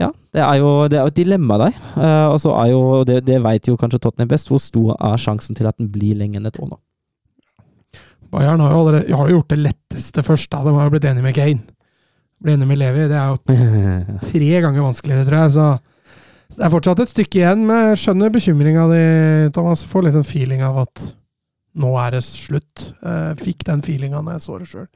ja, 0.00 0.08
det 0.32 0.44
er 0.46 0.62
jo, 0.62 0.72
det 0.88 0.96
er 0.96 1.12
et 1.12 1.20
dilemma 1.20 1.60
der. 1.66 1.76
Uh, 1.92 2.32
og 2.32 2.40
så 2.40 2.56
er 2.56 2.72
jo, 2.72 2.82
det, 3.04 3.20
det 3.28 3.42
vet 3.44 3.68
jo 3.68 3.76
kanskje 3.76 4.00
Tottenham 4.06 4.32
best, 4.32 4.48
hvor 4.48 4.64
stor 4.64 4.94
er 4.96 5.20
sjansen 5.20 5.58
til 5.58 5.68
at 5.68 5.76
den 5.76 5.92
blir 5.92 6.16
lenger 6.16 6.40
enn 6.40 6.48
et 6.48 6.62
år 6.62 6.72
nå. 6.72 6.80
Bayern 8.32 8.64
har 8.64 8.72
jo 8.72 8.80
allerede 8.86 9.16
har 9.16 9.34
gjort 9.36 9.52
det 9.52 9.60
letteste 9.66 10.24
først. 10.24 10.50
da. 10.52 10.64
De 10.64 10.72
har 10.72 10.88
jo 10.88 10.96
blitt 10.96 11.08
enige 11.08 11.28
med 11.28 11.36
Kane. 11.36 11.77
Ble 12.42 12.54
enig 12.54 12.68
med 12.70 12.78
Levi. 12.80 13.06
Det 13.10 13.18
er 13.18 13.32
jo 13.32 13.38
tre 14.30 14.50
ganger 14.64 14.84
vanskeligere, 14.84 15.26
tror 15.26 15.40
jeg. 15.42 15.54
Så, 15.56 15.68
så 16.48 16.60
det 16.60 16.66
er 16.68 16.74
fortsatt 16.74 17.02
et 17.04 17.14
stykke 17.14 17.40
igjen, 17.40 17.64
men 17.66 17.90
jeg 17.90 18.02
skjønner 18.04 18.34
bekymringa 18.34 18.84
di, 18.92 19.02
Thomas. 19.56 19.82
Får 19.90 20.06
litt 20.06 20.18
en 20.18 20.26
feeling 20.26 20.62
av 20.66 20.84
at 20.84 21.08
nå 21.78 21.90
er 22.02 22.16
det 22.16 22.22
slutt. 22.26 22.92
Jeg 23.02 23.40
fikk 23.42 23.66
den 23.68 23.82
feelinga 23.86 24.22
når 24.22 24.38
jeg 24.38 24.46
så 24.46 24.60
det 24.60 24.70
sjøl. 24.70 24.86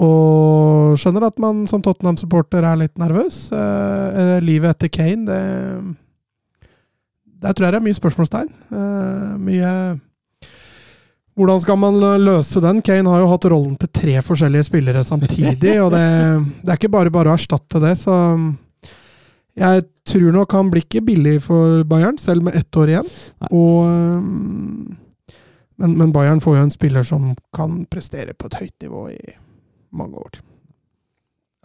Og 0.00 1.00
skjønner 1.00 1.26
at 1.26 1.40
man 1.42 1.64
som 1.70 1.82
Tottenham-supporter 1.82 2.62
er 2.66 2.78
litt 2.78 3.00
nervøs. 3.00 3.48
Eh, 3.50 4.36
livet 4.44 4.76
etter 4.76 4.92
Kane, 4.92 5.26
det 5.26 5.40
Der 7.40 7.54
tror 7.56 7.66
jeg 7.66 7.72
det 7.72 7.80
er 7.80 7.88
mye 7.88 7.96
spørsmålstegn. 7.96 8.48
Eh, 8.70 9.36
mye 9.40 9.72
hvordan 11.38 11.60
skal 11.62 11.78
man 11.80 12.00
løse 12.20 12.60
den? 12.62 12.80
Kane 12.84 13.08
har 13.08 13.22
jo 13.22 13.30
hatt 13.30 13.46
rollen 13.52 13.76
til 13.80 13.90
tre 13.94 14.16
forskjellige 14.24 14.66
spillere 14.66 15.04
samtidig, 15.06 15.76
og 15.84 15.92
det, 15.94 16.02
det 16.64 16.72
er 16.72 16.80
ikke 16.80 16.92
bare 16.92 17.12
bare 17.14 17.32
å 17.32 17.38
erstatte 17.38 17.80
det, 17.82 17.94
så 18.00 18.16
jeg 19.60 19.84
tror 20.08 20.32
nok 20.34 20.52
han 20.56 20.70
blir 20.72 20.84
ikke 20.86 21.02
billig 21.04 21.38
for 21.44 21.84
Bayern, 21.88 22.18
selv 22.18 22.46
med 22.46 22.56
ett 22.58 22.76
år 22.76 22.92
igjen. 22.92 23.08
Og, 23.50 23.88
men, 25.80 25.96
men, 25.96 26.12
Bayern 26.12 26.40
får 26.40 26.56
jo 26.56 26.66
en 26.66 26.74
spiller 26.74 27.06
som 27.06 27.32
kan 27.56 27.82
prestere 27.90 28.34
på 28.34 28.50
et 28.50 28.60
høyt 28.60 28.86
nivå 28.86 29.08
i 29.12 29.34
mange 29.96 30.22
år. 30.22 30.40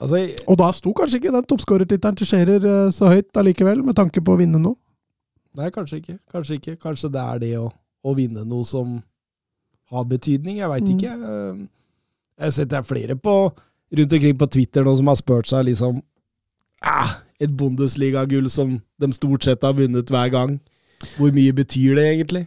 Altså, 0.02 0.20
jeg, 0.20 0.34
og 0.52 0.58
da 0.60 0.72
sto 0.76 0.92
kanskje 0.96 1.22
ikke 1.22 1.32
den 1.38 1.48
toppskårertittelen 1.48 2.18
til 2.20 2.28
Scherer 2.28 2.66
eh, 2.68 2.92
så 2.92 3.14
høyt 3.14 3.38
allikevel, 3.40 3.80
med 3.86 3.96
tanke 3.96 4.20
på 4.20 4.34
å 4.34 4.40
vinne 4.42 4.60
noe? 4.60 4.76
Nei, 5.56 5.70
kanskje 5.72 6.02
ikke. 6.02 6.18
Kanskje 6.34 6.58
ikke. 6.60 6.74
Kanskje 6.82 7.14
det 7.14 7.22
er 7.22 7.40
det 7.40 7.52
å, 7.62 7.70
å 8.04 8.16
vinne 8.18 8.44
noe 8.44 8.68
som 8.68 8.98
har 9.96 10.08
betydning. 10.10 10.60
Jeg 10.62 10.72
veit 10.72 10.88
mm. 10.88 10.94
ikke. 10.96 11.14
Jeg 12.36 12.44
har 12.44 12.56
sett 12.56 12.72
det 12.72 12.80
er 12.82 12.88
flere 12.88 13.16
på, 13.16 13.36
rundt 13.96 14.14
omkring 14.18 14.40
på 14.40 14.50
Twitter 14.52 14.84
nå 14.84 14.96
som 14.98 15.08
har 15.08 15.20
spurt 15.20 15.48
seg 15.48 15.70
liksom 15.70 16.02
ah, 16.84 17.22
Et 17.40 17.52
Bundesliga-gull 17.52 18.50
som 18.52 18.78
de 19.02 19.12
stort 19.16 19.44
sett 19.44 19.64
har 19.64 19.76
vunnet 19.76 20.12
hver 20.12 20.30
gang. 20.32 20.60
Hvor 21.18 21.32
mye 21.36 21.54
betyr 21.56 21.96
det 22.00 22.06
egentlig? 22.14 22.46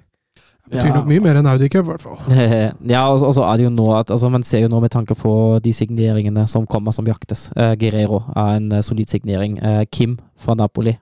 Det 0.69 0.77
betyr 0.77 0.91
ja. 0.91 0.97
nok 0.99 1.09
mye 1.09 1.23
mer 1.25 1.39
enn 1.41 1.49
Audi 1.49 1.69
Cup, 1.73 1.87
i 1.87 1.93
hvert 1.93 2.05
fall. 2.05 2.19
Ja, 2.93 3.07
og 3.09 3.33
så 3.33 3.45
er 3.47 3.57
det 3.57 3.65
jo 3.65 3.73
nå 3.73 3.87
at 3.97 4.11
altså, 4.13 4.29
Man 4.29 4.45
ser 4.45 4.67
jo 4.67 4.73
nå 4.73 4.81
med 4.85 4.93
tanke 4.93 5.17
på 5.17 5.33
de 5.65 5.73
signeringene 5.73 6.45
som 6.49 6.67
kommer 6.69 6.93
som 6.93 7.09
jaktes. 7.09 7.49
Uh, 7.57 7.73
Guerrero 7.81 8.23
er 8.37 8.59
en 8.59 8.73
uh, 8.73 8.83
solid 8.85 9.09
signering. 9.09 9.57
Uh, 9.65 9.85
Kim 9.93 10.19
fra 10.37 10.55
Napoli. 10.55 10.99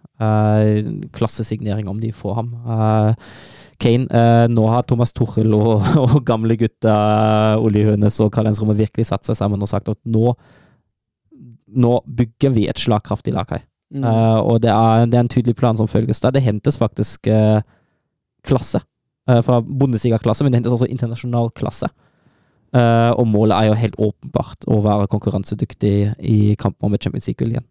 klassesignering 1.12 1.88
om 1.88 1.98
de 2.00 2.12
får 2.12 2.34
ham. 2.34 2.54
Kane. 3.82 4.06
Eh, 4.10 4.46
nå 4.52 4.66
har 4.72 4.84
Thomas 4.88 5.12
Tuchel 5.16 5.54
og, 5.56 5.84
og 6.04 6.18
gamle 6.26 6.56
gutta 6.60 6.96
Olje 7.62 7.86
Hønes 7.90 8.18
og 8.24 8.32
Karl 8.34 8.50
Ensrommet 8.50 8.78
virkelig 8.80 9.08
satt 9.10 9.28
seg 9.28 9.38
sammen 9.38 9.62
og 9.62 9.70
sagt 9.70 9.90
at 9.92 10.00
nå, 10.08 10.32
nå 11.76 11.94
bygger 12.06 12.54
vi 12.56 12.66
et 12.70 12.80
slagkraftig 12.80 13.36
lag 13.36 13.50
her. 13.52 13.64
Mm. 13.94 14.02
Eh, 14.02 14.40
og 14.40 14.60
det 14.64 14.72
er, 14.72 15.06
det 15.06 15.18
er, 15.18 15.26
en 15.26 15.32
tydelig 15.32 15.56
plan 15.58 15.78
som 15.78 15.90
følges 15.90 16.22
der. 16.24 16.34
Det 16.34 16.44
hentes 16.44 16.80
faktisk 16.80 17.28
eh, 17.30 17.60
klasse 18.46 18.80
uh, 19.30 19.40
fra 19.42 19.58
Bundesliga-klasse, 19.58 20.44
men 20.44 20.52
det 20.52 20.60
hentes 20.60 20.76
også 20.76 20.90
internasjonal 20.90 21.50
klasse. 21.56 21.88
og 22.76 23.26
målet 23.30 23.56
er 23.56 23.66
jo 23.66 23.76
helt 23.78 23.94
åpenbart 23.96 24.66
å 24.68 24.76
være 24.84 25.06
konkurransedyktig 25.08 25.92
i 26.20 26.54
kampen 26.60 26.86
om 26.86 26.94
et 26.94 27.02
Champions 27.02 27.26
League-gull 27.30 27.54
igjen. 27.54 27.64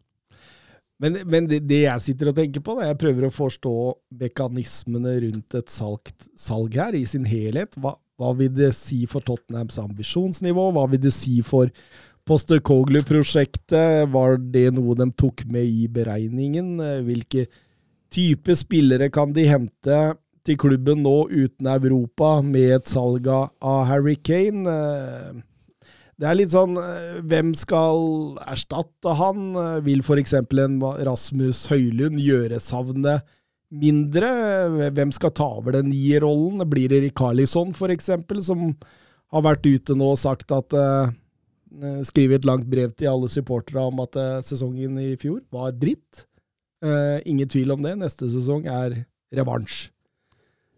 Men, 1.04 1.18
men 1.28 1.48
det, 1.52 1.60
det, 1.68 1.82
jeg 1.90 2.04
sitter 2.06 2.32
og 2.32 2.38
tenker 2.38 2.64
på, 2.64 2.78
da, 2.78 2.88
jeg 2.88 3.00
prøver 3.02 3.28
å 3.28 3.36
forstå 3.36 3.76
mekanismene 4.22 5.18
rundt 5.26 5.58
et 5.60 5.72
salg, 5.74 6.12
salg 6.40 6.78
her 6.80 6.96
i 6.96 7.04
sin 7.10 7.28
helhet. 7.28 7.76
Hva, 7.82 7.98
hva, 8.22 8.32
vil 8.40 8.54
det 8.56 8.72
si 8.78 9.02
for 9.12 9.26
Tottenhams 9.28 9.80
ambisjonsnivå? 9.82 10.70
Hva 10.76 10.86
vil 10.94 11.04
det 11.04 11.12
si 11.16 11.42
for 11.44 11.72
Poster-Coglu-prosjektet? 12.26 14.08
Var 14.14 14.38
det 14.54 14.70
noe 14.78 14.96
de 14.98 15.10
tok 15.20 15.44
med 15.52 15.68
i 15.68 15.90
beregningen? 15.92 16.78
Hvilke 17.06 17.50
type 18.16 18.56
spillere 18.56 19.12
kan 19.12 19.36
de 19.36 19.50
hente 19.50 20.00
til 20.46 20.60
klubben 20.62 21.04
nå 21.04 21.26
uten 21.28 21.68
Europa 21.74 22.38
med 22.46 22.78
et 22.78 22.88
salg 22.88 23.28
av 23.28 23.84
Harry 23.90 24.16
Kane? 24.16 25.44
Det 26.16 26.28
er 26.30 26.38
litt 26.40 26.54
sånn 26.54 26.78
eh, 26.80 27.22
Hvem 27.28 27.52
skal 27.60 28.38
erstatte 28.48 29.16
han? 29.20 29.50
Vil 29.86 30.04
f.eks. 30.06 30.36
en 30.40 30.78
Rasmus 31.08 31.66
Høylund 31.72 32.22
gjøre 32.24 32.62
savnet 32.64 33.26
mindre? 33.76 34.30
Hvem 34.96 35.12
skal 35.16 35.34
ta 35.36 35.50
over 35.58 35.76
den 35.76 35.90
nierrollen? 35.92 36.64
Blir 36.72 36.92
det 36.92 37.04
Rikarlisson 37.08 37.74
f.eks., 37.76 38.14
som 38.48 38.70
har 39.34 39.46
vært 39.46 39.68
ute 39.68 39.96
nå 39.98 40.14
og 40.14 40.22
sagt 40.22 40.54
at 40.56 40.76
uh, 40.78 41.12
Skriver 42.08 42.40
et 42.40 42.46
langt 42.48 42.70
brev 42.72 42.94
til 42.96 43.10
alle 43.12 43.28
supportere 43.28 43.82
om 43.84 44.00
at 44.06 44.16
uh, 44.16 44.38
sesongen 44.46 44.96
i 45.02 45.10
fjor 45.20 45.42
var 45.52 45.74
dritt. 45.76 46.24
Uh, 46.86 47.20
ingen 47.28 47.50
tvil 47.52 47.74
om 47.76 47.84
det. 47.84 47.98
Neste 48.00 48.30
sesong 48.32 48.70
er 48.72 49.02
revansj. 49.36 49.90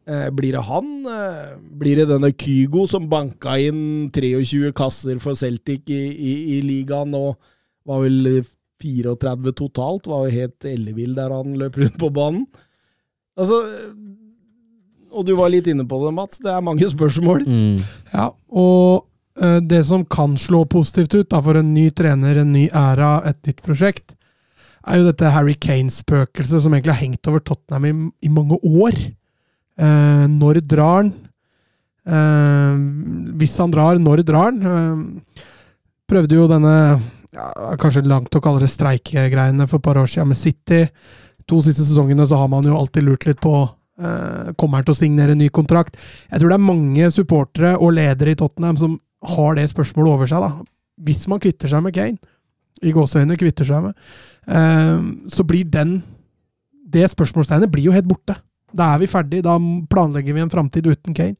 Eh, 0.07 0.29
blir 0.31 0.55
det 0.55 0.63
han? 0.63 0.85
Eh, 1.05 1.57
blir 1.75 1.99
det 1.99 2.07
denne 2.07 2.31
Kygo 2.31 2.85
som 2.87 3.09
banka 3.11 3.57
inn 3.59 4.07
23 4.15 4.71
kasser 4.75 5.19
for 5.19 5.35
Celtic 5.35 5.89
i, 5.91 6.03
i, 6.15 6.33
i 6.55 6.61
ligaen 6.63 7.11
og 7.17 7.35
var 7.87 8.05
vel 8.05 8.45
34 8.79 9.51
totalt? 9.59 10.07
Var 10.07 10.29
jo 10.29 10.37
helt 10.37 10.69
ellevill 10.71 11.17
der 11.17 11.35
han 11.35 11.57
løp 11.59 11.75
rundt 11.81 11.99
på 11.99 12.11
banen. 12.15 12.47
Altså 13.37 13.59
Og 15.11 15.27
du 15.27 15.35
var 15.35 15.51
litt 15.51 15.67
inne 15.67 15.83
på 15.87 15.99
det, 16.05 16.15
Mats. 16.15 16.39
Det 16.39 16.55
er 16.55 16.63
mange 16.63 16.87
spørsmål. 16.95 17.43
Mm. 17.43 17.83
Ja, 18.13 18.31
og 18.47 19.05
det 19.37 19.83
som 19.85 20.01
kan 20.09 20.33
slå 20.41 20.63
positivt 20.65 21.13
ut 21.13 21.27
da, 21.29 21.43
for 21.45 21.59
en 21.59 21.75
ny 21.75 21.91
trener, 21.93 22.39
en 22.41 22.55
ny 22.55 22.63
æra, 22.73 23.19
et 23.29 23.37
nytt 23.45 23.59
prosjekt, 23.61 24.15
er 24.87 24.97
jo 24.97 25.05
dette 25.11 25.29
Harry 25.29 25.53
Kane-spøkelset 25.53 26.63
som 26.63 26.73
egentlig 26.73 26.95
har 26.95 27.03
hengt 27.03 27.29
over 27.29 27.43
Tottenham 27.45 27.85
i, 27.85 27.93
i 28.25 28.31
mange 28.33 28.57
år. 28.63 28.97
Eh, 29.77 30.25
når 30.31 30.61
drar 30.65 31.01
han? 31.01 31.13
Eh, 32.07 32.81
hvis 33.37 33.57
han 33.61 33.73
drar, 33.73 33.99
når 34.01 34.23
drar 34.25 34.49
han? 34.49 34.59
Eh, 34.63 35.45
prøvde 36.07 36.37
jo 36.37 36.47
denne 36.49 36.73
ja, 37.35 37.47
Kanskje 37.77 38.05
langt 38.07 38.33
å 38.33 38.41
kalle 38.41 38.63
det 38.63 38.71
streikegreiene 38.71 39.67
for 39.67 39.81
et 39.81 39.85
par 39.85 39.99
år 39.99 40.09
siden 40.09 40.31
med 40.31 40.39
City. 40.39 40.85
To 41.47 41.59
siste 41.63 41.85
sesongene 41.85 42.25
så 42.27 42.39
har 42.39 42.49
man 42.51 42.65
jo 42.65 42.77
alltid 42.77 43.05
lurt 43.05 43.27
litt 43.27 43.41
på 43.43 43.53
eh, 43.63 44.53
Kommer 44.59 44.79
han 44.79 44.87
til 44.87 44.95
å 44.95 45.01
signere 45.01 45.35
en 45.35 45.43
ny 45.43 45.51
kontrakt? 45.53 45.99
Jeg 46.31 46.41
tror 46.41 46.53
det 46.53 46.57
er 46.57 46.69
mange 46.69 47.11
supportere 47.13 47.75
og 47.77 47.93
ledere 47.97 48.33
i 48.33 48.39
Tottenham 48.39 48.79
som 48.79 48.97
har 49.27 49.57
det 49.57 49.67
spørsmålet 49.71 50.13
over 50.13 50.29
seg. 50.29 50.43
da. 50.43 50.51
Hvis 51.03 51.27
man 51.29 51.41
kvitter 51.43 51.69
seg 51.69 51.83
med 51.83 51.95
Kane, 51.95 52.17
i 52.85 52.93
gåseøyne 52.93 53.37
kvitter 53.39 53.65
seg 53.67 53.87
med, 53.87 53.97
eh, 54.47 55.01
så 55.33 55.43
blir 55.47 55.65
den 55.65 55.99
Det 56.87 57.03
spørsmålstegnet 57.11 57.67
blir 57.67 57.83
jo 57.83 57.91
helt 57.91 58.07
borte. 58.07 58.37
Da 58.77 58.93
er 58.93 59.01
vi 59.03 59.09
ferdig. 59.11 59.41
Da 59.45 59.57
planlegger 59.91 60.37
vi 60.37 60.45
en 60.45 60.53
framtid 60.53 60.87
uten 60.87 61.17
Kane. 61.17 61.37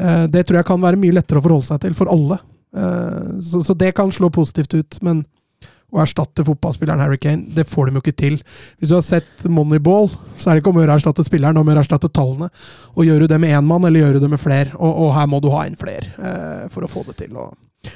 Uh, 0.00 0.24
det 0.32 0.46
tror 0.46 0.60
jeg 0.60 0.70
kan 0.70 0.80
være 0.82 1.00
mye 1.00 1.18
lettere 1.18 1.42
å 1.42 1.44
forholde 1.44 1.68
seg 1.68 1.82
til 1.84 1.96
for 1.98 2.12
alle. 2.12 2.40
Uh, 2.76 3.38
så, 3.44 3.64
så, 3.66 3.76
det 3.76 3.92
kan 3.98 4.12
slå 4.14 4.30
positivt 4.32 4.78
ut. 4.78 5.00
Men 5.06 5.24
å 5.90 6.00
erstatte 6.04 6.44
fotballspilleren 6.46 7.02
Harry 7.02 7.18
Kane, 7.18 7.48
det 7.54 7.66
får 7.68 7.88
de 7.88 7.98
jo 7.98 8.02
ikke 8.04 8.18
til. 8.22 8.36
Hvis 8.78 8.92
du 8.92 8.96
har 8.96 9.04
sett 9.04 9.46
Moneyball, 9.50 10.08
så 10.38 10.50
er 10.50 10.56
det 10.56 10.62
ikke 10.62 10.72
om 10.72 10.78
å 10.78 10.84
gjøre 10.84 10.94
å 10.94 11.00
erstatte 11.00 11.26
spilleren, 11.26 11.58
om 11.58 11.66
å 11.66 11.72
gjøre 11.72 11.82
å 11.82 11.86
erstatte 11.86 12.12
tallene. 12.14 12.50
Og 12.94 13.08
Gjør 13.08 13.24
du 13.24 13.32
det 13.32 13.40
med 13.42 13.56
én 13.56 13.66
mann, 13.66 13.86
eller 13.88 14.04
gjør 14.04 14.18
du 14.18 14.26
det 14.26 14.30
med 14.30 14.42
flere? 14.42 14.70
Og, 14.78 14.90
og, 14.90 15.10
her 15.16 15.26
må 15.30 15.42
du 15.42 15.50
ha 15.50 15.64
inn 15.66 15.78
flere 15.80 16.12
eh, 16.14 16.68
for 16.70 16.86
å 16.86 16.90
få 16.90 17.02
det 17.10 17.16
til. 17.24 17.34
Og 17.34 17.90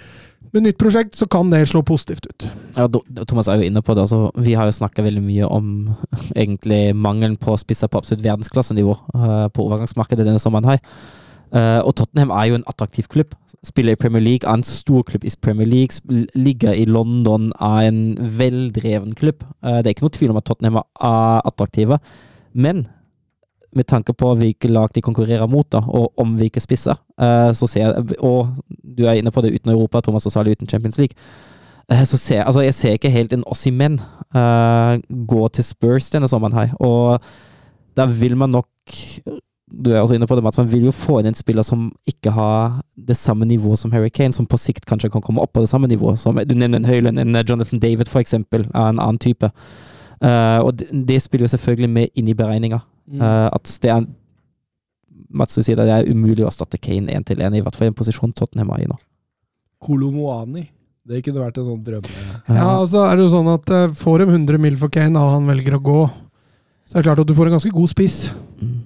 med 0.55 0.69
nytt 0.69 0.79
prosjekt 0.79 1.19
så 1.19 1.27
kan 1.31 1.51
det 1.51 1.65
slå 1.71 1.83
positivt 1.87 2.29
ut. 2.31 2.47
Ja, 2.77 2.87
Thomas 3.27 3.49
er 3.51 3.59
jo 3.59 3.67
inne 3.67 3.83
på 3.83 3.95
det. 3.95 4.05
Altså, 4.07 4.31
vi 4.39 4.55
har 4.55 4.69
jo 4.69 4.77
snakka 4.77 5.05
veldig 5.05 5.23
mye 5.25 5.49
om 5.51 5.69
egentlig 6.41 6.95
mangelen 6.95 7.37
på 7.41 7.57
spisser 7.61 7.91
på 7.91 8.01
absolutt 8.01 8.25
verdensklassenivå 8.25 8.95
uh, 9.15 9.47
på 9.51 9.67
overgangsmarkedet 9.67 10.27
denne 10.27 10.43
sommeren. 10.43 10.75
her. 10.75 10.83
Uh, 11.55 11.81
og 11.87 11.95
Tottenham 11.99 12.33
er 12.35 12.51
jo 12.51 12.59
en 12.61 12.69
attraktiv 12.71 13.11
klubb. 13.11 13.35
Spiller 13.65 13.97
i 13.97 14.01
Premier 14.01 14.23
League, 14.23 14.47
er 14.47 14.59
en 14.59 14.67
stor 14.67 15.03
klubb 15.07 15.25
i 15.25 15.33
Premier 15.43 15.67
League. 15.67 16.27
Ligger 16.35 16.73
i 16.73 16.85
London, 16.85 17.53
er 17.61 17.89
en 17.89 18.17
veldreven 18.39 19.15
klubb. 19.15 19.43
Uh, 19.63 19.81
det 19.83 19.89
er 19.91 19.97
ikke 19.97 20.07
noe 20.07 20.19
tvil 20.19 20.35
om 20.35 20.41
at 20.41 20.47
Tottenham 20.47 20.83
er 20.83 21.43
attraktive. 21.51 21.99
Men 22.55 22.87
med 23.77 23.87
tanke 23.91 24.13
på 24.13 24.35
hvilke 24.39 24.69
lag 24.69 24.93
de 24.95 25.03
konkurrerer 25.05 25.51
mot, 25.51 25.67
da, 25.73 25.81
og 25.87 26.13
om 26.21 26.37
hvilke 26.39 26.63
spisser. 26.63 26.99
Uh, 27.21 27.51
så 27.57 27.67
ser 27.71 27.87
jeg, 27.87 28.19
og 28.21 28.55
du 28.83 29.05
er 29.05 29.19
inne 29.19 29.33
på 29.35 29.43
det 29.45 29.55
uten 29.55 29.75
Europa, 29.75 30.01
Thomas, 30.01 30.27
og 30.27 30.33
Sali 30.33 30.55
uten 30.55 30.71
Champions 30.71 30.99
League. 30.99 31.17
Eh, 31.93 32.05
Så 32.05 32.17
ser, 32.17 32.45
altså 32.45 32.61
jeg 32.61 32.75
ser 32.75 32.93
ikke 32.93 33.11
helt 33.11 33.33
en 33.33 33.45
Ossimen 33.47 34.01
uh, 34.35 34.97
gå 35.29 35.49
til 35.49 35.65
Spurs 35.65 36.11
denne 36.11 36.29
sommeren 36.29 36.57
her. 36.57 36.75
Og 36.81 37.21
da 37.97 38.07
vil 38.07 38.37
man 38.37 38.51
nok 38.51 38.69
Du 39.83 39.91
er 39.91 40.01
også 40.01 40.15
inne 40.15 40.27
på 40.27 40.37
det, 40.37 40.43
Mats. 40.45 40.59
Man 40.59 40.73
vil 40.73 40.85
jo 40.85 40.93
få 40.93 41.19
inn 41.19 41.27
en 41.27 41.35
spiller 41.35 41.63
som 41.63 41.89
ikke 42.07 42.31
har 42.31 42.83
det 43.09 43.17
samme 43.17 43.45
nivået 43.45 43.79
som 43.79 43.93
Harry 43.93 44.09
Kane, 44.09 44.33
som 44.33 44.47
på 44.47 44.57
sikt 44.57 44.87
kanskje 44.87 45.11
kan 45.11 45.23
komme 45.23 45.41
opp 45.43 45.53
på 45.53 45.61
det 45.61 45.69
samme 45.69 45.89
nivået. 45.89 46.19
Som, 46.19 46.37
du 46.37 46.55
nevner 46.55 46.79
en 46.79 46.85
Høylund, 46.85 47.19
en 47.19 47.35
Jonathan 47.49 47.81
David 47.81 48.07
for 48.07 48.21
eksempel, 48.21 48.69
av 48.75 48.93
en 48.93 49.01
annen 49.01 49.19
type. 49.19 49.51
Uh, 50.23 50.63
og 50.63 50.79
det, 50.79 50.93
det 51.09 51.23
spiller 51.23 51.49
jo 51.49 51.57
selvfølgelig 51.57 51.91
med 51.91 52.09
inn 52.15 52.29
i 52.29 52.37
beregninga. 52.39 52.79
Mm. 53.11 53.21
Eh, 53.21 53.49
at 53.53 53.73
det 53.83 53.91
er 53.93 54.07
Mats, 55.35 55.57
du 55.57 55.65
sier 55.67 55.79
at 55.83 55.89
det 55.89 55.95
er 55.97 56.15
umulig 56.15 56.45
å 56.45 56.49
erstatte 56.49 56.79
Kane 56.79 57.11
én 57.11 57.25
til 57.27 57.43
én, 57.43 57.55
i 57.59 57.63
hvert 57.63 57.75
fall 57.75 57.89
i 57.89 57.91
en 57.91 57.99
posisjon 57.99 58.33
Tottenham 58.35 58.71
er 58.77 58.85
i 58.85 58.89
nå. 58.91 58.97
Kolomoani. 59.83 60.69
Det 61.05 61.21
kunne 61.27 61.43
vært 61.43 61.59
en 61.61 61.67
sånn 61.69 61.83
drøm. 61.85 62.07
Ja, 62.49 62.69
og 62.79 62.87
så 62.89 63.03
er 63.05 63.19
det 63.19 63.27
jo 63.27 63.33
sånn 63.35 63.51
at 63.53 63.69
eh, 63.69 63.91
Får 63.99 64.23
de 64.23 64.29
100 64.31 64.61
mil 64.63 64.77
for 64.81 64.93
Kane, 64.95 65.21
og 65.21 65.35
han 65.37 65.51
velger 65.51 65.77
å 65.77 65.83
gå, 65.85 66.03
så 66.89 66.97
er 66.97 67.03
det 67.03 67.09
klart 67.11 67.25
at 67.25 67.29
du 67.29 67.35
får 67.37 67.51
en 67.51 67.57
ganske 67.59 67.73
god 67.75 67.93
spiss. 67.93 68.19
Mm. 68.61 68.77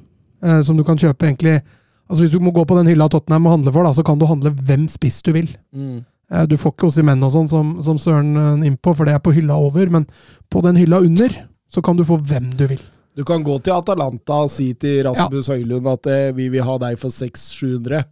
eh, 0.43 0.61
som 0.67 0.79
du 0.79 0.85
kan 0.87 0.99
kjøpe 0.99 1.29
egentlig 1.29 1.61
Altså 2.09 2.25
Hvis 2.25 2.33
du 2.33 2.41
må 2.41 2.55
gå 2.57 2.63
på 2.65 2.77
den 2.79 2.89
hylla 2.89 3.05
Tottenham 3.13 3.47
og 3.47 3.53
handle 3.53 3.73
for, 3.75 3.85
da, 3.85 3.93
så 3.93 4.01
kan 4.01 4.17
du 4.17 4.25
handle 4.25 4.49
hvem 4.49 4.87
spiss 4.89 5.21
du 5.27 5.35
vil. 5.35 5.51
Mm. 5.77 5.99
Eh, 6.33 6.45
du 6.49 6.57
får 6.57 6.73
ikke 6.73 6.89
hos 6.89 6.97
menn 7.05 7.25
og 7.25 7.35
sånn 7.35 7.51
som, 7.53 7.75
som 7.85 7.99
Søren 8.01 8.31
eh, 8.33 8.69
innpå, 8.71 8.95
for 8.97 9.09
det 9.09 9.13
er 9.17 9.21
på 9.21 9.35
hylla 9.37 9.59
over. 9.61 9.91
Men 9.93 10.07
på 10.49 10.63
den 10.65 10.81
hylla 10.81 11.03
under, 11.05 11.35
så 11.69 11.85
kan 11.85 11.99
du 11.99 12.07
få 12.09 12.17
hvem 12.17 12.49
du 12.57 12.65
vil. 12.71 12.81
Du 13.17 13.25
kan 13.27 13.43
gå 13.43 13.57
til 13.65 13.75
Atalanta 13.75 14.43
og 14.45 14.51
si 14.53 14.73
til 14.79 15.01
Rasmus 15.07 15.49
Høylund 15.51 15.89
at 15.91 16.07
eh, 16.13 16.29
vi 16.37 16.49
vil 16.53 16.63
ha 16.67 16.77
deg 16.85 16.99
for 17.01 17.11
600-700. 17.15 18.05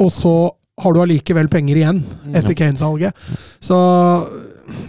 Og 0.00 0.12
så 0.14 0.34
har 0.78 0.94
du 0.94 1.00
allikevel 1.02 1.48
penger 1.50 1.80
igjen 1.80 1.98
etter 2.38 2.54
Kane-salget. 2.56 3.12
Så 3.60 3.76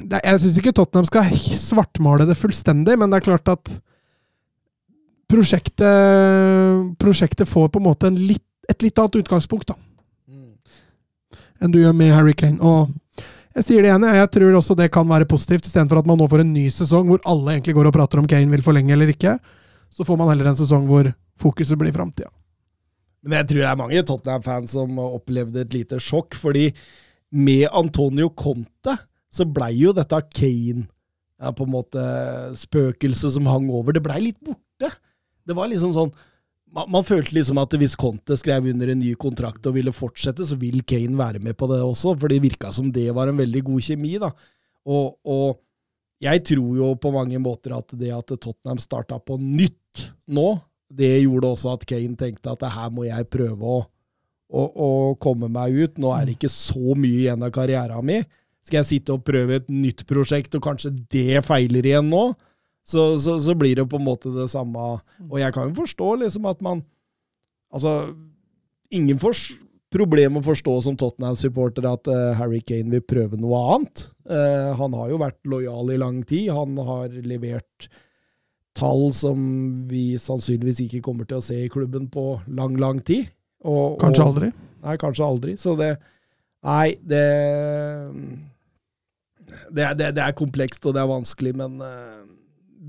det, 0.05 0.21
jeg 0.23 0.41
syns 0.43 0.59
ikke 0.61 0.73
Tottenham 0.77 1.07
skal 1.09 1.31
svartmale 1.35 2.27
det 2.29 2.37
fullstendig, 2.37 2.95
men 2.99 3.09
det 3.11 3.19
er 3.19 3.27
klart 3.31 3.51
at 3.51 3.71
prosjektet, 5.29 6.95
prosjektet 7.01 7.49
får 7.49 7.69
på 7.73 7.81
en 7.81 7.87
måte 7.89 8.09
en 8.09 8.17
litt, 8.17 8.45
et 8.69 8.85
litt 8.85 8.99
annet 9.01 9.19
utgangspunkt 9.21 9.69
da, 9.71 9.75
enn 11.59 11.73
du 11.73 11.79
gjør 11.81 11.95
med 11.97 12.13
Harry 12.15 12.33
Kane. 12.37 12.61
Og 12.61 12.93
jeg 13.59 13.65
sier 13.67 13.83
det 13.83 13.89
igjen, 13.91 14.05
jeg, 14.15 14.31
tror 14.31 14.57
også 14.59 14.75
det 14.79 14.87
kan 14.93 15.07
være 15.07 15.27
positivt, 15.27 15.67
istedenfor 15.67 15.99
at 15.99 16.07
man 16.07 16.19
nå 16.19 16.27
får 16.31 16.45
en 16.45 16.53
ny 16.55 16.69
sesong 16.71 17.09
hvor 17.09 17.19
alle 17.27 17.57
egentlig 17.57 17.75
går 17.75 17.89
og 17.89 17.95
prater 17.95 18.21
om 18.21 18.27
Kane 18.29 18.47
vil 18.53 18.63
forlenge 18.63 18.93
eller 18.95 19.11
ikke. 19.11 19.35
Så 19.91 20.05
får 20.07 20.19
man 20.19 20.29
heller 20.31 20.51
en 20.51 20.59
sesong 20.59 20.85
hvor 20.87 21.09
fokuset 21.39 21.79
blir 21.79 21.91
framtida. 21.95 22.29
Men 23.25 23.41
jeg 23.41 23.49
tror 23.49 23.59
det 23.59 23.67
er 23.67 23.81
mange 23.81 24.03
Tottenham-fans 24.07 24.77
som 24.77 25.01
opplevde 25.03 25.65
et 25.65 25.75
lite 25.75 25.99
sjokk, 25.99 26.37
fordi 26.39 26.69
med 27.35 27.67
Antonio 27.75 28.31
Conte 28.31 28.95
så 29.29 29.45
blei 29.45 29.73
jo 29.81 29.91
dette 29.93 30.21
Kane 30.31 30.87
ja, 31.39 31.51
på 31.51 31.67
en 31.67 31.73
måte 31.73 32.05
spøkelset 32.57 33.35
som 33.35 33.49
hang 33.51 33.67
over. 33.71 33.95
Det 33.95 34.03
blei 34.05 34.21
litt 34.29 34.39
borte. 34.39 34.93
Det 35.43 35.57
var 35.57 35.69
liksom 35.71 35.91
sånn 35.95 36.15
man, 36.75 36.89
man 36.93 37.05
følte 37.07 37.35
liksom 37.37 37.59
at 37.61 37.75
hvis 37.79 37.97
Conte 37.99 38.37
skrev 38.39 38.69
under 38.71 38.91
en 38.91 39.01
ny 39.01 39.13
kontrakt 39.19 39.65
og 39.69 39.75
ville 39.77 39.93
fortsette, 39.95 40.45
så 40.45 40.57
vil 40.59 40.83
Kane 40.87 41.17
være 41.19 41.41
med 41.43 41.57
på 41.59 41.69
det 41.71 41.81
også, 41.83 42.15
for 42.19 42.31
det 42.31 42.41
virka 42.43 42.71
som 42.75 42.91
det 42.93 43.09
var 43.15 43.31
en 43.31 43.39
veldig 43.39 43.63
god 43.71 43.85
kjemi. 43.89 44.15
da. 44.21 44.31
Og, 44.89 45.17
og 45.25 45.59
jeg 46.23 46.43
tror 46.47 46.79
jo 46.79 46.89
på 46.99 47.13
mange 47.15 47.39
måter 47.41 47.77
at 47.77 47.93
det 47.95 48.11
at 48.15 48.33
Tottenham 48.35 48.81
starta 48.81 49.19
på 49.23 49.37
nytt 49.39 50.09
nå, 50.27 50.57
det 50.89 51.19
gjorde 51.21 51.53
også 51.53 51.75
at 51.75 51.85
Kane 51.89 52.17
tenkte 52.17 52.51
at 52.51 52.65
her 52.73 52.91
må 52.93 53.05
jeg 53.05 53.29
prøve 53.29 53.77
å, 53.77 53.79
å, 54.49 54.61
å 54.65 54.89
komme 55.21 55.49
meg 55.53 55.75
ut. 55.77 55.99
Nå 56.01 56.13
er 56.15 56.25
det 56.25 56.37
ikke 56.39 56.51
så 56.51 56.95
mye 56.97 57.25
igjen 57.27 57.45
av 57.45 57.53
karrieren 57.53 58.05
min. 58.05 58.25
Skal 58.65 58.81
jeg 58.81 58.89
sitte 58.89 59.15
og 59.15 59.23
prøve 59.25 59.59
et 59.59 59.69
nytt 59.71 60.03
prosjekt, 60.09 60.55
og 60.57 60.65
kanskje 60.65 60.91
det 61.13 61.43
feiler 61.47 61.85
igjen 61.85 62.09
nå? 62.11 62.31
Så, 62.85 63.19
så, 63.21 63.37
så 63.43 63.55
blir 63.57 63.77
det 63.77 63.89
på 63.89 63.99
en 63.99 64.07
måte 64.07 64.31
det 64.33 64.49
samme. 64.51 64.91
Og 65.27 65.39
jeg 65.41 65.53
kan 65.55 65.69
jo 65.69 65.81
forstå 65.83 66.15
liksom 66.25 66.49
at 66.51 66.63
man 66.65 66.85
Altså, 67.69 68.15
ingen 68.89 69.19
får 69.21 69.35
problem 69.93 70.39
å 70.39 70.41
forstå 70.41 70.71
som 70.81 70.95
Tottenham-supporter 70.97 71.85
at 71.85 72.09
uh, 72.09 72.31
Harry 72.33 72.63
Kane 72.65 72.89
vil 72.95 73.03
prøve 73.05 73.37
noe 73.37 73.59
annet. 73.75 74.07
Uh, 74.25 74.73
han 74.73 74.95
har 74.97 75.11
jo 75.11 75.19
vært 75.21 75.37
lojal 75.45 75.91
i 75.93 75.99
lang 76.01 76.23
tid. 76.25 76.47
Han 76.49 76.73
har 76.87 77.13
levert 77.29 77.85
tall 78.77 79.09
som 79.13 79.39
vi 79.89 80.13
sannsynligvis 80.21 80.83
ikke 80.85 81.03
kommer 81.05 81.29
til 81.29 81.41
å 81.41 81.45
se 81.45 81.57
i 81.61 81.71
klubben 81.71 82.07
på 82.09 82.39
lang, 82.47 82.77
lang 82.81 83.01
tid. 83.05 83.29
Og, 83.65 83.97
Kanskje 84.01 84.23
og, 84.23 84.31
aldri. 84.31 84.51
Nei, 84.85 84.95
kanskje 85.01 85.25
aldri. 85.25 85.57
Så 85.59 85.75
det 85.79 85.97
Nei, 86.59 86.97
det 87.07 87.25
Det, 89.71 89.85
det, 89.97 90.11
det 90.17 90.23
er 90.23 90.35
komplekst, 90.37 90.83
og 90.85 90.93
det 90.93 91.01
er 91.01 91.09
vanskelig, 91.09 91.55
men 91.57 91.79
eh, 91.81 92.18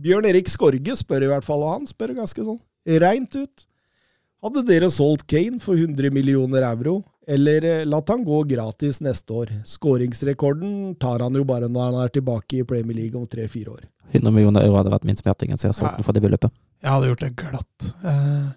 Bjørn 0.00 0.28
Erik 0.30 0.48
Skorge 0.48 0.96
spør 0.96 1.26
i 1.26 1.30
hvert 1.30 1.46
fall, 1.46 1.64
og 1.66 1.74
han 1.78 1.88
spør 1.90 2.14
ganske 2.18 2.44
sånn 2.46 2.60
reint 3.00 3.34
ut. 3.36 3.66
Hadde 4.40 4.62
dere 4.64 4.88
solgt 4.88 5.26
Kane 5.28 5.60
for 5.60 5.76
100 5.76 6.08
millioner 6.16 6.64
euro, 6.64 7.02
eller 7.28 7.64
eh, 7.68 7.82
latt 7.84 8.08
han 8.08 8.22
gå 8.24 8.38
gratis 8.48 9.02
neste 9.04 9.34
år? 9.36 9.50
Skåringsrekorden 9.68 10.94
tar 11.00 11.20
han 11.20 11.36
jo 11.36 11.44
bare 11.44 11.68
når 11.68 11.90
han 11.90 11.98
er 12.06 12.14
tilbake 12.14 12.62
i 12.62 12.64
Premier 12.64 12.96
League 12.96 13.20
om 13.20 13.26
tre-fire 13.28 13.74
år. 13.74 13.82
100 14.14 14.32
millioner 14.32 14.64
euro 14.64 14.78
hadde 14.80 14.94
vært 14.94 15.04
min 15.06 15.20
smerting, 15.20 15.52
så 15.54 15.68
jeg 15.68 15.74
har 15.74 15.78
solgt 15.78 16.00
den 16.00 16.06
for 16.08 16.16
det 16.16 16.22
beløpet. 16.24 16.54
Jeg 16.80 16.90
hadde 16.94 17.10
gjort 17.10 17.26
det 17.26 17.34
glatt. 17.42 17.90
Eh, 18.00 18.48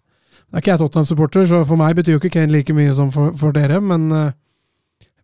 Nå 0.53 0.59
er 0.59 0.61
ikke 0.63 0.71
jeg 0.71 0.81
Tottenham-supporter, 0.83 1.45
så 1.49 1.59
for 1.65 1.81
meg 1.81 1.97
betyr 1.97 2.15
jo 2.15 2.21
ikke 2.21 2.31
Kane 2.37 2.53
like 2.53 2.73
mye 2.77 2.93
som 2.95 3.11
for, 3.13 3.33
for 3.37 3.55
dere, 3.55 3.79
men 3.83 4.07
eh, 4.13 4.31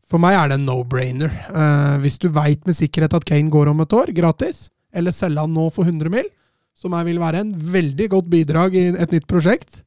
for 0.10 0.22
meg 0.22 0.36
er 0.36 0.52
det 0.52 0.58
en 0.60 0.68
no-brainer. 0.68 1.32
Eh, 1.54 1.96
hvis 2.04 2.20
du 2.20 2.28
veit 2.34 2.68
med 2.68 2.76
sikkerhet 2.76 3.16
at 3.16 3.28
Kane 3.30 3.54
går 3.54 3.72
om 3.72 3.84
et 3.86 3.96
år, 3.96 4.12
gratis, 4.18 4.68
eller 4.94 5.16
selge 5.16 5.44
han 5.44 5.54
nå 5.54 5.68
for 5.74 5.88
100 5.88 6.12
mill., 6.14 6.30
som 6.80 6.96
vil 7.06 7.20
være 7.20 7.44
en 7.44 7.52
veldig 7.74 8.08
godt 8.14 8.30
bidrag 8.32 8.76
i 8.80 8.86
et 8.94 9.12
nytt 9.12 9.28
prosjekt, 9.28 9.82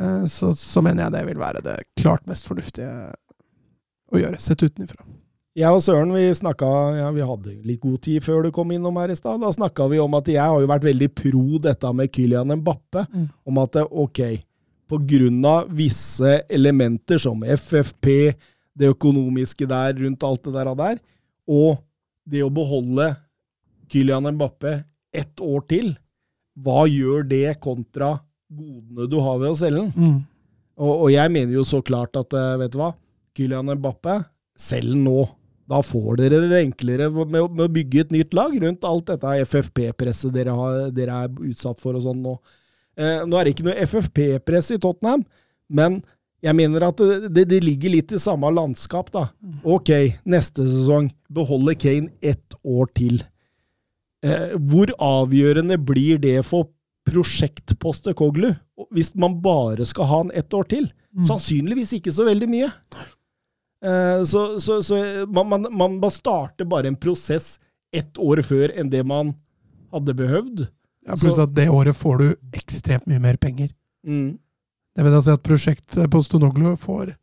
eh, 0.00 0.24
så, 0.32 0.54
så 0.56 0.82
mener 0.84 1.04
jeg 1.04 1.16
det 1.18 1.26
vil 1.28 1.42
være 1.42 1.62
det 1.64 1.76
klart 2.00 2.24
mest 2.30 2.48
fornuftige 2.48 2.90
å 4.12 4.22
gjøre, 4.22 4.40
sett 4.40 4.64
utenfra. 4.64 5.04
Jeg 5.56 5.72
og 5.72 5.80
Søren 5.80 6.10
vi 6.12 6.26
snakka 6.36 6.66
ja, 6.98 7.06
Vi 7.16 7.24
hadde 7.24 7.54
litt 7.64 7.80
god 7.80 8.00
tid 8.04 8.24
før 8.24 8.44
du 8.44 8.50
kom 8.52 8.74
innom 8.76 8.98
her 9.00 9.08
i 9.08 9.16
stad. 9.16 9.40
Da 9.40 9.48
snakka 9.54 9.86
vi 9.88 10.00
om 10.02 10.16
at 10.18 10.28
jeg 10.28 10.42
har 10.42 10.60
jo 10.60 10.68
vært 10.68 10.84
veldig 10.84 11.08
pro 11.16 11.60
dette 11.64 11.92
med 11.96 12.12
Kylian 12.12 12.52
Mbappe. 12.60 13.06
Mm. 13.08 13.30
Om 13.48 13.60
at 13.62 13.78
ok, 13.86 14.20
på 14.86 14.98
grunn 15.08 15.40
av 15.48 15.70
visse 15.72 16.42
elementer 16.52 17.22
som 17.22 17.40
FFP, 17.40 18.36
det 18.76 18.92
økonomiske 18.92 19.68
der 19.70 19.96
rundt 19.96 20.26
alt 20.28 20.44
det 20.44 20.52
der 20.52 20.98
og 21.46 21.78
det 22.28 22.42
å 22.44 22.52
beholde 22.52 23.14
Kylian 23.92 24.28
Mbappe 24.34 24.78
ett 25.16 25.40
år 25.40 25.64
til, 25.70 25.94
hva 26.56 26.86
gjør 26.88 27.26
det 27.28 27.58
kontra 27.64 28.16
godene 28.52 29.08
du 29.10 29.18
har 29.22 29.40
ved 29.42 29.52
å 29.52 29.58
selge 29.58 29.84
den? 29.84 29.92
Mm. 29.96 30.18
Og, 30.76 30.92
og 30.92 31.08
jeg 31.12 31.32
mener 31.32 31.56
jo 31.56 31.64
så 31.66 31.80
klart 31.84 32.16
at, 32.20 32.36
eh, 32.36 32.56
vet 32.60 32.74
du 32.74 32.80
hva, 32.80 32.92
Kylian 33.36 33.72
Mbappe, 33.78 34.20
selg 34.56 34.94
den 34.94 35.04
nå. 35.06 35.26
Da 35.66 35.80
får 35.82 36.20
dere 36.20 36.44
det 36.46 36.60
enklere 36.62 37.08
med, 37.10 37.32
med 37.32 37.64
å 37.64 37.72
bygge 37.72 38.04
et 38.04 38.12
nytt 38.14 38.36
lag 38.38 38.52
rundt 38.62 38.84
alt 38.86 39.08
dette 39.10 39.32
FFP-presset 39.48 40.34
dere, 40.34 40.54
dere 40.94 41.24
er 41.24 41.40
utsatt 41.48 41.80
for 41.82 41.98
og 41.98 42.04
sånn 42.04 42.20
nå. 42.22 42.36
Eh, 42.96 43.24
nå 43.26 43.38
er 43.38 43.48
det 43.48 43.56
ikke 43.56 43.66
noe 43.66 43.88
FFP-press 43.88 44.70
i 44.76 44.78
Tottenham, 44.80 45.24
men 45.66 45.98
jeg 46.44 46.54
mener 46.54 46.86
at 46.86 47.00
det, 47.00 47.32
det, 47.34 47.46
det 47.50 47.62
ligger 47.64 47.96
litt 47.96 48.14
i 48.14 48.20
samme 48.22 48.48
landskap, 48.54 49.10
da. 49.14 49.26
Ok, 49.66 49.90
neste 50.28 50.64
sesong 50.68 51.10
Beholde 51.32 51.74
Kane 51.80 52.12
ett 52.22 52.56
år 52.62 52.92
til. 52.94 53.24
Eh, 54.26 54.54
hvor 54.70 54.90
avgjørende 55.02 55.78
blir 55.78 56.18
det 56.22 56.40
for 56.46 56.70
prosjektpostet 57.06 58.16
Koglu, 58.18 58.50
hvis 58.94 59.12
man 59.14 59.38
bare 59.42 59.86
skal 59.86 60.08
ha 60.10 60.22
han 60.24 60.32
ett 60.34 60.54
år 60.56 60.66
til? 60.72 60.88
Sannsynligvis 61.26 61.94
ikke 61.96 62.12
så 62.12 62.26
veldig 62.26 62.48
mye. 62.50 62.70
Eh, 63.86 64.22
så 64.28 64.60
så, 64.60 64.80
så 64.82 64.98
man, 65.30 65.68
man, 65.70 65.98
man 66.00 66.10
starter 66.12 66.68
bare 66.68 66.90
en 66.90 66.98
prosess 66.98 67.56
ett 67.94 68.18
år 68.18 68.42
før 68.44 68.74
enn 68.74 68.90
det 68.92 69.04
man 69.06 69.34
hadde 69.94 70.16
behøvd. 70.18 70.66
Ja, 71.06 71.14
pluss 71.14 71.38
at 71.38 71.54
det 71.54 71.68
året 71.70 71.96
får 71.96 72.18
du 72.18 72.26
ekstremt 72.58 73.06
mye 73.06 73.22
mer 73.22 73.38
penger. 73.40 73.70
Mm. 74.06 74.36
Det 74.96 75.04
vil 75.04 75.14
da 75.14 75.22
si 75.22 75.32
at 75.32 75.44
prosjektet 75.44 76.10
Postonoglu 76.10 76.74
får 76.80 77.14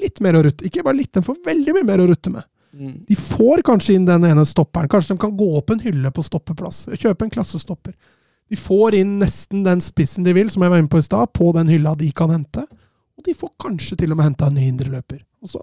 litt 0.00 0.20
mer 0.24 0.38
å 0.38 0.44
rutte 0.46 0.66
Ikke 0.66 0.82
bare 0.86 0.98
litt, 0.98 1.12
den 1.14 1.24
får 1.26 1.36
veldig 1.44 1.74
mye 1.76 1.86
mer 1.86 2.02
å 2.02 2.08
rutte 2.10 2.32
med. 2.32 2.46
Mm. 2.74 3.04
De 3.06 3.14
får 3.16 3.62
kanskje 3.66 3.94
inn 3.94 4.06
den 4.08 4.24
ene 4.26 4.42
stopperen. 4.46 4.88
Kanskje 4.90 5.14
de 5.14 5.20
kan 5.22 5.36
gå 5.38 5.46
opp 5.58 5.70
en 5.70 5.80
hylle 5.84 6.10
på 6.10 6.24
stoppeplass. 6.26 6.88
Kjøpe 6.98 7.22
en 7.28 7.30
klassestopper. 7.30 7.94
De 8.50 8.56
får 8.60 8.94
inn 8.98 9.18
nesten 9.20 9.62
den 9.64 9.80
spissen 9.80 10.24
de 10.26 10.34
vil, 10.36 10.50
som 10.50 10.62
jeg 10.62 10.70
var 10.72 10.82
inne 10.82 10.90
på 10.92 10.98
i 10.98 11.06
stad, 11.06 11.30
på 11.32 11.52
den 11.56 11.70
hylla 11.70 11.94
de 11.96 12.10
kan 12.12 12.30
hente. 12.34 12.66
Og 13.16 13.24
de 13.24 13.34
får 13.38 13.52
kanskje 13.62 13.96
til 14.00 14.10
og 14.12 14.18
med 14.18 14.26
henta 14.32 14.48
en 14.50 14.58
ny 14.58 14.66
indreløper. 14.72 15.22
Og 15.46 15.54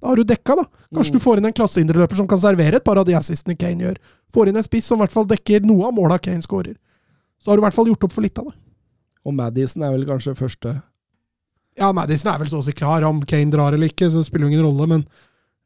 da 0.00 0.08
har 0.08 0.16
du 0.16 0.24
dekka, 0.24 0.54
da. 0.56 0.64
Kanskje 0.94 1.12
Mm. 1.12 1.18
du 1.18 1.24
får 1.24 1.36
inn 1.38 1.46
en 1.46 1.52
klasseindreløper 1.52 2.16
som 2.16 2.28
kan 2.28 2.38
servere 2.38 2.76
et 2.76 2.84
par 2.84 2.96
av 2.98 3.04
de 3.04 3.12
assistene 3.18 3.56
Kane 3.58 3.82
gjør. 3.84 3.96
Får 4.32 4.48
inn 4.48 4.56
en 4.56 4.62
spiss 4.62 4.86
som 4.86 4.98
i 4.98 5.02
hvert 5.04 5.12
fall 5.12 5.26
dekker 5.26 5.64
noe 5.66 5.86
av 5.88 5.94
måla 5.94 6.18
Kane 6.22 6.40
skårer. 6.42 6.76
Så 7.42 7.50
har 7.50 7.56
du 7.56 7.62
i 7.62 7.66
hvert 7.66 7.74
fall 7.74 7.86
gjort 7.86 8.04
opp 8.04 8.12
for 8.12 8.22
litt 8.22 8.38
av 8.38 8.44
det. 8.46 8.54
Og 9.26 9.34
Madison 9.34 9.82
er 9.82 9.90
vel 9.92 10.06
kanskje 10.06 10.34
første 10.38 10.82
Ja, 11.78 11.92
Madison 11.92 12.32
er 12.32 12.38
vel 12.38 12.48
så 12.48 12.58
å 12.58 12.64
si 12.64 12.72
klar. 12.72 13.04
Om 13.06 13.22
Kane 13.22 13.50
drar 13.52 13.72
eller 13.72 13.86
ikke, 13.88 14.10
så 14.10 14.24
spiller 14.24 14.48
jo 14.48 14.52
ingen 14.56 14.64
rolle, 14.66 14.86
men 14.88 15.06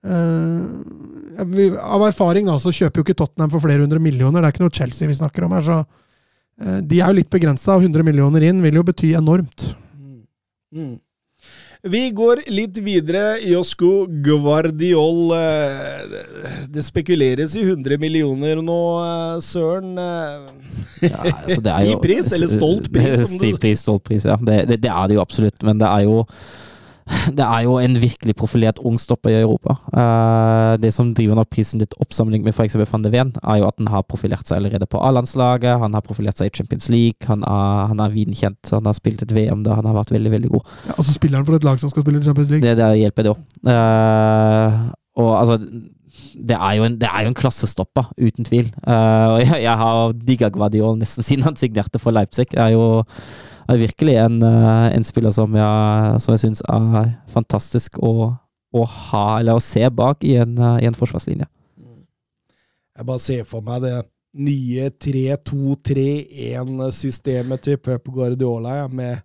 Eh, 0.03 1.45
vi, 1.49 1.69
av 1.79 2.03
erfaring 2.09 2.49
da, 2.51 2.59
så 2.61 2.73
kjøper 2.75 3.01
jo 3.01 3.07
ikke 3.07 3.19
Tottenham 3.23 3.53
for 3.55 3.63
flere 3.65 3.85
hundre 3.85 4.01
millioner. 4.03 4.43
Det 4.43 4.51
er 4.51 4.57
ikke 4.57 4.65
noe 4.67 4.75
Chelsea 4.77 5.09
vi 5.11 5.17
snakker 5.19 5.47
om 5.47 5.55
her, 5.57 5.65
så 5.67 5.79
uh, 5.85 6.81
de 6.83 6.99
er 7.01 7.09
jo 7.09 7.19
litt 7.21 7.31
begrensa. 7.33 7.79
100 7.81 8.05
millioner 8.07 8.45
inn 8.51 8.61
vil 8.65 8.77
jo 8.81 8.85
bety 8.87 9.15
enormt. 9.19 9.65
Mm. 9.97 10.21
Mm. 10.77 10.93
Vi 11.93 12.03
går 12.15 12.45
litt 12.55 12.77
videre. 12.85 13.41
Josko 13.43 14.05
Guardiol. 14.23 15.33
eh, 15.35 16.67
Det 16.71 16.85
spekuleres 16.87 17.57
i 17.59 17.65
100 17.65 17.99
millioner 17.99 18.61
nå, 18.63 18.77
Søren. 19.43 19.97
Ja, 21.03 21.25
altså, 21.27 21.59
det 21.65 21.73
er 21.73 21.87
jo- 21.89 21.97
Stiv 21.97 22.05
pris, 22.05 22.33
eller 22.37 22.53
stolt 22.53 22.93
pris, 22.95 23.17
som 23.25 23.39
Stiv 23.41 23.59
pris, 23.65 23.83
stolt 23.83 24.05
pris, 24.07 24.29
ja. 24.31 24.37
Det, 24.39 24.61
det, 24.71 24.79
det 24.85 24.93
er 24.93 25.09
det 25.11 25.19
jo 25.19 25.25
absolutt, 25.25 25.59
men 25.67 25.81
det 25.83 25.89
er 25.91 26.05
jo 26.07 26.21
det 27.39 27.45
er 27.45 27.65
jo 27.67 27.77
en 27.81 27.97
virkelig 28.01 28.35
profilert 28.39 28.81
ung 28.87 28.99
stopper 29.01 29.33
i 29.33 29.41
Europa. 29.41 29.77
Uh, 29.93 30.75
det 30.83 30.93
som 30.95 31.13
driver 31.17 31.39
nok 31.39 31.51
prisen 31.53 31.83
litt 31.83 31.95
opp 32.03 32.15
sammenlignet 32.15 32.51
med 32.51 32.57
f.eks. 32.57 32.79
van 32.91 33.05
de 33.05 33.13
Ven, 33.13 33.33
er 33.43 33.61
jo 33.61 33.69
at 33.69 33.79
han 33.81 33.91
har 33.93 34.07
profilert 34.09 34.49
seg 34.49 34.61
allerede 34.61 34.89
på 34.91 35.01
A-landslaget. 35.03 35.81
Han 35.83 35.97
har 35.97 36.05
profilert 36.07 36.41
seg 36.41 36.51
i 36.51 36.57
Champions 36.57 36.89
League. 36.93 37.21
Han 37.31 37.45
er, 37.49 37.87
han 37.93 38.03
er 38.03 38.15
vinkjent. 38.15 38.75
Han 38.75 38.89
har 38.89 38.99
spilt 38.99 39.25
et 39.25 39.35
VM 39.37 39.65
der 39.67 39.79
han 39.79 39.89
har 39.89 39.99
vært 39.99 40.15
veldig, 40.15 40.35
veldig 40.37 40.53
god. 40.57 40.77
Ja, 40.91 40.99
og 40.99 41.07
så 41.09 41.17
spiller 41.17 41.41
han 41.41 41.49
for 41.49 41.59
et 41.59 41.67
lag 41.69 41.81
som 41.83 41.93
skal 41.93 42.07
spille 42.07 42.23
i 42.23 42.27
Champions 42.27 42.53
League. 42.55 42.67
Det, 42.67 42.77
det 42.81 42.93
hjelper, 43.03 43.29
det 43.29 43.35
òg. 43.35 43.43
og 45.23 45.35
altså 45.39 45.59
det 46.33 46.57
er, 46.57 46.73
jo 46.77 46.85
en, 46.87 46.95
det 47.01 47.09
er 47.09 47.25
jo 47.25 47.31
en 47.31 47.37
klassestopper, 47.37 48.11
uten 48.21 48.47
tvil. 48.49 48.69
Uh, 48.87 49.37
og 49.37 49.39
jeg, 49.43 49.63
jeg 49.65 49.77
har 49.83 50.13
digga 50.29 50.49
Guardiol 50.53 50.99
nesten 51.01 51.27
siden 51.27 51.45
han 51.47 51.59
signerte 51.61 52.01
for 52.03 52.15
Leipzig. 52.15 52.51
Det 52.53 52.61
er 52.61 52.75
jo 52.75 53.05
er 53.69 53.81
virkelig 53.81 54.15
en, 54.23 54.43
eh, 54.43 54.97
en 54.97 55.05
spiller 55.05 55.31
som 55.35 55.57
jeg, 55.57 56.21
som 56.21 56.33
jeg 56.35 56.41
syns 56.47 56.63
er 56.69 57.19
fantastisk 57.33 57.99
å, 58.03 58.37
å 58.73 58.85
ha, 58.85 59.41
eller 59.41 59.55
å 59.59 59.63
se 59.63 59.91
bak 59.91 60.25
i 60.25 60.37
en, 60.43 60.59
eh, 60.59 60.83
i 60.83 60.87
en 60.91 60.99
forsvarslinje. 60.99 61.47
Jeg 62.93 63.07
bare 63.09 63.25
ser 63.25 63.45
for 63.49 63.61
meg 63.65 63.83
det 63.83 64.05
nye 64.33 64.91
3-2-3-1-systemet 65.03 67.61
til 67.65 67.77
Pep 67.79 68.09
Guardiola, 68.13 68.75
ja, 68.83 68.89
med, 68.89 69.17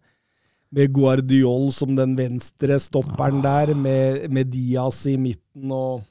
med 0.72 0.93
Guardiol 0.95 1.72
som 1.76 1.95
den 1.95 2.18
venstre 2.18 2.80
stopperen 2.84 3.43
der, 3.43 3.73
med, 3.76 4.30
med 4.31 4.45
Diaz 4.51 5.05
i 5.07 5.18
midten 5.19 5.72
og 5.72 6.01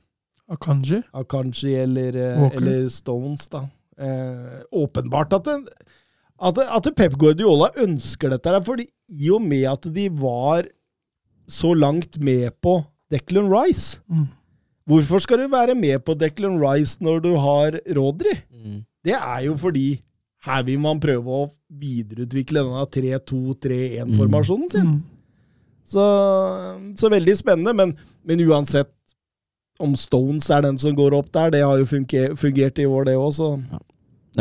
Akanji. 0.53 1.03
Akanji 1.17 1.75
eller, 1.75 2.15
eh, 2.15 2.51
eller 2.55 2.89
Stones, 2.93 3.49
da. 3.51 3.61
Eh, 3.99 4.63
åpenbart 4.73 5.33
at, 5.33 5.45
det, 5.45 5.86
at, 6.43 6.59
at 6.59 6.89
Pep 6.97 7.15
Guardiola 7.19 7.71
ønsker 7.81 8.31
dette, 8.35 8.49
her, 8.53 8.61
fordi 8.61 8.85
i 9.09 9.31
og 9.33 9.41
med 9.43 9.65
at 9.71 9.87
de 9.95 10.09
var 10.21 10.67
så 11.49 11.71
langt 11.75 12.19
med 12.21 12.51
på 12.63 12.81
Declan 13.11 13.49
Rice 13.53 14.01
Mm. 14.11 14.27
Hvorfor 14.87 15.19
skal 15.19 15.39
du 15.43 15.49
være 15.51 15.75
med 15.75 15.99
på 16.07 16.15
Declan 16.15 16.61
Rice 16.63 16.99
når 17.03 17.21
du 17.25 17.33
har 17.43 17.75
Rodri? 17.97 18.37
Det 19.05 19.15
er 19.19 19.41
jo 19.49 19.57
fordi 19.59 20.01
her 20.47 20.63
vil 20.63 20.79
man 20.79 21.01
prøve 21.03 21.27
å 21.27 21.49
videreutvikle 21.75 22.63
denne 22.63 22.85
3-2-3-1-formasjonen 22.95 24.71
sin. 24.71 24.87
Mm. 24.87 25.03
Så, 25.87 26.05
så 26.99 27.11
veldig 27.11 27.35
spennende, 27.39 27.75
men, 27.75 27.97
men 28.27 28.43
uansett 28.47 28.93
om 29.83 29.97
Stones 29.99 30.49
er 30.51 30.63
den 30.65 30.79
som 30.79 30.95
går 30.97 31.15
opp 31.19 31.33
der, 31.35 31.51
det 31.55 31.65
har 31.67 31.79
jo 31.83 31.87
funke- 31.91 32.37
fungert 32.39 32.79
i 32.79 32.87
år, 32.87 33.05
det 33.11 33.17
òg, 33.19 33.33
så 33.37 33.51
Ja, 33.73 33.81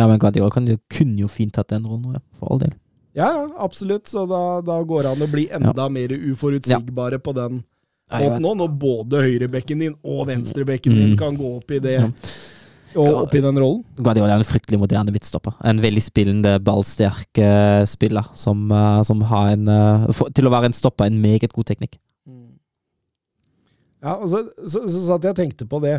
men 0.08 0.20
Guardiola 0.20 0.52
kan 0.52 0.66
kunne 0.92 1.22
jo 1.24 1.30
fint 1.32 1.56
hatt 1.56 1.70
den 1.72 1.86
rollen, 1.88 2.18
for 2.36 2.52
all 2.52 2.60
del. 2.60 2.74
ja, 3.16 3.30
ja, 3.32 3.46
absolutt. 3.64 4.10
Så 4.12 4.26
da, 4.28 4.60
da 4.62 4.82
går 4.84 5.06
det 5.08 5.12
an 5.14 5.24
å 5.24 5.32
bli 5.32 5.46
enda 5.56 5.86
mer 5.90 6.12
uforutsigbare 6.12 7.20
på 7.24 7.32
den 7.38 7.62
måten 8.12 8.44
nå, 8.44 8.52
når 8.60 8.74
både 8.78 9.22
høyrebekken 9.24 9.80
din 9.82 9.96
og 10.04 10.28
venstrebekken 10.28 10.94
din 10.94 11.14
Mm. 11.16 11.18
kan 11.18 11.38
gå 11.40 11.56
opp 11.58 11.72
i 11.72 11.80
det 11.80 11.96
Ja. 11.96 12.10
og 13.02 13.22
opp 13.24 13.34
i 13.36 13.42
den 13.42 13.56
rollen. 13.58 13.84
Guardiola 13.98 14.36
er 14.36 14.44
en 14.44 14.48
fryktelig 14.48 14.78
moderne 14.80 15.12
midtstopper. 15.16 15.56
En 15.64 15.80
veldig 15.80 16.04
spillende, 16.04 16.60
ballsterk 16.64 17.38
eh, 17.40 17.84
spiller 17.86 18.28
som, 18.36 18.70
eh, 18.72 19.02
som 19.04 19.22
har 19.22 19.54
en 19.54 19.68
eh, 19.68 20.08
Til 20.36 20.46
å 20.46 20.52
være 20.52 20.66
en 20.70 20.74
stopper, 20.74 21.06
en 21.08 21.22
meget 21.22 21.52
god 21.54 21.66
teknikk. 21.72 21.98
Ja, 24.06 24.14
og 24.22 24.30
så, 24.30 24.44
så, 24.70 24.84
så 24.86 25.00
satt 25.08 25.24
jeg 25.26 25.34
og 25.34 25.40
tenkte 25.40 25.66
på 25.66 25.80
det 25.82 25.96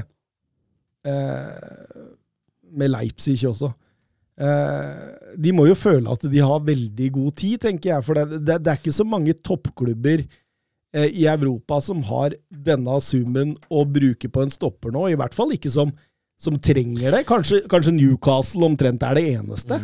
eh, 1.04 2.04
med 2.76 2.92
Leipzig 2.92 3.40
også. 3.48 3.72
Eh, 4.36 4.96
de 5.40 5.52
må 5.56 5.64
jo 5.70 5.76
føle 5.78 6.12
at 6.12 6.26
de 6.28 6.42
har 6.44 6.64
veldig 6.64 7.12
god 7.14 7.36
tid, 7.40 7.60
tenker 7.64 7.94
jeg. 7.94 8.06
For 8.06 8.18
det, 8.18 8.42
det, 8.44 8.58
det 8.64 8.72
er 8.72 8.80
ikke 8.80 8.96
så 8.96 9.06
mange 9.08 9.36
toppklubber 9.36 10.24
eh, 10.24 11.08
i 11.08 11.28
Europa 11.30 11.80
som 11.84 12.02
har 12.10 12.36
denne 12.50 12.98
summen 13.04 13.54
å 13.72 13.86
bruke 13.88 14.30
på 14.32 14.44
en 14.44 14.52
stopper 14.52 14.94
nå. 14.94 15.08
I 15.12 15.20
hvert 15.20 15.36
fall 15.36 15.54
ikke 15.56 15.72
som, 15.72 15.94
som 16.40 16.58
trenger 16.60 17.16
det. 17.16 17.24
Kanskje, 17.28 17.64
kanskje 17.70 17.96
Newcastle 17.96 18.68
omtrent 18.68 19.06
er 19.06 19.18
det 19.18 19.30
eneste. 19.36 19.80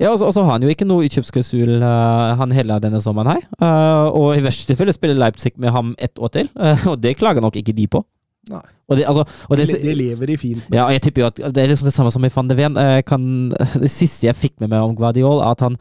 Ja, 0.00 0.10
og 0.12 0.18
så 0.20 0.28
og 0.28 0.32
så 0.32 0.42
har 0.46 0.56
han 0.56 0.64
jo 0.64 0.72
ikke 0.72 0.86
noe 0.88 1.04
utkjøpsklausul, 1.04 1.74
uh, 1.82 2.38
han 2.40 2.54
heller 2.56 2.80
denne 2.80 3.02
sommeren 3.04 3.34
her. 3.34 3.42
Uh, 3.60 4.08
og 4.16 4.28
i 4.38 4.44
verste 4.44 4.64
tilfelle 4.70 4.94
spiller 4.96 5.18
Leipzig 5.18 5.58
med 5.60 5.74
ham 5.74 5.92
ett 6.00 6.16
år 6.16 6.32
til, 6.32 6.48
uh, 6.56 6.86
og 6.94 6.96
det 7.02 7.18
klager 7.20 7.44
nok 7.44 7.58
ikke 7.60 7.76
de 7.76 7.84
på. 7.90 8.00
Nei. 8.48 8.64
Og 8.88 8.96
det, 8.96 9.04
altså, 9.04 9.24
og 9.48 9.58
det, 9.60 9.66
det, 9.68 9.94
lever 9.96 10.30
i 10.32 10.36
fint. 10.40 10.68
Ja, 10.72 10.86
og 10.86 10.94
jeg 10.94 11.02
tipper 11.04 11.26
jo 11.26 11.28
at 11.28 11.40
det 11.52 11.60
er 11.62 11.68
liksom 11.68 11.90
det 11.90 11.92
samme 11.92 12.12
som 12.14 12.24
i 12.24 12.30
van 12.32 12.48
de 12.48 12.56
Ven. 12.56 12.78
Eh, 12.80 13.00
Kan, 13.04 13.50
det 13.84 13.90
siste 13.92 14.26
jeg 14.26 14.36
fikk 14.36 14.54
med 14.62 14.72
meg 14.72 14.80
om 14.80 14.96
Guardiol, 14.96 15.42
er 15.42 15.52
at 15.52 15.64
han 15.66 15.76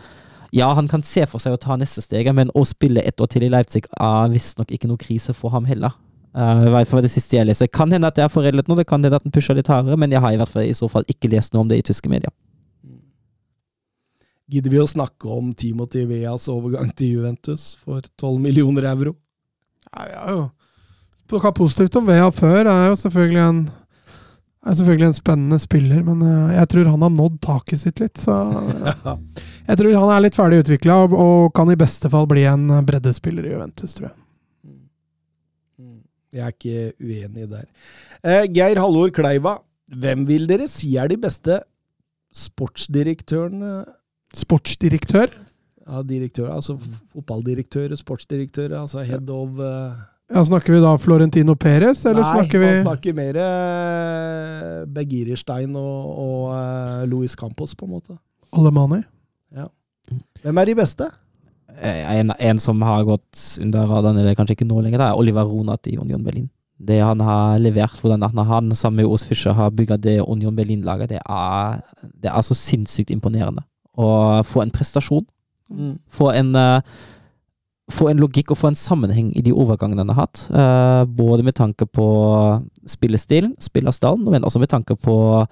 ja, 0.56 0.70
han 0.74 0.88
kan 0.88 1.04
se 1.04 1.26
for 1.28 1.44
seg 1.44 1.56
å 1.56 1.60
ta 1.60 1.76
neste 1.76 2.02
steget, 2.02 2.36
men 2.36 2.52
å 2.56 2.64
spille 2.66 3.04
ett 3.04 3.20
år 3.20 3.28
til 3.32 3.44
i 3.44 3.50
Leipzig 3.52 3.84
er 3.92 4.30
visstnok 4.32 4.72
ikke 4.72 4.88
noe 4.88 5.00
krise 5.00 5.36
for 5.36 5.52
ham 5.52 5.68
heller. 5.68 5.96
Uh, 6.38 6.70
hvert 6.72 6.88
fall 6.88 7.04
det 7.04 7.12
siste 7.12 7.36
jeg 7.36 7.48
leser. 7.50 7.68
Kan 7.68 7.92
hende 7.92 8.08
at 8.08 8.20
jeg 8.20 8.28
er 8.28 8.32
foreldet 8.32 8.70
nå, 8.70 8.78
det 8.80 8.88
kan 8.88 9.04
hende 9.04 9.18
at 9.20 9.26
den 9.26 9.34
pusher 9.36 9.58
litt 9.58 9.68
hardere, 9.72 9.98
men 10.00 10.14
jeg 10.14 10.24
har 10.24 10.36
i 10.36 10.40
hvert 10.40 10.52
fall 10.54 10.68
i 10.68 10.76
så 10.78 10.88
fall 10.92 11.08
ikke 11.12 11.32
lest 11.34 11.52
noe 11.54 11.66
om 11.66 11.72
det 11.72 11.82
i 11.82 11.86
tyske 11.88 12.12
medier. 12.12 12.32
Gidder 14.48 14.72
vi 14.72 14.80
å 14.80 14.88
snakke 14.88 15.28
om 15.28 15.52
Timothy 15.58 16.06
Veas 16.08 16.48
overgang 16.52 16.94
til 16.96 17.18
Juventus 17.18 17.74
for 17.84 18.06
12 18.16 18.38
millioner 18.46 18.88
euro? 18.88 19.18
Ja, 19.92 20.06
ja, 20.14 20.22
jo. 20.32 20.46
Snakka 21.28 21.52
positivt 21.52 21.96
om 22.00 22.08
Vea 22.08 22.30
før. 22.32 22.70
Er 22.72 22.90
jo 22.92 22.96
selvfølgelig 23.04 23.44
en 23.44 23.62
er 24.68 24.76
selvfølgelig 24.76 25.08
en 25.08 25.16
spennende 25.16 25.58
spiller, 25.64 26.00
men 26.04 26.22
eh, 26.28 26.56
jeg 26.58 26.70
tror 26.74 26.90
han 26.92 27.04
har 27.06 27.12
nådd 27.14 27.38
taket 27.44 27.82
sitt 27.84 28.02
litt. 28.04 28.20
Så 28.20 28.36
jeg 29.70 29.80
tror 29.80 29.96
han 29.96 30.14
er 30.14 30.24
litt 30.26 30.38
ferdig 30.38 30.62
utvikla 30.64 31.02
og, 31.06 31.16
og 31.16 31.54
kan 31.56 31.72
i 31.72 31.80
beste 31.80 32.12
fall 32.12 32.28
bli 32.30 32.44
en 32.50 32.66
breddespiller 32.88 33.48
i 33.48 33.54
Juventus, 33.54 33.96
tror 33.98 34.10
jeg. 34.10 34.18
Jeg 36.36 36.44
er 36.44 36.54
ikke 36.54 36.82
uenig 37.00 37.48
der. 37.50 37.66
Eh, 38.20 38.44
Geir 38.52 38.82
Hallor 38.84 39.14
Kleiva, 39.16 39.58
hvem 39.88 40.26
vil 40.28 40.48
dere 40.50 40.68
si 40.70 40.98
er 41.00 41.08
de 41.08 41.20
beste 41.22 41.62
sportsdirektørene 42.36 43.86
Sportsdirektør. 44.36 45.32
Ja, 45.88 46.02
direktør, 46.04 46.50
altså 46.52 46.76
fotballdirektør, 46.76 47.14
fotballdirektører, 47.16 47.96
sportsdirektører, 47.96 48.74
altså 48.82 49.06
head 49.08 49.30
of 49.32 49.62
eh, 49.64 50.02
Ja, 50.28 50.42
Snakker 50.44 50.74
vi 50.76 50.80
da 50.84 50.98
Florentino 51.00 51.56
Perez, 51.56 52.02
eller 52.06 52.26
Nei, 52.26 52.32
snakker 52.34 52.60
vi 52.60 52.66
Nei, 52.66 52.80
man 52.82 52.88
snakker 52.90 53.14
mer 53.16 53.38
uh, 53.40 54.82
Begirstein 54.92 55.78
og, 55.80 56.10
og 56.24 56.42
eh, 56.58 57.06
Luis 57.08 57.36
Campos, 57.40 57.72
på 57.78 57.88
en 57.88 57.94
måte. 57.96 58.18
Alemani? 58.52 59.04
Hvem 60.44 60.60
er 60.62 60.70
de 60.70 60.76
beste? 60.78 61.08
Eh, 61.80 62.04
En, 62.20 62.32
en 62.40 62.60
som 62.60 62.82
har 62.82 63.04
gått 63.08 63.42
under 63.62 63.88
radaren, 63.88 64.20
eller 64.20 64.36
kanskje 64.36 64.58
ikke 64.58 64.68
nå 64.68 64.82
lenger, 64.84 65.02
det 65.02 65.08
er 65.10 65.20
Oliver 65.20 65.48
Ronat 65.48 65.88
i 65.92 65.98
Union 66.00 66.24
Berlin. 66.24 66.50
Det 66.78 67.00
han 67.02 67.20
har 67.26 67.58
levert, 67.60 67.98
hvordan 68.02 68.22
han, 68.22 68.44
han 68.46 68.76
sammen 68.76 69.02
med 69.02 69.12
Os 69.12 69.26
Fischer 69.26 69.56
har 69.58 69.72
bygga 69.74 69.98
det 69.98 70.20
Union 70.22 70.56
Berlin-laget, 70.56 71.10
det 71.10 71.22
det 72.22 72.30
er 72.30 72.42
så 72.46 72.54
sinnssykt 72.56 73.12
imponerende. 73.12 73.64
Å 73.98 74.44
få 74.46 74.62
en 74.62 74.72
prestasjon, 74.72 75.26
få 76.14 76.32
en 76.36 76.56
eh, 76.56 76.82
få 77.92 78.10
en 78.12 78.20
logikk 78.20 78.52
og 78.52 78.60
få 78.60 78.72
en 78.72 78.78
sammenheng 78.78 79.30
i 79.38 79.42
de 79.46 79.54
overgangene 79.56 80.04
han 80.04 80.12
har 80.12 80.26
hatt. 80.26 80.48
eh, 80.52 81.04
både 81.06 81.44
med 81.44 81.56
tanke 81.56 81.86
på 81.86 82.08
spillestilen, 82.86 83.56
spillerstallen, 83.60 84.26
men 84.30 84.44
også 84.44 84.60
med 84.60 84.70
tanke 84.70 84.96
på, 84.96 85.48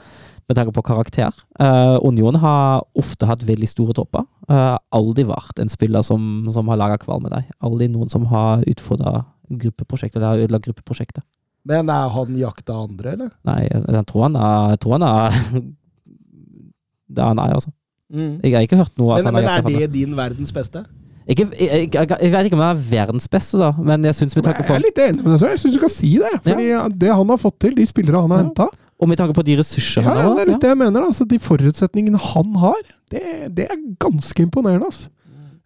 med 0.47 0.55
tanke 0.55 0.73
på 0.73 0.83
karakter. 0.83 1.31
Eh, 1.59 1.97
Union 2.03 2.35
har 2.35 2.83
ofte 2.95 3.25
hatt 3.25 3.47
veldig 3.47 3.67
store 3.67 3.93
topper. 3.93 4.25
Uh, 4.49 4.77
aldri 4.91 5.23
vært 5.25 5.57
en 5.59 5.69
spiller 5.69 6.03
som, 6.03 6.45
som 6.51 6.67
har 6.67 6.77
laga 6.77 6.97
kval 6.97 7.21
med 7.23 7.31
deg. 7.31 7.47
Aldri 7.63 7.87
noen 7.87 8.09
som 8.09 8.25
har 8.25 8.61
utfordra 8.67 9.23
gruppeprosjektet, 9.49 10.21
eller 10.21 10.43
ødelagt 10.43 10.67
gruppeprosjektet. 10.67 11.23
Men 11.65 11.89
er 11.89 12.11
han 12.13 12.35
jakta 12.37 12.75
andre, 12.83 13.15
eller? 13.15 13.31
Nei, 13.47 13.63
jeg, 13.63 14.05
tror 14.05 14.27
han 14.27 14.35
er, 14.35 14.75
jeg 14.75 14.79
tror 14.83 14.99
han 14.99 15.07
er 15.07 15.39
Det 17.15 17.21
er 17.21 17.27
han 17.31 17.39
er, 17.39 17.53
altså. 17.53 17.71
Jeg 18.11 18.53
har 18.53 18.61
ikke 18.65 18.77
hørt 18.77 18.97
noe 18.97 19.15
at 19.15 19.23
Men, 19.23 19.33
han 19.33 19.63
men 19.63 19.77
er 19.79 19.85
det 19.85 19.93
din 19.93 20.13
verdens 20.17 20.51
beste? 20.53 20.83
Ikke, 21.27 21.47
jeg, 21.57 21.89
jeg, 21.89 21.89
jeg, 21.93 22.17
jeg 22.21 22.31
vet 22.35 22.45
ikke 22.45 22.57
om 22.57 22.61
han 22.61 22.75
er 22.77 22.81
verdens 22.89 23.25
beste, 23.33 23.57
da, 23.57 23.71
men 23.81 24.03
jeg 24.05 24.13
syns 24.13 24.35
med 24.37 24.43
tanke 24.45 24.61
Jeg 24.67 24.75
er 24.75 24.83
litt 24.83 24.99
enig 25.01 25.23
med 25.23 25.31
deg, 25.33 25.39
så 25.41 25.47
jeg 25.49 25.61
syns 25.63 25.73
du 25.73 25.79
kan 25.81 25.89
si 25.93 26.11
det. 26.21 26.33
Fordi 26.45 26.67
det 27.01 27.09
han 27.17 27.31
har 27.33 27.39
fått 27.41 27.57
til, 27.65 27.73
de 27.79 27.85
spillere 27.89 28.21
han 28.21 28.29
har 28.35 28.43
Ja. 28.43 28.45
henta 28.45 28.67
Og 29.01 29.09
med 29.09 29.17
tanke 29.17 29.33
på 29.35 29.43
de 29.43 29.55
ressurser 29.59 30.05
ja, 30.05 30.13
han 30.13 30.17
ja. 30.21 30.33
Det 30.37 30.43
er 30.45 30.51
litt 30.53 30.61
det 30.61 30.69
jeg 30.69 30.77
mener. 30.77 31.01
da. 31.01 31.07
Altså, 31.09 31.25
de 31.27 31.39
forutsetningene 31.41 32.19
han 32.31 32.53
har, 32.61 32.77
det, 33.11 33.23
det 33.57 33.65
er 33.73 33.81
ganske 33.99 34.39
imponerende. 34.45 34.85
Altså. 34.85 35.09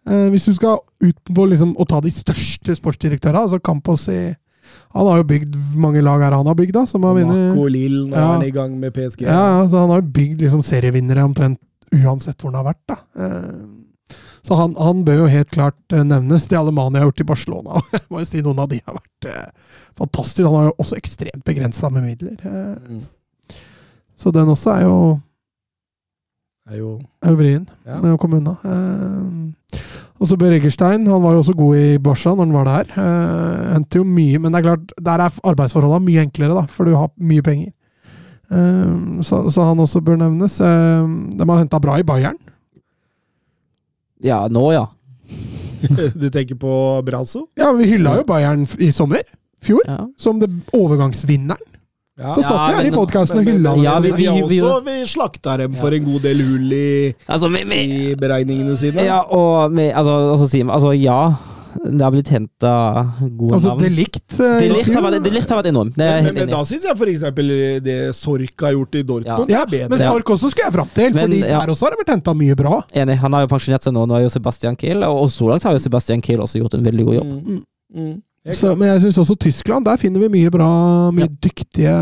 Eh, 0.10 0.30
hvis 0.34 0.46
du 0.48 0.54
skal 0.56 0.80
ut 1.04 1.20
på 1.36 1.46
liksom, 1.52 1.76
å 1.78 1.86
ta 1.86 2.00
de 2.02 2.10
største 2.10 2.74
sportsdirektørene, 2.80 3.44
altså 3.46 3.60
Campos 3.60 4.08
i, 4.10 4.34
Han 4.96 5.06
har 5.12 5.18
jo 5.22 5.28
bygd 5.30 5.56
mange 5.78 6.02
lag 6.02 6.22
her 6.24 6.34
han 6.40 6.48
har 6.50 6.56
bygd, 6.58 6.74
da. 6.74 6.86
Som 6.90 7.04
har 7.06 7.14
vunnet 7.20 7.36
Marco 7.52 7.68
Lill, 7.70 8.08
nå 8.10 8.16
Ja. 8.16 8.24
er 8.24 8.34
han 8.40 8.48
i 8.48 8.52
gang 8.56 8.80
med 8.80 8.94
PSG. 8.96 9.22
Ja, 9.28 9.60
ja, 9.60 9.68
så 9.70 9.84
han 9.84 9.90
har 9.94 10.02
jo 10.02 10.08
bygd 10.16 10.42
liksom 10.42 10.64
serievinnere 10.66 11.24
omtrent 11.28 11.60
uansett 11.94 12.38
hvor 12.42 12.54
han 12.54 12.64
har 12.64 12.72
vært. 12.74 12.82
da. 12.88 12.98
Eh, 13.18 13.79
Så 14.50 14.58
han, 14.58 14.72
han 14.82 15.04
bør 15.06 15.20
jo 15.22 15.30
helt 15.30 15.52
klart 15.54 15.94
nevnes 15.94 16.48
de 16.50 16.58
Det 16.58 16.74
jeg 16.98 17.04
har 17.04 17.06
gjort 17.12 17.22
i 17.22 17.28
Barcelona. 17.30 17.82
Jeg 17.94 18.02
må 18.10 18.20
jo 18.24 18.26
si 18.26 18.42
Noen 18.42 18.60
av 18.64 18.70
de 18.72 18.80
har 18.82 18.96
vært 18.98 19.28
eh, 19.30 19.76
fantastiske. 20.00 20.48
Han 20.50 20.56
har 20.58 20.70
jo 20.72 20.76
også 20.82 20.98
ekstremt 20.98 21.44
begrensa 21.46 21.92
med 21.94 22.08
midler. 22.10 22.38
Eh, 22.42 22.76
Mm. 22.90 23.04
Så 24.20 24.34
den 24.36 24.50
også 24.52 24.74
er 24.74 24.82
jo, 24.84 24.96
Er 26.70 26.78
jo 26.82 26.90
er 27.24 27.30
jo 27.32 27.38
vrien 27.40 27.68
Ja. 27.88 28.02
med 28.02 28.12
å 28.12 28.18
komme 28.20 28.42
unna. 28.42 28.58
Eh, 28.66 29.80
og 30.20 30.28
så 30.28 30.36
Bør 30.36 30.52
Eggerstein. 30.58 31.06
Han 31.08 31.22
var 31.24 31.38
jo 31.38 31.44
også 31.44 31.56
god 31.56 31.78
i 31.78 31.98
Barca 32.04 32.34
når 32.34 32.44
han 32.50 32.58
var 32.58 32.66
der. 32.68 32.90
Eh, 33.00 33.74
Henter 33.78 34.02
jo 34.02 34.04
mye, 34.10 34.40
men 34.42 34.52
det 34.52 34.60
er 34.60 34.68
klart, 34.68 34.92
der 35.00 35.24
er 35.24 35.40
arbeidsforholdene 35.54 36.04
mye 36.10 36.26
enklere, 36.26 36.58
da, 36.58 36.66
for 36.68 36.90
du 36.90 36.96
har 36.98 37.14
mye 37.22 37.46
penger. 37.46 37.72
Eh, 38.52 39.22
så, 39.24 39.46
så 39.54 39.70
han 39.70 39.80
også 39.86 40.02
bør 40.04 40.18
nevnes. 40.20 40.60
Eh, 40.60 41.08
de 41.38 41.48
har 41.54 41.62
henta 41.64 41.80
bra 41.80 41.96
i 42.02 42.04
Bayern. 42.04 42.36
Ja, 44.24 44.48
nå, 44.52 44.72
ja. 44.74 44.86
Du 46.16 46.30
tenker 46.30 46.56
på 46.60 47.02
Brazo? 47.08 47.46
Ja, 47.56 47.72
vi 47.74 47.86
hylla 47.88 48.18
jo 48.20 48.24
Bayern 48.28 48.66
i 48.80 48.92
sommer. 48.92 49.22
Fjor. 49.64 49.82
ja. 49.88 50.06
Som 50.18 50.40
det 50.40 50.50
overgangsvinneren. 50.76 51.66
Ja. 52.20 52.34
Så 52.36 52.42
satt 52.44 52.66
vi 52.68 52.74
her 52.76 52.88
i 52.90 52.92
podkasten 52.92 53.38
og 53.40 53.46
hylla 53.48 53.72
Ja, 53.80 53.94
vi- 54.04 54.12
vi, 54.12 54.26
vi- 54.28 54.60
også 54.60 54.82
vi 54.84 54.96
slakta 55.08 55.54
dem 55.62 55.76
for 55.80 55.94
en 55.96 56.04
god 56.04 56.20
del 56.28 56.42
hull 56.44 56.74
i, 56.76 57.14
Altså, 57.32 57.48
vi, 57.54 57.62
vi, 57.64 57.78
i 58.12 58.16
beregningene 58.20 58.76
sine. 58.76 59.06
ja, 59.08 59.22
og 59.24 59.72
vi, 59.72 59.86
altså, 59.88 60.18
altså, 60.34 60.50
altså, 60.68 60.92
ja. 61.00 61.20
Det 61.80 62.02
har 62.04 62.12
blitt 62.12 62.30
henta 62.34 62.72
gode 63.40 63.54
Altså 63.58 63.70
navn. 63.74 63.82
Delikt. 63.86 64.26
eh, 64.40 64.60
Det 64.60 64.68
i 64.68 64.72
likt 64.74 64.94
har 64.94 65.04
vært, 65.06 65.24
det 65.24 65.34
har 65.50 65.60
vært 65.62 65.70
enormt. 65.72 65.96
Det 65.96 66.06
er 66.06 66.22
men, 66.22 66.34
men, 66.34 66.40
men 66.46 66.54
da 66.54 66.62
syns 66.68 66.84
jeg 66.88 66.96
f.eks. 66.98 67.26
det 67.88 67.98
Sork 68.16 68.66
har 68.68 68.74
gjort 68.78 68.96
i 69.00 69.04
Dortmund, 69.04 69.50
Ja, 69.50 69.66
det 69.66 69.82
er 69.86 69.90
men. 69.90 70.00
Sork 70.00 70.30
også 70.36 70.50
skulle 70.52 70.68
jeg 70.70 70.74
fram 70.78 70.90
til, 70.94 71.14
Men, 71.14 71.22
fordi 71.30 71.40
ja. 71.48 71.60
der 71.64 71.74
også 71.74 71.88
har 71.88 71.96
det 71.96 72.02
vært 72.06 72.14
henta 72.18 72.34
mye 72.38 72.56
bra. 72.60 72.82
Enig. 72.94 73.18
Han 73.24 73.34
har 73.34 73.46
jo 73.48 73.52
pensjonert 73.56 73.84
seg 73.88 73.94
nå. 73.96 74.06
Nå 74.10 74.18
er 74.20 74.26
jo 74.28 74.32
Sebastian 74.34 74.76
Kiel, 74.80 75.04
og 75.08 75.30
så 75.32 75.48
langt 75.52 75.64
har 75.64 75.74
jo 75.78 75.84
Sebastian 75.86 76.22
Kiel 76.22 76.40
også 76.44 76.60
gjort 76.62 76.74
en 76.80 76.84
veldig 76.90 77.06
god 77.12 77.16
jobb. 77.22 77.30
Mm. 77.50 77.62
Mm. 77.96 78.18
Helt 78.48 78.56
Så, 78.56 78.70
men 78.80 78.88
jeg 78.88 79.02
syns 79.04 79.18
også 79.20 79.36
Tyskland, 79.36 79.84
der 79.86 79.98
finner 80.00 80.22
vi 80.24 80.30
mye 80.32 80.50
bra, 80.50 80.68
mye 81.12 81.26
Ja. 81.28 81.32
dyktige 81.44 81.94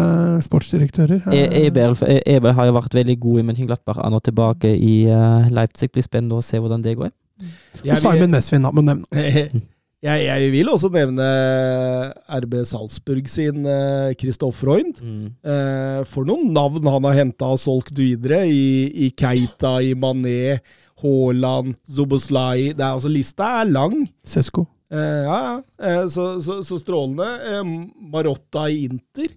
sportsdirektører. 0.45 1.23
Eber, 1.33 1.95
Ebel, 1.97 2.21
Ebel 2.25 2.53
har 2.53 2.65
jo 2.69 2.73
vært 2.77 2.93
veldig 2.93 3.15
god 3.19 3.39
i 3.41 3.45
Mönchenglattberg. 3.47 3.97
Han 4.03 4.11
er 4.13 4.15
nå 4.15 4.19
tilbake 4.23 4.69
i 4.77 5.07
eh, 5.09 5.47
Leipzig. 5.49 5.89
Blir 5.91 6.05
spennende 6.05 6.37
å 6.37 6.43
se 6.45 6.59
hvordan 6.61 6.83
det 6.85 6.95
går. 6.99 7.09
Og 7.41 7.87
Jeg 7.87 8.03
Simon 8.03 8.33
Mesvin, 8.33 8.65
da, 8.65 8.71
må 8.73 8.83
nevne. 8.85 9.05
jeg, 10.07 10.23
jeg 10.25 10.51
vil 10.53 10.71
også 10.73 10.89
nevne 10.93 11.27
RB 12.39 12.57
Salzburg 12.69 13.29
sin 13.31 13.67
eh, 13.69 14.15
Christoph 14.19 14.57
Freund. 14.63 15.01
Mm. 15.01 15.29
for 16.09 16.27
noen 16.27 16.51
navn 16.55 16.85
han 16.89 17.07
har 17.09 17.19
henta 17.21 17.53
og 17.53 17.61
solgt 17.61 17.97
videre, 17.97 18.45
i, 18.49 18.89
i 19.07 19.11
Keita, 19.17 19.77
i 19.85 19.93
Mané, 19.97 20.57
Haaland, 21.01 21.75
Zoboslai 21.85 22.71
det 22.73 22.81
er, 22.81 22.95
altså, 22.95 23.11
Lista 23.11 23.51
er 23.61 23.69
lang. 23.69 24.01
Sesko. 24.25 24.65
Eh, 24.91 25.23
ja, 25.27 25.37
ja. 25.37 25.55
Eh, 25.83 26.07
så, 26.07 26.41
så, 26.41 26.63
så 26.63 26.79
strålende. 26.79 27.27
Eh, 27.51 27.63
Marotta 28.11 28.69
i 28.69 28.85
Inter. 28.85 29.29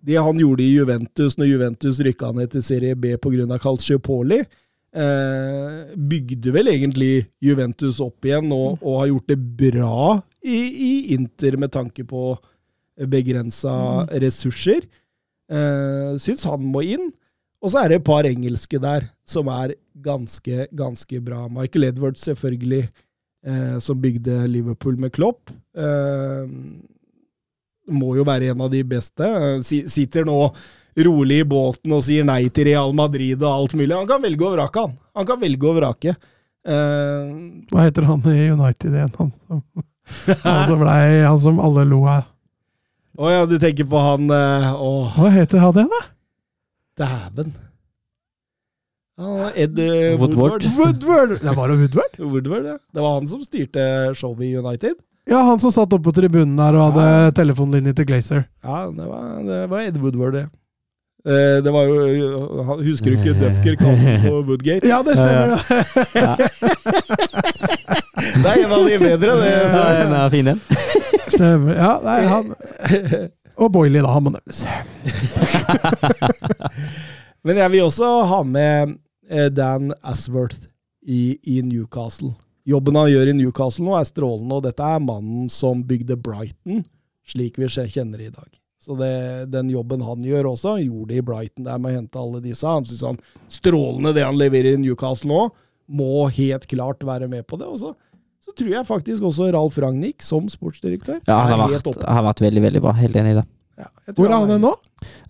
Det 0.00 0.16
han 0.16 0.38
gjorde 0.40 0.64
i 0.64 0.72
Juventus 0.72 1.36
når 1.36 1.50
Juventus 1.50 2.00
rykka 2.04 2.32
ned 2.36 2.52
til 2.54 2.64
Serie 2.64 2.96
B 2.96 3.16
pga. 3.20 3.58
Calciopoli, 3.60 4.40
eh, 4.40 4.46
bygde 4.90 6.50
vel 6.50 6.66
egentlig 6.72 7.28
Juventus 7.38 8.00
opp 8.02 8.26
igjen 8.26 8.50
og, 8.50 8.80
og 8.82 8.96
har 8.98 9.10
gjort 9.12 9.28
det 9.30 9.36
bra 9.60 9.98
i, 10.42 10.56
i 10.58 10.90
Inter 11.14 11.54
med 11.62 11.70
tanke 11.76 12.02
på 12.02 12.32
begrensa 13.08 13.72
ressurser. 14.22 14.88
Eh, 15.50 16.16
syns 16.22 16.46
han 16.46 16.66
må 16.72 16.84
inn. 16.86 17.10
Og 17.60 17.72
så 17.72 17.82
er 17.82 17.90
det 17.90 18.00
et 18.00 18.08
par 18.08 18.24
engelske 18.28 18.80
der 18.80 19.10
som 19.28 19.50
er 19.52 19.74
ganske, 20.00 20.66
ganske 20.72 21.20
bra. 21.24 21.44
Michael 21.52 21.90
Edwards, 21.90 22.24
selvfølgelig 22.24 22.86
eh, 22.86 23.76
som 23.84 24.00
bygde 24.00 24.46
Liverpool 24.48 24.96
med 25.00 25.12
Klopp. 25.12 25.52
Eh, 25.76 26.46
må 27.90 28.14
jo 28.16 28.24
være 28.24 28.54
en 28.54 28.64
av 28.64 28.72
de 28.72 28.80
beste. 28.86 29.26
Eh, 29.26 29.60
sitter 29.92 30.24
nå 30.28 30.38
rolig 30.96 31.40
i 31.44 31.48
båten 31.48 31.94
og 31.96 32.02
sier 32.06 32.26
nei 32.26 32.42
til 32.48 32.70
Real 32.70 32.94
Madrid 32.96 33.40
og 33.42 33.50
alt 33.52 33.76
mulig. 33.78 33.94
Han 33.94 34.08
kan 34.10 34.22
velge 34.24 34.46
og 34.46 34.56
vrake, 34.56 34.84
han. 34.86 34.98
Han 35.16 35.28
kan 35.28 35.40
velge 35.42 35.70
og 35.70 35.78
vrake. 35.78 36.16
Uh, 36.60 37.62
Hva 37.72 37.86
heter 37.86 38.04
han 38.08 38.24
i 38.28 38.50
United 38.52 38.92
igjen? 38.92 39.14
Han 39.16 39.32
som, 39.46 39.62
han 40.44 40.62
som, 40.68 40.80
ble, 40.82 40.94
han 41.24 41.40
som 41.40 41.60
alle 41.62 41.86
lo 41.88 42.02
av. 42.10 42.26
å 43.16 43.30
ja, 43.32 43.44
du 43.48 43.56
tenker 43.62 43.86
på 43.88 44.00
han 44.02 44.26
Å, 44.28 44.90
Hva 45.16 45.30
heter 45.32 45.62
han 45.62 45.78
igjen, 45.78 45.92
da? 45.94 46.02
dæven. 47.00 47.52
Ja, 49.20 49.50
Ed 49.54 49.78
eh, 49.78 50.16
Woodward. 50.20 50.64
Woodward. 50.64 50.76
Woodward! 50.76 51.40
Det 51.42 51.56
var 51.56 51.68
det 51.68 51.76
Woodward? 51.76 52.18
Woodward, 52.18 52.66
ja. 52.66 52.78
Det 52.92 53.00
var 53.04 53.18
han 53.18 53.28
som 53.28 53.42
styrte 53.44 53.82
showet 54.16 54.46
i 54.46 54.56
United. 54.56 54.96
Ja, 55.28 55.42
han 55.44 55.60
som 55.60 55.72
satt 55.72 55.92
oppe 55.92 56.08
på 56.08 56.14
tribunen 56.16 56.56
der 56.56 56.78
og 56.78 56.86
hadde 56.88 57.34
telefonlinje 57.36 57.92
til 57.98 58.08
Glazer. 58.08 58.46
Ja, 58.64 58.86
det 58.88 59.06
var, 59.06 59.26
det 59.44 59.60
var 59.70 59.84
Ed 59.84 60.00
Woodward, 60.00 60.38
det. 60.38 60.46
Eh, 60.46 60.59
det 61.64 61.72
var 61.74 61.84
jo 61.84 62.76
Husker 62.80 63.12
du 63.12 63.16
ikke 63.18 63.34
Dupker 63.42 63.74
kalte 63.80 64.14
på 64.22 64.34
Woodgate? 64.48 64.88
Ja, 64.88 65.02
det 65.04 65.16
stemmer! 65.18 65.48
det. 65.52 65.60
Det 68.40 68.48
er 68.50 68.64
en 68.64 68.72
av 68.72 68.84
de 68.84 68.96
bedre, 69.00 69.34
det. 69.40 69.52
Så 69.74 69.82
den 69.96 70.10
Så. 70.12 70.16
er 70.16 70.30
fin, 70.32 70.48
den. 70.50 70.60
stemmer. 71.32 71.74
Ja, 71.76 71.92
nei, 72.04 72.20
han 72.28 72.50
Og 73.60 73.72
Boiley, 73.72 74.00
da. 74.04 74.12
Han 74.12 74.26
må 74.26 74.32
nevnes. 74.34 74.60
Men 77.44 77.60
jeg 77.62 77.72
vil 77.72 77.86
også 77.86 78.10
ha 78.28 78.42
med 78.44 78.94
eh, 79.30 79.48
Dan 79.52 79.92
Asworth 80.04 80.68
i, 81.02 81.38
i 81.44 81.60
Newcastle. 81.64 82.34
Jobben 82.68 82.96
han 83.00 83.08
gjør 83.10 83.32
i 83.32 83.36
Newcastle 83.36 83.86
nå, 83.86 83.96
er 83.96 84.08
strålende, 84.08 84.58
og 84.58 84.66
dette 84.68 84.84
er 84.84 85.00
mannen 85.04 85.48
som 85.52 85.80
bygde 85.88 86.16
Brighton, 86.20 86.84
slik 87.28 87.56
vi 87.60 87.68
kjenner 87.72 88.20
det 88.20 88.28
i 88.30 88.34
dag. 88.36 88.59
Så 88.80 88.96
det, 88.96 89.12
den 89.52 89.68
jobben 89.68 90.00
han 90.00 90.22
gjør 90.24 90.54
også, 90.54 90.76
han 90.78 90.86
gjorde 90.86 91.18
i 91.18 91.24
Brighton 91.24 91.66
der 91.66 91.80
med 91.80 91.92
å 91.92 91.98
hente 91.98 92.20
alle 92.20 92.40
disse. 92.44 92.64
Han 92.64 92.86
syns 92.88 93.02
han 93.04 93.18
strålende 93.52 94.14
det 94.16 94.24
han 94.24 94.38
leverer 94.40 94.78
i 94.78 94.80
Newcastle 94.80 95.28
nå, 95.28 95.42
må 95.90 96.24
helt 96.32 96.64
klart 96.70 97.04
være 97.04 97.28
med 97.28 97.44
på 97.50 97.58
det. 97.60 97.68
Og 97.68 97.80
så, 97.82 97.92
så 98.40 98.54
tror 98.56 98.72
jeg 98.72 98.88
faktisk 98.88 99.26
også 99.28 99.50
Ralf 99.52 99.76
Ragnhild, 99.84 100.22
som 100.24 100.48
sportsdirektør, 100.48 101.20
Ja, 101.28 101.42
han 101.44 101.58
har 101.58 101.66
vært, 101.74 101.90
han 102.00 102.20
har 102.20 102.28
vært 102.30 102.44
veldig, 102.46 102.62
veldig 102.70 102.84
bra. 102.86 102.96
Helt 102.96 103.20
enig 103.20 103.34
i 103.36 103.40
det. 103.42 103.46
Ja, 103.80 103.88
Hvor 104.12 104.26
er 104.28 104.34
han 104.36 104.50
er- 104.56 104.58
nå? 104.62 104.70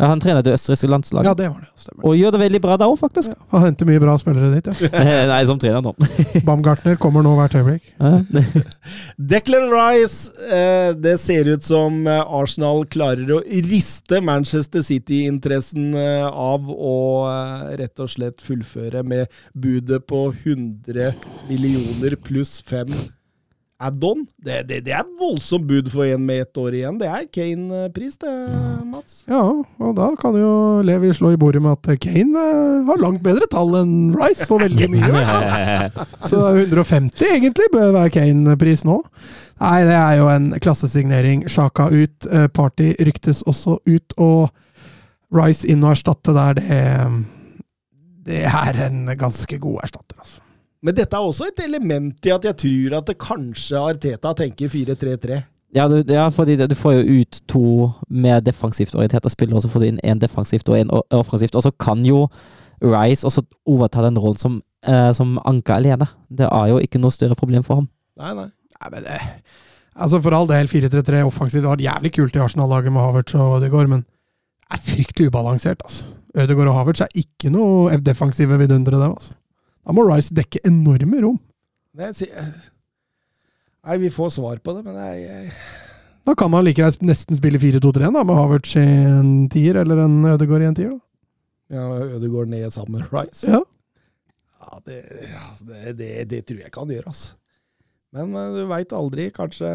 Ja, 0.00 0.08
han 0.10 0.18
trener 0.18 0.42
det 0.42 0.50
østerrikske 0.56 0.88
landslaget. 0.90 1.28
Ja, 1.28 1.34
det 1.38 1.46
var 1.46 1.60
det. 1.62 1.68
Stemmer. 1.78 2.02
Og 2.08 2.16
gjør 2.18 2.32
det 2.34 2.40
veldig 2.42 2.60
bra 2.64 2.76
da 2.80 2.88
òg, 2.90 2.96
faktisk. 2.98 3.30
Ja, 3.30 3.36
han 3.52 3.68
henter 3.68 3.86
mye 3.86 4.00
bra 4.02 4.16
spillere 4.18 4.48
dit, 4.56 4.66
ja. 4.66 5.04
Nei, 5.30 5.44
som 5.46 5.60
trener 5.62 5.84
nå. 5.84 5.92
Baumgartner 6.48 6.96
kommer 6.98 7.22
nå 7.22 7.36
hvert 7.38 7.54
øyeblikk. 7.60 7.86
Declan 9.30 9.68
Rice. 9.70 10.32
Eh, 10.50 10.90
det 10.98 11.14
ser 11.22 11.48
ut 11.52 11.62
som 11.66 12.00
eh, 12.10 12.18
Arsenal 12.40 12.82
klarer 12.90 13.30
å 13.36 13.40
riste 13.70 14.20
Manchester 14.26 14.82
City-interessen 14.82 15.94
eh, 15.94 16.26
av 16.26 16.66
å 16.70 16.96
eh, 17.30 17.70
rett 17.84 18.02
og 18.02 18.10
slett 18.10 18.42
fullføre 18.42 19.04
med 19.06 19.30
budet 19.54 20.02
på 20.10 20.26
100 20.42 21.12
millioner 21.48 22.16
pluss 22.26 22.58
5 22.66 22.90
add-on. 23.80 24.26
Det, 24.44 24.62
det, 24.68 24.80
det 24.86 24.92
er 24.94 25.06
voldsomt 25.18 25.66
bud 25.68 25.88
for 25.92 26.04
en 26.04 26.24
med 26.26 26.44
ett 26.44 26.60
år 26.60 26.76
igjen. 26.76 26.98
Det 27.00 27.08
er 27.08 27.26
Kane-pris, 27.32 28.18
det, 28.20 28.32
Mats. 28.90 29.22
Ja, 29.30 29.40
og 29.80 29.94
da 29.96 30.10
kan 30.20 30.36
jo 30.36 30.52
Levi 30.86 31.12
slå 31.16 31.32
i 31.34 31.38
bordet 31.40 31.62
med 31.64 31.78
at 31.78 32.00
Kane 32.02 32.44
eh, 32.44 32.82
har 32.88 33.00
langt 33.00 33.22
bedre 33.24 33.48
tall 33.50 33.72
enn 33.80 33.94
Rice 34.18 34.48
på 34.48 34.60
veldig 34.60 34.90
mye. 34.92 35.24
Så 36.30 36.42
150 36.52 37.36
egentlig 37.38 37.70
bør 37.72 37.94
være 37.96 38.14
Kane-pris 38.18 38.84
nå. 38.88 39.00
Nei, 39.60 39.78
det 39.88 39.96
er 39.96 40.18
jo 40.20 40.28
en 40.32 40.52
klassesignering. 40.60 41.46
Sjaka 41.52 41.88
ut, 41.92 42.28
eh, 42.28 42.48
Party 42.52 42.92
ryktes 43.00 43.42
også 43.48 43.80
ut, 43.88 44.16
og 44.20 44.50
Rice 45.36 45.68
inn 45.70 45.84
og 45.86 45.94
erstatte 45.94 46.34
der, 46.36 46.58
det, 46.58 46.84
det 48.28 48.44
er 48.50 48.84
en 48.88 49.04
ganske 49.18 49.60
god 49.62 49.84
erstatter, 49.86 50.20
altså. 50.20 50.40
Men 50.82 50.96
dette 50.96 51.16
er 51.16 51.26
også 51.26 51.50
et 51.50 51.60
element 51.64 52.26
i 52.26 52.32
at 52.32 52.46
jeg 52.48 52.56
tror 52.62 52.98
at 53.00 53.08
det 53.10 53.18
kanskje 53.20 53.80
Arteta 53.80 54.32
tenker 54.36 54.70
4-3-3. 54.72 55.42
Ja, 55.76 55.84
du, 55.88 56.00
ja, 56.08 56.24
fordi 56.34 56.56
du 56.58 56.74
får 56.74 56.96
jo 56.96 57.20
ut 57.20 57.40
to 57.50 57.64
mer 58.08 58.40
defensivt 58.42 58.96
orienterte 58.96 59.30
spillere, 59.30 59.60
og 59.60 59.62
så 59.62 59.70
får 59.70 59.84
du 59.84 59.86
inn 59.90 60.00
én 60.02 60.22
defensivt 60.22 60.68
og 60.72 60.78
én 60.80 60.90
offensivt. 61.14 61.54
Og 61.54 61.62
så 61.62 61.70
kan 61.78 62.02
jo 62.06 62.24
Rice 62.80 63.26
også 63.28 63.44
overta 63.68 64.02
den 64.02 64.18
rollen 64.18 64.40
som, 64.40 64.62
eh, 64.88 65.12
som 65.12 65.36
anker 65.44 65.76
alene. 65.76 66.08
Det 66.32 66.48
er 66.48 66.72
jo 66.72 66.80
ikke 66.80 66.98
noe 66.98 67.12
større 67.14 67.36
problem 67.36 67.62
for 67.66 67.82
ham. 67.82 67.90
Nei, 68.18 68.32
nei. 68.34 68.48
Nei, 68.80 68.90
men 68.94 69.04
det 69.04 69.20
Altså 70.00 70.20
For 70.22 70.32
all 70.32 70.46
del, 70.48 70.68
4-3-3 70.70 71.24
offensivt 71.26 71.64
det 71.64 71.68
var 71.68 71.82
jævlig 71.82 72.12
kult 72.14 72.36
i 72.36 72.40
Arsenal-laget 72.40 72.92
med 72.94 73.02
Havertz 73.02 73.34
og 73.34 73.58
Ødegaard, 73.58 73.90
men 73.90 74.04
det 74.06 74.78
er 74.78 74.82
fryktelig 74.86 75.28
ubalansert. 75.28 75.82
altså. 75.84 76.04
Ødegaard 76.34 76.70
og 76.70 76.78
Havertz 76.78 77.02
er 77.04 77.12
ikke 77.14 77.50
noe 77.52 77.98
defensive 78.00 78.58
vidundere, 78.58 79.02
dem. 79.02 79.12
altså. 79.12 79.34
Da 79.90 79.94
må 79.96 80.04
Rice 80.06 80.30
dekke 80.38 80.60
enorme 80.68 81.18
rom. 81.24 81.38
Nei, 81.98 82.12
Nei, 83.80 83.96
vi 83.98 84.10
får 84.14 84.30
svar 84.36 84.60
på 84.62 84.74
det, 84.76 84.84
men 84.86 84.94
jeg, 85.00 85.22
jeg, 85.24 85.52
Da 86.28 86.34
kan 86.38 86.50
man 86.52 86.62
like 86.66 86.78
greit 86.78 87.00
nesten 87.02 87.34
spille 87.38 87.58
4-2-3 87.58 88.10
da, 88.12 88.22
med 88.22 88.36
Havertz 88.38 88.76
i 88.78 88.84
en 88.84 89.30
tier, 89.50 89.80
eller 89.80 90.04
en 90.04 90.18
Ødegaard 90.30 90.62
i 90.62 90.68
en 90.68 90.76
tier. 90.78 90.92
da. 90.94 91.00
Ja, 91.74 91.86
Ødegaard 92.20 92.52
ned 92.52 92.70
sammen 92.74 93.00
med 93.00 93.10
Rice. 93.10 93.48
Ja. 93.50 93.62
Ja, 94.60 94.78
det, 94.86 94.98
det, 95.66 95.96
det, 95.98 96.10
det 96.30 96.40
tror 96.46 96.60
jeg 96.60 96.72
kan 96.76 96.90
gjøre, 96.92 97.08
altså. 97.10 97.34
Men 98.14 98.34
eh, 98.36 98.52
du 98.60 98.62
veit 98.70 98.92
aldri. 98.94 99.30
Kanskje, 99.34 99.72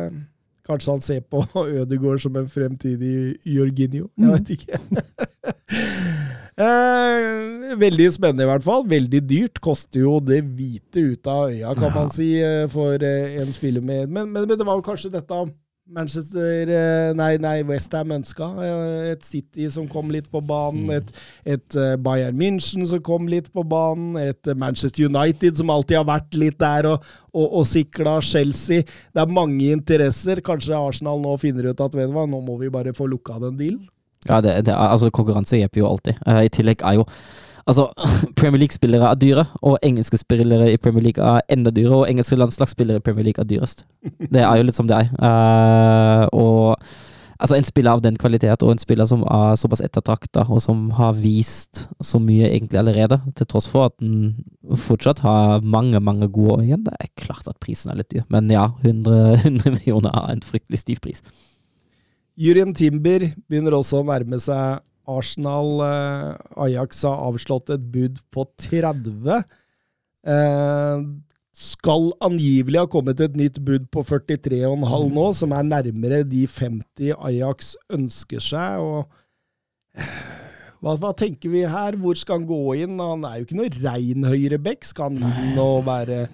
kanskje 0.70 0.94
han 0.96 1.02
ser 1.04 1.26
på 1.26 1.42
Ødegaard 1.82 2.22
som 2.24 2.38
en 2.40 2.48
fremtidig 2.52 3.16
Jorginho. 3.44 4.06
Jeg 4.16 4.24
Mm. 4.24 4.32
veit 4.38 4.54
ikke. 4.56 4.80
eh, 6.58 7.76
veldig 7.80 8.08
spennende, 8.16 8.44
i 8.46 8.50
hvert 8.52 8.64
fall. 8.66 8.86
Veldig 8.88 9.22
dyrt. 9.30 9.62
Koster 9.64 10.00
jo 10.06 10.20
det 10.24 10.42
hvite 10.56 11.04
ut 11.12 11.28
av 11.28 11.50
øya, 11.52 11.74
kan 11.76 11.90
Ja. 11.90 11.94
man 11.96 12.10
si, 12.10 12.32
eh, 12.42 12.68
for 12.68 12.96
eh, 13.02 13.42
en 13.42 13.54
spiller 13.54 13.82
med 13.82 14.10
men, 14.10 14.32
men, 14.32 14.48
men 14.48 14.58
det 14.58 14.66
var 14.66 14.76
jo 14.76 14.82
kanskje 14.82 15.12
dette 15.12 15.46
Manchester 15.88 16.66
eh, 16.68 17.14
Nei, 17.14 17.38
nei 17.38 17.62
Westham 17.62 18.10
ønska. 18.12 18.48
Et 19.12 19.22
City 19.24 19.70
som 19.70 19.88
kom 19.88 20.10
litt 20.10 20.26
på 20.32 20.42
banen. 20.42 20.90
Et, 20.90 21.12
et 21.46 21.76
eh, 21.78 21.96
Bayern 21.96 22.36
München 22.36 22.88
som 22.90 23.00
kom 23.06 23.28
litt 23.30 23.52
på 23.54 23.62
banen. 23.64 24.16
Et 24.18 24.50
Manchester 24.58 25.06
United 25.06 25.58
som 25.60 25.70
alltid 25.70 25.98
har 26.00 26.08
vært 26.10 26.34
litt 26.34 26.58
der 26.58 26.88
og, 26.90 27.04
og, 27.36 27.60
og 27.62 27.68
sikla. 27.70 28.20
Chelsea. 28.20 28.82
Det 29.14 29.22
er 29.22 29.28
mange 29.30 29.70
interesser. 29.78 30.42
Kanskje 30.42 30.74
Arsenal 30.74 31.22
nå 31.22 31.38
finner 31.38 31.70
ut 31.70 31.80
at 31.86 31.94
vet 31.94 32.10
du 32.10 32.18
hva, 32.18 32.26
nå 32.26 32.42
må 32.42 32.58
vi 32.58 32.70
bare 32.74 32.96
få 32.98 33.06
lukka 33.06 33.38
den 33.46 33.56
dealen. 33.62 33.86
Ja, 34.30 34.42
det, 34.42 34.66
det 34.66 34.74
er, 34.74 34.88
altså 34.90 35.12
konkurranse 35.14 35.60
hjelper 35.60 35.84
jo 35.84 35.90
alltid. 35.90 36.22
Uh, 36.28 36.44
I 36.46 36.54
tillegg 36.54 36.86
er 36.86 37.02
jo 37.02 37.10
Altså, 37.66 37.88
Premier 38.40 38.60
League-spillere 38.60 39.10
er 39.10 39.18
dyre, 39.18 39.46
og 39.62 39.80
engelske 39.84 40.18
spillere 40.18 40.72
i 40.74 40.78
Premier 40.78 41.04
League 41.04 41.24
er 41.24 41.42
enda 41.50 41.72
dyre, 41.74 41.96
og 41.96 42.10
engelske 42.10 42.38
landslagsspillere 42.38 43.02
i 43.02 43.06
Premier 43.06 43.24
League 43.24 43.42
er 43.42 43.48
dyrest. 43.50 43.86
Det 44.34 44.42
er 44.42 44.58
jo 44.58 44.68
litt 44.68 44.78
som 44.78 44.88
det 44.88 45.00
er. 45.00 45.10
Uh, 45.18 46.28
og 46.30 46.78
altså, 47.40 47.56
en 47.56 47.66
spiller 47.66 47.92
av 47.92 48.04
den 48.06 48.20
kvalitet, 48.22 48.62
og 48.62 48.72
en 48.72 48.82
spiller 48.82 49.10
som 49.10 49.24
er 49.24 49.58
såpass 49.58 49.82
ettertrakta, 49.82 50.46
og 50.46 50.62
som 50.62 50.92
har 51.00 51.18
vist 51.18 51.88
så 52.02 52.22
mye 52.22 52.52
egentlig 52.52 52.80
allerede, 52.80 53.18
til 53.36 53.50
tross 53.50 53.68
for 53.72 53.90
at 53.90 53.98
den 54.00 54.46
fortsatt 54.78 55.26
har 55.26 55.66
mange, 55.66 56.00
mange 56.00 56.30
gode 56.30 56.60
år 56.60 56.64
igjen, 56.68 56.86
det 56.86 56.94
er 57.00 57.14
klart 57.18 57.50
at 57.50 57.58
prisen 57.60 57.92
er 57.92 58.04
litt 58.04 58.14
dyr. 58.14 58.30
Men 58.30 58.52
ja, 58.54 58.70
100, 58.84 59.42
100 59.42 59.74
millioner 59.80 60.14
er 60.14 60.38
en 60.38 60.46
fryktelig 60.46 60.86
stiv 60.86 61.02
pris. 61.02 61.26
Jurien 62.36 62.74
Timber 62.76 63.30
begynner 63.48 63.78
også 63.78 64.02
å 64.02 64.08
nærme 64.08 64.40
seg 64.44 64.82
Arsenal. 65.08 65.78
Eh, 65.86 66.32
Ajax 66.66 67.04
har 67.08 67.22
avslått 67.30 67.72
et 67.76 67.86
bud 67.94 68.20
på 68.34 68.46
30. 68.62 69.44
Eh, 70.26 71.06
skal 71.56 72.10
angivelig 72.26 72.82
ha 72.82 72.88
kommet 72.92 73.22
et 73.24 73.38
nytt 73.40 73.62
bud 73.64 73.88
på 73.94 74.04
43,5 74.04 75.14
nå, 75.16 75.28
som 75.38 75.54
er 75.56 75.68
nærmere 75.70 76.24
de 76.28 76.44
50 76.52 77.14
Ajax 77.16 77.76
ønsker 77.96 78.44
seg. 78.44 78.90
eh, 79.96 80.34
hva, 80.84 80.98
hva 81.00 81.14
tenker 81.16 81.54
vi 81.54 81.64
her? 81.64 81.96
Hvor 81.96 82.18
skal 82.20 82.42
han 82.42 82.50
gå 82.50 82.76
inn? 82.84 83.00
Han 83.00 83.24
er 83.26 83.40
jo 83.40 83.48
ikke 83.48 83.62
noe 83.62 83.72
rein 83.80 84.28
høyrebekk. 84.28 84.84
Skal 84.86 85.16
han 85.16 85.46
inn 85.46 85.62
og 85.62 85.86
være 85.88 86.26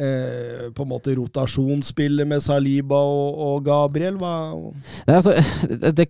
eh, 0.00 0.66
på 0.74 0.84
en 0.84 0.90
måte 0.90 1.14
rotasjonsspillet 1.18 2.28
med 2.28 2.42
Saliba 2.44 2.98
og, 3.04 3.40
og 3.46 3.64
Gabriel? 3.66 4.16
Hva, 4.20 4.32
Nei, 5.06 5.16
altså, 5.16 5.34
det, 5.68 5.92
det 6.00 6.06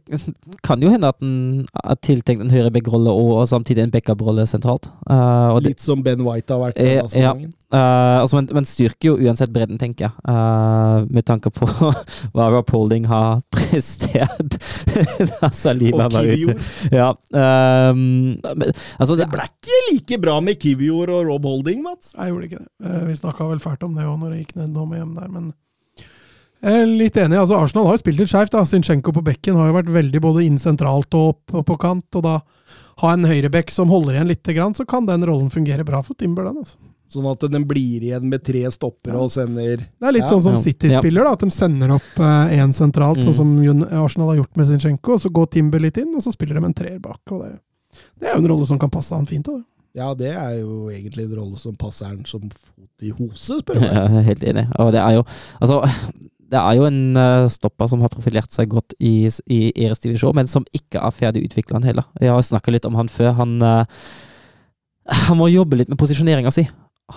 kan 0.66 0.82
jo 0.82 0.90
hende 0.92 1.10
at 1.10 1.18
den 1.20 1.66
er 1.82 1.98
tiltenkt 2.04 2.44
en 2.44 2.52
høyrebackrolle 2.54 3.12
og, 3.12 3.32
og 3.42 3.48
samtidig 3.50 3.84
en 3.84 3.92
backup-rolle 3.94 4.46
sentralt. 4.50 4.90
Uh, 5.08 5.54
og 5.56 5.62
det, 5.64 5.74
Litt 5.74 5.84
som 5.84 6.04
Ben 6.06 6.22
White 6.26 6.54
har 6.54 6.62
vært 6.68 6.80
Eh, 6.80 7.00
sesongen. 7.10 7.50
eh, 7.74 8.20
altså, 8.22 8.38
men, 8.40 8.48
men 8.56 8.68
styrker 8.68 9.10
jo 9.10 9.16
uansett 9.20 9.52
bredden, 9.54 9.78
tenker 9.80 10.08
jeg. 10.08 10.14
Uh, 10.24 11.06
med 11.10 11.26
tanke 11.28 11.50
på 11.54 11.68
hva 12.34 12.48
Rob 12.54 12.70
Holding 12.74 13.08
har 13.10 13.42
prestert 13.54 14.56
da 15.40 15.50
Saliba 15.54 16.08
var 16.12 16.26
ute. 16.26 16.56
Ja, 16.94 17.10
um, 17.12 18.00
men, 18.40 18.72
altså, 18.98 19.16
Det 19.16 19.26
det, 19.26 19.30
ble 19.34 19.46
ikke 19.50 19.80
like 19.90 20.20
bra 20.22 20.38
med 20.44 20.58
Kivior 20.62 21.10
og 21.14 21.26
Rob 21.28 21.46
Holding, 21.48 21.82
Mats. 21.84 22.14
Jeg 22.16 22.32
gjorde 22.32 22.48
ikke 22.50 22.62
det. 22.64 22.96
Vi 23.10 23.16
snakka 23.18 23.46
vel 23.50 23.60
fælt 23.62 23.79
om 23.82 23.94
det 23.94 24.04
òg 24.04 24.18
når 24.20 24.30
det 24.30 24.46
gikk 24.46 24.56
ned 24.56 24.70
nå 24.74 24.86
med 24.88 24.98
hjem 25.00 25.14
der, 25.14 25.28
men 25.28 25.52
jeg 26.62 26.82
er 26.82 26.86
litt 26.86 27.16
enig. 27.16 27.38
altså 27.40 27.56
Arsenal 27.56 27.86
har 27.88 27.96
jo 27.96 28.02
spilt 28.02 28.18
litt 28.20 28.28
skeivt. 28.28 28.52
Zinchenko 28.68 29.14
på 29.16 29.22
bekken 29.24 29.56
har 29.56 29.70
jo 29.70 29.78
vært 29.78 29.88
veldig 29.94 30.20
både 30.20 30.44
inn 30.44 30.58
sentralt 30.60 31.14
og 31.16 31.28
opp 31.32 31.54
og 31.54 31.64
på 31.70 31.78
kant. 31.80 32.04
og 32.16 32.22
da 32.22 32.40
ha 33.00 33.12
en 33.14 33.24
høyrebekk 33.24 33.70
som 33.72 33.88
holder 33.88 34.18
igjen 34.18 34.28
litt, 34.28 34.44
så 34.76 34.84
kan 34.86 35.06
den 35.06 35.24
rollen 35.24 35.48
fungere 35.50 35.86
bra 35.86 36.02
for 36.02 36.12
Timber. 36.14 36.44
den 36.44 36.58
altså. 36.58 36.76
Sånn 37.10 37.26
at 37.32 37.40
den 37.50 37.64
blir 37.64 38.02
igjen 38.02 38.28
med 38.28 38.44
tre 38.44 38.60
stoppere 38.70 39.14
Ja. 39.14 39.20
og 39.24 39.30
sender 39.30 39.78
Det 39.78 39.88
er 40.06 40.12
litt 40.12 40.22
Ja. 40.22 40.28
sånn 40.28 40.42
som 40.42 40.52
Ja. 40.52 40.58
City 40.58 40.90
spiller, 40.90 41.24
da, 41.24 41.32
at 41.32 41.38
de 41.40 41.50
sender 41.50 41.90
opp 41.90 42.14
én 42.16 42.70
sentralt, 42.72 43.16
Mm. 43.16 43.24
sånn 43.24 43.34
som 43.34 43.82
Arsenal 44.04 44.28
har 44.28 44.44
gjort 44.44 44.56
med 44.56 44.66
Zinchenko, 44.66 45.14
og 45.14 45.20
så 45.20 45.32
går 45.32 45.50
Timber 45.50 45.80
litt 45.80 45.96
inn, 45.96 46.14
og 46.14 46.20
så 46.22 46.30
spiller 46.30 46.60
de 46.60 46.66
en 46.66 46.74
treer 46.74 47.00
bak. 47.00 47.20
og 47.30 47.42
Det, 47.42 47.58
det 48.20 48.28
er 48.28 48.34
jo 48.36 48.44
en 48.44 48.48
rolle 48.48 48.66
som 48.66 48.78
kan 48.78 48.90
passe 48.90 49.10
han 49.16 49.24
fint. 49.26 49.46
Da. 49.46 49.64
Ja, 49.96 50.12
det 50.14 50.30
er 50.30 50.60
jo 50.60 50.88
egentlig 50.92 51.24
en 51.26 51.38
rolle 51.40 51.58
som 51.58 51.74
passer 51.78 52.12
han 52.12 52.24
som 52.28 52.44
fot 52.50 53.06
i 53.06 53.10
hose, 53.10 53.58
spør 53.58 53.80
du 53.80 53.82
meg. 53.82 53.96
er 53.96 54.28
helt 54.28 54.44
enig. 54.46 54.66
Og 54.78 54.92
det 54.94 55.00
er 55.02 55.16
jo 55.18 55.24
Altså, 55.58 55.80
det 56.50 56.58
er 56.58 56.76
jo 56.78 56.86
en 56.88 57.16
eh, 57.18 57.48
stopper 57.50 57.90
som 57.90 58.02
har 58.02 58.10
profilert 58.12 58.50
seg 58.54 58.70
godt 58.72 58.94
i, 58.98 59.28
i 59.50 59.60
Eres 59.84 60.02
divisjon, 60.02 60.34
men 60.34 60.50
som 60.50 60.66
ikke 60.74 61.02
er 61.02 61.14
ferdig 61.14 61.44
utvikla 61.46 61.82
heller. 61.84 62.06
Jeg 62.20 62.32
har 62.34 62.42
snakka 62.46 62.74
litt 62.74 62.86
om 62.88 62.98
han 62.98 63.10
før. 63.12 63.32
Han, 63.38 63.56
eh, 63.62 64.06
han 65.26 65.38
må 65.38 65.50
jobbe 65.50 65.78
litt 65.78 65.90
med 65.92 66.00
posisjoneringa 66.00 66.50
si. 66.54 66.66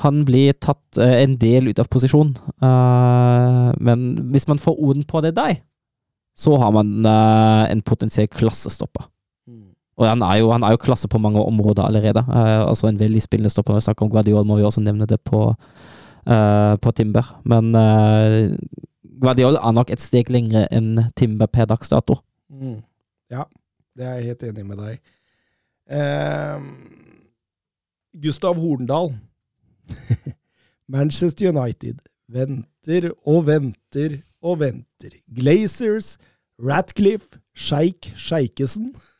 Han 0.03 0.21
blir 0.25 0.53
tatt 0.61 1.01
eh, 1.01 1.19
en 1.23 1.37
del 1.41 1.71
ut 1.71 1.81
av 1.81 1.89
posisjon. 1.93 2.35
Men 3.83 4.05
hvis 4.33 4.47
man 4.49 4.61
får 4.61 4.77
orden 4.77 5.05
på 5.09 5.21
det 5.25 5.33
der, 5.37 5.57
så 6.37 6.55
har 6.57 6.71
man 6.73 7.05
en 7.05 7.81
potensiell 7.85 8.25
klassestopper. 8.31 9.05
Og 10.03 10.09
han 10.09 10.23
er, 10.25 10.37
jo, 10.41 10.51
han 10.51 10.65
er 10.67 10.75
jo 10.75 10.81
klasse 10.83 11.09
på 11.09 11.21
mange 11.21 11.41
områder 11.41 11.87
allerede. 11.87 12.23
Uh, 12.27 12.67
altså 12.67 12.87
En 12.91 12.99
veldig 12.99 13.21
spillende 13.23 13.49
stopper. 13.49 13.79
Vi 13.79 13.93
om 13.97 14.11
Guardiol, 14.11 14.45
må 14.45 14.59
vi 14.59 14.67
også 14.67 14.83
nevne 14.83 15.07
det 15.09 15.21
på, 15.21 15.55
uh, 16.27 16.75
på 16.81 16.91
Timber. 16.91 17.33
Men 17.43 17.75
eh, 17.75 18.53
Guardiol 19.21 19.55
er 19.55 19.71
nok 19.71 19.91
et 19.93 20.03
steg 20.03 20.29
lengre 20.33 20.65
enn 20.73 21.07
Timber 21.15 21.47
per 21.47 21.69
dags 21.71 21.89
dato. 21.89 22.19
Mm. 22.51 22.81
Ja, 23.31 23.47
det 23.97 24.05
er 24.05 24.17
jeg 24.19 24.33
helt 24.33 24.43
enig 24.49 24.65
med 24.67 24.81
deg. 24.83 24.99
Eh, 25.89 26.65
Gustav 28.23 28.59
Horndal. 28.59 29.13
Manchester 30.93 31.49
United 31.49 32.03
venter 32.27 33.11
og 33.25 33.47
venter 33.47 34.19
og 34.43 34.59
venter. 34.59 35.17
Glazers, 35.27 36.17
Ratcliffe, 36.59 37.39
Sjeik 37.55 38.11
Sjeikesen 38.15 38.93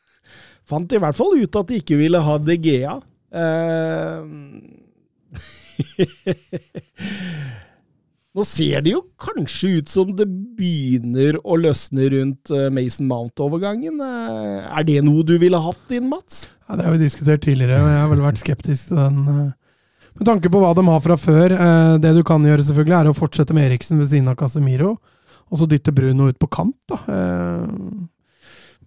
fant 0.68 0.92
i 0.92 1.00
hvert 1.02 1.16
fall 1.18 1.36
ut 1.40 1.56
at 1.60 1.68
de 1.70 1.80
ikke 1.82 1.98
ville 2.00 2.20
ha 2.24 2.38
De 2.40 2.56
Gea. 2.60 2.94
Eh, 3.34 4.18
Nå 8.34 8.42
ser 8.42 8.80
det 8.82 8.90
jo 8.96 9.00
kanskje 9.22 9.68
ut 9.78 9.90
som 9.90 10.08
det 10.18 10.26
begynner 10.58 11.36
å 11.46 11.54
løsne 11.60 12.08
rundt 12.10 12.50
eh, 12.50 12.66
Mason 12.74 13.06
Mount-overgangen. 13.10 14.00
Eh, 14.02 14.64
Er 14.80 14.86
det 14.88 14.96
noe 15.06 15.22
du 15.26 15.36
ville 15.38 15.60
hatt 15.62 15.94
inn, 15.94 16.08
Mats? 16.10 16.48
Ja, 16.66 16.74
Det 16.80 16.88
har 16.88 16.96
vi 16.96 17.04
diskutert 17.04 17.44
tidligere, 17.46 17.78
og 17.78 17.92
jeg 17.92 18.00
har 18.02 18.10
vel 18.10 18.24
vært 18.24 18.42
skeptisk 18.42 18.88
til 18.90 18.98
den. 18.98 19.20
Med 20.14 20.26
tanke 20.26 20.50
på 20.50 20.58
hva 20.62 20.72
de 20.74 20.82
har 20.86 21.00
fra 21.02 21.16
før. 21.18 21.54
Det 22.02 22.12
du 22.16 22.22
kan 22.26 22.42
gjøre, 22.46 22.62
selvfølgelig, 22.66 22.96
er 23.00 23.10
å 23.10 23.14
fortsette 23.18 23.54
med 23.54 23.66
Eriksen 23.68 23.98
ved 24.02 24.10
siden 24.10 24.30
av 24.30 24.36
Casemiro, 24.38 24.96
og 25.50 25.58
så 25.60 25.66
dytte 25.70 25.94
Bruno 25.94 26.28
ut 26.30 26.38
på 26.42 26.50
kant. 26.54 26.78
da. 26.90 26.98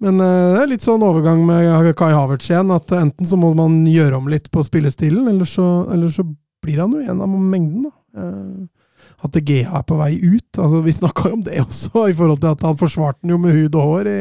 Men 0.03 0.19
eh, 0.21 0.53
det 0.53 0.61
er 0.63 0.71
litt 0.73 0.85
sånn 0.85 1.03
overgang 1.05 1.41
med 1.47 1.89
Kai 1.97 2.11
Havertz 2.13 2.49
igjen, 2.51 2.69
at 2.75 2.91
enten 2.93 3.25
så 3.29 3.37
må 3.39 3.53
man 3.57 3.79
gjøre 3.89 4.19
om 4.19 4.27
litt 4.29 4.51
på 4.53 4.61
spillestilen, 4.65 5.27
eller 5.31 5.47
så, 5.49 5.65
eller 5.93 6.11
så 6.13 6.25
blir 6.63 6.81
han 6.83 6.93
jo 6.93 7.01
en 7.01 7.23
av 7.23 7.29
mengden. 7.31 7.87
da. 7.87 7.93
Eh, 8.21 8.65
At 9.25 9.33
GH 9.41 9.71
er 9.73 9.85
på 9.87 9.95
vei 9.97 10.11
ut. 10.21 10.59
altså 10.61 10.83
Vi 10.85 10.93
snakka 10.93 11.29
jo 11.29 11.37
om 11.39 11.43
det 11.47 11.61
også, 11.63 12.09
i 12.11 12.13
forhold 12.17 12.41
til 12.43 12.51
at 12.53 12.61
han 12.67 12.77
forsvarte 12.77 13.23
den 13.23 13.33
jo 13.33 13.39
med 13.41 13.55
hud 13.57 13.75
og 13.79 13.87
hår 13.91 14.09
i 14.11 14.19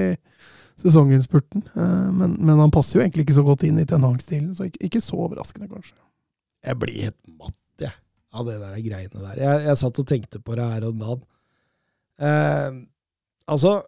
sesonginnspurten. 0.81 1.65
Eh, 1.75 2.09
Men, 2.17 2.37
men 2.41 2.59
han 2.63 2.73
passer 2.73 2.99
jo 2.99 3.05
egentlig 3.05 3.27
ikke 3.27 3.37
så 3.41 3.45
godt 3.45 3.65
inn 3.69 3.79
i 3.79 3.85
Ten 3.89 4.05
så 4.57 4.65
ikke, 4.69 4.81
ikke 4.89 5.01
så 5.05 5.17
overraskende, 5.27 5.69
kanskje. 5.69 5.97
Jeg 6.65 6.79
blir 6.81 7.03
helt 7.05 7.21
matt, 7.39 7.57
jeg, 7.81 7.93
av 8.33 8.47
det 8.49 8.57
der 8.61 8.81
greiene 8.81 9.21
der. 9.29 9.37
Jeg, 9.43 9.67
jeg 9.69 9.77
satt 9.83 10.01
og 10.03 10.07
tenkte 10.09 10.41
på 10.41 10.57
det 10.57 10.65
her 10.73 10.89
om 10.89 10.99
dagen. 10.99 11.23
Eh, 12.19 12.81
altså 13.47 13.83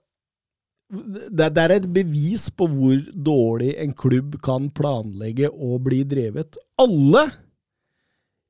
det, 0.89 1.51
det 1.53 1.65
er 1.65 1.75
et 1.75 1.89
bevis 1.93 2.49
på 2.55 2.69
hvor 2.71 3.03
dårlig 3.13 3.75
en 3.83 3.93
klubb 3.93 4.39
kan 4.45 4.71
planlegge 4.73 5.51
og 5.53 5.83
bli 5.89 6.01
drevet. 6.09 6.57
Alle 6.81 7.27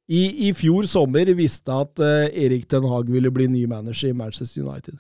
i, 0.09 0.48
i 0.48 0.52
fjor 0.56 0.86
sommer 0.89 1.28
visste 1.36 1.74
at 1.74 2.01
uh, 2.01 2.31
Erik 2.31 2.69
Ten 2.70 2.86
Hag 2.89 3.10
ville 3.12 3.32
bli 3.35 3.48
ny 3.51 3.66
manager 3.69 4.12
i 4.12 4.16
Manchester 4.16 4.62
United. 4.65 4.97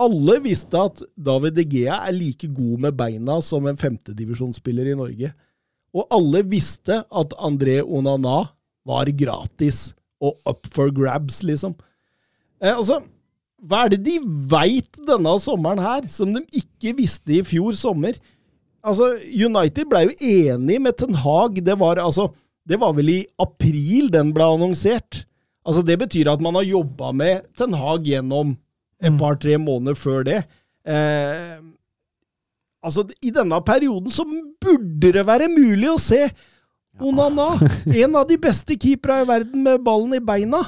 Alle 0.00 0.38
visste 0.40 0.80
at 0.80 1.02
David 1.20 1.58
De 1.58 1.66
Gea 1.68 2.00
er 2.08 2.16
like 2.16 2.48
god 2.56 2.86
med 2.86 2.96
beina 2.96 3.36
som 3.44 3.68
en 3.68 3.78
femtedivisjonsspiller 3.78 4.88
i 4.88 4.96
Norge. 4.96 5.30
Og 5.92 6.06
alle 6.14 6.40
visste 6.48 7.02
at 7.04 7.36
André 7.36 7.80
Onana 7.84 8.46
var 8.88 9.10
gratis 9.12 9.90
og 10.24 10.40
up 10.48 10.66
for 10.72 10.92
grabs, 10.94 11.42
liksom. 11.44 11.74
Eh, 12.60 12.72
altså, 12.72 13.00
hva 13.60 13.84
er 13.84 13.94
det 13.94 14.02
de 14.06 14.18
veit 14.50 15.00
denne 15.08 15.32
sommeren 15.42 15.80
her, 15.82 16.06
som 16.08 16.32
de 16.34 16.44
ikke 16.56 16.94
visste 16.98 17.36
i 17.36 17.42
fjor 17.46 17.76
sommer? 17.76 18.16
Altså, 18.80 19.12
United 19.28 19.88
ble 19.90 20.06
jo 20.06 20.14
enig 20.24 20.78
med 20.80 20.96
Ten 21.00 21.18
Hag. 21.20 21.60
Det 21.64 21.76
var, 21.80 22.00
altså, 22.00 22.30
det 22.68 22.80
var 22.80 22.94
vel 22.96 23.12
i 23.12 23.18
april 23.42 24.08
den 24.12 24.32
ble 24.36 24.46
annonsert. 24.56 25.24
Altså, 25.66 25.84
det 25.84 25.98
betyr 26.00 26.30
at 26.32 26.40
man 26.40 26.56
har 26.56 26.64
jobba 26.68 27.12
med 27.12 27.50
Ten 27.58 27.76
Hag 27.76 28.08
gjennom 28.08 28.56
et 29.00 29.20
par-tre 29.20 29.58
måneder 29.60 29.96
før 29.98 30.24
det. 30.24 30.38
Eh, 30.88 31.60
altså, 32.80 33.04
i 33.20 33.32
denne 33.34 33.60
perioden 33.66 34.12
så 34.12 34.24
burde 34.60 35.12
det 35.12 35.26
være 35.28 35.52
mulig 35.52 35.90
å 35.92 36.00
se 36.00 36.26
Onana, 37.00 37.54
en 38.02 38.16
av 38.18 38.26
de 38.28 38.36
beste 38.40 38.76
keepera 38.76 39.22
i 39.22 39.28
verden 39.28 39.62
med 39.64 39.84
ballen 39.84 40.16
i 40.16 40.24
beina. 40.24 40.60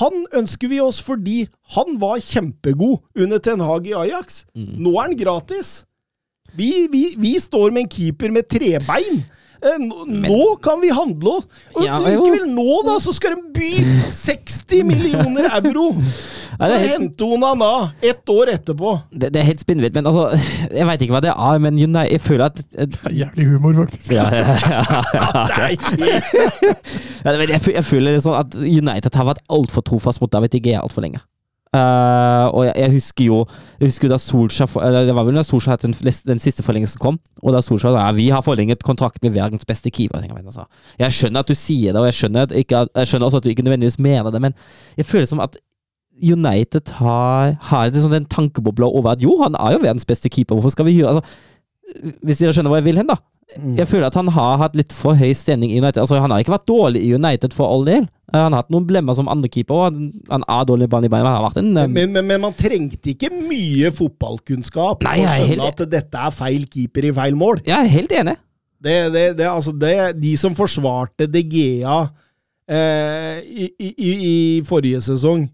Han 0.00 0.22
ønsker 0.38 0.70
vi 0.72 0.78
oss 0.80 1.00
fordi 1.04 1.42
han 1.76 1.98
var 2.00 2.20
kjempegod 2.24 3.00
under 3.18 3.38
Ten 3.44 3.60
Hag 3.60 3.86
i 3.90 3.94
Ajax. 3.98 4.44
Nå 4.56 4.94
er 4.96 5.08
han 5.10 5.16
gratis. 5.20 5.82
Vi, 6.56 6.86
vi, 6.92 7.06
vi 7.16 7.34
står 7.40 7.72
med 7.72 7.86
en 7.86 7.92
keeper 7.92 8.32
med 8.32 8.48
trebein. 8.52 9.22
Eh, 9.62 9.76
Nå, 9.78 10.04
nå 10.10 10.38
kan 10.64 10.80
vi 10.82 10.88
handle. 10.90 11.36
Og 11.76 11.84
Ja, 11.84 12.00
likevel 12.02 12.48
nå, 12.50 12.64
da, 12.88 12.96
så 13.00 13.12
skal 13.14 13.36
de 13.36 13.52
by 13.54 13.70
60 14.24 14.82
millioner 14.88 15.46
euro 15.60 15.92
Er 16.62 16.78
helt- 16.78 16.92
hente 16.94 17.24
Onana 17.26 17.70
ett 18.02 18.28
år 18.30 18.52
etterpå. 18.54 18.92
Det, 19.10 19.32
det 19.34 19.40
er 19.42 19.48
helt 19.48 19.60
spinnvilt, 19.64 19.94
men 19.98 20.06
altså 20.06 20.28
Jeg 20.78 20.86
veit 20.86 21.02
ikke 21.02 21.16
hva 21.16 21.22
det 21.24 21.32
er, 21.34 21.58
men 21.64 21.74
United, 21.80 22.12
jeg 22.12 22.20
føler 22.22 22.44
at 22.50 22.62
Det 22.76 23.00
er 23.10 23.16
jævlig 23.24 23.46
humor, 23.50 23.74
faktisk. 23.82 24.12
ja, 24.14 24.28
ja, 24.30 24.56
ja, 24.70 25.02
ja. 25.14 25.44
Det 25.50 26.72
Ja, 27.24 27.36
men 27.38 27.48
jeg, 27.50 27.60
jeg 27.74 27.84
føler 27.86 28.16
det 28.16 28.22
sånn 28.24 28.38
at 28.38 28.56
United 28.58 29.14
har 29.18 29.28
vært 29.32 29.42
altfor 29.52 29.84
trofast 29.86 30.20
mot 30.22 30.32
David 30.32 30.54
Igea 30.58 30.80
altfor 30.82 31.04
lenge. 31.04 31.20
Uh, 31.72 32.50
og 32.52 32.66
jeg, 32.66 32.74
jeg 32.82 32.90
husker 32.92 33.24
jo 33.24 33.36
Jeg 33.80 33.88
husker 33.88 34.10
da 34.12 34.18
Solskjær 34.20 34.68
for- 34.68 34.84
Det 35.06 35.14
var 35.16 35.24
vel 35.24 35.38
da 35.38 35.40
Solskjær 35.40 35.72
hadde 35.78 35.88
den, 35.88 36.12
den 36.28 36.42
siste 36.44 36.60
forlengelsen 36.66 37.00
kom, 37.00 37.16
og 37.40 37.54
da 37.56 37.62
Solskjær 37.64 37.94
sa 37.96 38.02
ja, 38.02 38.12
vi 38.12 38.26
har 38.28 38.44
forlenget 38.44 38.84
kontrakt 38.84 39.22
med 39.24 39.32
verdens 39.32 39.64
beste 39.64 39.88
keeper. 39.88 40.20
Jeg, 40.20 40.36
altså, 40.44 40.66
jeg 41.00 41.16
skjønner 41.16 41.40
at 41.40 41.48
du 41.48 41.54
sier 41.56 41.94
det, 41.96 42.02
og 42.02 42.10
jeg 42.10 42.18
skjønner, 42.18 42.42
at 42.44 42.52
ikke, 42.60 42.82
jeg 42.92 43.08
skjønner 43.08 43.30
også 43.30 43.40
at 43.40 43.46
du 43.48 43.50
ikke 43.54 43.64
nødvendigvis 43.64 43.96
mener 44.04 44.28
det, 44.34 44.42
men 44.44 44.52
jeg 45.00 45.08
føler 45.08 45.30
som 45.32 45.40
at 45.40 45.56
United 46.20 46.92
har, 47.00 47.54
har 47.70 47.88
et 47.88 47.96
sånn 47.98 48.14
en 48.18 48.28
tankeboble 48.30 48.86
over 48.86 49.14
at 49.14 49.22
jo, 49.24 49.38
han 49.42 49.56
er 49.58 49.76
jo 49.76 49.82
verdens 49.82 50.06
beste 50.08 50.30
keeper, 50.30 50.58
hvorfor 50.58 50.74
skal 50.74 50.86
vi 50.88 50.98
gjøre 51.00 51.16
altså, 51.16 51.24
Hvis 52.22 52.40
dere 52.40 52.52
skjønner 52.56 52.72
hvor 52.72 52.80
jeg 52.80 52.86
vil 52.90 53.00
hen, 53.00 53.10
da. 53.10 53.18
Jeg 53.76 53.84
føler 53.90 54.06
at 54.08 54.16
han 54.16 54.30
har 54.32 54.60
hatt 54.62 54.76
litt 54.78 54.94
for 54.96 55.18
høy 55.18 55.32
stemning 55.36 55.74
i 55.74 55.80
United. 55.80 56.00
Altså, 56.00 56.16
Han 56.22 56.32
har 56.32 56.40
ikke 56.40 56.54
vært 56.54 56.68
dårlig 56.70 57.02
i 57.04 57.10
United 57.12 57.52
for 57.52 57.68
all 57.68 57.84
del. 57.84 58.06
Han 58.32 58.54
har 58.54 58.62
hatt 58.62 58.70
noen 58.72 58.86
blemmer 58.88 59.16
som 59.18 59.28
andre 59.28 59.50
keeper, 59.52 59.76
og 59.76 59.98
han, 60.30 60.44
er 60.48 60.68
dårlig 60.68 60.86
med 60.86 60.92
ballen 60.94 61.10
i 61.10 61.12
beina. 61.12 61.34
men 61.58 61.76
eh, 61.76 61.90
men, 61.90 62.12
men, 62.14 62.26
men 62.30 62.40
man 62.46 62.56
trengte 62.56 63.12
ikke 63.12 63.28
mye 63.34 63.90
fotballkunnskap 63.92 65.04
Nei, 65.04 65.18
for 65.20 65.26
å 65.28 65.34
skjønne 65.36 65.66
helt- 65.66 65.84
at 65.84 65.92
dette 65.98 66.22
er 66.28 66.32
feil 66.32 66.64
keeper 66.64 67.10
i 67.10 67.12
feil 67.12 67.36
mål. 67.36 67.60
Jeg 67.66 67.76
er 67.76 67.92
helt 67.92 68.16
enig. 68.22 68.36
Det, 68.82 68.96
det, 69.14 69.26
det, 69.38 69.46
altså 69.46 69.74
de 69.76 70.32
som 70.40 70.56
forsvarte 70.58 71.28
De 71.30 71.42
Gea 71.46 71.98
eh, 72.66 73.36
i, 73.44 73.68
i, 73.78 73.90
i 73.92 74.12
i 74.22 74.32
forrige 74.66 75.02
sesong, 75.04 75.44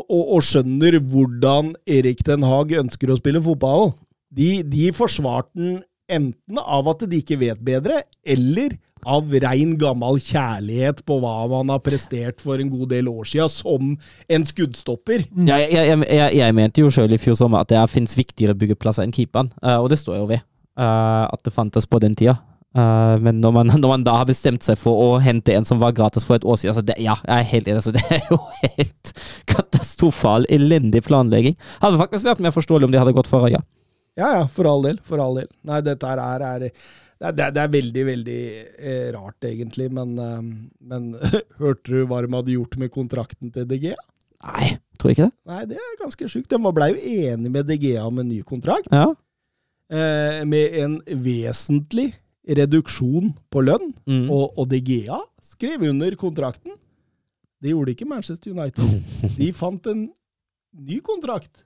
og, 0.00 0.22
og, 0.22 0.40
skjønner 0.46 0.98
hvordan 1.12 1.74
Erik 1.90 2.24
Den 2.26 2.46
Haag 2.48 2.72
ønsker 2.80 3.12
å 3.12 3.18
spille 3.20 3.42
fotball, 3.44 3.92
de, 4.32 4.62
de 4.64 4.88
forsvarte 4.96 5.52
den 5.58 5.82
enten 6.12 6.58
av 6.60 6.88
at 6.92 7.04
de 7.08 7.20
ikke 7.22 7.38
vet 7.40 7.60
bedre, 7.64 8.02
eller 8.24 8.74
av 9.02 9.32
rein 9.42 9.74
gammel 9.80 10.20
kjærlighet 10.22 11.02
på 11.08 11.16
hva 11.22 11.34
man 11.50 11.72
har 11.72 11.82
prestert 11.82 12.42
for 12.42 12.60
en 12.62 12.70
god 12.70 12.92
del 12.92 13.10
år 13.10 13.26
siden, 13.26 13.50
som 13.50 13.90
en 14.30 14.46
skuddstopper. 14.46 15.26
Ja, 15.48 15.58
jeg, 15.58 15.74
jeg, 15.74 15.98
jeg, 16.06 16.36
jeg 16.38 16.56
mente 16.58 16.84
jo 16.84 16.92
sjøl 16.94 17.16
i 17.16 17.20
fjor 17.22 17.38
sommer 17.38 17.64
at 17.64 17.72
det 17.72 17.82
fins 17.90 18.14
viktigere 18.18 18.54
byggeplasser 18.58 19.06
enn 19.06 19.14
keeperen, 19.14 19.50
eh, 19.64 19.78
og 19.78 19.90
det 19.92 19.98
står 20.02 20.20
jo 20.20 20.30
ved. 20.30 20.46
eh, 20.78 21.24
at 21.26 21.42
det 21.44 21.52
fantes 21.52 21.88
på 21.90 22.00
den 22.02 22.14
tida. 22.16 22.38
Eh, 22.74 23.14
men 23.20 23.40
når 23.44 23.52
man, 23.58 23.72
når 23.82 23.92
man 23.96 24.04
da 24.06 24.14
har 24.20 24.28
bestemt 24.30 24.64
seg 24.64 24.78
for 24.80 24.96
å 25.04 25.08
hente 25.22 25.52
en 25.56 25.66
som 25.68 25.80
var 25.82 25.92
gratis 25.96 26.24
for 26.28 26.38
et 26.38 26.46
år 26.48 26.56
siden, 26.60 26.72
altså 26.74 26.84
det, 26.88 26.96
ja, 27.04 27.18
jeg 27.26 27.36
er 27.44 27.50
helt 27.52 27.68
enig. 27.68 27.82
Altså, 27.82 27.94
det 27.98 28.04
er 28.08 28.26
jo 28.30 28.38
helt 28.62 29.12
katastrofal, 29.52 30.46
elendig 30.52 31.04
planlegging. 31.08 31.56
Hadde 31.84 32.00
faktisk 32.00 32.28
vært 32.28 32.42
mer 32.44 32.54
forståelig 32.54 32.88
om 32.88 32.94
de 32.94 33.00
hadde 33.02 33.14
gått 33.16 33.30
for 33.30 33.44
Raja. 33.46 33.60
Ja, 34.18 34.28
ja, 34.40 34.44
for 34.52 34.68
all 34.68 34.84
del. 34.84 34.98
For 35.08 35.20
all 35.24 35.38
del. 35.40 35.48
Nei, 35.68 35.80
dette 35.84 36.08
her 36.08 36.20
er, 36.20 36.42
er 36.44 36.64
det, 36.66 36.72
er, 37.30 37.52
det 37.54 37.60
er 37.62 37.70
veldig, 37.72 38.02
veldig 38.08 38.40
eh, 38.60 39.06
rart, 39.14 39.38
egentlig. 39.48 39.86
Men, 39.94 40.16
eh, 40.20 40.40
men 40.92 41.12
hørte 41.62 41.92
du 41.94 42.02
hva 42.10 42.20
de 42.24 42.32
hadde 42.34 42.56
gjort 42.56 42.76
med 42.82 42.92
kontrakten 42.92 43.52
til 43.54 43.68
DG? 43.70 43.92
Nei, 44.42 44.72
tror 44.98 45.12
ikke 45.14 45.28
det. 45.28 45.34
Nei, 45.48 45.60
det 45.70 45.78
er 45.78 46.00
ganske 46.00 46.28
sjukt. 46.28 46.50
De 46.50 46.72
ble 46.74 46.88
jo 46.92 46.98
enige 46.98 47.52
med 47.54 47.68
DGA 47.70 48.02
om 48.08 48.18
en 48.20 48.28
ny 48.32 48.40
kontrakt, 48.46 48.88
Ja. 48.92 49.06
eh, 49.92 50.42
med 50.50 50.76
en 50.82 50.98
vesentlig 51.22 52.08
reduksjon 52.48 53.32
på 53.52 53.64
lønn. 53.64 53.92
Mm. 54.06 54.26
Og, 54.30 54.58
og 54.58 54.70
DGA 54.70 55.20
skrev 55.44 55.84
under 55.90 56.16
kontrakten. 56.18 56.76
Det 57.62 57.74
gjorde 57.74 57.94
ikke 57.94 58.08
Manchester 58.10 58.54
United. 58.54 59.02
De 59.38 59.52
fant 59.54 59.86
en 59.90 60.08
ny 60.72 60.98
kontrakt 61.04 61.64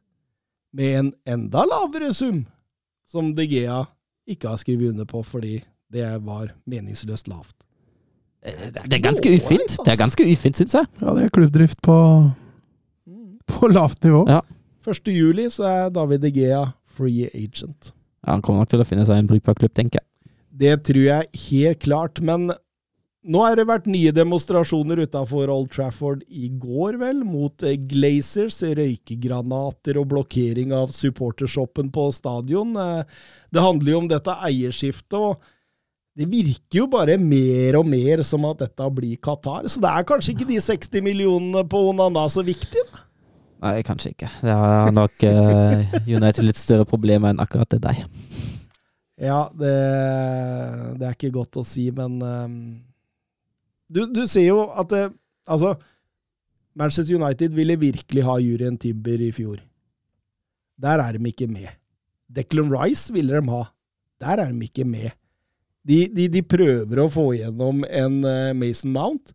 med 0.76 0.98
en 0.98 1.12
enda 1.24 1.64
lavere 1.64 2.12
sum, 2.14 2.44
som 3.08 3.32
DGA 3.36 3.84
ikke 4.28 4.50
har 4.50 4.60
skrevet 4.60 4.92
under 4.92 5.06
på 5.08 5.22
fordi 5.24 5.60
det 5.92 6.08
var 6.26 6.50
meningsløst 6.66 7.30
lavt. 7.30 7.54
Det 8.42 8.94
er 8.94 9.02
ganske 9.02 9.30
ufint. 9.30 9.78
Det 9.84 9.92
er 9.94 9.98
ganske 9.98 10.26
ufint, 10.26 10.58
syns 10.58 10.74
jeg. 10.76 10.88
Ja, 11.00 11.14
det 11.16 11.24
er 11.24 11.32
klubbdrift 11.34 11.80
på, 11.82 11.96
på 13.50 13.70
lavt 13.72 14.04
nivå. 14.04 14.26
Ja. 14.30 14.42
1. 14.86 15.08
juli 15.10 15.48
så 15.50 15.66
er 15.66 15.88
David 15.94 16.22
DGA 16.22 16.66
free 16.86 17.30
agent. 17.34 17.92
Ja, 18.22 18.34
han 18.36 18.42
kommer 18.42 18.62
nok 18.62 18.70
til 18.70 18.82
å 18.82 18.86
finne 18.86 19.06
seg 19.06 19.18
en 19.18 19.30
brukbar 19.30 19.56
klubb, 19.58 19.74
tenker 19.74 20.00
jeg. 20.00 20.05
Det 20.56 20.76
tror 20.88 21.02
jeg 21.04 21.42
helt 21.50 21.82
klart, 21.84 22.20
men 22.24 22.48
nå 23.26 23.40
har 23.42 23.58
det 23.58 23.66
vært 23.66 23.88
nye 23.90 24.12
demonstrasjoner 24.14 25.00
utafor 25.02 25.50
Old 25.50 25.72
Trafford 25.74 26.22
i 26.30 26.46
går, 26.62 27.00
vel, 27.00 27.24
mot 27.26 27.64
eh, 27.66 27.74
Glazers, 27.90 28.60
røykegranater 28.62 29.98
og 29.98 30.06
blokkering 30.12 30.70
av 30.76 30.94
supportershoppen 30.94 31.90
på 31.94 32.06
stadion. 32.14 32.76
Eh, 32.78 33.02
Det 33.50 33.64
handler 33.64 33.92
jo 33.92 33.98
om 34.04 34.08
dette 34.10 34.36
eierskiftet, 34.46 35.18
og 35.18 35.42
det 36.16 36.28
virker 36.30 36.78
jo 36.80 36.86
bare 36.88 37.18
mer 37.20 37.76
og 37.80 37.90
mer 37.90 38.22
som 38.24 38.46
at 38.48 38.62
dette 38.62 38.86
blir 38.94 39.18
Qatar. 39.20 39.66
Så 39.68 39.82
det 39.82 39.90
er 39.90 40.06
kanskje 40.08 40.32
ikke 40.32 40.48
de 40.48 40.62
60 40.62 41.04
millionene 41.04 41.66
på 41.68 41.82
Onana 41.90 42.24
så 42.32 42.46
viktig? 42.46 42.86
Nei, 43.60 43.80
kanskje 43.84 44.14
ikke. 44.14 44.30
Det 44.40 44.54
har 44.56 44.94
nok 44.94 45.26
uh, 45.26 45.96
United 46.06 46.44
litt 46.46 46.60
større 46.60 46.86
problemer 46.88 47.34
enn 47.34 47.42
akkurat 47.42 47.68
det 47.72 47.82
der. 47.84 48.00
Ja, 49.16 49.46
det, 49.56 49.72
det 51.00 51.06
er 51.08 51.14
ikke 51.16 51.32
godt 51.38 51.56
å 51.56 51.64
si, 51.64 51.86
men 51.96 52.18
um, 52.20 52.56
du, 53.88 54.04
du 54.12 54.26
ser 54.28 54.50
jo 54.50 54.66
at 54.76 54.90
det, 54.92 55.06
Altså, 55.46 55.76
Manchester 56.74 57.14
United 57.14 57.54
ville 57.54 57.76
virkelig 57.78 58.24
ha 58.26 58.32
juryen 58.42 58.74
Timber 58.82 59.20
i 59.22 59.30
fjor. 59.30 59.60
Der 60.82 60.98
er 60.98 61.14
de 61.14 61.30
ikke 61.30 61.46
med. 61.46 61.70
Declan 62.26 62.72
Rice 62.72 63.14
ville 63.14 63.30
de 63.30 63.52
ha. 63.52 63.62
Der 64.20 64.42
er 64.42 64.50
de 64.50 64.66
ikke 64.66 64.84
med. 64.84 65.14
De, 65.86 66.00
de, 66.10 66.26
de 66.34 66.42
prøver 66.42 66.98
å 66.98 67.06
få 67.12 67.28
igjennom 67.36 67.84
en 67.86 68.18
uh, 68.26 68.50
Mason 68.58 68.90
Mount. 68.92 69.30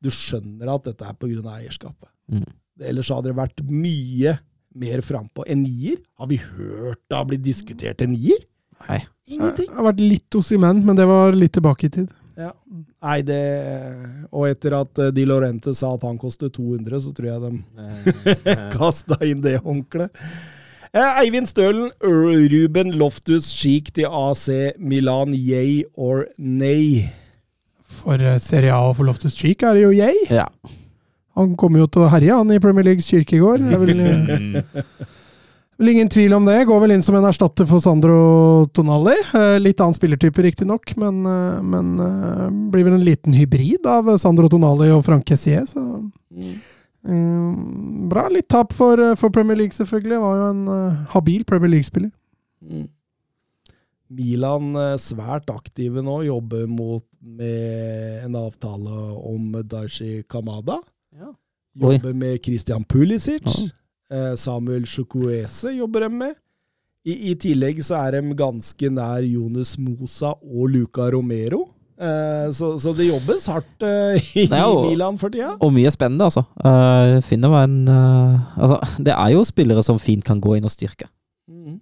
Du 0.00 0.08
skjønner 0.08 0.72
at 0.72 0.88
dette 0.88 1.04
er 1.04 1.18
pga. 1.20 1.58
eierskapet. 1.58 2.08
Mm. 2.32 2.48
Ellers 2.88 3.10
hadde 3.12 3.28
det 3.28 3.36
vært 3.36 3.60
mye 3.68 4.38
mer 4.80 5.02
frampå. 5.04 5.44
En 5.44 5.60
nier? 5.66 6.00
Har 6.16 6.30
vi 6.30 6.40
hørt 6.40 7.02
det 7.04 7.18
har 7.18 7.28
blitt 7.28 7.44
diskutert 7.44 8.00
en 8.00 8.14
nier? 8.14 8.40
Nei. 8.86 9.02
Ingenting. 9.30 9.68
Det 9.70 9.78
har 9.78 9.88
vært 9.90 10.02
litt 10.02 10.38
Osimen, 10.40 10.82
men 10.86 10.98
det 10.98 11.06
var 11.08 11.36
litt 11.36 11.54
tilbake 11.56 11.88
i 11.88 11.92
tid. 12.00 12.10
Ja. 12.40 12.52
Nei, 13.04 13.18
det 13.26 13.40
Og 14.30 14.46
etter 14.48 14.78
at 14.78 14.94
De 14.96 15.10
Di 15.12 15.26
Lorente 15.28 15.74
sa 15.76 15.92
at 15.96 16.06
han 16.06 16.16
kostet 16.20 16.54
200, 16.56 17.02
så 17.04 17.12
tror 17.16 17.28
jeg 17.28 17.40
de 17.44 18.54
kasta 18.76 19.18
inn 19.28 19.42
det 19.44 19.58
håndkleet. 19.64 20.14
Eh, 20.90 21.18
Eivind 21.22 21.46
Stølen, 21.46 21.92
Ruben 22.02 22.96
Loftus 22.98 23.46
Cheek 23.54 23.92
til 23.94 24.08
AC 24.10 24.74
Milan, 24.82 25.36
yay 25.36 25.84
or 25.94 26.24
nay? 26.36 27.04
For 28.00 28.18
eh, 28.18 28.40
Serie 28.42 28.74
A 28.74 28.88
og 28.88 28.96
for 28.98 29.06
Loftus 29.06 29.36
Cheek 29.38 29.62
er 29.62 29.78
det 29.78 29.84
jo 29.84 29.92
yay. 29.94 30.24
Ja. 30.32 30.48
Han 31.38 31.54
kommer 31.60 31.84
jo 31.84 31.86
til 31.86 32.06
å 32.06 32.10
herje, 32.10 32.34
han, 32.34 32.50
i 32.50 32.58
Premier 32.62 32.88
Leagues 32.88 33.06
kirkegård. 33.06 33.62
Det 33.62 33.76
er 33.76 33.84
vel, 33.84 34.02
eh, 34.02 35.06
vel 35.80 35.88
ingen 35.94 36.08
tvil 36.12 36.34
om 36.36 36.44
det. 36.44 36.64
Går 36.68 36.80
vel 36.82 36.94
inn 36.94 37.02
som 37.04 37.16
en 37.16 37.26
erstatter 37.28 37.66
for 37.68 37.80
Sandro 37.80 38.18
Tonali. 38.76 39.16
Eh, 39.36 39.56
Litt 39.62 39.80
annen 39.80 39.96
spillertype, 39.96 40.42
riktignok, 40.44 40.92
men, 41.00 41.22
eh, 41.26 41.62
men 41.64 41.94
eh, 42.04 42.46
blir 42.72 42.86
vel 42.86 42.98
en 42.98 43.06
liten 43.06 43.36
hybrid 43.36 43.88
av 43.88 44.12
Sandro 44.20 44.50
Tonali 44.52 44.90
og 44.92 45.04
Frank 45.06 45.28
Kessier, 45.28 45.64
så 45.68 45.80
mm. 45.80 46.60
Bra. 48.10 48.26
Litt 48.28 48.50
tap 48.52 48.74
for, 48.76 49.00
for 49.16 49.32
Premier 49.32 49.56
League, 49.56 49.72
selvfølgelig. 49.72 50.18
Var 50.20 50.34
jo 50.36 50.48
en 50.50 50.66
habil 51.14 51.46
Premier 51.48 51.72
League-spiller. 51.72 52.10
Mm. 52.60 52.90
Milan 54.18 54.74
svært 55.00 55.48
aktive 55.48 56.04
nå, 56.04 56.18
jobber 56.26 56.66
mot 56.68 57.06
med 57.24 58.26
en 58.26 58.36
avtale 58.36 59.00
om 59.16 59.56
Daishi 59.64 60.26
Kamada. 60.28 60.76
Ja. 61.16 61.32
Jobber 61.80 62.12
med 62.12 62.44
Christian 62.44 62.84
Pulisic. 62.84 63.48
Ja. 63.48 63.70
Eh, 64.10 64.34
Samuel 64.34 64.86
Chukwueze 64.90 65.76
jobber 65.76 66.06
de 66.06 66.14
med. 66.24 66.38
I, 67.06 67.14
I 67.30 67.34
tillegg 67.40 67.78
så 67.84 67.96
er 68.02 68.18
de 68.18 68.34
ganske 68.36 68.90
nær 68.92 69.24
Jonas 69.24 69.76
Mosa 69.80 70.34
og 70.34 70.72
Luca 70.74 71.06
Romero. 71.14 71.62
Eh, 72.00 72.48
så, 72.56 72.72
så 72.80 72.92
det 72.96 73.10
jobbes 73.10 73.46
hardt 73.52 73.84
eh, 73.86 74.30
i 74.42 74.46
Nei, 74.50 74.60
og, 74.64 74.86
i 74.86 74.92
Milan 74.92 75.20
for 75.20 75.32
tida. 75.32 75.54
Og 75.62 75.72
mye 75.76 75.92
spennende, 75.92 76.26
altså. 76.26 76.42
Uh, 76.64 77.20
en 77.30 77.88
uh, 77.88 78.58
Altså, 78.58 78.78
det 78.98 79.14
er 79.14 79.32
jo 79.34 79.44
spillere 79.44 79.84
som 79.84 80.00
fint 80.00 80.24
kan 80.24 80.40
gå 80.40 80.56
inn 80.56 80.66
og 80.66 80.74
styrke. 80.74 81.08
Mm. 81.48 81.78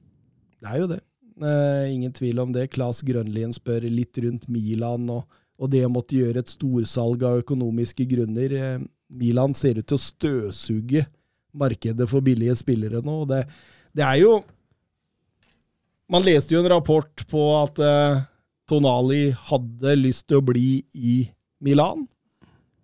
Det 0.59 0.72
er 0.72 0.80
jo 0.82 0.88
det. 0.90 1.02
Uh, 1.38 1.86
ingen 1.90 2.12
tvil 2.12 2.42
om 2.42 2.52
det. 2.52 2.70
Klas 2.74 3.02
Grønlien 3.06 3.55
spør 3.55 3.88
litt 3.88 4.18
rundt 4.18 4.48
Milan 4.50 5.09
og, 5.10 5.24
og 5.59 5.70
det 5.70 5.86
å 5.86 5.92
måtte 5.92 6.18
gjøre 6.18 6.42
et 6.42 6.50
storsalg 6.50 7.22
av 7.22 7.44
økonomiske 7.44 8.06
grunner. 8.10 8.82
Milan 9.09 9.55
ser 9.55 9.80
ut 9.80 9.86
til 9.86 9.96
å 9.96 10.02
støvsuge 10.02 11.06
markedet 11.59 12.09
for 12.10 12.24
billige 12.24 12.56
spillere 12.59 13.02
nå. 13.05 13.22
og 13.24 13.32
Det, 13.32 13.43
det 13.97 14.05
er 14.06 14.22
jo 14.22 14.39
Man 16.09 16.24
leste 16.24 16.55
jo 16.55 16.62
en 16.62 16.70
rapport 16.72 17.24
på 17.28 17.43
at 17.59 17.80
eh, 17.85 18.22
Tonali 18.68 19.28
hadde 19.51 19.97
lyst 19.98 20.24
til 20.28 20.40
å 20.40 20.44
bli 20.44 20.80
i 20.97 21.18
Milan. 21.60 22.06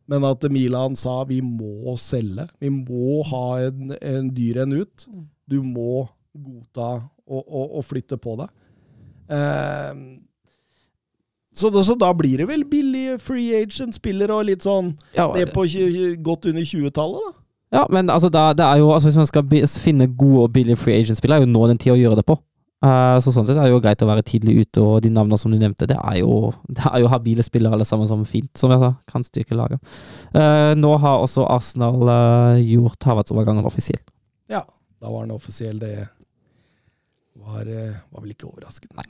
Men 0.04 0.26
at 0.28 0.44
Milan 0.52 0.96
sa 0.96 1.22
vi 1.28 1.38
må 1.40 1.94
selge. 2.00 2.44
Vi 2.60 2.68
må 2.68 3.22
ha 3.30 3.46
en, 3.64 3.94
en 3.96 4.28
dyr 4.36 4.60
en 4.64 4.76
ut. 4.76 5.06
Du 5.48 5.62
må 5.64 6.04
godta 6.34 6.90
å, 7.24 7.40
å, 7.40 7.64
å 7.80 7.84
flytte 7.84 8.18
på 8.20 8.36
deg. 8.42 8.52
Eh, 9.32 10.04
så, 11.54 11.70
da, 11.70 11.84
så 11.86 11.94
da 11.94 12.10
blir 12.16 12.42
det 12.42 12.48
vel 12.50 12.64
billige 12.66 13.16
free 13.22 13.54
agent-spillere 13.62 14.34
og 14.34 14.48
litt 14.50 14.64
sånn 14.66 14.90
Ja, 15.14 15.28
det 15.36 15.46
på 15.54 15.64
godt 16.26 16.48
under 16.50 16.66
20-tallet, 16.66 17.28
da. 17.28 17.43
Ja 17.72 17.84
men 17.90 18.10
altså, 18.12 18.28
da, 18.32 18.52
det 18.56 18.64
er 18.64 18.82
jo 18.82 18.90
altså, 18.92 19.08
Hvis 19.08 19.16
man 19.16 19.30
skal 19.30 19.68
finne 19.80 20.10
gode 20.10 20.48
og 20.48 20.52
billige 20.52 20.76
free 20.76 20.98
agent-spillere, 21.00 21.42
er 21.42 21.46
jo 21.46 21.54
nå 21.54 21.68
den 21.70 21.80
tid 21.80 21.94
å 21.94 22.00
gjøre 22.00 22.20
det 22.20 22.26
på. 22.28 22.36
Uh, 22.84 23.16
så 23.22 23.32
sånn 23.32 23.46
sett 23.48 23.56
er 23.56 23.64
det 23.64 23.72
jo 23.72 23.80
greit 23.80 24.02
å 24.04 24.08
være 24.10 24.24
tidlig 24.26 24.58
ute, 24.66 24.82
og 24.82 24.98
de 25.04 25.08
navnene 25.12 25.38
som 25.40 25.52
du 25.52 25.56
nevnte, 25.56 25.86
det 25.88 25.96
er 25.96 26.18
jo, 26.20 26.50
det 26.76 26.84
er 26.90 27.00
jo 27.00 27.12
habile 27.12 27.44
spillere 27.46 27.78
alle 27.78 27.86
sammen 27.88 28.10
som 28.10 28.26
fint, 28.28 28.50
som 28.60 28.74
jeg 28.74 28.82
sa, 28.82 28.90
kan 29.08 29.24
styrke 29.24 29.56
laget. 29.56 29.94
Uh, 30.36 30.74
nå 30.76 30.92
har 31.00 31.22
også 31.22 31.46
Arsenal 31.48 32.04
uh, 32.04 32.60
gjort 32.60 33.08
havvertsovergangen 33.08 33.64
offisiell. 33.70 34.02
Ja, 34.52 34.66
da 35.00 35.12
var 35.14 35.24
den 35.24 35.32
offisiell. 35.36 35.80
Det 35.80 35.94
var, 37.40 37.64
var 37.64 38.20
vel 38.20 38.34
ikke 38.34 38.50
overraskende. 38.50 39.06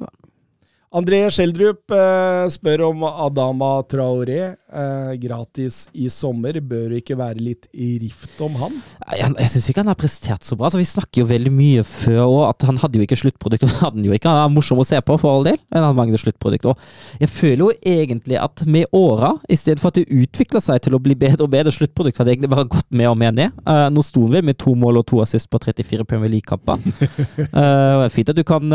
André 0.94 1.24
Schjelderup 1.26 1.90
eh, 1.90 2.44
spør 2.54 2.84
om 2.92 3.00
Adama 3.08 3.80
Traoré, 3.90 4.52
eh, 4.54 5.14
gratis 5.18 5.88
i 5.90 6.06
sommer. 6.06 6.60
Bør 6.62 6.92
det 6.92 7.00
ikke 7.00 7.16
være 7.18 7.42
litt 7.42 7.66
i 7.74 7.96
rift 7.98 8.38
om 8.44 8.54
han? 8.60 8.76
Jeg, 9.10 9.32
Jeg 9.40 9.50
syns 9.50 9.66
ikke 9.72 9.82
han 9.82 9.90
har 9.90 9.98
prestert 9.98 10.46
så 10.46 10.54
bra. 10.54 10.68
Altså, 10.68 10.78
vi 10.78 10.86
snakker 10.86 11.24
jo 11.24 11.30
veldig 11.32 11.50
mye 11.50 11.82
før 11.88 12.20
òg, 12.28 12.42
at 12.52 12.66
han 12.68 12.78
hadde 12.78 13.00
jo 13.00 13.08
ikke 13.08 13.18
sluttprodukt. 13.18 13.66
Han 13.74 13.80
hadde 13.98 14.06
jo 14.06 14.14
ikke. 14.14 14.30
Han 14.30 14.44
er 14.44 14.54
morsom 14.54 14.78
å 14.78 14.86
se 14.86 15.00
på, 15.02 15.16
for 15.18 15.34
all 15.34 15.44
del, 15.46 15.58
men 15.74 15.82
han 15.82 15.96
mangler 15.98 16.20
sluttprodukt. 16.20 16.68
òg. 16.70 16.86
jeg 17.20 17.30
føler 17.32 17.62
jo 17.64 17.70
egentlig 17.90 18.38
at 18.38 18.62
med 18.70 18.86
åra, 18.94 19.32
i 19.50 19.58
stedet 19.58 19.82
for 19.82 19.90
at 19.90 19.98
det 19.98 20.06
utvikler 20.14 20.62
seg 20.62 20.78
til 20.84 20.94
å 20.94 21.00
bli 21.02 21.16
bedre 21.18 21.46
og 21.46 21.50
bedre 21.52 21.72
sluttprodukt, 21.74 22.20
hadde 22.20 22.32
egentlig 22.36 22.52
bare 22.54 22.68
gått 22.70 22.86
mer 22.94 23.10
og 23.10 23.18
mer 23.18 23.34
ned. 23.34 23.56
Eh, 23.66 23.88
nå 23.90 24.04
sto 24.04 24.24
han 24.28 24.36
vel 24.36 24.46
med 24.46 24.58
to 24.62 24.76
mål 24.78 25.02
og 25.02 25.06
to 25.10 25.20
assist 25.24 25.50
på 25.50 25.58
34 25.58 26.06
Premier 26.06 26.30
League-kamper. 26.36 26.78
Er 27.64 28.14
fint 28.14 28.30
at 28.30 28.38
du 28.38 28.44
kan, 28.46 28.70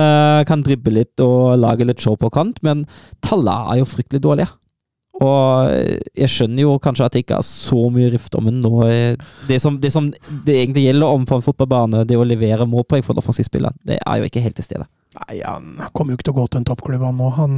kan 0.50 0.64
dribbe 0.66 0.92
litt 0.94 1.24
og 1.24 1.56
lage 1.62 1.88
litt 1.88 2.02
show 2.04 2.09
på 2.18 2.32
kant, 2.34 2.62
men 2.66 2.86
tallene 3.22 3.74
er 3.76 3.82
jo 3.82 3.86
fryktelig 3.90 4.22
dårlige. 4.26 4.50
Og 5.20 5.68
jeg 6.16 6.30
skjønner 6.32 6.64
jo 6.64 6.78
kanskje 6.80 7.06
at 7.06 7.16
det 7.16 7.26
ikke 7.26 7.40
er 7.42 7.44
så 7.44 7.90
mye 7.92 8.08
rift 8.14 8.36
om 8.40 8.46
den 8.48 8.62
nå. 8.64 8.72
Det 9.50 9.58
som, 9.60 9.76
det 9.84 9.92
som 9.92 10.08
det 10.46 10.56
egentlig 10.56 10.86
gjelder 10.86 11.12
om 11.12 11.26
på 11.28 11.36
en 11.36 11.44
fotballbane, 11.44 12.06
det 12.08 12.16
å 12.16 12.24
levere 12.24 12.68
målpoeng 12.70 13.04
for 13.04 13.12
en 13.14 13.20
offensiv 13.20 13.50
spiller, 13.50 13.76
det 13.84 13.98
er 14.00 14.22
jo 14.22 14.30
ikke 14.30 14.44
helt 14.46 14.56
til 14.56 14.64
stede. 14.70 14.88
Nei, 15.20 15.42
han 15.44 15.74
kommer 15.92 16.14
jo 16.14 16.20
ikke 16.20 16.30
til 16.30 16.36
å 16.38 16.40
gå 16.40 16.46
til 16.48 16.62
en 16.62 16.68
toppklubb, 16.70 17.04
han 17.04 17.20
nå. 17.20 17.30
Han, 17.36 17.58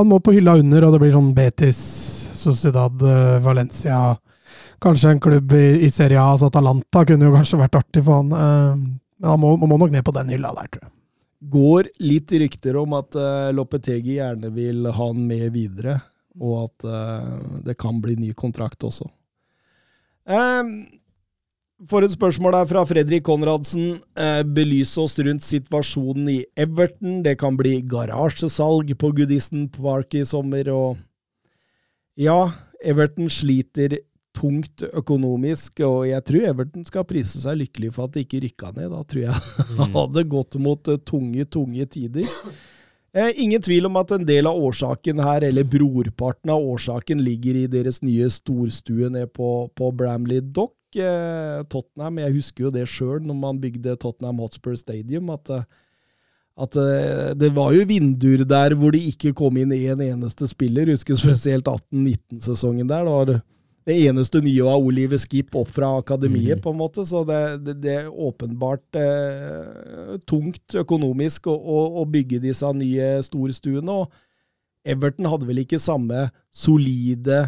han 0.00 0.08
må 0.10 0.18
på 0.18 0.34
hylla 0.34 0.56
under, 0.58 0.88
og 0.88 0.96
det 0.96 1.02
blir 1.04 1.14
sånn 1.14 1.30
Betis, 1.36 1.78
Sociedad, 2.40 3.02
eh, 3.06 3.38
Valencia 3.44 4.16
Kanskje 4.80 5.10
en 5.12 5.20
klubb 5.20 5.52
i, 5.52 5.84
i 5.84 5.90
Serie 5.92 6.16
A, 6.16 6.30
altså 6.32 6.48
Atalanta 6.48 7.02
kunne 7.04 7.26
jo 7.28 7.34
kanskje 7.36 7.58
vært 7.60 7.76
artig 7.82 8.00
for 8.02 8.22
han. 8.22 8.30
eh, 8.32 8.78
Men 9.20 9.28
han 9.34 9.42
må, 9.42 9.50
må 9.60 9.76
nok 9.76 9.92
ned 9.92 10.02
på 10.06 10.14
den 10.16 10.32
hylla 10.32 10.54
der, 10.56 10.70
tror 10.72 10.86
jeg. 10.86 10.92
Går 11.40 11.88
litt 12.04 12.32
rykter 12.36 12.76
om 12.76 12.92
at 12.98 13.16
uh, 13.16 13.48
Lopetegi 13.56 14.18
gjerne 14.18 14.50
vil 14.52 14.84
ha 14.90 15.06
han 15.06 15.22
med 15.24 15.46
videre, 15.54 15.96
og 16.36 16.66
at 16.66 16.88
uh, 16.88 17.60
det 17.64 17.78
kan 17.80 18.02
bli 18.04 18.18
ny 18.20 18.34
kontrakt 18.36 18.84
også. 18.84 19.08
Um, 20.28 20.84
for 21.88 22.04
et 22.04 22.12
spørsmål 22.12 22.58
her 22.58 22.68
fra 22.68 22.82
Fredrik 22.84 23.24
Konradsen. 23.24 24.02
Uh, 24.12 24.42
Belyse 24.44 25.00
oss 25.00 25.16
rundt 25.24 25.46
situasjonen 25.46 26.28
i 26.28 26.38
Everton. 26.60 27.22
Det 27.24 27.38
kan 27.40 27.56
bli 27.56 27.78
garasjesalg 27.88 28.92
på 29.00 29.12
Goodison 29.16 29.64
Park 29.72 30.12
i 30.20 30.26
sommer, 30.28 30.68
og 30.68 31.00
ja, 32.20 32.50
Everton 32.84 33.32
sliter 33.32 33.96
tungt 34.36 34.82
økonomisk, 34.86 35.80
og 35.86 36.04
jeg 36.08 36.24
tror 36.26 36.48
Everton 36.52 36.84
skal 36.86 37.06
prise 37.08 37.42
seg 37.42 37.58
lykkelig 37.60 37.92
for 37.96 38.06
at 38.06 38.14
det 38.14 38.26
ikke 38.26 38.42
rykka 38.46 38.72
ned. 38.76 38.90
Da 38.92 39.00
tror 39.04 39.24
jeg 39.24 39.38
mm. 39.78 39.86
hadde 39.96 40.26
gått 40.30 40.58
mot 40.62 40.92
eh, 40.92 41.00
tunge, 41.06 41.46
tunge 41.50 41.86
tider. 41.90 42.28
Eh, 43.10 43.32
ingen 43.42 43.62
tvil 43.62 43.88
om 43.88 43.98
at 43.98 44.12
en 44.14 44.26
del 44.26 44.46
av 44.46 44.58
årsaken 44.68 45.22
her, 45.24 45.46
eller 45.48 45.66
brorparten 45.66 46.52
av 46.54 46.62
årsaken, 46.62 47.22
ligger 47.26 47.58
i 47.58 47.66
deres 47.70 48.00
nye 48.06 48.30
storstue 48.30 49.10
nede 49.10 49.30
på, 49.34 49.66
på 49.74 49.90
Bramley 49.98 50.44
Dock. 50.44 50.76
Eh, 50.94 51.60
Tottenham, 51.70 52.22
jeg 52.22 52.36
husker 52.38 52.68
jo 52.68 52.74
det 52.74 52.86
sjøl 52.90 53.22
når 53.26 53.38
man 53.38 53.60
bygde 53.62 53.98
Tottenham 53.98 54.42
Hotspur 54.42 54.78
Stadium, 54.78 55.30
at, 55.34 55.50
eh, 55.54 55.66
at 56.60 56.78
eh, 56.78 57.30
det 57.38 57.50
var 57.56 57.74
jo 57.74 57.86
vinduer 57.88 58.46
der 58.46 58.78
hvor 58.78 58.94
det 58.94 59.02
ikke 59.10 59.34
kom 59.38 59.58
inn 59.58 59.74
en 59.74 60.06
eneste 60.06 60.46
spiller. 60.50 60.94
Husker 60.94 61.18
spesielt 61.18 61.66
18-19-sesongen 61.66 62.86
der. 62.90 63.06
Det 63.06 63.16
var 63.18 63.32
det 63.32 63.40
eneste 63.88 64.40
nye 64.44 64.62
var 64.66 64.76
Olive 64.84 65.16
Skip 65.18 65.54
opp 65.56 65.70
fra 65.72 65.94
akademiet, 65.98 66.60
på 66.62 66.70
en 66.74 66.76
måte. 66.78 67.04
Så 67.08 67.22
det, 67.28 67.38
det, 67.64 67.74
det 67.80 67.94
er 68.02 68.10
åpenbart 68.12 68.98
eh, 69.00 70.18
tungt 70.28 70.76
økonomisk 70.76 71.46
å, 71.48 71.54
å, 71.56 71.78
å 72.02 72.04
bygge 72.04 72.42
disse 72.44 72.68
nye 72.76 73.22
storstuene. 73.24 73.88
Og 74.04 74.12
Everton 74.88 75.28
hadde 75.32 75.48
vel 75.48 75.62
ikke 75.64 75.80
samme 75.80 76.26
solide 76.52 77.46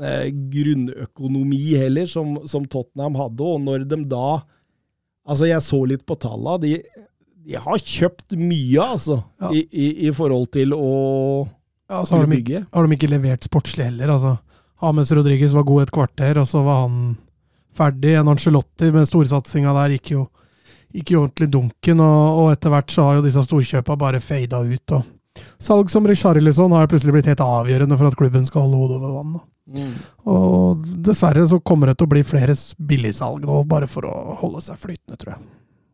eh, 0.00 0.30
grunnøkonomi 0.30 1.62
heller 1.80 2.06
som, 2.10 2.36
som 2.48 2.64
Tottenham 2.70 3.18
hadde. 3.20 3.42
Og 3.46 3.62
når 3.66 3.88
de 3.90 4.02
da 4.10 4.42
Altså, 5.22 5.46
jeg 5.46 5.62
så 5.62 5.78
litt 5.86 6.00
på 6.02 6.16
tallene. 6.18 6.56
De, 6.58 7.02
de 7.46 7.54
har 7.62 7.78
kjøpt 7.78 8.32
mye, 8.34 8.82
altså, 8.82 9.20
Ja. 9.38 9.52
i, 9.54 9.60
i, 9.70 9.84
i 10.08 10.10
forhold 10.10 10.48
til 10.50 10.74
å 10.74 10.88
Ja, 11.86 12.00
så 12.02 12.16
har 12.16 12.26
de, 12.26 12.32
bygge. 12.32 12.64
har 12.74 12.88
de 12.88 12.96
ikke 12.96 13.10
levert 13.12 13.46
sportslig 13.46 13.86
heller, 13.86 14.10
altså. 14.16 14.32
James 14.82 15.12
Rodriguez 15.14 15.52
var 15.54 15.66
god 15.68 15.84
et 15.84 15.94
kvarter, 15.94 16.40
og 16.42 16.48
så 16.48 16.62
var 16.66 16.84
han 16.84 17.16
ferdig. 17.76 18.16
En 18.18 18.30
Angelotti 18.32 18.90
med 18.92 19.08
storsatsinga 19.08 19.74
der 19.76 19.96
gikk 19.96 20.12
jo, 20.16 20.26
gikk 20.92 21.14
jo 21.14 21.24
ordentlig 21.24 21.50
dunken, 21.54 22.02
og, 22.02 22.42
og 22.42 22.52
etter 22.52 22.74
hvert 22.74 22.92
så 22.92 23.06
har 23.06 23.18
jo 23.18 23.26
disse 23.26 23.44
storkjøpa 23.46 23.96
bare 24.00 24.20
fada 24.22 24.62
ut. 24.66 24.96
Og 24.98 25.42
salg 25.62 25.92
som 25.92 26.06
Richarlison 26.08 26.74
har 26.74 26.84
jo 26.84 26.92
plutselig 26.92 27.16
blitt 27.16 27.30
helt 27.30 27.44
avgjørende 27.44 27.98
for 27.98 28.10
at 28.10 28.18
klubben 28.18 28.46
skal 28.48 28.66
holde 28.66 28.82
hodet 28.82 29.00
over 29.00 29.16
vann. 29.20 29.40
Mm. 29.72 29.92
Og 30.28 30.86
dessverre 31.06 31.44
så 31.48 31.60
kommer 31.62 31.88
det 31.88 32.00
til 32.00 32.08
å 32.08 32.12
bli 32.12 32.24
flere 32.26 32.56
billigsalg 32.82 33.46
nå, 33.46 33.62
bare 33.70 33.88
for 33.90 34.08
å 34.10 34.38
holde 34.42 34.62
seg 34.64 34.80
flytende, 34.82 35.18
tror 35.20 35.36
jeg. 35.36 35.44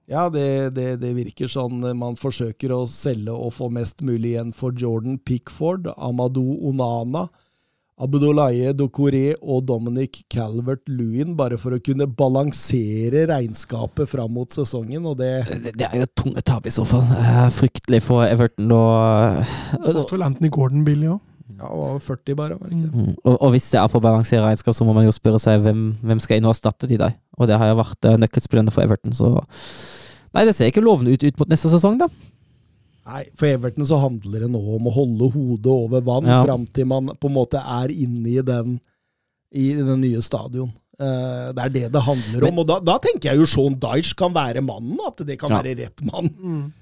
Ja, 0.09 0.23
det, 0.33 0.73
det, 0.73 0.87
det 1.03 1.11
virker 1.13 1.51
sånn 1.53 1.83
man 2.01 2.17
forsøker 2.17 2.73
å 2.73 2.87
selge 2.89 3.35
og 3.35 3.53
få 3.59 3.69
mest 3.69 4.01
mulig 4.01 4.33
igjen 4.33 4.55
for 4.57 4.73
Jordan 4.73 5.19
Pickford, 5.21 5.91
Amadou 6.01 6.57
Onana, 6.71 7.27
Abdoulaye 7.99 8.73
Dokore 8.79 9.33
og 9.43 9.65
Dominic 9.67 10.21
Calvert-Lewin, 10.31 11.33
bare 11.39 11.59
for 11.59 11.75
å 11.75 11.81
kunne 11.83 12.07
balansere 12.07 13.25
regnskapet 13.31 14.11
fram 14.11 14.31
mot 14.37 14.55
sesongen, 14.55 15.07
og 15.11 15.19
det 15.19 15.33
Det, 15.49 15.73
det 15.81 15.89
er 15.89 15.97
jo 15.99 16.07
et 16.07 16.15
tunge 16.19 16.45
tap 16.47 16.69
i 16.69 16.75
så 16.75 16.85
fall. 16.87 17.03
Eh, 17.19 17.49
fryktelig 17.55 18.03
for 18.07 18.23
Everton 18.27 18.71
og, 18.71 19.43
Fått 19.83 20.15
vel 20.15 20.27
Anthony 20.29 20.53
Gordon 20.55 20.87
billig 20.87 21.11
òg. 21.17 21.21
ja, 21.59 21.69
og 21.75 21.99
40 22.05 22.39
bare, 22.39 22.59
var 22.61 22.71
det 22.71 22.79
ikke 22.79 22.87
det? 22.93 23.07
Mm, 23.09 23.15
og, 23.25 23.35
og 23.43 23.51
hvis 23.57 23.71
det 23.73 23.81
er 23.81 23.91
for 23.91 23.99
å 23.99 24.07
balansere 24.07 24.45
regnskap, 24.47 24.77
så 24.79 24.87
må 24.87 24.95
man 24.95 25.09
jo 25.09 25.15
spørre 25.17 25.43
seg 25.43 25.63
hvem, 25.65 25.85
hvem 26.05 26.23
skal 26.23 26.39
inn 26.39 26.47
og 26.47 26.55
erstatte 26.55 26.87
de 26.87 27.01
der. 27.01 27.17
Og 27.39 27.51
det 27.51 27.59
har 27.59 27.73
jo 27.73 27.81
vært 27.81 27.99
nøkkelspillende 27.99 28.27
nøkkelspillerne 28.29 28.75
for 28.75 28.87
Everton, 28.87 29.17
så 29.17 29.35
Nei, 30.37 30.45
det 30.45 30.53
ser 30.55 30.69
ikke 30.69 30.85
lovende 30.85 31.15
ut 31.17 31.23
ut 31.25 31.39
mot 31.41 31.49
neste 31.49 31.71
sesong, 31.73 31.97
da. 31.99 32.07
Nei, 33.09 33.23
for 33.41 33.49
Everton 33.49 33.87
så 33.89 33.97
handler 34.03 34.43
det 34.45 34.51
nå 34.53 34.61
om 34.77 34.89
å 34.91 34.93
holde 34.93 35.31
hodet 35.33 35.73
over 35.73 36.03
vann 36.05 36.27
Ja. 36.29 36.43
fram 36.45 36.67
til 36.67 36.85
man 36.91 37.07
på 37.17 37.31
en 37.31 37.35
måte 37.39 37.57
er 37.63 37.89
inne 37.95 38.29
i 38.29 38.43
den, 38.45 38.75
i 39.57 39.71
den 39.79 40.01
nye 40.05 40.21
stadion. 40.23 40.71
Uh, 41.01 41.53
det 41.55 41.63
er 41.63 41.69
det 41.77 41.85
det 41.95 42.03
handler 42.05 42.49
om. 42.51 42.59
Og 42.59 42.67
da, 42.69 42.81
da 42.85 42.99
tenker 42.99 43.31
jeg 43.31 43.39
jo 43.41 43.47
Sean 43.47 43.79
Dyche 43.81 44.17
kan 44.19 44.35
være 44.35 44.61
mannen. 44.67 44.99
At 45.07 45.23
det 45.25 45.39
kan 45.41 45.51
Ja. 45.55 45.63
være 45.63 45.77
rett 45.79 46.03
mann. 46.05 46.29
Altså, 46.29 46.73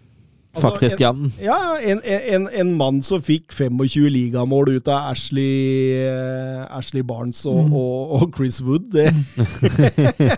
Faktisk, 0.62 1.00
ja. 1.02 1.10
Ja, 1.42 1.56
en, 1.82 2.00
en, 2.04 2.46
en 2.52 2.70
mann 2.78 3.02
som 3.04 3.20
fikk 3.22 3.52
25 3.52 4.06
ligamål 4.12 4.70
ut 4.78 4.88
av 4.88 5.10
Ashley, 5.12 5.96
eh, 6.06 6.62
Ashley 6.78 7.02
Barnes 7.06 7.42
og, 7.46 7.58
Mm. 7.66 7.72
og, 7.76 8.12
og 8.22 8.32
Chris 8.36 8.60
Wood. 8.64 8.86
Det, 8.94 9.06
Det 9.76 10.30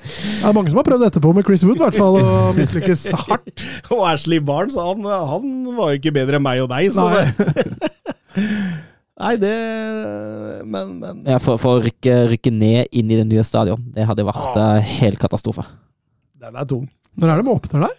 er 0.45 0.53
mange 0.57 0.71
som 0.73 0.79
har 0.81 0.87
prøvd 0.89 1.07
etterpå 1.09 1.33
med 1.37 1.47
Chris 1.47 1.65
Wood, 1.67 1.79
i 1.79 1.85
hvert 1.87 1.99
fall, 1.99 2.19
og 2.23 2.57
mislykkes 2.59 3.07
hardt. 3.15 3.65
og 3.95 4.03
Ashley 4.11 4.41
Barnes, 4.41 4.75
han, 4.79 5.05
han 5.05 5.49
var 5.79 5.93
jo 5.95 6.01
ikke 6.03 6.15
bedre 6.19 6.39
enn 6.41 6.47
meg 6.47 6.63
og 6.65 6.71
deg, 6.73 6.91
så 6.95 7.09
Nei. 7.09 7.25
Nei, 9.19 9.33
det 9.43 9.53
Men, 10.71 10.93
men 11.03 11.23
ja 11.27 11.41
for, 11.43 11.59
for 11.59 11.79
å 11.79 11.83
rykke, 11.83 12.13
rykke 12.35 12.53
ned 12.55 12.93
inn 12.95 13.09
i 13.11 13.17
det 13.19 13.25
nye 13.27 13.43
stadion, 13.47 13.81
det 13.97 14.05
hadde 14.07 14.27
vært 14.29 14.55
Ah. 14.59 14.77
eh, 14.79 14.93
helt 15.01 15.19
katastrofe. 15.19 15.65
den 16.39 16.55
er 16.55 16.65
tung. 16.71 16.85
Når 17.19 17.33
er 17.33 17.41
det 17.41 17.45
de 17.49 17.51
åpner 17.57 17.81
der? 17.89 17.97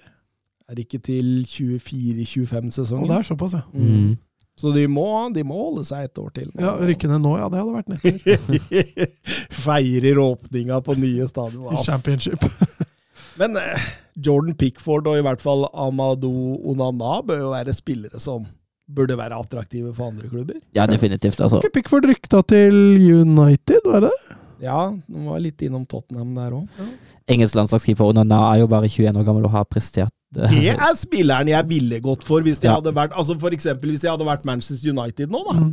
Er 0.70 0.82
ikke 0.84 1.00
til 1.02 1.46
24-25-sesongen. 1.50 3.08
det 3.10 3.16
er 3.18 3.26
såpass, 3.26 3.56
ja. 3.58 3.64
Mm. 3.74 4.18
Så 4.60 4.74
de 4.76 4.84
må, 4.91 5.08
de 5.34 5.44
må 5.48 5.56
holde 5.56 5.86
seg 5.88 6.10
et 6.10 6.20
år 6.20 6.30
til. 6.36 6.50
nå. 6.52 6.62
ja. 6.62 6.76
Rykke 6.90 7.10
ned 7.10 7.24
nå, 7.24 7.32
ja. 7.40 7.48
Det 7.50 7.62
hadde 7.62 7.78
vært 7.78 7.91
nedtur. 7.96 9.00
Feirer 9.66 10.20
åpninga 10.20 10.82
på 10.84 10.96
nye 11.00 11.28
stadion. 11.30 11.72
I 11.74 11.84
championship. 11.86 12.44
Men 13.40 13.56
eh, 13.56 13.86
Jordan 14.20 14.58
Pickford 14.60 15.08
og 15.08 15.16
i 15.16 15.24
hvert 15.24 15.40
fall 15.40 15.64
Amadou 15.72 16.58
Onana 16.68 17.22
bør 17.24 17.46
jo 17.46 17.54
være 17.54 17.76
spillere 17.78 18.20
som 18.20 18.44
burde 18.90 19.16
være 19.16 19.38
attraktive 19.38 19.94
for 19.96 20.10
andre 20.12 20.28
klubber. 20.28 20.60
Ja, 20.76 20.86
definitivt. 20.90 21.40
Altså. 21.40 21.62
Ikke 21.62 21.78
Pickford 21.80 22.10
rykta 22.10 22.41
til 22.52 22.76
United, 23.00 23.88
var 23.88 24.10
det? 24.10 24.14
Ja, 24.60 24.80
han 24.91 25.28
var 25.30 25.40
litt 25.40 25.62
innom 25.64 25.86
Tottenham 25.88 26.34
der 26.36 26.58
òg. 26.58 26.88
Engelsk 27.32 27.56
landslagskeeper 27.56 28.12
Onana 28.12 28.41
er 28.50 28.66
jo 28.66 28.72
bare 28.72 28.90
21 28.91 29.22
år 29.22 29.28
gammel 29.30 29.48
og 29.48 29.56
har 29.56 29.70
prestert 29.72 30.12
Det 30.32 30.70
er 30.76 30.94
spilleren 30.96 31.48
jeg 31.50 31.66
ville 31.68 32.00
gått 32.06 32.24
for 32.24 32.42
hvis 32.46 32.60
jeg 32.62 32.70
Ja. 32.70 32.76
hadde 32.78 32.94
vært 32.94 33.16
altså 33.18 33.34
for 33.40 33.50
eksempel 33.56 33.90
hvis 33.90 34.04
jeg 34.06 34.12
hadde 34.14 34.28
vært 34.28 34.46
Manchester 34.46 34.92
United 34.94 35.30
nå, 35.34 35.42
da. 35.48 35.54
Mm. 35.58 35.72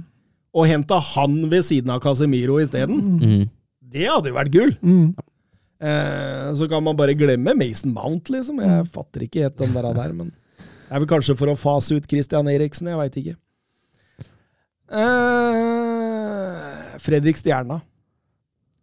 Og 0.57 0.67
henta 0.67 0.99
han 1.13 1.35
ved 1.51 1.63
siden 1.67 1.91
av 1.93 2.01
Casemiro 2.01 2.57
isteden. 2.63 3.03
mm. 3.21 3.51
Det 3.93 4.07
hadde 4.09 4.29
jo 4.33 4.35
vært 4.39 4.53
gull! 4.53 4.73
Mm. 4.83 5.15
Eh, 5.79 6.55
så 6.57 6.69
kan 6.71 6.83
man 6.83 6.97
bare 6.97 7.15
glemme 7.15 7.53
Mason 7.55 7.93
Mount, 7.93 8.31
liksom. 8.33 8.59
Jeg 8.65 8.87
fatter 8.95 9.21
ikke 9.27 9.43
helt 9.45 9.59
den 9.61 9.75
der, 9.77 9.93
der 9.93 10.13
men 10.17 10.33
det 10.57 10.95
er 10.95 11.01
vel 11.03 11.09
kanskje 11.11 11.37
for 11.37 11.47
å 11.53 11.57
fase 11.59 11.97
ut 11.99 12.07
Christian 12.09 12.47
Eriksen, 12.49 12.87
jeg 12.89 12.97
veit 12.97 13.17
ikke. 13.21 13.37
Eh, 15.67 16.99
Fredrik 17.03 17.37
Stjerna. 17.37 17.81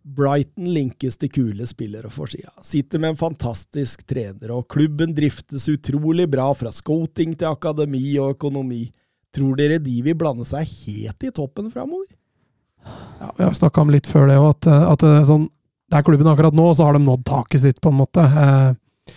Brighton 0.04 0.68
linkes 0.76 1.16
til 1.18 1.30
kule 1.32 1.66
spillere 1.68 2.10
for 2.12 2.28
sida. 2.28 2.52
Sitter 2.66 3.00
med 3.00 3.14
en 3.14 3.20
fantastisk 3.20 4.04
trener, 4.10 4.52
og 4.52 4.68
klubben 4.72 5.14
driftes 5.16 5.70
utrolig 5.72 6.26
bra 6.32 6.50
fra 6.58 6.74
scouting 6.76 7.38
til 7.40 7.48
akademi 7.54 8.18
og 8.20 8.36
økonomi. 8.36 8.90
Tror 9.34 9.56
dere 9.58 9.80
de 9.82 9.96
vil 10.06 10.18
blande 10.20 10.46
seg 10.46 10.68
helt 10.68 11.24
i 11.24 11.32
toppen 11.34 11.72
framover? 11.72 12.10
Ja, 12.84 13.32
vi 13.38 13.46
har 13.48 13.56
snakka 13.56 13.82
om 13.82 13.94
litt 13.94 14.10
før 14.12 14.28
det 14.28 14.38
òg, 14.42 14.50
at, 14.58 14.68
at 14.92 15.04
det 15.06 15.12
er 15.22 15.28
sånn, 15.30 15.48
det 15.90 16.00
er 16.00 16.06
klubben 16.06 16.28
akkurat 16.28 16.56
nå, 16.58 16.66
og 16.68 16.76
så 16.78 16.90
har 16.90 16.98
de 16.98 17.06
nådd 17.06 17.24
taket 17.30 17.64
sitt, 17.64 17.80
på 17.82 17.94
en 17.94 18.02
måte. 18.02 18.24
Eh, 18.28 19.14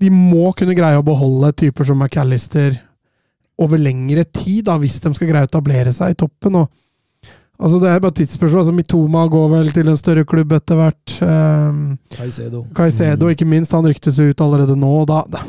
De 0.00 0.08
må 0.08 0.54
kunne 0.56 0.72
greie 0.72 0.96
å 0.96 1.04
beholde 1.04 1.52
typer 1.52 1.84
som 1.84 2.00
McAllister 2.00 2.78
over 3.60 3.76
lengre 3.76 4.24
tid, 4.24 4.64
da, 4.70 4.78
hvis 4.80 4.96
de 5.04 5.12
skal 5.12 5.28
greie 5.28 5.44
å 5.44 5.50
etablere 5.50 5.92
seg 5.92 6.14
i 6.14 6.20
toppen. 6.24 6.56
og 6.62 6.70
Altså 7.60 7.78
Det 7.80 7.90
er 7.90 8.00
bare 8.00 8.14
et 8.14 8.20
tidsspørsmål. 8.22 8.62
Altså 8.62 8.74
Mitoma 8.74 9.26
går 9.28 9.48
vel 9.52 9.70
til 9.76 9.90
en 9.92 9.98
større 10.00 10.24
klubb 10.28 10.52
etter 10.56 10.78
hvert. 10.80 11.16
Um, 11.20 11.98
Caicedo. 12.14 12.64
Caicedo, 12.76 13.28
ikke 13.28 13.48
minst, 13.48 13.74
han 13.76 13.86
ryktes 13.86 14.20
ut 14.20 14.40
allerede 14.40 14.76
nå. 14.80 14.92
og 15.02 15.08
Da, 15.10 15.22
det, 15.28 15.42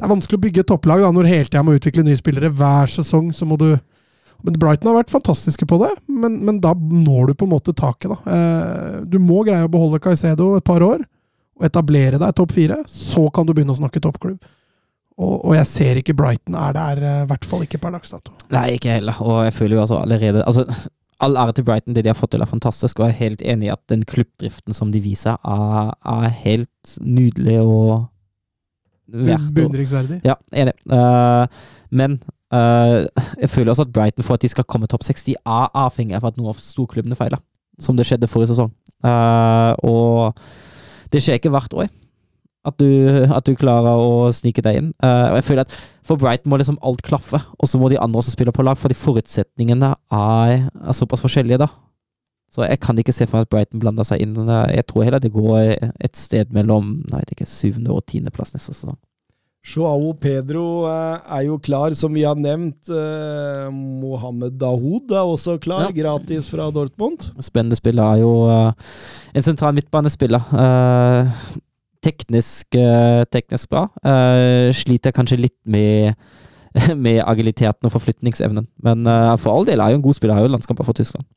er 0.00 0.12
vanskelig 0.12 0.40
å 0.40 0.44
bygge 0.46 0.64
et 0.64 0.70
topplag 0.72 1.04
da, 1.04 1.12
når 1.12 1.28
hele 1.28 1.50
tida 1.50 1.64
må 1.66 1.76
utvikle 1.76 2.06
nye 2.06 2.20
spillere. 2.20 2.52
Hver 2.56 2.94
sesong 2.96 3.30
så 3.36 3.48
må 3.48 3.60
du 3.60 3.74
men 4.42 4.56
Brighton 4.58 4.88
har 4.90 4.96
vært 4.96 5.12
fantastiske 5.12 5.66
på 5.70 5.76
det, 5.78 5.92
men, 6.10 6.40
men 6.42 6.56
da 6.58 6.72
når 6.74 7.28
du 7.30 7.34
på 7.38 7.46
en 7.46 7.52
måte 7.52 7.74
taket. 7.78 8.10
da. 8.10 8.16
Uh, 8.26 8.96
du 9.06 9.20
må 9.22 9.44
greie 9.46 9.62
å 9.62 9.70
beholde 9.70 10.00
Caicedo 10.02 10.56
et 10.58 10.66
par 10.66 10.82
år, 10.82 11.04
og 11.60 11.68
etablere 11.68 12.18
deg 12.18 12.34
topp 12.34 12.56
fire. 12.56 12.80
Så 12.90 13.28
kan 13.30 13.46
du 13.46 13.52
begynne 13.54 13.76
å 13.76 13.78
snakke 13.78 14.02
toppklubb. 14.02 14.40
Og, 15.20 15.36
og 15.36 15.54
jeg 15.54 15.68
ser 15.68 16.00
ikke 16.00 16.16
Brighton 16.18 16.56
er 16.58 16.74
der, 16.74 17.02
eh, 17.04 17.20
i 17.22 17.28
hvert 17.30 17.44
fall 17.46 17.62
ikke 17.62 17.78
per 17.82 17.92
dags 17.94 18.10
dato. 18.10 18.32
Nei, 18.50 18.78
ikke 18.78 18.96
heller. 18.96 19.18
Og 19.22 19.42
jeg 19.46 19.54
føler 19.54 19.76
jo 19.76 19.82
altså 19.84 19.98
allerede 20.00 20.42
altså, 20.48 20.64
All 21.22 21.36
ære 21.38 21.52
til 21.54 21.64
Brighton, 21.64 21.94
det 21.94 22.04
de 22.04 22.10
har 22.10 22.18
fått 22.18 22.32
til 22.34 22.42
er 22.42 22.50
fantastisk, 22.50 22.98
og 22.98 23.06
jeg 23.06 23.14
er 23.14 23.20
helt 23.20 23.42
enig 23.46 23.68
i 23.68 23.72
at 23.74 23.82
den 23.92 24.02
klubbdriften 24.02 24.74
som 24.74 24.90
de 24.92 25.00
viser, 25.04 25.38
er, 25.38 25.92
er 26.02 26.32
helt 26.42 26.96
nydelig 27.00 27.60
og 27.60 28.08
Beundringsverdig. 29.12 30.20
Ja, 30.24 30.34
enig. 30.56 30.72
Uh, 30.88 31.46
men 31.90 32.22
uh, 32.54 33.04
jeg 33.40 33.50
føler 33.50 33.70
også 33.70 33.82
at 33.82 33.92
Brighton, 33.92 34.24
for 34.24 34.34
at 34.34 34.42
de 34.42 34.48
skal 34.48 34.64
komme 34.64 34.86
topp 34.86 35.04
seks, 35.04 35.24
de 35.24 35.34
er 35.46 35.68
avhengig 35.74 36.16
av 36.16 36.30
at 36.30 36.38
noen 36.38 36.54
av 36.54 36.62
storklubbene 36.64 37.18
feiler. 37.18 37.42
Som 37.80 37.96
det 37.96 38.06
skjedde 38.08 38.30
forrige 38.30 38.54
sesong. 38.54 38.72
Uh, 39.04 39.74
og 39.84 40.38
det 41.12 41.22
skjer 41.22 41.40
ikke 41.40 41.52
hvert 41.52 41.74
år. 41.76 41.90
At 42.64 42.76
du, 42.78 42.86
at 43.26 43.42
du 43.48 43.56
klarer 43.58 43.98
å 43.98 44.28
snike 44.30 44.62
deg 44.62 44.76
inn. 44.78 44.90
Uh, 45.02 45.32
og 45.32 45.38
jeg 45.40 45.46
føler 45.48 45.64
at 45.66 45.72
For 46.06 46.14
Brighton 46.20 46.50
må 46.52 46.60
liksom 46.60 46.78
alt 46.82 47.02
klaffe, 47.02 47.40
og 47.58 47.66
så 47.70 47.78
må 47.78 47.88
de 47.90 47.98
andre 47.98 48.20
også 48.20 48.34
spille 48.36 48.54
på 48.54 48.62
lag, 48.62 48.78
fordi 48.78 48.94
forutsetningene 48.98 49.94
er, 50.14 50.68
er 50.70 50.94
såpass 50.94 51.22
forskjellige, 51.24 51.58
da. 51.64 51.68
Så 52.52 52.66
jeg 52.68 52.78
kan 52.84 52.98
ikke 53.00 53.14
se 53.16 53.24
for 53.26 53.38
meg 53.40 53.46
at 53.46 53.50
Brighton 53.54 53.80
blander 53.80 54.04
seg 54.06 54.20
inn. 54.22 54.34
Jeg 54.76 54.84
tror 54.90 55.06
heller 55.06 55.22
det 55.24 55.32
går 55.32 55.72
et 55.80 56.18
sted 56.20 56.50
mellom 56.52 56.98
nei, 57.10 57.22
ikke, 57.32 57.46
syvende 57.48 57.94
og 57.94 58.04
tiendeplass 58.10 58.52
neste 58.54 58.74
sesong. 58.76 58.98
Joao 59.62 60.10
Pedro 60.18 60.84
eh, 60.90 61.20
er 61.38 61.44
jo 61.46 61.56
klar, 61.62 61.94
som 61.94 62.12
vi 62.12 62.24
har 62.26 62.34
nevnt. 62.34 62.90
Eh, 62.90 63.68
Mohammed 63.72 64.58
Dahoud 64.58 65.14
er 65.14 65.22
også 65.22 65.54
klar, 65.62 65.86
Ja. 65.86 65.94
gratis 66.02 66.50
fra 66.50 66.66
Dortmund. 66.74 67.30
Spennende 67.40 67.78
spiller 67.78 68.02
er 68.02 68.22
jo 68.24 68.32
en 68.50 69.46
sentral 69.46 69.74
midtbanespiller. 69.78 70.50
Teknisk, 72.02 72.74
eh, 72.74 73.22
teknisk 73.30 73.70
bra. 73.70 73.86
Eh, 74.02 74.72
sliter 74.74 75.14
kanskje 75.14 75.38
litt 75.38 75.58
med, 75.62 76.16
med 77.04 77.20
agiliteten 77.22 77.86
og 77.86 77.94
forflytningsevnen. 77.94 78.66
Men 78.82 79.06
eh, 79.06 79.36
for 79.38 79.54
all 79.54 79.68
del 79.68 79.82
er 79.82 79.92
jo 79.92 80.00
en 80.00 80.08
god 80.08 80.18
spiller. 80.18 80.34
Har 80.34 80.48
jo 80.48 80.50
landskamper 80.56 80.88
for 80.88 80.98
Tyskland. 80.98 81.28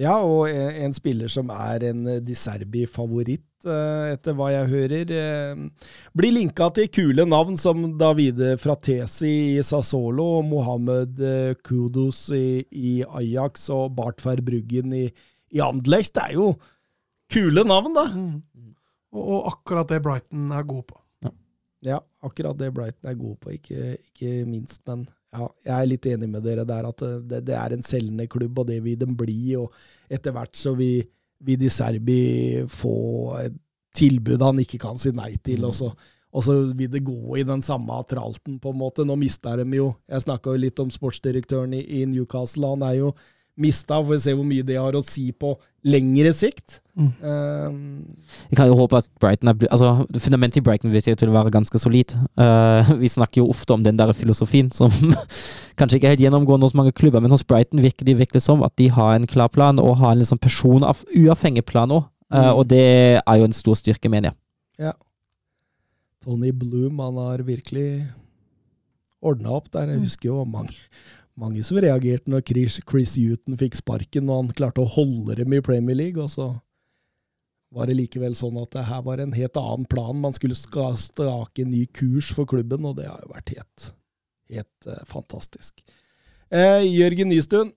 Ja, 0.00 0.18
og 0.24 0.48
en, 0.48 0.92
spiller 0.96 1.28
som 1.28 1.50
er 1.52 1.84
en 1.90 2.06
Di 2.24 2.34
Serbi-favoritt, 2.34 3.44
etter 3.62 4.34
hva 4.34 4.48
jeg 4.48 4.70
hører. 4.70 5.10
Blir 6.16 6.32
linka 6.32 6.70
til 6.74 6.88
kule 6.90 7.26
navn 7.28 7.58
som 7.60 7.84
Davide 8.00 8.54
Fratesi 8.58 9.58
i 9.58 9.62
Sassolo, 9.62 10.40
Mohammed 10.48 11.20
Kudos 11.60 12.24
i, 12.32 12.64
i 12.72 12.94
Ajax 13.04 13.68
og 13.70 13.92
Bartfer 14.00 14.40
Bruggen 14.42 14.96
i, 14.96 15.04
i 15.52 15.60
Anderlecht. 15.62 16.16
Det 16.16 16.24
er 16.24 16.40
jo 16.40 16.48
kule 17.32 17.68
navn, 17.68 17.92
da! 18.00 18.08
Mm. 18.16 18.40
Og, 19.12 19.22
og 19.22 19.48
akkurat 19.52 19.88
det 19.90 20.02
Brighton 20.04 20.52
er 20.56 20.68
god 20.68 20.84
på. 20.88 20.98
Ja, 21.82 21.98
akkurat 22.22 22.58
det 22.60 22.70
Brighton 22.74 23.10
er 23.10 23.18
god 23.18 23.36
på, 23.42 23.56
ikke, 23.56 23.96
ikke 24.12 24.44
minst. 24.46 24.80
Men 24.86 25.04
ja, 25.34 25.48
jeg 25.66 25.74
er 25.74 25.90
litt 25.90 26.06
enig 26.12 26.28
med 26.30 26.44
dere 26.46 26.64
der 26.68 26.86
at 26.88 27.02
det, 27.26 27.42
det 27.48 27.56
er 27.58 27.74
en 27.74 27.84
selgende 27.86 28.28
klubb, 28.30 28.62
og 28.62 28.68
det 28.70 28.78
vil 28.84 29.00
den 29.00 29.16
bli. 29.18 29.56
Og 29.58 29.72
etter 30.12 30.34
hvert 30.36 30.56
så 30.58 30.76
vil, 30.78 31.02
vil 31.42 31.60
de 31.60 31.70
Serbi 31.72 32.22
få 32.70 32.96
et 33.42 33.58
tilbud 33.92 34.40
han 34.40 34.62
ikke 34.62 34.80
kan 34.80 35.00
si 35.00 35.12
nei 35.14 35.34
til. 35.44 35.66
Og 35.68 35.74
så, 35.76 35.90
og 36.32 36.46
så 36.46 36.56
vil 36.70 36.90
det 36.92 37.04
gå 37.04 37.36
i 37.40 37.46
den 37.48 37.64
samme 37.64 37.98
tralten, 38.08 38.58
på 38.62 38.72
en 38.72 38.80
måte. 38.80 39.04
Nå 39.04 39.18
mista 39.20 39.56
de 39.58 39.66
jo 39.76 39.92
Jeg 40.08 40.24
snakka 40.24 40.54
jo 40.54 40.64
litt 40.64 40.80
om 40.80 40.90
sportsdirektøren 40.92 41.74
i, 41.76 41.82
i 42.00 42.04
Newcastle. 42.08 42.72
Han 42.76 42.86
er 42.86 43.00
jo 43.00 43.12
mista, 43.60 43.98
får 44.00 44.14
vi 44.14 44.20
se 44.24 44.34
hvor 44.36 44.46
mye 44.48 44.64
det 44.66 44.78
har 44.80 44.96
å 44.96 45.02
si 45.04 45.26
på 45.32 45.52
lengre 45.84 46.32
sikt. 46.36 46.78
Mm. 46.96 47.08
Uh, 47.24 48.28
Jeg 48.52 48.58
kan 48.58 48.68
jo 48.68 48.76
håpe 48.78 49.00
at 49.00 49.08
Brighton 49.20 49.48
er 49.48 49.66
altså, 49.72 50.04
Fundamentet 50.20 50.60
i 50.60 50.64
Brighton 50.64 50.92
virker 50.92 51.16
til 51.16 51.32
å 51.32 51.36
være 51.36 51.52
ganske 51.54 51.80
solid. 51.80 52.14
Uh, 52.38 52.92
vi 53.02 53.10
snakker 53.12 53.42
jo 53.42 53.50
ofte 53.52 53.76
om 53.76 53.84
den 53.84 53.98
der 54.00 54.12
filosofien 54.16 54.70
som 54.76 54.92
kanskje 55.78 55.98
ikke 55.98 56.10
er 56.10 56.16
helt 56.16 56.24
gjennomgående 56.24 56.68
hos 56.68 56.76
mange 56.78 56.94
klubber, 56.96 57.24
men 57.24 57.34
hos 57.34 57.44
Brighton 57.44 57.82
virker 57.84 58.08
de 58.08 58.16
virkelig 58.20 58.44
som 58.46 58.64
at 58.66 58.76
de 58.80 58.88
har 58.92 59.16
en 59.16 59.28
klar 59.28 59.52
plan, 59.52 59.80
og 59.82 59.98
har 60.00 60.14
en 60.14 60.22
liksom 60.22 60.40
personuavhengig 60.42 61.66
plan 61.68 61.92
òg. 61.92 62.08
Mm. 62.32 62.46
Og 62.56 62.62
det 62.64 62.84
er 63.20 63.34
jo 63.36 63.44
en 63.44 63.52
stor 63.52 63.76
styrke, 63.76 64.08
mener 64.08 64.32
jeg. 64.32 64.94
Tony 66.22 66.52
Bloom, 66.54 67.00
han 67.02 67.18
har 67.18 67.42
virkelig 67.44 68.06
ordna 69.22 69.56
opp 69.58 69.70
der. 69.74 69.90
Jeg 69.92 70.04
husker 70.06 70.30
jo 70.30 70.44
mange, 70.46 70.76
mange 71.38 71.62
som 71.64 71.80
reagerte 71.80 72.30
når 72.30 72.44
Chris, 72.48 72.78
Chris 72.88 73.16
Huton 73.16 73.56
fikk 73.60 73.78
sparken, 73.78 74.28
og 74.28 74.44
han 74.44 74.52
klarte 74.56 74.82
å 74.82 74.92
holde 74.98 75.38
dem 75.40 75.56
i 75.56 75.62
Premier 75.64 75.98
League, 75.98 76.22
og 76.22 76.30
så 76.32 76.52
var 77.72 77.88
det 77.88 77.96
likevel 77.96 78.34
sånn 78.36 78.58
at 78.60 78.74
det 78.74 78.84
her 78.90 79.04
var 79.06 79.22
en 79.22 79.32
helt 79.32 79.56
annen 79.56 79.86
plan. 79.88 80.18
Man 80.20 80.34
skulle 80.36 80.58
stake 80.58 81.64
en 81.64 81.72
ny 81.72 81.86
kurs 81.96 82.28
for 82.36 82.48
klubben, 82.48 82.84
og 82.84 82.98
det 82.98 83.08
har 83.08 83.22
jo 83.24 83.32
vært 83.32 83.54
helt, 83.56 83.86
helt 84.52 84.90
uh, 84.90 85.00
fantastisk. 85.08 85.80
Eh, 86.52 86.84
Jørgen 86.84 87.32
Nystuen, 87.32 87.72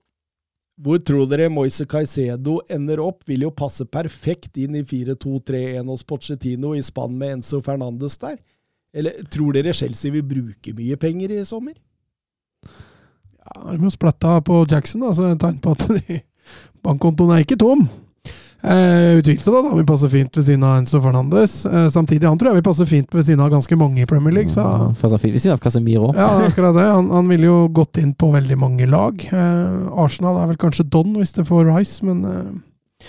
hvor 0.76 1.00
tror 1.00 1.24
dere 1.30 1.48
Moise 1.48 1.86
Caicedo 1.88 2.58
ender 2.68 3.00
opp? 3.00 3.22
Vil 3.24 3.46
jo 3.46 3.54
passe 3.56 3.86
perfekt 3.88 4.58
inn 4.60 4.76
i 4.76 4.84
4-2-3-1 4.84 5.88
hos 5.88 6.04
Pochettino 6.04 6.74
i 6.76 6.82
spann 6.84 7.16
med 7.16 7.38
Enzo 7.38 7.62
Fernandes 7.64 8.18
der. 8.20 8.36
Eller 8.92 9.16
tror 9.32 9.56
dere 9.56 9.72
Chelsea 9.76 10.12
vil 10.12 10.26
bruke 10.28 10.74
mye 10.76 10.98
penger 11.00 11.32
i 11.32 11.40
sommer? 11.48 11.78
Ja, 13.46 13.76
de 13.76 13.82
har 13.84 13.94
splatta 13.94 14.40
på 14.44 14.64
Jackson, 14.70 15.04
da, 15.06 15.12
så 15.14 15.22
det 15.22 15.30
er 15.30 15.38
et 15.38 15.44
tegn 15.46 15.62
på 15.62 15.76
at 15.76 15.86
de, 15.94 16.20
bankkontoen 16.86 17.32
er 17.36 17.44
ikke 17.46 17.58
tom. 17.60 17.86
Eh, 18.66 19.18
utvilsomt 19.20 19.58
at 19.60 19.66
han 19.68 19.78
vil 19.78 19.86
passe 19.86 20.08
fint 20.10 20.34
ved 20.34 20.42
siden 20.48 20.64
av 20.66 20.80
Enzo 20.80 20.98
Fernandes. 21.04 21.52
Eh, 21.68 21.84
samtidig, 21.94 22.26
han 22.26 22.38
tror 22.40 22.50
jeg 22.50 22.58
vil 22.58 22.64
passe 22.66 22.86
fint 22.90 23.12
ved 23.14 23.26
siden 23.28 23.42
av 23.44 23.52
ganske 23.52 23.76
mange 23.78 24.02
i 24.02 24.06
Premier 24.10 24.34
League. 24.34 24.50
Så 24.50 24.64
Passer 24.98 25.20
fint 25.22 25.36
ved 25.36 25.44
siden 25.44 25.54
av 25.54 25.60
Casemiro. 25.62 26.08
ja, 26.16 26.30
akkurat 26.48 26.74
det. 26.74 26.86
Han, 26.90 27.10
han 27.14 27.28
ville 27.30 27.46
jo 27.46 27.58
gått 27.76 28.00
inn 28.02 28.14
på 28.18 28.32
veldig 28.34 28.58
mange 28.58 28.88
lag. 28.90 29.22
Eh, 29.30 30.00
Arsenal 30.02 30.40
er 30.42 30.50
vel 30.50 30.58
kanskje 30.64 30.88
Don 30.90 31.14
hvis 31.20 31.36
det 31.36 31.46
får 31.46 31.68
Rice, 31.68 32.02
men 32.08 32.24
eh, 32.32 33.06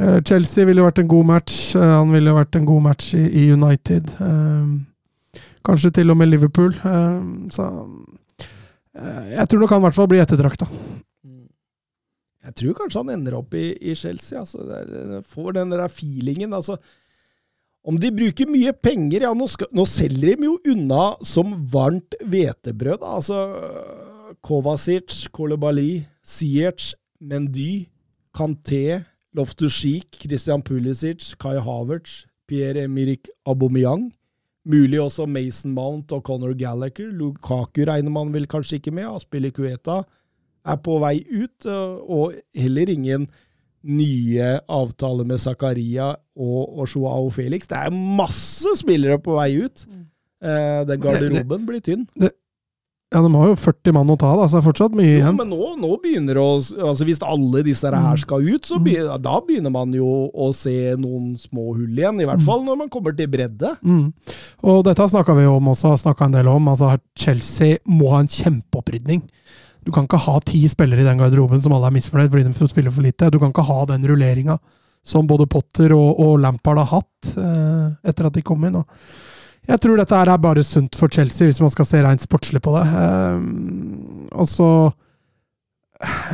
eh, 0.00 0.18
Chelsea 0.24 0.64
ville 0.70 0.86
vært 0.86 1.02
en 1.04 1.10
god 1.12 1.28
match. 1.34 1.58
Eh, 1.76 1.92
han 1.98 2.14
ville 2.14 2.32
vært 2.38 2.56
en 2.56 2.68
god 2.70 2.86
match 2.88 3.12
i, 3.18 3.26
i 3.26 3.48
United. 3.52 4.14
Eh, 4.22 5.42
kanskje 5.66 5.92
til 5.98 6.14
og 6.14 6.16
med 6.22 6.30
Liverpool. 6.32 6.72
Så 7.52 7.68
jeg 8.96 9.48
tror 9.50 9.62
nok 9.62 9.74
han 9.74 9.82
i 9.82 9.86
hvert 9.86 9.98
fall 9.98 10.08
blir 10.10 10.22
ettertrakta. 10.24 10.68
Jeg 12.46 12.54
tror 12.60 12.76
kanskje 12.78 13.02
han 13.02 13.10
ender 13.16 13.34
opp 13.40 13.56
i, 13.58 13.72
i 13.74 13.96
Chelsea. 13.98 14.38
Altså. 14.38 14.62
Det 14.62 14.78
er, 14.78 15.24
får 15.26 15.56
den 15.58 15.74
der 15.74 15.82
feelingen. 15.90 16.54
Altså. 16.54 16.78
Om 17.86 17.98
de 18.02 18.10
bruker 18.14 18.50
mye 18.50 18.72
penger 18.82 19.26
Ja, 19.26 19.32
nå, 19.34 19.46
skal, 19.50 19.70
nå 19.74 19.84
selger 19.86 20.38
de 20.38 20.48
jo 20.48 20.56
unna 20.72 21.16
som 21.26 21.54
varmt 21.72 22.16
hvetebrød. 22.22 23.02
Altså 23.06 23.40
Kovacic, 24.46 25.26
Kolobali, 25.34 26.06
Ziyech, 26.26 26.94
Mendy, 27.20 27.86
Kanté, 28.36 29.02
Loftus-Cheek, 29.36 30.18
Christian 30.22 30.62
Pulisic, 30.62 31.34
Kai 31.40 31.56
Havertz, 31.58 32.24
Pierre-Emerick 32.46 33.30
Aubameyang. 33.46 34.10
Mulig 34.66 34.98
også 34.98 35.28
Mason 35.30 35.74
Mount 35.76 36.12
og 36.12 36.24
Conor 36.26 36.54
Gallagher. 36.58 37.12
Lukaku 37.14 37.84
regner 37.86 38.10
man 38.10 38.32
vel 38.34 38.48
kanskje 38.50 38.80
ikke 38.80 38.94
med. 38.94 39.06
Aspille 39.14 39.52
Kueta 39.54 40.00
er 40.66 40.78
på 40.82 40.96
vei 41.02 41.20
ut, 41.30 41.66
og 41.66 42.34
heller 42.58 42.90
ingen 42.90 43.28
nye 43.86 44.56
avtaler 44.66 45.28
med 45.28 45.38
Zakaria 45.38 46.08
og, 46.34 46.78
og 46.80 46.88
Joao 46.90 47.30
Felix. 47.30 47.68
Det 47.70 47.78
er 47.78 47.94
masse 47.94 48.74
spillere 48.80 49.20
på 49.22 49.36
vei 49.38 49.52
ut. 49.62 49.86
Eh, 50.42 50.82
den 50.88 51.00
garderoben 51.00 51.68
blir 51.68 51.84
tynn. 51.86 52.08
Ja, 53.14 53.20
de 53.22 53.28
har 53.30 53.50
jo 53.52 53.54
40 53.54 53.94
mann 53.94 54.08
å 54.10 54.16
ta, 54.18 54.32
da, 54.34 54.48
så 54.48 54.56
det 54.56 54.60
er 54.60 54.66
fortsatt 54.66 54.94
mye 54.98 55.10
igjen. 55.12 55.28
Jo, 55.28 55.34
men 55.38 55.52
nå, 55.52 55.66
nå 55.78 55.90
begynner 56.02 56.40
å 56.42 56.46
altså 56.58 57.06
Hvis 57.06 57.20
alle 57.22 57.62
disse 57.62 57.92
her 57.94 58.18
skal 58.18 58.42
ut, 58.42 58.66
så 58.66 58.80
begynner, 58.82 59.20
da 59.22 59.36
begynner 59.46 59.70
man 59.70 59.92
jo 59.94 60.08
å 60.34 60.48
se 60.56 60.74
noen 60.98 61.36
små 61.38 61.68
hull 61.76 61.94
igjen. 61.94 62.18
I 62.18 62.26
hvert 62.26 62.42
fall 62.42 62.64
når 62.66 62.80
man 62.80 62.90
kommer 62.90 63.14
til 63.14 63.30
bredde. 63.30 63.76
Mm. 63.86 64.08
Og 64.66 64.82
dette 64.88 65.06
snakka 65.12 65.36
vi 65.38 65.46
om 65.46 65.70
også, 65.70 65.94
snakka 66.02 66.26
en 66.26 66.34
del 66.34 66.50
om. 66.50 66.72
altså 66.72 66.96
Chelsea 67.14 67.78
må 67.86 68.10
ha 68.10 68.24
en 68.24 68.32
kjempeopprydning. 68.32 69.22
Du 69.86 69.92
kan 69.94 70.08
ikke 70.08 70.18
ha 70.26 70.40
ti 70.42 70.64
spillere 70.66 71.04
i 71.04 71.06
den 71.06 71.22
garderoben 71.22 71.62
som 71.62 71.76
alle 71.76 71.92
er 71.92 71.94
misfornøyd 71.94 72.32
fordi 72.32 72.50
de 72.50 72.68
spiller 72.74 72.90
for 72.90 73.06
lite. 73.06 73.30
Du 73.30 73.38
kan 73.38 73.54
ikke 73.54 73.68
ha 73.70 73.84
den 73.86 74.10
rulleringa 74.10 74.58
som 75.06 75.28
både 75.30 75.46
Potter 75.46 75.94
og, 75.94 76.18
og 76.18 76.40
Lampard 76.42 76.82
har 76.82 76.90
hatt 76.96 77.36
eh, 77.38 78.10
etter 78.10 78.26
at 78.26 78.34
de 78.34 78.42
kom 78.42 78.66
inn. 78.66 78.80
Og 78.80 79.35
jeg 79.66 79.80
tror 79.82 79.98
dette 80.00 80.14
her 80.20 80.30
er 80.34 80.38
bare 80.42 80.62
sunt 80.66 80.94
for 80.98 81.08
Chelsea, 81.12 81.48
hvis 81.48 81.60
man 81.62 81.72
skal 81.74 81.88
se 81.88 82.02
rent 82.04 82.22
sportslig 82.24 82.62
på 82.64 82.74
det. 82.76 82.84
Eh, 83.00 84.30
og 84.36 84.48
så 84.50 84.68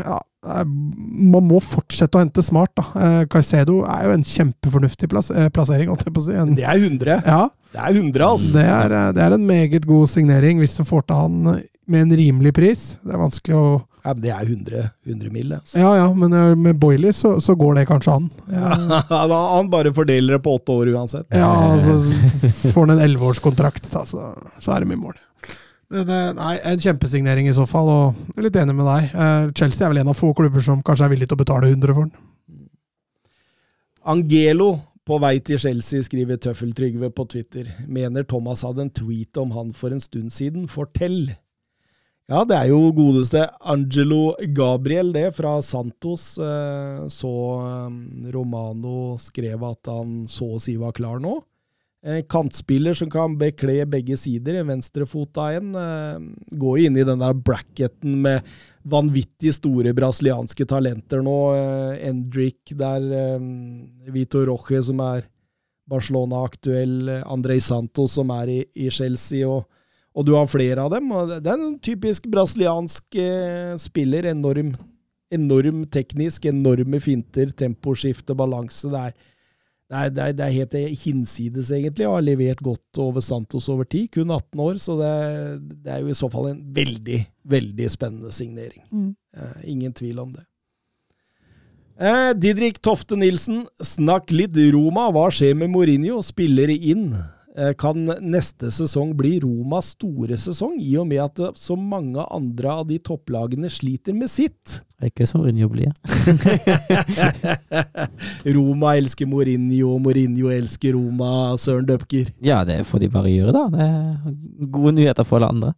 ja, 0.02 0.18
eh, 0.18 0.64
Man 0.66 1.46
må 1.46 1.60
fortsette 1.62 2.18
å 2.18 2.22
hente 2.24 2.42
smart, 2.44 2.72
da. 2.78 2.84
Eh, 2.98 3.18
Caicedo 3.30 3.80
er 3.86 4.08
jo 4.08 4.14
en 4.16 4.24
kjempefornuftig 4.26 5.08
plass, 5.12 5.30
eh, 5.30 5.48
plassering, 5.54 5.88
holdt 5.92 6.04
jeg 6.08 6.14
på 6.16 6.22
å 6.24 6.26
si. 6.26 6.34
En, 6.34 6.54
Det 6.58 6.64
er 6.66 6.80
100. 6.82 7.22
ja, 7.26 7.48
Det 7.72 7.80
er 7.80 8.00
100, 8.00 8.26
altså. 8.26 8.52
det 8.58 8.66
er, 8.68 8.96
det 9.16 9.22
er 9.22 9.32
en 9.38 9.46
meget 9.46 9.86
god 9.86 10.08
signering 10.10 10.58
hvis 10.58 10.76
du 10.76 10.84
får 10.84 11.06
til 11.06 11.16
han 11.16 11.62
med 11.88 12.00
en 12.06 12.16
rimelig 12.18 12.52
pris. 12.54 12.82
Det 13.04 13.14
er 13.14 13.22
vanskelig 13.22 13.56
å 13.56 13.66
Ja, 14.02 14.12
men 14.14 14.22
det 14.24 14.30
er 14.34 14.48
100, 14.48 14.84
100 15.06 15.30
mil, 15.30 15.48
det. 15.52 15.58
Altså. 15.60 15.78
Ja 15.78 15.90
ja, 16.00 16.06
men 16.18 16.32
eh, 16.34 16.54
med 16.58 16.78
Boiler 16.82 17.14
så, 17.14 17.36
så 17.40 17.54
går 17.58 17.76
det 17.78 17.86
kanskje 17.90 18.16
an. 18.18 18.30
Ja, 18.50 19.26
da, 19.30 19.40
han 19.56 19.70
bare 19.70 19.92
fordeler 19.94 20.36
det 20.36 20.42
på 20.42 20.56
åtte 20.58 20.74
år 20.74 20.90
uansett. 20.94 21.28
Ja, 21.30 21.52
altså 21.76 21.98
får 22.72 22.80
han 22.86 22.96
en 22.96 23.04
elleveårskontrakt, 23.04 23.86
så, 23.86 24.32
så 24.58 24.74
er 24.74 24.82
det 24.82 24.96
i 24.96 24.98
mål. 24.98 25.14
Eh, 25.92 26.28
nei, 26.38 26.54
en 26.66 26.80
kjempesignering 26.80 27.50
i 27.50 27.54
så 27.54 27.66
fall, 27.68 27.90
og 27.92 28.20
jeg 28.32 28.40
er 28.40 28.48
litt 28.48 28.58
enig 28.64 28.74
med 28.78 28.88
deg. 28.88 29.12
Eh, 29.14 29.50
Chelsea 29.60 29.86
er 29.86 29.92
vel 29.94 30.02
en 30.02 30.10
av 30.14 30.18
få 30.18 30.32
klubber 30.36 30.64
som 30.64 30.82
kanskje 30.82 31.06
er 31.06 31.14
villig 31.14 31.28
til 31.30 31.38
å 31.38 31.42
betale 31.44 31.70
100 31.70 31.94
for 31.94 32.08
den. 32.08 32.16
Angelo 34.02 34.72
på 35.06 35.18
vei 35.22 35.36
til 35.44 35.58
Chelsea, 35.62 36.02
skriver 36.06 36.38
Tøffeltrygve 36.42 37.10
på 37.14 37.26
Twitter. 37.30 37.70
Mener 37.90 38.26
Thomas 38.26 38.62
hadde 38.66 38.86
en 38.86 38.92
tweet 38.94 39.38
om 39.38 39.54
han 39.54 39.72
for 39.76 39.94
en 39.94 40.02
stund 40.02 40.34
siden. 40.34 40.66
Fortell! 40.70 41.34
Ja, 42.32 42.46
det 42.48 42.56
er 42.56 42.68
jo 42.70 42.86
godeste 42.96 43.42
Angelo 43.68 44.32
Gabriel, 44.56 45.10
det, 45.12 45.26
fra 45.36 45.58
Santos. 45.60 46.38
Eh, 46.40 47.02
Så 47.12 47.32
eh, 47.60 47.96
Romano 48.32 49.18
skrev 49.20 49.64
at 49.68 49.90
han 49.92 50.22
så 50.32 50.54
å 50.56 50.60
si 50.62 50.78
var 50.80 50.94
klar 50.96 51.20
nå. 51.20 51.34
En 52.02 52.22
kantspiller 52.26 52.96
som 52.98 53.10
kan 53.12 53.36
bekle 53.38 53.84
begge 53.86 54.16
sider, 54.18 54.62
venstrefota 54.66 55.50
en. 55.58 55.74
eh, 55.76 56.56
Går 56.56 56.78
jo 56.80 56.86
inn 56.88 56.96
i 56.96 57.04
den 57.04 57.20
der 57.20 57.36
bracketen 57.36 58.16
med 58.24 58.48
vanvittig 58.88 59.52
store 59.58 59.92
brasilianske 59.94 60.64
talenter 60.72 61.20
nå. 61.22 61.36
eh, 61.58 62.08
Endrick 62.08 62.72
der, 62.72 63.04
Vito 64.08 64.46
Roche 64.48 64.80
som 64.82 65.04
er 65.04 65.28
Barcelona-aktuell, 65.92 66.96
eh, 67.18 67.22
Andrej 67.28 67.60
Santos 67.68 68.16
som 68.16 68.32
er 68.40 68.56
i 68.56 68.88
Chelsea, 68.88 69.44
og, 69.44 69.68
og 70.12 70.26
du 70.28 70.34
har 70.36 70.48
flere 70.50 70.84
av 70.84 70.92
dem. 70.92 71.10
og 71.12 71.30
Det 71.40 71.48
er 71.48 71.58
en 71.58 71.78
typisk 71.80 72.28
brasiliansk 72.32 73.18
eh, 73.20 73.74
spiller. 73.80 74.28
Enorm, 74.32 74.74
enorm 75.32 75.84
teknisk, 75.92 76.46
enorme 76.50 77.00
finter, 77.00 77.52
temposkifte, 77.56 78.36
balanse. 78.36 78.90
Det 78.92 79.00
er, 79.00 79.16
det 79.92 80.02
er, 80.02 80.12
det 80.12 80.22
er, 80.26 80.36
det 80.36 80.46
er 80.46 80.54
helt 80.58 81.02
hinsides, 81.02 81.72
egentlig, 81.72 82.06
og 82.08 82.18
har 82.18 82.28
levert 82.28 82.62
godt 82.64 83.00
over 83.00 83.24
Santos 83.24 83.68
over 83.72 83.88
tid. 83.88 84.10
Kun 84.12 84.30
18 84.30 84.64
år, 84.68 84.78
så 84.80 85.00
det, 85.00 85.16
det 85.84 85.96
er 85.96 86.04
jo 86.04 86.12
i 86.12 86.20
så 86.20 86.28
fall 86.32 86.52
en 86.52 86.62
veldig, 86.76 87.20
veldig 87.56 87.90
spennende 87.92 88.32
signering. 88.36 88.84
Eh, 89.36 89.60
ingen 89.72 89.96
tvil 89.96 90.20
om 90.20 90.32
det. 90.36 90.44
Eh, 92.02 92.32
Didrik 92.36 92.80
Tofte 92.84 93.16
Nilsen, 93.16 93.64
snakk 93.80 94.32
litt 94.32 94.56
Roma. 94.74 95.08
Hva 95.12 95.28
skjer 95.32 95.56
med 95.56 95.72
Mourinho? 95.72 96.20
Spillere 96.24 96.74
inn. 96.76 97.12
Eh, 97.52 97.74
kan 97.76 97.98
neste 98.24 98.70
sesong 98.72 99.10
bli 99.12 99.34
Romas 99.42 99.90
store 99.92 100.38
sesong, 100.40 100.78
i 100.80 100.94
og 100.96 101.04
med 101.10 101.18
at 101.20 101.36
eh, 101.44 101.50
så 101.60 101.74
mange 101.76 102.22
andre 102.32 102.70
av 102.80 102.86
de 102.88 102.96
topplagene 103.04 103.68
sliter 103.68 104.16
med 104.16 104.30
sitt? 104.32 104.78
Det 104.96 105.10
er 105.10 105.12
ikke 105.12 105.26
Mourinho 105.36 105.68
blir. 105.68 105.92
Roma 108.56 108.94
elsker 108.96 109.28
Mourinho, 109.28 109.98
Mourinho 110.00 110.48
elsker 110.54 110.96
Roma, 110.96 111.52
Søren 111.60 111.84
Døpker. 111.88 112.30
Ja, 112.40 112.62
det 112.64 112.86
får 112.88 113.04
de 113.04 113.10
bare 113.12 113.28
gjøre, 113.34 113.52
da. 113.52 113.66
Det 113.74 113.84
er 113.84 114.68
gode 114.72 114.94
nyheter 114.96 115.26
for 115.28 115.36
alle 115.42 115.52
andre. 115.52 115.74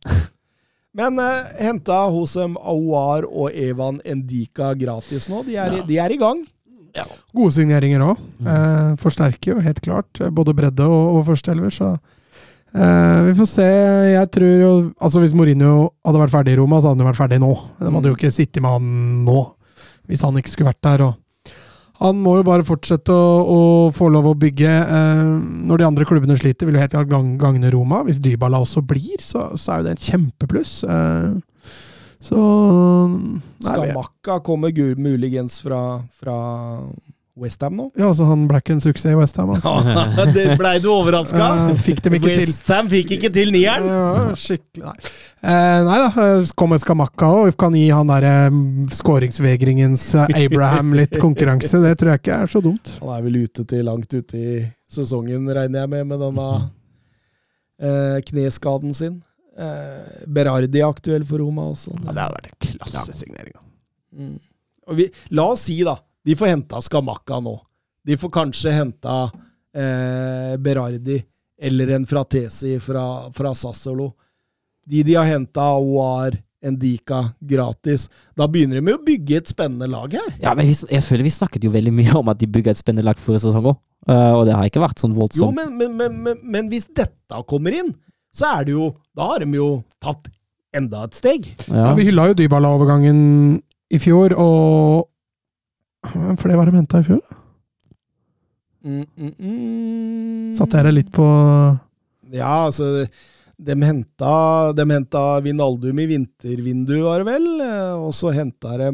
Men 0.95 1.19
eh, 1.19 1.51
henta 1.67 2.05
hos 2.15 2.37
Aouar 2.39 3.27
og 3.27 3.51
Evan 3.51 3.99
Endika 4.07 4.71
gratis 4.79 5.27
nå. 5.33 5.43
De 5.47 5.57
er, 5.59 5.81
Ja. 5.81 5.87
de 5.91 5.99
er 5.99 6.15
i 6.15 6.21
gang. 6.23 6.47
Gode 7.35 7.55
signeringer 7.57 8.05
òg. 8.07 8.21
Eh, 8.47 8.91
forsterker 9.03 9.55
jo 9.55 9.65
helt 9.65 9.81
klart 9.83 10.21
både 10.35 10.55
bredde 10.55 10.87
og, 10.87 11.17
og 11.19 11.25
førsteelver, 11.33 11.75
så 11.75 11.91
eh, 11.95 13.21
vi 13.31 13.35
får 13.41 13.51
se. 13.51 13.67
Jeg 14.13 14.31
tror 14.37 14.55
jo 14.63 14.71
Altså 15.01 15.25
Hvis 15.25 15.35
Mourinho 15.35 15.91
hadde 16.07 16.23
vært 16.23 16.37
ferdig 16.37 16.55
i 16.55 16.61
Roma, 16.61 16.79
så 16.79 16.93
hadde 16.93 17.01
han 17.01 17.07
jo 17.07 17.11
vært 17.11 17.23
ferdig 17.25 17.43
nå. 17.43 17.53
De 17.81 17.93
hadde 17.99 18.13
jo 18.13 18.19
ikke 18.19 18.35
sittet 18.35 18.63
med 18.63 18.77
han 18.77 18.97
nå, 19.27 19.39
hvis 20.11 20.23
han 20.27 20.39
ikke 20.39 20.55
skulle 20.55 20.71
vært 20.71 20.87
der. 20.87 21.07
Og 21.09 21.21
han 22.03 22.19
må 22.21 22.37
jo 22.41 22.47
bare 22.47 22.67
fortsette 22.67 23.15
å, 23.15 23.27
å 23.49 23.59
få 23.95 24.09
lov 24.13 24.27
å 24.33 24.37
bygge. 24.39 24.71
Eh, 24.71 25.25
når 25.71 25.81
de 25.81 25.89
andre 25.89 26.07
klubbene 26.09 26.37
sliter, 26.39 26.69
vil 26.69 26.79
jo 26.79 26.83
helt 26.85 26.95
klart 26.95 27.11
gagne 27.41 27.71
Roma. 27.75 28.03
Hvis 28.07 28.23
Dybala 28.23 28.61
også 28.63 28.83
blir, 28.87 29.19
så, 29.23 29.53
så 29.61 29.75
er 29.75 29.83
jo 29.83 29.87
det 29.89 29.95
en 29.95 30.07
kjempepluss. 30.09 30.77
Eh, 30.87 31.35
så 32.25 32.45
Skamakka 33.65 34.39
kommer 34.45 34.73
muligens 34.97 35.61
fra, 35.61 35.83
fra 36.13 36.39
Westham 37.37 37.77
nå. 37.77 37.89
Ja, 37.99 38.13
så 38.15 38.27
han 38.29 38.45
ble 38.47 38.61
ikke 38.63 38.77
en 38.77 38.83
suksess 38.83 39.11
i 39.11 39.17
Westham, 39.19 39.51
altså. 39.57 39.73
Ja, 39.83 40.27
det 40.37 40.45
Blei 40.61 40.77
du 40.83 40.87
overraska? 40.93 41.49
Eh. 41.75 42.21
Westham 42.23 42.91
fikk 42.93 43.17
ikke 43.17 43.31
til 43.35 43.51
nieren! 43.55 43.89
Ja, 43.91 44.37
skikkelig 44.39 44.87
Nei. 44.87 44.95
Eh, 45.45 45.81
nei 45.85 45.97
da, 46.01 46.07
eh, 46.23 46.53
kommer 46.57 46.79
Skamakka 46.81 47.33
og 47.43 47.59
kan 47.61 47.75
gi 47.77 47.89
han 47.93 48.09
derre 48.09 48.49
um, 48.55 48.87
skåringsvegringens 48.89 50.07
eh, 50.23 50.39
Abraham 50.45 50.95
litt 51.01 51.19
konkurranse. 51.21 51.83
Det 51.83 51.93
tror 52.01 52.15
jeg 52.15 52.23
ikke 52.23 52.39
er 52.47 52.55
så 52.55 52.63
dumt. 52.65 52.95
Han 53.03 53.13
er 53.19 53.27
vel 53.27 53.43
ute 53.43 53.67
til 53.69 53.85
langt 53.91 54.15
ute 54.15 54.39
i 54.39 54.63
sesongen, 54.95 55.51
regner 55.51 55.83
jeg 55.83 55.91
med, 55.91 56.07
med 56.15 56.23
denne 56.23 56.49
eh, 57.83 58.19
kneskaden 58.31 58.95
sin. 58.97 59.19
Eh, 59.55 60.25
Berardi 60.27 60.81
er 60.81 60.89
aktuell 60.89 61.25
for 61.29 61.39
Roma 61.43 61.69
også. 61.71 61.95
Ja, 62.01 62.11
det 62.13 62.25
hadde 62.25 62.39
vært 62.41 62.49
en 62.51 62.89
klassesignering. 62.91 63.55
Mm. 64.15 64.35
Vi, 64.99 65.07
la 65.35 65.45
oss 65.55 65.67
si, 65.69 65.79
da, 65.87 65.95
de 66.27 66.37
får 66.37 66.51
henta 66.55 66.81
Skamakka 66.83 67.39
nå. 67.45 67.55
De 68.05 68.17
får 68.21 68.33
kanskje 68.35 68.73
henta 68.75 69.19
eh, 69.75 70.57
Berardi 70.61 71.21
eller 71.65 71.95
en 71.97 72.07
Fratesi 72.07 72.75
fra, 72.83 73.31
fra 73.33 73.55
Sassolo. 73.57 74.11
De 74.85 75.03
de 75.07 75.15
har 75.17 75.25
henta, 75.31 75.71
Oar, 75.81 76.35
Endika 76.65 77.23
gratis. 77.41 78.09
Da 78.37 78.49
begynner 78.49 78.81
de 78.81 78.85
med 78.85 78.99
å 78.99 79.03
bygge 79.05 79.39
et 79.39 79.49
spennende 79.53 79.87
lag 79.89 80.13
her. 80.17 80.31
Ja, 80.43 80.53
men 80.57 80.67
vi, 80.69 80.75
jeg 80.91 81.05
føler 81.07 81.25
vi 81.27 81.33
snakket 81.33 81.65
jo 81.65 81.73
veldig 81.73 81.93
mye 81.95 82.19
om 82.21 82.31
at 82.33 82.41
de 82.41 82.49
bygger 82.51 82.75
et 82.75 82.81
spennende 82.81 83.07
lag 83.07 83.21
forrige 83.21 83.47
sesong 83.47 83.71
òg. 83.71 83.79
og 84.09 84.43
det 84.49 84.55
har 84.57 84.69
ikke 84.69 84.83
vært 84.83 85.01
sånn 85.01 85.15
Jo, 85.15 85.21
voldsomt. 85.23 85.57
men, 85.57 85.77
men, 85.79 85.95
men, 85.97 86.19
men, 86.27 86.41
men 86.43 86.69
hvis 86.73 86.89
dette 86.97 87.41
kommer 87.49 87.77
inn, 87.77 87.95
så 88.35 88.51
er 88.59 88.67
det 88.69 88.75
jo 88.77 88.91
Da 89.15 89.29
har 89.31 89.45
de 89.45 89.59
jo 89.59 89.69
tatt 90.03 90.29
enda 90.75 91.05
et 91.07 91.15
steg. 91.15 91.45
Ja, 91.69 91.91
Ja. 91.91 91.95
vi 91.95 92.05
hylla 92.09 92.29
jo 92.31 92.35
Dybala-overgangen 92.35 93.63
i 93.95 93.99
fjor, 94.03 94.35
og 94.37 95.09
Hvem 96.05 96.37
det 96.51 96.57
var 96.59 96.67
det 96.67 96.75
de 96.75 96.81
henta 96.83 96.99
i 97.01 97.07
fjor? 97.07 97.21
Mm, 98.85 99.05
mm, 99.17 99.35
mm. 99.41 100.55
Satte 100.59 100.77
jeg 100.77 100.85
deg 100.85 100.95
litt 100.99 101.13
på 101.15 101.25
Ja, 102.35 102.67
altså 102.67 103.07
De 103.57 103.77
henta, 103.81 104.73
de 104.77 104.85
henta 104.91 105.23
Vinaldum 105.41 105.99
i 106.03 106.07
vintervinduet, 106.11 107.05
var 107.07 107.23
det 107.23 107.29
vel? 107.31 107.47
eh, 107.65 107.95
Og 107.97 108.13
så 108.13 108.35
henta 108.35 108.77
de 108.83 108.91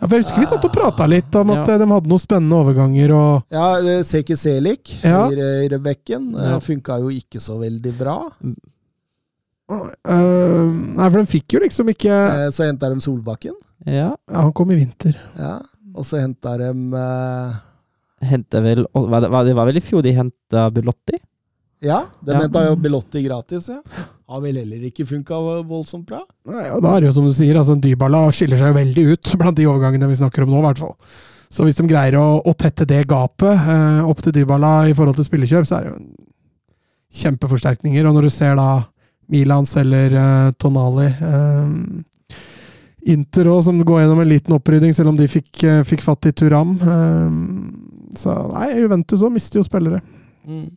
Ja, 0.00 0.06
for 0.06 0.16
Jeg 0.16 0.24
husker 0.24 0.40
vi 0.40 0.46
satt 0.50 0.64
og 0.64 0.72
prata 0.74 1.06
litt 1.10 1.34
om 1.40 1.50
at 1.50 1.66
Ja. 1.68 1.74
eh, 1.74 1.78
de 1.78 1.86
hadde 1.92 2.08
noen 2.08 2.22
spennende 2.22 2.56
overganger 2.60 3.10
og 3.16 3.42
Ja, 3.50 3.68
eh, 3.80 4.02
Seki 4.02 4.36
Selik, 4.36 4.94
Ja. 5.02 5.28
høyrebekken. 5.28 6.32
Ja. 6.36 6.50
Ja. 6.54 6.58
Funka 6.60 6.98
jo 7.00 7.08
ikke 7.08 7.40
så 7.40 7.58
veldig 7.60 7.96
bra. 7.98 8.18
Uh, 9.70 10.66
Nei, 10.98 11.06
for 11.12 11.20
de 11.20 11.26
fikk 11.30 11.54
jo 11.54 11.60
liksom 11.62 11.90
ikke 11.92 12.10
Eh, 12.10 12.48
Så 12.50 12.64
henta 12.66 12.88
de 12.90 13.00
Solbakken. 13.00 13.54
ja. 13.86 14.16
Han 14.28 14.52
kom 14.52 14.70
i 14.72 14.74
vinter. 14.80 15.14
Ja. 15.38 15.60
Og 15.94 16.04
så 16.04 16.18
henta 16.20 16.56
de 16.58 16.70
uh... 16.94 17.52
Hente 18.22 18.60
vel 18.62 18.84
var 18.92 19.20
det, 19.22 19.30
var 19.30 19.44
det 19.44 19.54
var 19.56 19.66
vel 19.70 19.78
i 19.78 19.80
fjor 19.80 20.02
de 20.02 20.12
henta 20.12 20.66
Belotti? 20.74 21.16
Ja, 21.80 22.02
de 22.22 22.32
Ja. 22.34 22.40
henta 22.42 22.66
jo 22.66 22.74
Belotti 22.76 23.22
gratis, 23.24 23.68
ja. 23.70 23.80
Har 24.30 24.42
vel 24.44 24.60
heller 24.60 24.86
ikke 24.86 25.08
funka 25.08 25.38
voldsomt 25.66 26.06
bra. 26.06 26.20
Nei, 26.46 26.68
og 26.70 26.84
da 26.84 26.94
er 26.94 27.02
det 27.02 27.10
jo 27.10 27.16
som 27.16 27.26
du 27.26 27.34
sier, 27.34 27.56
altså 27.58 27.74
Dybala 27.82 28.28
skiller 28.34 28.60
seg 28.60 28.70
jo 28.70 28.78
veldig 28.78 29.06
ut 29.10 29.32
blant 29.40 29.58
de 29.58 29.66
overgangene 29.66 30.10
vi 30.10 30.20
snakker 30.20 30.46
om 30.46 30.52
nå, 30.54 30.60
i 30.62 30.66
hvert 30.68 30.82
fall. 30.84 30.94
Så 31.50 31.66
hvis 31.66 31.80
de 31.80 31.88
greier 31.90 32.14
å, 32.20 32.38
å 32.46 32.54
tette 32.54 32.86
det 32.86 33.02
gapet 33.10 33.50
eh, 33.50 34.02
opp 34.06 34.22
til 34.22 34.36
Dybala 34.36 34.74
i 34.86 34.94
forhold 34.94 35.18
til 35.18 35.26
spillekjøp, 35.26 35.66
så 35.66 35.80
er 35.80 35.88
det 35.88 35.94
jo 35.96 36.28
kjempeforsterkninger. 37.24 38.06
Og 38.06 38.14
når 38.14 38.28
du 38.28 38.32
ser 38.34 38.54
da 38.60 38.68
Milan 39.30 39.66
selger 39.66 40.14
eh, 40.14 40.52
Tonali 40.62 41.08
eh, 41.10 41.74
Inter 43.10 43.48
òg, 43.48 43.62
som 43.64 43.78
går 43.82 44.02
gjennom 44.02 44.20
en 44.22 44.28
liten 44.28 44.54
opprydding, 44.54 44.92
selv 44.94 45.10
om 45.12 45.18
de 45.18 45.26
fikk, 45.30 45.50
eh, 45.64 45.82
fikk 45.88 46.04
fatt 46.04 46.28
i 46.28 46.34
Turam. 46.36 46.76
Eh, 46.78 48.14
så 48.20 48.34
nei, 48.52 48.68
Juventus 48.82 49.22
òg 49.24 49.34
mister 49.34 49.58
jo 49.58 49.66
spillere. 49.66 50.02
Mm. 50.46 50.68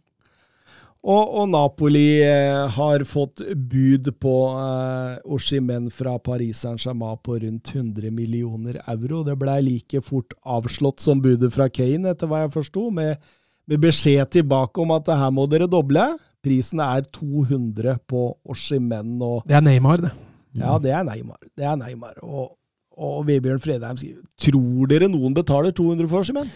Og, 1.03 1.33
og 1.35 1.49
Napoli 1.51 2.21
eh, 2.23 2.63
har 2.71 3.03
fått 3.03 3.41
bud 3.59 4.07
på 4.23 4.33
eh, 4.55 5.17
Oshimen 5.35 5.89
fra 5.91 6.13
Paris 6.23 6.61
Saint-Germain 6.63 7.17
på 7.19 7.35
rundt 7.43 7.73
100 7.75 8.11
millioner 8.15 8.79
euro. 8.87 9.19
Det 9.27 9.35
blei 9.39 9.57
like 9.65 9.99
fort 10.05 10.31
avslått 10.47 11.03
som 11.03 11.19
budet 11.23 11.51
fra 11.51 11.67
Kane, 11.67 12.13
etter 12.13 12.31
hva 12.31 12.45
jeg 12.45 12.53
forsto, 12.53 12.85
med, 12.95 13.19
med 13.67 13.83
beskjed 13.83 14.31
tilbake 14.37 14.79
om 14.79 14.95
at 14.95 15.11
her 15.11 15.33
må 15.35 15.43
dere 15.51 15.67
doble. 15.67 16.05
Prisen 16.43 16.79
er 16.83 17.03
200 17.11 17.97
på 18.07 18.23
Oshimen. 18.47 19.17
Det 19.43 19.59
er 19.59 19.67
Neymar, 19.67 20.05
det. 20.07 20.13
ja, 20.55 20.77
det 20.79 20.95
er 20.95 21.03
Neymar. 21.09 21.43
Det 21.51 21.67
er 21.67 21.75
Neymar. 21.83 22.15
Og, 22.23 22.55
og 22.95 23.27
Vebjørn 23.27 23.59
Fredheim 23.59 23.99
skriver 23.99 24.23
Tror 24.39 24.87
dere 24.87 25.11
noen 25.11 25.35
betaler 25.35 25.75
200 25.75 26.07
for 26.07 26.23
Oshimen? 26.23 26.47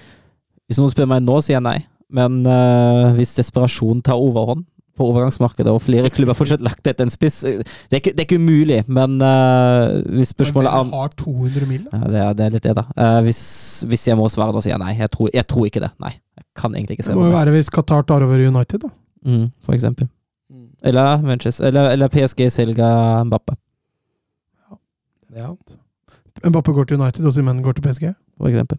Hvis 0.68 0.80
noen 0.80 0.96
spør 0.96 1.12
meg 1.12 1.28
nå, 1.28 1.36
sier 1.44 1.60
jeg 1.60 1.68
nei. 1.68 1.78
Men 2.14 2.42
uh, 2.48 3.14
hvis 3.18 3.36
desperasjon 3.36 4.02
tar 4.06 4.20
overhånd 4.20 4.66
på 4.98 5.06
overgangsmarkedet, 5.12 5.70
og 5.70 5.82
flere 5.86 6.10
klubber 6.10 6.34
fortsatt 6.34 6.64
lagt 6.66 6.88
etter 6.90 7.06
en 7.06 7.12
spiss 7.14 7.44
eh, 7.46 7.60
Det 7.62 7.94
er 7.94 8.00
ikke, 8.02 8.14
det 8.18 8.24
er 8.24 8.26
ikke 8.26 8.40
umulig, 8.42 8.80
men 8.90 9.20
uh, 9.22 10.00
hvis 10.18 10.32
spørsmålet 10.34 10.72
er 10.72 10.80
Hvem 10.88 10.96
har 10.98 11.12
200 11.22 11.68
mil, 11.70 11.84
da? 11.86 12.00
ja, 12.00 12.08
det, 12.08 12.22
er, 12.24 12.32
det 12.40 12.46
er 12.46 12.56
litt 12.56 12.66
det, 12.66 12.74
da. 12.80 12.86
Uh, 12.98 13.20
hvis, 13.28 13.42
hvis 13.92 14.08
jeg 14.10 14.18
må 14.18 14.26
svare, 14.34 14.56
da 14.56 14.64
sier 14.66 14.74
jeg 14.74 14.82
nei. 14.82 14.96
Jeg 14.98 15.12
tror, 15.14 15.30
jeg 15.36 15.46
tror 15.52 15.68
ikke 15.70 15.84
det. 15.86 15.92
Nei. 16.02 16.14
Jeg 16.40 16.48
kan 16.58 16.74
egentlig 16.74 16.98
ikke 16.98 17.06
se 17.06 17.14
Det 17.14 17.20
må 17.20 17.28
jo 17.30 17.36
være 17.36 17.54
hvis 17.54 17.70
Qatar 17.74 18.08
tar 18.10 18.26
over 18.26 18.42
United, 18.42 18.88
da. 18.88 18.90
Mm, 19.28 19.46
for 19.68 19.78
eksempel. 19.78 20.10
Eller 20.88 21.22
Manchester, 21.22 21.68
eller, 21.70 21.92
eller 21.94 22.08
PSG 22.14 22.48
selger 22.54 23.24
Mbappe, 23.28 23.58
Ja. 25.38 25.52
Mbappe 26.46 26.74
går 26.74 26.84
til 26.90 27.02
United, 27.02 27.26
og 27.26 27.34
Simen 27.34 27.62
går 27.66 27.78
til 27.78 27.82
PSG. 27.86 28.14
for 28.38 28.48
eksempel. 28.50 28.78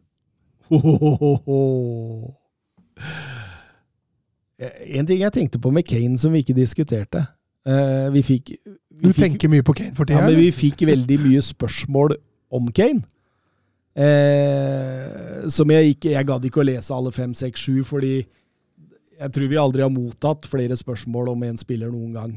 En 4.58 5.06
ting 5.06 5.20
jeg 5.20 5.34
tenkte 5.36 5.60
på 5.62 5.70
med 5.70 5.86
Kane 5.86 6.18
som 6.18 6.32
vi 6.34 6.40
ikke 6.42 6.56
diskuterte. 6.56 7.20
Eh, 7.68 8.08
vi 8.14 8.22
fikk, 8.26 8.56
Du 8.90 9.12
fikk 9.12 9.20
tenker 9.22 9.52
mye 9.52 9.62
på 9.66 9.74
Kane 9.76 9.94
for 9.94 10.08
tida? 10.08 10.18
ja, 10.18 10.26
men 10.26 10.38
vi 10.40 10.50
fikk 10.54 10.82
veldig 10.88 11.18
mye 11.26 11.42
spørsmål 11.44 12.16
om 12.50 12.66
Kane. 12.74 13.04
Eh, 13.98 15.46
som 15.50 15.70
jeg 15.70 15.94
ikke 15.96 16.12
Jeg 16.14 16.26
gadd 16.26 16.44
ikke 16.46 16.60
å 16.62 16.66
lese 16.68 16.94
alle 16.94 17.10
fem, 17.14 17.32
seks, 17.34 17.60
sju, 17.66 17.82
fordi 17.86 18.16
jeg 19.18 19.32
tror 19.34 19.48
vi 19.50 19.58
aldri 19.58 19.82
har 19.82 19.90
mottatt 19.90 20.46
flere 20.46 20.76
spørsmål 20.78 21.32
om 21.32 21.42
en 21.48 21.58
spiller 21.58 21.90
noen 21.90 22.12
gang. 22.14 22.34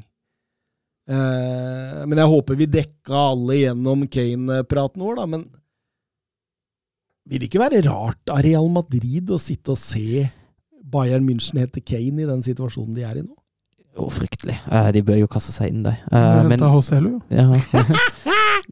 Eh, 1.10 2.06
men 2.06 2.18
jeg 2.18 2.32
håper 2.32 2.58
vi 2.58 2.66
dekka 2.70 3.26
alle 3.32 3.60
gjennom 3.60 4.06
Kane-praten 4.10 5.02
vår, 5.06 5.16
da. 5.22 5.26
Men 5.30 5.46
vil 7.30 7.40
det 7.44 7.50
ikke 7.52 7.62
være 7.62 7.84
rart 7.86 8.34
av 8.34 8.42
Real 8.46 8.70
Madrid 8.74 9.30
å 9.30 9.38
sitte 9.42 9.76
og 9.76 9.82
se 9.82 10.26
Bayern 10.92 11.26
München 11.28 11.60
heter 11.62 11.84
Kane 11.86 12.22
i 12.24 12.28
den 12.30 12.44
situasjonen 12.46 12.96
de 12.98 13.06
er 13.08 13.22
i 13.22 13.24
nå? 13.26 13.36
Jo, 13.98 14.08
fryktelig. 14.14 14.56
Eh, 14.72 14.92
de 14.96 15.02
bør 15.04 15.18
jo 15.20 15.28
kaste 15.32 15.52
seg 15.56 15.72
inn 15.74 15.82
de. 15.84 15.92
Du 16.12 16.16
Eh, 16.16 16.44
men 16.48 16.60
jo. 16.62 17.18
ja. 17.40 17.48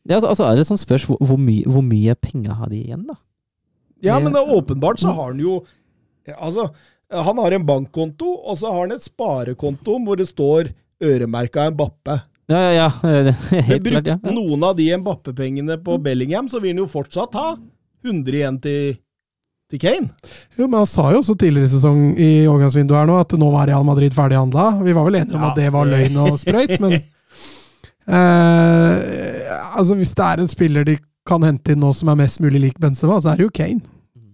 ja, 0.07 0.15
altså, 0.15 0.29
altså 0.31 0.45
er 0.47 0.55
det 0.59 0.67
sånn 0.69 0.79
spørs 0.79 1.05
hvor, 1.09 1.19
hvor, 1.19 1.39
mye, 1.41 1.65
hvor 1.67 1.83
mye 1.83 2.15
penger 2.15 2.55
har 2.55 2.71
de 2.71 2.79
igjen, 2.85 3.03
da? 3.09 3.17
Ja, 4.01 4.15
Det- 4.15 4.23
men 4.23 4.33
det, 4.33 4.41
er 4.45 4.55
åpenbart 4.55 4.99
så 5.01 5.11
har 5.15 5.33
han 5.33 5.39
jo 5.43 5.59
Altså, 6.29 6.67
han 7.09 7.39
har 7.41 7.51
en 7.55 7.63
bankkonto, 7.65 8.27
og 8.45 8.57
så 8.59 8.69
har 8.71 8.83
han 8.85 8.91
et 8.93 9.01
sparekonto 9.01 9.95
hvor 10.05 10.15
det 10.19 10.27
står 10.29 10.67
øremerka 11.01 11.63
Mbappe. 11.73 12.19
Ja, 12.49 12.59
ja, 12.69 12.87
ja. 13.01 13.33
Helt 13.69 13.87
klart, 13.87 14.05
ja. 14.11 14.17
noen 14.29 14.63
av 14.67 14.75
de 14.77 14.85
Mbappe-pengene 14.97 15.79
på 15.81 15.97
Bellingham, 16.05 16.47
så 16.51 16.61
vil 16.61 16.75
han 16.75 16.83
jo 16.83 16.89
fortsatt 16.91 17.33
ha 17.33 17.47
100 18.05 18.37
igjen 18.39 18.59
til, 18.61 18.99
til 19.69 19.81
Kane. 19.81 20.09
Jo, 20.57 20.65
men 20.65 20.79
han 20.81 20.89
sa 20.89 21.11
jo 21.13 21.21
også 21.21 21.35
tidligere 21.37 21.69
i 21.69 21.71
sesong 21.73 22.01
i 22.17 22.29
overgangsvinduet 22.49 22.97
her 22.97 23.09
nå 23.09 23.19
at 23.21 23.35
nå 23.37 23.51
var 23.53 23.69
Real 23.69 23.85
Madrid 23.85 24.15
ferdighandla. 24.15 24.65
Vi 24.81 24.95
var 24.97 25.05
vel 25.05 25.19
enige 25.21 25.37
om 25.37 25.45
Ja, 25.45 25.51
at 25.51 25.61
det 25.61 25.69
var 25.75 25.89
løgn 25.89 26.17
og 26.23 26.39
sprøyt, 26.41 26.75
men 26.81 26.97
eh, 28.17 28.97
Altså, 29.69 29.95
hvis 29.95 30.15
det 30.17 30.25
er 30.25 30.41
en 30.41 30.51
spiller 30.51 30.87
de 30.87 30.97
kan 31.29 31.45
hente 31.45 31.75
inn 31.75 31.83
nå 31.83 31.93
som 31.93 32.09
er 32.09 32.17
mest 32.23 32.41
mulig 32.41 32.63
lik 32.63 32.81
Benzema, 32.81 33.19
så 33.21 33.31
er 33.31 33.39
det 33.39 33.45
jo 33.45 33.53
Kane. 33.53 33.83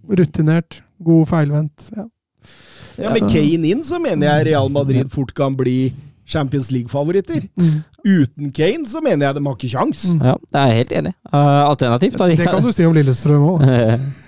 Rutinert, 0.08 0.80
god 1.04 1.28
feilvendt. 1.34 1.90
Ja. 1.96 2.08
Ja, 2.96 3.12
Med 3.12 3.28
Kane 3.28 3.68
inn 3.74 3.84
så 3.84 4.00
mener 4.00 4.30
jeg 4.30 4.52
Real 4.54 4.70
Madrid 4.72 5.10
fort 5.12 5.34
kan 5.36 5.56
bli 5.58 5.92
Champions 6.26 6.72
League-favoritter. 6.72 7.44
Mm. 7.60 7.82
Uten 8.06 8.54
Kane 8.56 8.88
så 8.88 9.02
mener 9.04 9.28
jeg 9.28 9.36
de 9.36 9.44
har 9.46 9.58
ikke 9.58 9.74
kjangs. 9.76 10.06
Mm. 10.14 10.22
ja, 10.24 10.36
jeg 10.56 10.62
er 10.62 10.80
helt 10.80 10.94
enig. 11.02 11.14
Uh, 11.28 11.66
alternativt, 11.68 12.16
da. 12.18 12.30
de 12.32 12.38
Det 12.40 12.48
kan 12.48 12.64
du 12.64 12.72
si 12.72 12.88
om 12.88 12.96
Lillestrøm 12.96 13.50
òg. 13.52 13.66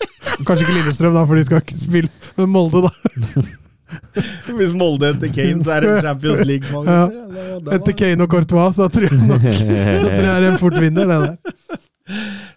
Kanskje 0.46 0.64
ikke 0.66 0.74
Lillestrøm, 0.80 1.14
da, 1.16 1.22
for 1.28 1.38
de 1.38 1.44
skal 1.48 1.62
ikke 1.62 1.78
spille 1.80 2.10
med 2.36 2.46
Molde, 2.52 2.82
da. 2.86 2.90
Hvis 4.58 4.72
Molde 4.74 5.12
henter 5.12 5.30
Kane, 5.32 5.62
så 5.64 5.76
er 5.76 5.84
det 5.86 5.92
Champions 6.02 6.42
League-favoritter. 6.48 6.96
Ja. 6.96 7.06
det- 7.06 7.64
det 7.66 7.74
Etter 7.80 7.92
Kane 8.00 8.22
og 8.26 8.30
Courtois, 8.32 8.74
så 8.76 8.88
tror 8.92 9.06
jeg 9.06 9.20
nok 9.28 9.44
Så 10.02 10.08
tror 10.10 10.26
jeg 10.26 10.34
er 10.36 10.48
en 10.50 10.58
fort 10.58 10.80
vinner, 10.82 11.06
det 11.06 11.18
der. 11.22 11.36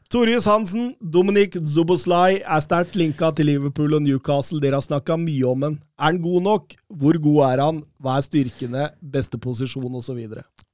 Torjus 0.10 0.48
Hansen, 0.50 0.96
Dominic 0.98 1.54
Zuboslai 1.70 2.40
er 2.42 2.62
sterkt 2.66 2.96
linka 2.98 3.28
til 3.38 3.46
Liverpool 3.46 3.94
og 3.94 4.02
Newcastle. 4.02 4.58
Dere 4.64 4.80
har 4.80 4.82
snakka 4.82 5.20
mye 5.22 5.46
om 5.46 5.68
han. 5.68 5.76
Er 6.00 6.08
han 6.08 6.18
god 6.24 6.46
nok? 6.48 6.74
Hvor 6.90 7.20
god 7.22 7.38
er 7.46 7.62
han? 7.62 7.84
Hva 8.02 8.16
er 8.18 8.26
styrkene? 8.26 8.88
Beste 9.06 9.38
posisjon, 9.38 10.00
osv. 10.00 10.18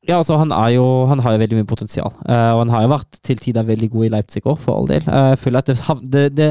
Ja, 0.07 0.21
altså 0.21 0.39
han, 0.39 0.55
jo, 0.71 0.87
han 1.11 1.19
har 1.19 1.35
jo 1.35 1.43
veldig 1.43 1.59
mye 1.59 1.67
potensial. 1.67 2.15
Uh, 2.23 2.55
og 2.55 2.63
han 2.63 2.71
har 2.77 2.85
jo 2.85 2.93
vært 2.93 3.19
til 3.27 3.43
tider 3.43 3.67
veldig 3.67 3.91
god 3.91 4.07
i 4.07 4.13
Leipzig 4.15 4.45
òg, 4.47 4.55
for 4.55 4.79
all 4.79 4.87
del. 4.93 5.03
Uh, 5.03 5.33
jeg 5.33 5.43
føler 5.43 5.65
at 5.65 5.73
det, 5.73 5.81
det, 6.15 6.25
det, 6.39 6.49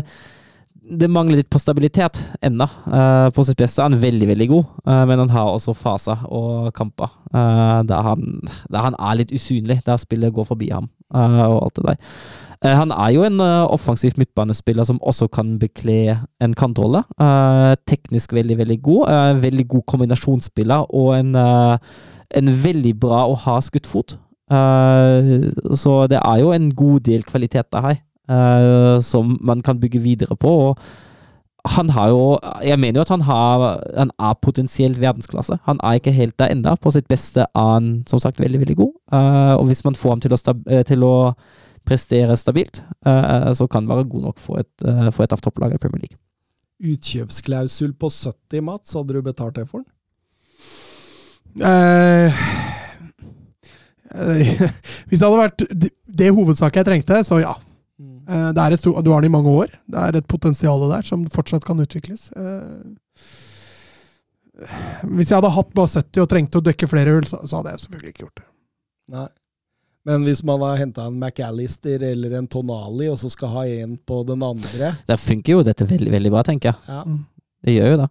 det 0.85 1.09
mangler 1.09 1.41
litt 1.41 1.49
på 1.53 1.61
stabilitet 1.61 2.19
ennå. 2.45 2.67
Uh, 2.85 3.31
på 3.35 3.45
sitt 3.47 3.59
beste 3.61 3.81
er 3.81 3.89
han 3.89 4.01
veldig, 4.01 4.29
veldig 4.35 4.49
god, 4.51 4.65
uh, 4.85 5.03
men 5.09 5.23
han 5.23 5.33
har 5.33 5.53
også 5.53 5.73
faser 5.77 6.27
og 6.29 6.69
kamper 6.77 7.09
uh, 7.33 7.81
der, 7.89 8.01
han, 8.05 8.43
der 8.69 8.85
han 8.91 8.99
er 8.99 9.21
litt 9.21 9.33
usynlig, 9.33 9.81
der 9.87 10.01
spillet 10.01 10.35
går 10.35 10.49
forbi 10.51 10.69
ham 10.75 10.91
eh, 10.91 11.04
og 11.15 11.61
alt 11.65 11.79
det 11.79 11.87
der. 11.93 11.97
Eh, 12.65 12.73
han 12.73 12.91
er 12.91 13.13
jo 13.13 13.25
en 13.27 13.41
eh, 13.41 13.67
offensiv 13.73 14.17
midtbanespiller 14.17 14.85
som 14.89 15.01
også 15.03 15.29
kan 15.29 15.59
bekle 15.61 16.19
en 16.41 16.55
kantrolle. 16.57 17.05
Eh, 17.21 17.75
teknisk 17.87 18.33
veldig, 18.33 18.59
veldig 18.59 18.83
god. 18.83 19.09
Eh, 19.09 19.43
veldig 19.43 19.69
god 19.69 19.83
kombinasjonsspiller 19.87 20.95
og 20.95 21.19
en 21.19 21.35
eh, 21.35 21.79
en 22.35 22.51
veldig 22.65 22.95
bra 22.99 23.27
å 23.31 23.35
ha 23.39 23.61
skutt 23.63 23.87
fot. 23.87 24.19
så 25.75 25.93
det 26.11 26.19
er 26.19 26.39
jo 26.41 26.51
en 26.53 26.67
god 26.75 27.01
del 27.07 27.23
kvaliteter 27.23 27.81
her, 27.81 29.01
som 29.01 29.39
man 29.41 29.63
kan 29.63 29.79
bygge 29.81 30.01
videre 30.03 30.37
på. 30.37 30.49
Og 30.49 30.79
han 31.65 31.91
har 31.91 32.09
jo 32.09 32.39
Jeg 32.63 32.79
mener 32.79 32.99
jo 32.99 33.01
at 33.01 33.09
han 33.09 33.21
har 33.21 33.83
Han 33.97 34.11
er 34.19 34.35
potensielt 34.43 35.01
verdensklasse. 35.01 35.59
Han 35.65 35.81
er 35.83 35.93
ikke 35.93 36.13
helt 36.13 36.39
der 36.39 36.53
enda 36.53 36.77
På 36.77 36.91
sitt 36.91 37.09
beste 37.09 37.41
er 37.41 37.73
han 37.73 38.05
som 38.07 38.21
sagt 38.21 38.41
veldig, 38.41 38.61
veldig 38.61 38.77
god. 38.77 38.93
Uh, 39.13 39.55
og 39.59 39.67
hvis 39.67 39.85
man 39.85 39.95
får 39.95 40.11
ham 40.11 40.21
til 40.21 40.33
å, 40.33 40.37
stab 40.37 40.69
eh, 40.69 40.85
til 40.85 41.05
å 41.05 41.33
prestere 41.85 42.37
stabilt, 42.37 42.83
uh, 43.07 43.53
så 43.53 43.67
kan 43.67 43.83
han 43.83 43.97
være 43.97 44.09
god 44.09 44.23
nok 44.23 44.39
for 44.41 44.59
et, 44.61 44.87
uh, 44.87 45.11
for 45.13 45.25
et 45.25 45.33
av 45.33 45.41
topplagene 45.45 45.77
i 45.77 45.83
Premier 45.83 46.01
League. 46.07 46.19
Utkjøpsklausul 46.81 47.93
på 48.01 48.09
70, 48.09 48.61
Mats. 48.65 48.95
Hadde 48.97 49.15
du 49.15 49.23
betalt 49.23 49.57
det 49.57 49.69
for 49.69 49.79
den? 49.85 49.91
Hvis 55.09 55.19
det 55.19 55.27
hadde 55.27 55.39
vært 55.39 55.63
det, 55.71 55.91
det 56.09 56.33
hovedsaket 56.33 56.77
jeg 56.81 56.87
trengte, 56.89 57.25
så 57.25 57.39
ja. 57.43 57.55
Eh, 58.29 58.51
det 58.57 58.63
er 58.65 58.73
et 58.77 58.81
sto- 58.81 58.97
du 59.05 59.11
har 59.13 59.21
den 59.25 59.31
i 59.33 59.37
mange 59.37 59.51
år. 59.53 59.73
Det 59.91 60.01
er 60.01 60.17
et 60.21 60.29
potensial 60.29 60.81
der 60.91 61.03
som 61.03 61.25
fortsatt 61.27 61.65
kan 61.65 61.81
utvikles. 61.83 62.31
Eh, 62.37 62.83
hvis 65.11 65.31
jeg 65.33 65.37
hadde 65.41 65.51
hatt 65.51 65.73
bare 65.75 65.91
70 65.91 66.23
og 66.23 66.29
trengte 66.31 66.61
å 66.61 66.65
dekke 66.65 66.89
flere 66.89 67.17
hull, 67.17 67.27
så, 67.27 67.41
hadde 67.43 67.73
jeg 67.75 67.85
selvfølgelig 67.85 68.13
ikke 68.15 68.25
gjort 68.27 68.41
det. 68.41 68.47
Nei. 69.15 69.29
Men 70.05 70.25
hvis 70.29 70.43
man 70.45 70.61
har 70.61 70.77
henta 70.77 71.07
en 71.09 71.17
McAllister 71.19 72.03
eller 72.05 72.37
en 72.39 72.47
Tonali, 72.53 73.09
og 73.11 73.17
så 73.19 73.31
skal 73.33 73.49
ha 73.55 73.63
en 73.81 73.97
på 73.97 74.19
den 74.29 74.43
andre 74.45 74.91
Da 75.09 75.17
funker 75.17 75.57
jo 75.57 75.63
dette 75.65 75.87
veldig, 75.89 76.11
veldig 76.13 76.33
bra, 76.35 76.43
tenker 76.45 76.73
jeg. 76.75 76.83
ja. 76.89 77.03
Mm. 77.09 77.23
Det 77.65 77.73
gjør 77.79 77.91
jo 77.95 78.01
det. 78.03 78.11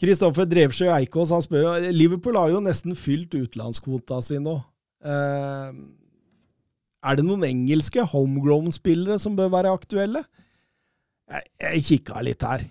Kristoffer 0.00 0.46
Drevsjø 0.48 0.86
Eikås 0.96 1.30
han 1.30 1.42
spør 1.44 1.62
jo 1.66 1.90
Liverpool 1.94 2.36
har 2.40 2.48
jo 2.50 2.62
nesten 2.64 2.96
fylt 2.98 3.36
utenlandskvota 3.36 4.18
si 4.24 4.38
nå. 4.42 4.56
Eh, 5.04 5.68
er 7.04 7.18
det 7.18 7.26
noen 7.26 7.44
engelske 7.46 8.04
homegrown-spillere 8.14 9.18
som 9.20 9.36
bør 9.36 9.52
være 9.52 9.74
aktuelle? 9.76 10.24
Jeg, 11.30 11.46
jeg 11.60 11.84
kikka 11.88 12.24
litt 12.24 12.44
her. 12.44 12.64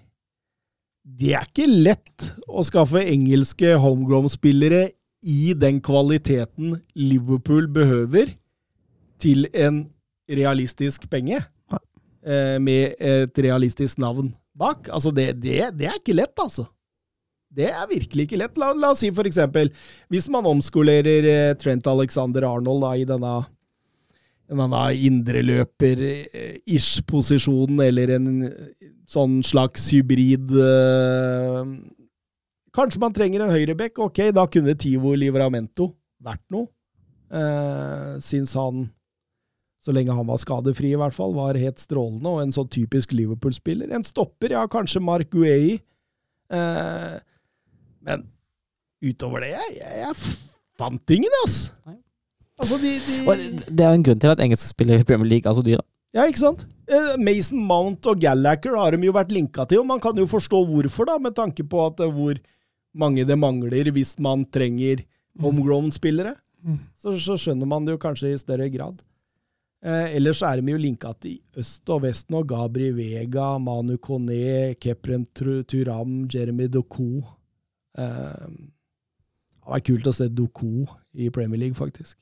Det 1.04 1.34
er 1.36 1.48
ikke 1.50 1.70
lett 1.70 2.28
å 2.48 2.64
skaffe 2.66 3.02
engelske 3.04 3.76
homegrown-spillere 3.82 4.88
i 5.24 5.54
den 5.56 5.80
kvaliteten 5.84 6.78
Liverpool 7.00 7.68
behøver 7.72 8.34
til 9.22 9.48
en 9.54 9.86
realistisk 10.32 11.08
penge. 11.12 11.42
Eh, 12.24 12.56
med 12.64 12.96
et 13.04 13.40
realistisk 13.44 14.00
navn 14.00 14.32
bak. 14.56 14.88
Altså, 14.88 15.12
det, 15.12 15.34
det, 15.44 15.74
det 15.76 15.90
er 15.90 15.98
ikke 16.00 16.16
lett, 16.16 16.38
altså. 16.40 16.70
Det 17.54 17.68
er 17.68 17.90
virkelig 17.90 18.26
ikke 18.26 18.40
lett. 18.40 18.56
La, 18.58 18.72
la 18.74 18.94
oss 18.94 19.04
si 19.04 19.12
for 19.14 19.28
eksempel, 19.28 19.70
hvis 20.10 20.30
man 20.32 20.48
omskolerer 20.48 21.28
eh, 21.28 21.56
Trent 21.60 21.88
Alexander 21.90 22.48
Arnold 22.48 22.86
da, 22.86 22.94
i 22.96 23.04
denne, 23.10 23.34
denne 24.60 24.82
indreløper-ish-posisjon, 25.10 27.74
eller 27.86 28.08
en 28.18 28.28
sånn 29.10 29.44
slags 29.46 29.92
hybrid 29.94 30.52
eh, 30.58 31.64
Kanskje 32.74 33.00
man 33.04 33.14
trenger 33.14 33.44
en 33.46 33.54
høyrebekk. 33.54 34.00
Ok, 34.02 34.20
da 34.34 34.48
kunne 34.50 34.74
Tivo 34.82 35.14
Livramento 35.14 35.94
vært 36.26 36.42
noe. 36.54 36.66
Eh, 37.34 38.14
syns 38.26 38.54
han, 38.58 38.88
så 39.84 39.94
lenge 39.94 40.16
han 40.18 40.26
var 40.26 40.40
skadefri 40.42 40.90
i 40.94 40.98
hvert 40.98 41.14
fall, 41.14 41.36
var 41.38 41.60
helt 41.60 41.80
strålende, 41.82 42.30
og 42.30 42.42
en 42.42 42.54
sånn 42.56 42.70
typisk 42.74 43.14
Liverpool-spiller. 43.14 43.94
En 43.94 44.04
stopper, 44.06 44.50
ja, 44.58 44.66
kanskje 44.66 45.06
Mark 45.06 45.30
Guei. 45.34 45.78
Eh, 46.50 47.16
men 48.10 48.26
utover 49.06 49.40
det, 49.46 49.52
jeg, 49.54 49.70
jeg, 49.78 49.94
jeg 50.08 50.16
fant 50.80 51.14
ingen, 51.14 51.34
ass. 51.44 51.58
Nei. 51.86 52.03
Altså, 52.62 52.78
de, 52.78 52.94
de 53.02 53.16
Og 53.26 53.40
det 53.68 53.86
er 53.86 53.96
en 53.96 54.06
grunn 54.06 54.22
til 54.22 54.34
at 54.34 54.42
engelske 54.44 54.70
spillere 54.70 55.02
i 55.02 55.08
Premier 55.08 55.30
League 55.30 55.50
er 55.50 55.58
så 55.58 55.64
dyre. 55.66 55.82
Ja, 56.14 56.28
ikke 56.30 56.44
sant? 56.44 56.68
Eh, 56.86 57.16
Mason 57.18 57.64
Mount 57.66 58.06
og 58.06 58.20
Gallacher 58.22 58.76
har 58.78 58.94
de 58.94 59.08
jo 59.08 59.16
vært 59.16 59.34
linka 59.34 59.66
til, 59.66 59.82
og 59.82 59.90
man 59.90 60.02
kan 60.04 60.18
jo 60.20 60.28
forstå 60.30 60.60
hvorfor, 60.70 61.10
da, 61.10 61.18
med 61.18 61.34
tanke 61.40 61.66
på 61.66 61.82
at 61.88 62.04
eh, 62.06 62.12
hvor 62.14 62.38
mange 62.94 63.26
det 63.26 63.38
mangler 63.40 63.90
hvis 63.96 64.14
man 64.22 64.46
trenger 64.46 65.02
homegrown-spillere. 65.42 66.36
Mm. 66.64 66.78
Så, 66.96 67.16
så 67.20 67.40
skjønner 67.42 67.68
man 67.68 67.88
det 67.88 67.96
jo 67.96 68.04
kanskje 68.04 68.36
i 68.36 68.40
større 68.40 68.70
grad. 68.70 69.02
Eh, 69.84 70.14
ellers 70.20 70.44
er 70.46 70.62
de 70.62 70.72
jo 70.72 70.80
linka 70.80 71.12
til 71.20 71.40
øst 71.60 71.90
og 71.92 72.06
vest 72.06 72.30
nå. 72.32 72.44
Gabri 72.48 72.92
Vega, 72.96 73.58
Manu 73.60 73.98
Kone, 73.98 74.76
Kepren 74.80 75.26
Turam, 75.34 76.22
Jeremy 76.32 76.70
Doku. 76.72 77.24
Eh, 77.98 78.46
det 78.54 79.66
hadde 79.66 79.74
vært 79.74 79.90
kult 79.90 80.12
å 80.12 80.16
se 80.16 80.30
Doku 80.30 80.86
i 81.18 81.32
Premier 81.34 81.66
League, 81.66 81.80
faktisk. 81.80 82.20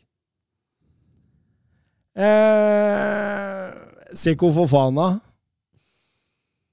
Eh, 2.15 3.67
Seko 4.13 4.51
Fofana. 4.53 5.19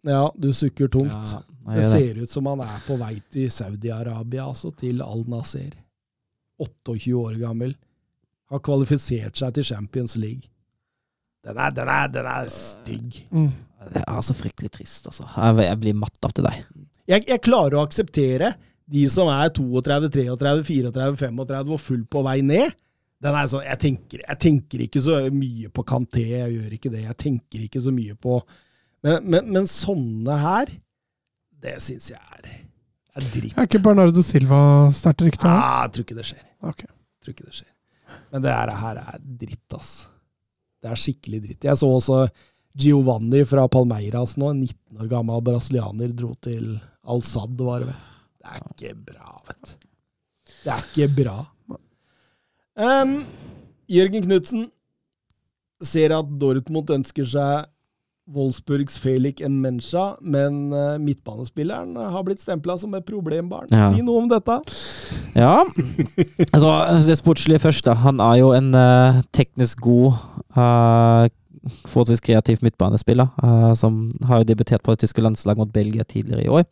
Ja, 0.09 0.33
du 0.37 0.53
sukker 0.55 0.89
tungt. 0.89 1.13
Ja, 1.35 1.43
Det 1.75 1.83
det. 1.83 1.91
ser 1.91 2.19
ut 2.23 2.31
som 2.31 2.47
han 2.47 2.61
er 2.65 2.79
på 2.87 2.97
vei 2.97 3.19
til 3.31 3.51
Saudi-Arabia, 3.53 4.47
altså 4.49 4.71
til 4.77 5.03
Al-Nasser. 5.05 5.75
28 6.59 7.13
år 7.15 7.37
gammel. 7.43 7.75
Har 8.49 8.63
kvalifisert 8.65 9.37
seg 9.37 9.55
til 9.55 9.65
Champions 9.69 10.17
League. 10.17 10.49
Den 11.45 11.57
er, 11.61 11.71
den 11.71 11.89
er, 11.89 12.09
den 12.09 12.27
er 12.27 12.49
stygg. 12.51 13.19
Mm. 13.31 13.51
Det 13.93 14.03
er 14.09 14.21
så 14.25 14.35
fryktelig 14.35 14.71
trist, 14.75 15.07
altså. 15.07 15.29
Jeg, 15.37 15.61
jeg 15.69 15.81
blir 15.85 15.95
matt 16.01 16.25
av 16.27 16.33
til 16.35 16.49
deg. 16.49 16.65
Jeg, 17.09 17.29
jeg 17.29 17.41
klarer 17.45 17.77
å 17.79 17.85
akseptere 17.87 18.55
de 18.89 19.05
som 19.13 19.29
er 19.31 19.53
32, 19.55 20.09
33, 20.17 20.65
34, 20.65 21.17
35 21.21 21.73
og 21.77 21.81
full 21.85 22.03
på 22.11 22.25
vei 22.27 22.41
ned. 22.43 22.73
Den 23.23 23.35
er 23.35 23.49
sånn, 23.51 23.65
jeg 23.67 23.79
tenker, 23.83 24.21
jeg 24.23 24.39
tenker 24.45 24.83
ikke 24.85 25.01
så 25.03 25.17
mye 25.35 25.71
på 25.75 25.83
Kanté, 25.89 26.23
jeg 26.37 26.53
gjør 26.55 26.75
ikke 26.77 26.93
det. 26.93 27.01
Jeg 27.03 27.17
tenker 27.19 27.65
ikke 27.65 27.83
så 27.83 27.95
mye 27.95 28.15
på 28.15 28.37
Men, 29.07 29.25
men, 29.31 29.49
men 29.55 29.67
sånne 29.71 30.37
her, 30.43 30.71
det 31.63 31.77
syns 31.83 32.09
jeg 32.11 32.19
er, 32.39 32.47
er 33.19 33.27
dritt. 33.33 33.57
Er 33.59 33.67
ikke 33.67 33.81
Bernardo 33.83 34.23
Silva 34.27 34.61
sterkt 34.95 35.23
rykte? 35.27 35.47
Ja, 35.51 35.59
Ah, 35.59 35.81
jeg 35.87 35.93
tror 35.97 36.07
ikke 36.07 36.17
det 36.19 36.27
skjer. 36.31 36.45
Ok. 36.67 36.85
tror 37.23 37.35
ikke 37.35 37.47
det 37.49 37.57
skjer. 37.61 37.73
Men 38.33 38.45
det 38.45 38.55
her, 38.55 38.73
er 39.03 39.21
dritt, 39.43 39.77
ass. 39.79 39.93
Det 40.83 40.91
er 40.91 41.01
skikkelig 41.03 41.41
dritt. 41.45 41.67
Jeg 41.69 41.79
så 41.81 41.91
også 41.91 42.21
Giovanni 42.79 43.43
fra 43.49 43.67
Palmeiras 43.71 44.37
nå, 44.39 44.53
en 44.55 44.63
19 44.63 45.03
år 45.03 45.11
gammel 45.11 45.43
brasilianer, 45.47 46.15
dro 46.15 46.33
til 46.45 46.77
Al-Sad, 47.09 47.59
var 47.67 47.83
det 47.83 47.91
vel. 47.91 48.03
Det 48.39 48.51
er 48.55 48.67
ikke 48.69 48.93
bra, 49.13 49.33
vet 49.49 49.63
du. 49.67 49.89
Det 50.63 50.75
er 50.75 50.85
ikke 50.87 51.09
bra. 51.23 51.37
Um, 52.79 53.25
Jørgen 53.91 54.23
Knutsen 54.23 54.69
ser 55.83 56.13
at 56.15 56.31
Dortmund 56.39 56.91
ønsker 56.95 57.27
seg 57.27 57.67
Wolfsburgs 58.29 58.99
Felix 59.01 59.41
Mensha, 59.49 60.13
men 60.21 60.69
eh, 60.77 60.99
midtbanespilleren 61.01 61.97
har 61.97 62.25
blitt 62.27 62.43
stempla 62.43 62.77
som 62.77 62.93
et 62.99 63.07
problembarn. 63.09 63.71
Ja. 63.73 63.89
Si 63.89 64.05
noe 64.05 64.21
om 64.21 64.29
dette. 64.29 64.59
Ja, 65.33 65.63
altså 66.53 66.75
det 67.09 67.19
sportslige 67.23 67.63
først 67.63 67.87
da. 67.89 67.97
Han 68.05 68.21
er 68.21 68.37
jo 68.43 68.53
en 68.57 68.75
uh, 68.77 69.23
teknisk 69.33 69.81
god, 69.87 70.21
uh, 70.59 71.25
forholdsvis 71.89 72.25
kreativ 72.25 72.61
midtbanespiller, 72.67 73.33
uh, 73.41 73.73
som 73.79 74.07
har 74.29 74.43
jo 74.43 74.51
debutert 74.51 74.85
på 74.85 74.93
det 74.93 75.07
tyske 75.07 75.25
landslaget 75.25 75.65
mot 75.65 75.73
Belgia 75.73 76.05
tidligere 76.05 76.45
i 76.45 76.53
år. 76.53 76.69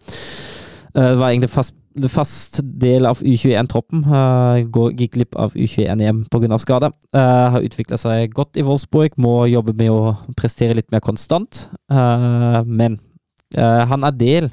Eh, 0.97 1.15
var 1.21 1.29
egentlig 1.31 1.51
fast, 1.53 1.75
fast 2.09 2.61
del 2.81 3.05
av 3.09 3.21
U21-troppen. 3.21 4.05
Uh, 4.09 4.91
gikk 4.97 5.17
glipp 5.19 5.37
av 5.37 5.53
U21-EM 5.57 6.25
pga. 6.33 6.59
skade. 6.63 6.91
Uh, 7.15 7.51
har 7.57 7.65
utvikla 7.67 7.99
seg 8.01 8.33
godt 8.37 8.57
i 8.57 8.65
Wolfsburg, 8.65 9.17
må 9.21 9.43
jobbe 9.51 9.75
med 9.77 9.93
å 9.93 10.15
prestere 10.37 10.77
litt 10.79 10.89
mer 10.93 11.05
konstant. 11.05 11.67
Eh, 11.93 12.63
men 12.67 12.99
eh, 13.57 13.83
han 13.87 14.05
er 14.09 14.17
del 14.17 14.49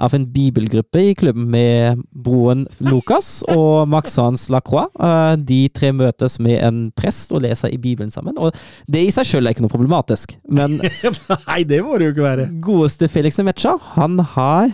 av 0.00 0.14
en 0.16 0.24
bibelgruppe 0.32 1.00
i 1.10 1.14
klubben 1.18 1.50
med 1.52 2.00
broren 2.10 2.62
Lukas 2.80 3.42
og 3.56 3.88
Max 3.92 4.16
Hans 4.20 4.46
Lacroix. 4.52 4.88
Eh, 4.96 5.34
De 5.44 5.60
tre 5.76 5.90
møtes 5.96 6.38
med 6.40 6.58
en 6.64 6.78
prest 6.96 7.32
og 7.36 7.42
leser 7.44 7.72
i 7.74 7.78
Bibelen 7.80 8.10
sammen. 8.14 8.38
Og 8.40 8.56
det 8.88 9.02
i 9.06 9.12
seg 9.14 9.28
selv 9.28 9.46
er 9.50 9.56
ikke 9.56 9.66
noe 9.66 9.72
problematisk, 9.74 10.36
men 10.48 10.78
Nei, 11.50 11.60
det 11.68 11.82
må 11.84 11.98
det 12.00 12.10
jo 12.10 12.14
ikke 12.16 12.26
være. 12.28 12.48
godeste 12.64 13.10
Felix 13.12 13.38
Nemetja, 13.40 13.76
han 13.98 14.18
har 14.36 14.72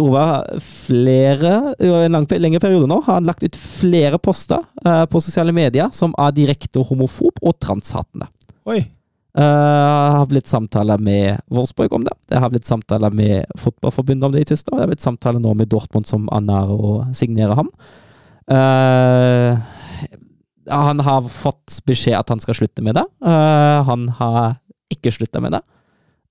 over 0.00 0.58
flere 0.64 1.74
over 1.74 2.04
en 2.06 2.14
lang, 2.16 2.26
lengre 2.40 2.62
periode 2.62 2.88
nå 2.88 2.96
har 3.04 3.18
han 3.18 3.26
lagt 3.28 3.44
ut 3.44 3.58
flere 3.60 4.16
poster 4.22 4.62
uh, 4.86 5.04
på 5.04 5.20
sosiale 5.20 5.52
medier 5.52 5.90
som 5.92 6.14
er 6.16 6.32
direkte 6.36 6.80
homofob 6.88 7.42
og 7.42 7.58
transhatende. 7.60 8.30
Oi. 8.70 8.80
Det 9.30 9.46
har 9.46 10.26
blitt 10.26 10.48
samtaler 10.50 10.98
med 10.98 11.38
Wolfsburg 11.54 11.92
om 11.94 12.02
det. 12.02 12.16
Det 12.26 12.40
har 12.42 12.50
blitt 12.50 12.66
samtaler 12.66 13.14
med 13.14 13.46
Fotballforbundet 13.62 14.26
om 14.26 14.32
det 14.34 14.42
i 14.42 14.48
Tyskland. 14.50 14.80
Det 14.80 14.82
har 14.82 14.90
blitt 14.90 15.04
samtaler 15.04 15.38
nå 15.38 15.52
med 15.54 15.70
Dortmund, 15.70 16.08
som 16.10 16.26
er 16.34 16.42
nær 16.42 16.72
å 16.74 16.90
signere 17.14 17.54
ham. 17.54 17.70
Uh, 18.50 19.54
han 20.66 21.02
har 21.06 21.30
fått 21.30 21.78
beskjed 21.86 22.18
at 22.18 22.34
han 22.34 22.42
skal 22.42 22.58
slutte 22.58 22.82
med 22.82 22.98
det. 22.98 23.06
Uh, 23.22 23.86
han 23.86 24.08
har 24.18 24.58
ikke 24.90 25.14
slutta 25.14 25.42
med 25.42 25.54
det. 25.54 25.62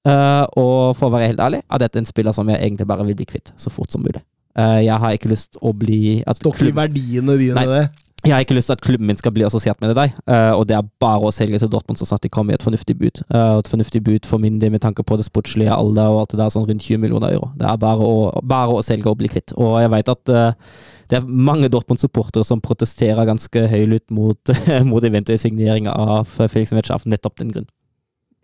Eh, 0.07 0.45
og 0.59 0.95
for 0.95 1.09
å 1.09 1.13
være 1.15 1.33
helt 1.33 1.41
ærlig, 1.43 1.63
er 1.67 1.81
dette 1.81 1.99
en 1.99 2.07
spiller 2.07 2.35
som 2.35 2.47
jeg 2.51 2.61
egentlig 2.61 2.87
bare 2.87 3.07
vil 3.07 3.17
bli 3.19 3.27
kvitt 3.27 3.51
så 3.59 3.71
fort 3.73 3.91
som 3.91 4.03
mulig. 4.05 4.21
Uh, 4.57 4.81
jeg 4.81 4.97
har 4.99 5.15
ikke 5.15 5.29
lyst 5.31 5.59
å 5.61 5.71
bli 5.77 6.19
at 6.27 6.39
Står 6.39 6.55
ikke 6.57 6.75
verdiene 6.75 7.35
dine, 7.39 7.55
Nei. 7.55 7.67
det. 7.69 8.05
Jeg 8.25 8.33
har 8.33 8.43
ikke 8.43 8.55
lyst 8.57 8.67
til 8.67 8.75
at 8.75 8.81
klubben 8.83 9.07
min 9.07 9.15
skal 9.15 9.31
bli 9.31 9.45
assosiert 9.47 9.79
med 9.79 9.93
deg, 9.95 10.15
uh, 10.27 10.51
og 10.57 10.65
det 10.67 10.75
er 10.75 10.87
bare 10.99 11.29
å 11.29 11.31
selge 11.31 11.61
til 11.61 11.69
Dortmund 11.71 12.01
så 12.01 12.07
snart 12.09 12.25
de 12.25 12.31
kommer 12.33 12.51
i 12.51 12.57
et 12.57 12.65
fornuftig 12.65 12.97
bud. 12.99 13.21
Uh, 13.29 13.61
et 13.61 13.71
fornuftig 13.71 14.01
bud 14.03 14.27
for 14.27 14.41
min 14.43 14.57
del 14.59 14.73
med 14.73 14.83
tanke 14.83 15.05
på 15.05 15.15
det 15.19 15.27
sportslige 15.29 15.71
alder 15.71 16.11
og 16.11 16.23
alt 16.23 16.33
det 16.33 16.41
der, 16.41 16.51
sånn 16.51 16.67
rundt 16.67 16.83
20 16.83 16.99
millioner 17.05 17.35
euro. 17.37 17.51
Det 17.61 17.69
er 17.69 17.79
bare 17.79 18.09
å, 18.09 18.15
bare 18.43 18.75
å 18.75 18.83
selge 18.83 19.11
og 19.11 19.21
bli 19.21 19.31
kvitt. 19.31 19.53
Og 19.55 19.77
jeg 19.79 19.93
vet 19.95 20.11
at 20.11 20.33
uh, 20.35 20.73
det 21.11 21.21
er 21.21 21.29
mange 21.49 21.71
Dortmund-supportere 21.71 22.47
som 22.47 22.63
protesterer 22.65 23.29
ganske 23.29 23.67
høylytt 23.71 24.09
mot, 24.11 24.55
mot 24.91 25.07
eventuell 25.07 25.39
signering 25.39 25.87
av 25.93 26.27
Felix 26.41 26.75
Metsj 26.75 26.97
av 26.97 27.07
nettopp 27.07 27.39
den 27.39 27.53
grunn. 27.55 27.69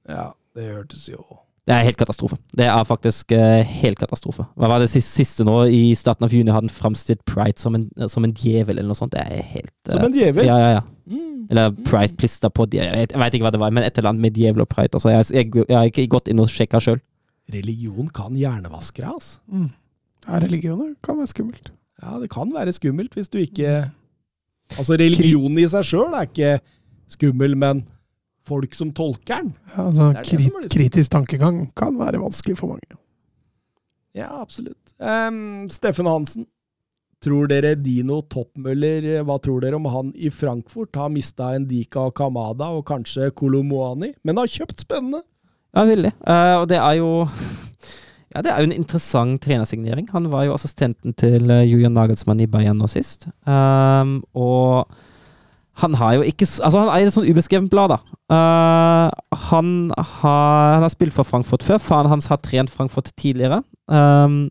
Ja, 0.08 0.30
det 0.56 0.70
hørtes 0.72 1.10
jo 1.12 1.26
det 1.66 1.74
er 1.74 1.86
helt 1.88 1.98
katastrofe. 1.98 2.38
Det 2.54 2.66
er 2.70 2.84
faktisk 2.86 3.32
uh, 3.34 3.62
helt 3.66 3.98
katastrofe. 3.98 4.44
Hva 4.54 4.68
var 4.70 4.84
det 4.84 4.92
siste 4.92 5.46
nå? 5.48 5.64
I 5.74 5.96
starten 5.98 6.28
av 6.28 6.34
juni 6.34 6.54
hadde 6.54 6.68
han 6.68 6.74
framstilt 6.74 7.24
Pride 7.26 7.58
som 7.58 7.78
en, 7.78 7.88
som 8.12 8.28
en 8.28 8.36
djevel 8.38 8.78
eller 8.78 8.92
noe 8.92 9.00
sånt. 9.00 9.16
Det 9.16 9.24
er 9.24 9.42
helt 9.56 9.74
uh, 9.90 9.96
Som 9.96 10.06
en 10.06 10.14
djevel? 10.14 10.46
Ja, 10.46 10.60
ja, 10.62 10.68
ja. 10.76 10.84
Mm. 11.10 11.48
Eller 11.50 11.74
Pride 11.88 12.14
plista 12.18 12.52
på 12.54 12.68
Jeg 12.74 12.92
vet, 12.94 13.16
jeg 13.16 13.22
vet 13.22 13.38
ikke 13.38 13.48
hva 13.48 13.54
det 13.56 13.64
var, 13.64 13.74
men 13.74 13.86
et 13.86 13.98
eller 13.98 14.14
annet 14.14 14.28
med 14.28 14.38
djevel 14.38 14.66
og 14.66 14.70
pride. 14.70 14.94
Altså, 14.94 15.10
jeg, 15.10 15.26
jeg, 15.34 15.50
jeg, 15.64 15.78
har 15.78 15.90
ikke 15.90 16.06
gått 16.14 16.30
inn 16.30 16.44
og 16.44 16.54
sjekka 16.54 16.82
sjøl. 16.82 17.02
Religion 17.54 18.14
kan 18.14 18.38
hjernevaske 18.38 19.02
deg, 19.02 19.10
altså. 19.10 19.42
Mm. 19.50 19.72
Ja, 20.26 20.40
religioner 20.42 20.94
kan 21.06 21.18
være 21.18 21.34
skummelt. 21.34 21.74
Ja, 22.02 22.16
det 22.22 22.30
kan 22.34 22.54
være 22.54 22.74
skummelt 22.76 23.18
hvis 23.18 23.30
du 23.32 23.40
ikke 23.42 23.88
Altså, 24.74 24.96
religionen 24.98 25.60
i 25.62 25.68
seg 25.70 25.86
sjøl 25.86 26.16
er 26.18 26.26
ikke 26.26 26.56
skummel, 27.14 27.54
men 27.62 27.84
folk 28.48 28.76
som 28.78 28.94
tolker 28.96 29.44
den. 29.44 29.54
Ja, 29.76 29.88
altså, 29.90 30.12
kri 30.24 30.38
liksom. 30.44 30.70
kritisk 30.72 31.12
tankegang 31.12 31.66
kan 31.78 31.98
være 32.00 32.22
vanskelig 32.22 32.58
for 32.60 32.76
mange. 32.76 33.00
Ja, 34.16 34.30
absolutt. 34.42 34.94
Um, 35.00 35.68
Steffen 35.70 36.08
Hansen. 36.08 36.48
Tror 37.24 37.48
dere 37.50 37.74
Dino 37.80 38.20
Toppmøller, 38.30 39.24
hva 39.26 39.38
tror 39.42 39.64
dere 39.64 39.80
om 39.80 39.88
han 39.90 40.12
i 40.14 40.30
Frankfurt? 40.30 40.94
Har 41.00 41.10
mista 41.10 41.54
Endika 41.58 42.04
og 42.12 42.14
Kamada 42.20 42.68
og 42.76 42.84
kanskje 42.86 43.32
Kolomoani, 43.34 44.12
men 44.28 44.38
har 44.38 44.52
kjøpt 44.52 44.84
spennende? 44.86 45.24
Ja, 45.74 45.88
veldig. 45.90 46.12
Uh, 46.22 46.56
og 46.62 46.68
det 46.70 46.78
er 46.78 47.00
jo 47.00 47.10
ja, 48.36 48.44
det 48.44 48.52
er 48.52 48.60
jo 48.62 48.70
en 48.70 48.76
interessant 48.76 49.42
trenersignering. 49.44 50.12
Han 50.14 50.30
var 50.32 50.46
jo 50.46 50.54
assistenten 50.54 51.16
til 51.18 51.50
uh, 51.50 51.64
Julian 51.66 51.96
Nagelsmann 51.98 52.44
i 52.44 52.50
Bayern 52.52 52.78
nå 52.80 52.92
sist. 52.92 53.28
Um, 53.48 54.20
og 54.38 54.92
han 55.82 55.96
har 56.00 56.18
jo 56.18 56.26
ikke 56.26 56.48
Altså, 56.48 56.80
han 56.80 56.92
er 56.92 57.06
et 57.06 57.16
sånn 57.16 57.28
ubeskrevet 57.28 57.72
blad, 57.72 57.96
da. 57.96 57.98
Uh, 58.32 59.10
han, 59.50 59.72
har, 59.98 60.76
han, 60.76 60.86
har, 60.86 60.94
spilt 60.94 61.16
for 61.16 61.28
Frankfurt 61.28 61.66
før. 61.66 61.82
Faren 61.84 62.12
hans 62.12 62.30
har 62.32 62.40
trent 62.44 62.72
Frankfurt 62.72 63.12
tidligere. 63.20 63.62
Um, 63.92 64.48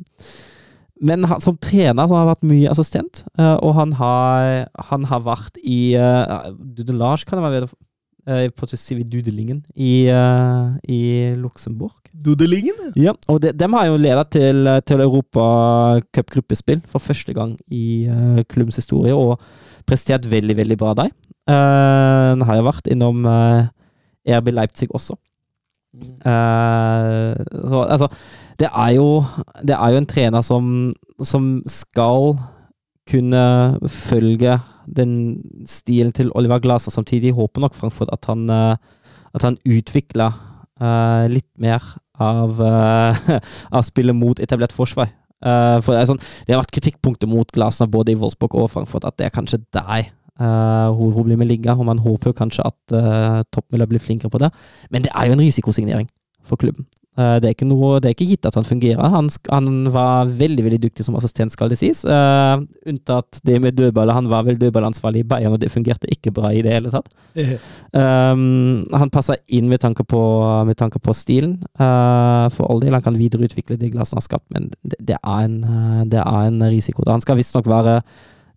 men 1.04 1.24
han, 1.28 1.40
som 1.42 1.56
trener 1.60 2.06
så 2.06 2.14
har 2.16 2.24
han 2.24 2.34
vært 2.34 2.46
mye 2.48 2.70
assistent, 2.70 3.24
uh, 3.40 3.56
og 3.56 3.74
han 3.80 3.96
har, 3.98 4.68
han 4.90 5.08
har 5.10 5.24
vært 5.24 5.58
i 5.64 5.96
uh, 5.98 6.52
Dudelage, 6.54 7.26
kan 7.28 7.40
det 7.40 7.48
være? 7.48 7.72
Uh, 8.24 8.48
på 8.56 8.64
Dudelingen 8.64 9.58
i, 9.76 10.08
uh, 10.08 10.72
i 10.88 11.34
Luxembourg. 11.36 11.92
Dudelingen? 12.24 12.94
Ja, 12.96 13.12
og 13.28 13.42
de, 13.42 13.52
dem 13.52 13.72
har 13.76 13.90
jo 13.90 13.98
ledet 14.00 14.30
til, 14.32 14.64
til 14.86 15.00
Europacup-gruppespill 15.00 16.80
for 16.88 16.98
første 17.04 17.34
gang 17.34 17.52
i 17.68 18.08
uh, 18.08 18.40
klubbens 18.48 18.76
historie. 18.76 19.12
og 19.12 19.40
prestert 19.88 20.26
veldig, 20.30 20.56
veldig 20.56 20.78
bra 20.80 20.94
der. 20.98 21.12
Uh, 21.44 22.32
han 22.32 22.44
har 22.48 22.58
jo 22.58 22.68
vært 22.68 22.88
innom 22.92 23.26
uh, 23.28 23.66
RB 24.24 24.52
Leipzig 24.54 24.88
også. 24.96 25.16
Uh, 25.94 27.36
så 27.68 27.84
altså 27.84 28.08
det 28.58 28.70
er, 28.70 28.90
jo, 28.96 29.24
det 29.62 29.76
er 29.76 29.92
jo 29.92 30.00
en 30.00 30.08
trener 30.10 30.42
som, 30.46 30.92
som 31.22 31.58
skal 31.70 32.36
kunne 33.10 33.44
følge 33.90 34.56
den 34.86 35.42
stilen 35.68 36.12
til 36.12 36.32
Oliver 36.34 36.62
Glaser. 36.62 36.94
Samtidig 36.94 37.34
håper 37.34 37.60
nok 37.60 37.74
Frankfurt 37.74 38.12
at 38.12 38.24
han, 38.30 38.48
at 38.50 39.42
han 39.42 39.58
utvikler 39.66 40.38
litt 41.28 41.50
mer 41.58 41.82
av, 42.20 42.62
av 43.76 43.82
spillet 43.84 44.16
mot 44.16 44.40
etablert 44.40 44.72
forsvar. 44.72 45.10
Uh, 45.44 45.78
for 45.84 45.92
det, 45.92 46.06
sånn, 46.08 46.20
det 46.46 46.54
har 46.54 46.62
vært 46.62 46.74
kritikkpunkter 46.78 47.28
mot 47.30 47.50
Glasner 47.52 47.90
både 47.92 48.14
i 48.14 48.18
Wolfsburg 48.18 48.56
og 48.56 48.70
Frankfurt, 48.72 49.04
at 49.04 49.18
det 49.20 49.28
er 49.28 49.34
kanskje 49.34 49.60
der 49.76 50.08
uh, 50.40 50.90
hovedproblemet 50.96 51.50
ligger. 51.50 51.78
Og 51.78 51.88
man 51.90 52.02
håper 52.04 52.36
kanskje 52.36 52.66
at 52.66 52.96
uh, 52.96 53.40
Toppmøller 53.54 53.90
blir 53.90 54.02
flinkere 54.02 54.32
på 54.32 54.42
det. 54.42 54.50
Men 54.90 55.06
det 55.06 55.12
er 55.14 55.28
jo 55.28 55.36
en 55.36 55.44
risikosignering 55.44 56.08
for 56.44 56.60
klubben. 56.60 56.88
Uh, 57.14 57.36
det, 57.38 57.52
er 57.52 57.68
noe, 57.68 58.00
det, 58.02 58.10
er 58.10 58.16
ikke 58.16 58.26
gitt 58.32 58.48
at 58.48 58.56
han 58.58 58.66
fungerer. 58.66 58.98
Han, 59.14 59.28
han, 59.52 59.68
var 59.94 60.30
veldig 60.34 60.64
veldig 60.66 60.80
dyktig 60.82 61.06
som 61.06 61.14
assistent, 61.18 61.54
skal 61.54 61.70
det 61.70 61.78
sies. 61.78 62.02
Uh, 62.02 62.64
unntatt 62.90 63.38
det 63.46 63.60
med 63.62 63.78
dødballer. 63.78 64.16
Han 64.16 64.30
var 64.32 64.46
vel 64.48 64.58
dødballansvarlig 64.58 65.22
i 65.22 65.28
Bayern, 65.30 65.54
og 65.54 65.62
det 65.62 65.70
fungerte 65.70 66.10
ikke 66.10 66.34
bra 66.34 66.50
i 66.50 66.64
det 66.66 66.74
hele 66.74 66.90
tatt. 66.94 67.10
Um, 67.94 68.82
han 68.90 69.12
passer 69.14 69.38
inn 69.46 69.70
med 69.70 69.82
tanke 69.84 70.06
på, 70.08 70.20
med 70.66 70.78
tanke 70.80 70.98
på 70.98 71.14
stilen. 71.14 71.60
Uh, 71.78 72.50
for 72.54 72.66
all 72.66 72.82
del, 72.82 72.96
han 72.96 73.04
kan 73.04 73.18
videreutvikle 73.18 73.78
det 73.78 73.92
glasset 73.94 74.16
han 74.16 74.22
har 74.22 74.28
skapt, 74.28 74.48
men 74.54 74.70
det, 74.82 74.98
det, 74.98 75.18
er 75.20 75.48
en, 75.48 75.60
det 76.10 76.22
er 76.22 76.48
en 76.48 76.62
risiko. 76.66 77.06
Han 77.06 77.22
skal 77.22 77.38
visstnok 77.38 77.70
være 77.70 78.00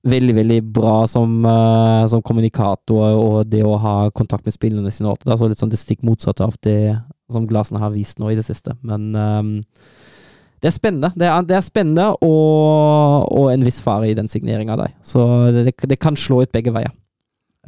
veldig 0.07 0.35
veldig 0.35 0.59
bra 0.73 0.95
som, 1.09 1.45
uh, 1.45 2.05
som, 2.09 2.23
kommunikator 2.25 3.17
og 3.17 3.37
det 3.49 3.63
å 3.65 3.77
ha 3.81 3.95
kontakt 4.15 4.45
med 4.47 4.55
spillerne 4.55 4.91
sine. 4.93 5.13
Det 5.23 5.37
så 5.37 5.49
litt 5.49 5.61
sånn 5.61 5.73
det 5.73 5.81
stikk 5.81 6.03
motsatte 6.07 6.45
av 6.45 6.57
det 6.63 6.97
som 7.31 7.47
Glasene 7.47 7.81
har 7.81 7.95
vist 7.95 8.21
nå 8.21 8.31
i 8.31 8.37
det 8.37 8.45
siste. 8.47 8.75
Men 8.87 9.09
um, 9.15 9.55
det 10.61 10.71
er 10.71 10.75
spennende. 10.75 11.11
Det 11.15 11.27
er, 11.27 11.41
det 11.47 11.57
er 11.57 11.65
spennende 11.65 12.07
og, 12.25 13.27
og, 13.27 13.49
en 13.51 13.65
viss 13.67 13.81
fare 13.83 14.09
i 14.09 14.15
den 14.17 14.29
signeringa 14.31 14.77
der. 14.79 14.95
Så 15.05 15.25
det, 15.53 15.75
det, 15.83 15.99
kan 16.01 16.17
slå 16.17 16.41
ut 16.45 16.53
begge 16.55 16.73
veier. 16.75 16.93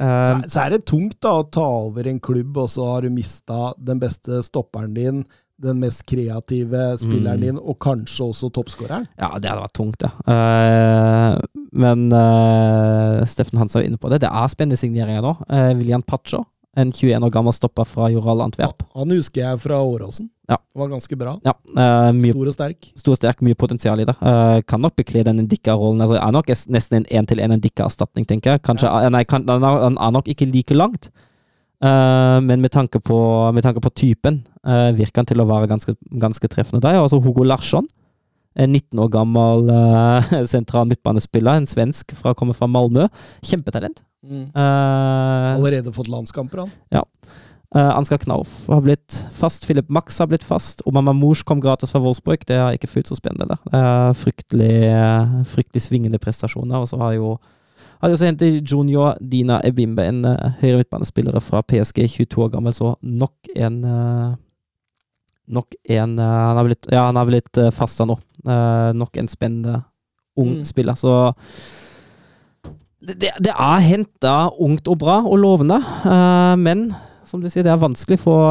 Uh, 0.00 0.24
så, 0.24 0.32
så, 0.48 0.64
er 0.64 0.74
det 0.74 0.86
tungt 0.88 1.20
da 1.22 1.36
å 1.42 1.46
ta 1.52 1.66
over 1.84 2.08
en 2.08 2.22
klubb, 2.22 2.56
og 2.56 2.72
så 2.72 2.88
har 2.94 3.04
du 3.04 3.12
mista 3.14 3.70
den 3.78 4.00
beste 4.02 4.40
stopperen 4.46 4.96
din, 4.96 5.24
den 5.60 5.76
mest 5.82 6.06
kreative 6.08 6.94
spilleren 7.02 7.36
mm. 7.36 7.44
din, 7.44 7.58
og 7.60 7.76
kanskje 7.84 8.30
også 8.30 8.48
toppskåreren? 8.56 9.04
Ja, 9.20 9.34
det 9.36 9.50
hadde 9.52 9.66
vært 9.66 9.76
tungt, 9.76 10.06
ja. 10.06 10.14
Uh, 10.24 11.66
men 11.76 12.08
uh, 12.16 13.20
Steffen 13.28 13.60
Hans 13.60 13.76
er 13.76 13.84
inne 13.84 14.00
på 14.00 14.08
det. 14.10 14.22
Det 14.24 14.32
er 14.32 14.50
spennende 14.50 14.80
signeringer 14.80 15.22
nå. 15.26 15.36
Uh, 15.52 15.76
William 15.76 16.02
Pacho 16.02 16.46
en 16.76 16.92
21 16.92 17.24
år 17.24 17.30
gammel 17.30 17.52
stopper 17.52 17.84
fra 17.84 18.10
Joral 18.10 18.44
Antwerp. 18.44 18.84
Han 18.94 19.10
husker 19.10 19.42
jeg 19.42 19.60
fra 19.64 19.80
Åråsen. 19.82 20.28
Ja. 20.50 20.58
Var 20.74 20.90
ganske 20.90 21.16
bra. 21.16 21.36
Ja, 21.46 21.54
uh, 21.54 22.10
mye, 22.14 22.34
stor 22.34 22.50
og 22.50 22.54
sterk. 22.54 22.90
Stor 22.98 23.14
og 23.14 23.18
sterk, 23.18 23.42
Mye 23.46 23.58
potensial 23.58 24.02
i 24.02 24.06
det. 24.06 24.16
Uh, 24.22 24.58
kan 24.66 24.82
nok 24.82 24.96
bekle 24.98 25.22
den 25.26 25.44
Ndikka-rollen. 25.44 26.02
Altså, 26.02 26.18
er 26.18 26.34
nok 26.34 26.50
nesten 26.50 27.00
en 27.00 27.08
én-til-én 27.10 27.54
Ndikka-erstatning, 27.58 28.26
tenker 28.26 28.56
jeg. 28.56 28.64
Kanskje, 28.66 28.90
ja. 28.90 29.10
nei, 29.14 29.24
kan, 29.30 29.46
han, 29.50 29.98
er, 29.98 30.14
nok 30.14 30.30
ikke 30.30 30.50
like 30.50 30.74
langt. 30.74 31.10
Uh, 31.82 32.38
men 32.44 32.60
med 32.60 32.74
tanke 32.74 33.00
på, 33.00 33.18
med 33.54 33.64
tanke 33.64 33.80
på 33.80 33.94
typen 33.96 34.42
virker 34.60 35.22
han 35.22 35.28
til 35.30 35.40
å 35.40 35.46
være 35.48 35.70
ganske, 35.70 35.94
ganske 36.20 36.48
treffende 36.52 36.82
der. 36.84 36.98
også 37.00 37.22
Hugo 37.24 37.46
Larsson. 37.46 37.86
En 38.58 38.74
19 38.74 38.98
år 39.00 39.08
gammel 39.14 39.70
sentral 40.50 40.90
midtbanespiller, 40.90 41.56
en 41.56 41.70
svensk 41.70 42.12
fra, 42.18 42.34
kommer 42.34 42.58
fra 42.58 42.68
Malmö. 42.68 43.06
Kjempetalent. 43.46 44.02
Mm. 44.26 44.50
Uh, 44.54 45.54
Allerede 45.56 45.92
fått 45.92 46.10
landskamper, 46.10 46.64
han. 46.64 46.74
Ja. 46.92 47.04
Uh, 47.70 47.96
Ansgar 47.96 48.18
Knauf 48.18 48.66
har 48.66 48.82
blitt 48.82 49.26
fast. 49.32 49.66
Philip 49.66 49.88
Max 49.88 50.18
har 50.18 50.26
blitt 50.26 50.44
fast. 50.44 50.82
Omama 50.86 51.12
Mors 51.12 51.42
kom 51.46 51.60
gratis 51.60 51.94
fra 51.94 52.02
Wolfsburg. 52.02 52.42
Det 52.46 52.58
har 52.58 52.74
ikke 52.74 52.90
fullt 52.90 53.12
så 53.12 53.18
spennende. 53.18 53.56
Det 53.70 53.80
er 53.80 54.18
fryktelig, 54.18 54.74
fryktelig 55.52 55.84
svingende 55.86 56.18
prestasjoner. 56.18 56.82
Og 56.82 56.90
så 56.90 56.98
har 57.00 57.14
jo 57.16 57.38
har 58.00 58.14
også 58.14 58.30
hentet 58.30 58.64
Junior 58.64 59.18
Dina 59.20 59.60
Ebimbe, 59.64 60.04
en 60.08 60.24
uh, 60.24 60.52
høyre 60.62 60.80
midtbanespiller 60.80 61.36
fra 61.44 61.60
PSG, 61.60 62.06
22 62.08 62.44
år 62.46 62.54
gammel, 62.54 62.74
så 62.76 62.94
nok 63.02 63.52
en 63.56 63.82
uh, 63.84 64.38
Nok 65.50 65.74
en 65.90 66.12
uh, 66.18 66.24
han, 66.24 66.56
har 66.60 66.66
blitt, 66.68 66.86
ja, 66.92 67.00
han 67.08 67.16
har 67.18 67.26
blitt 67.26 67.58
uh, 67.58 67.72
fasta 67.74 68.04
nå. 68.06 68.14
nok 68.94 69.16
en 69.18 69.28
spennende 69.28 69.80
ung 70.38 70.60
mm. 70.60 70.64
spiller. 70.64 70.94
Så 70.94 71.10
det, 73.00 73.32
det 73.40 73.52
er 73.54 73.86
henta 73.86 74.34
ungt 74.60 74.88
og 74.92 74.98
bra 75.00 75.20
og 75.24 75.38
lovende, 75.40 75.78
uh, 76.04 76.56
men 76.60 76.90
som 77.30 77.42
du 77.42 77.46
sier, 77.48 77.62
det 77.62 77.70
er 77.70 77.80
vanskelig 77.80 78.18
for, 78.20 78.48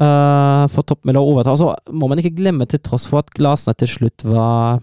uh, 0.00 0.64
for 0.72 0.86
toppmiljøet 0.88 1.20
å 1.20 1.32
overta. 1.34 1.56
Så 1.60 1.68
må 1.92 2.08
man 2.08 2.20
ikke 2.22 2.32
glemme, 2.38 2.64
til 2.68 2.80
tross 2.82 3.04
for 3.10 3.20
at 3.20 3.32
Glasene 3.36 3.76
til 3.76 3.90
slutt 3.92 4.24
var 4.24 4.80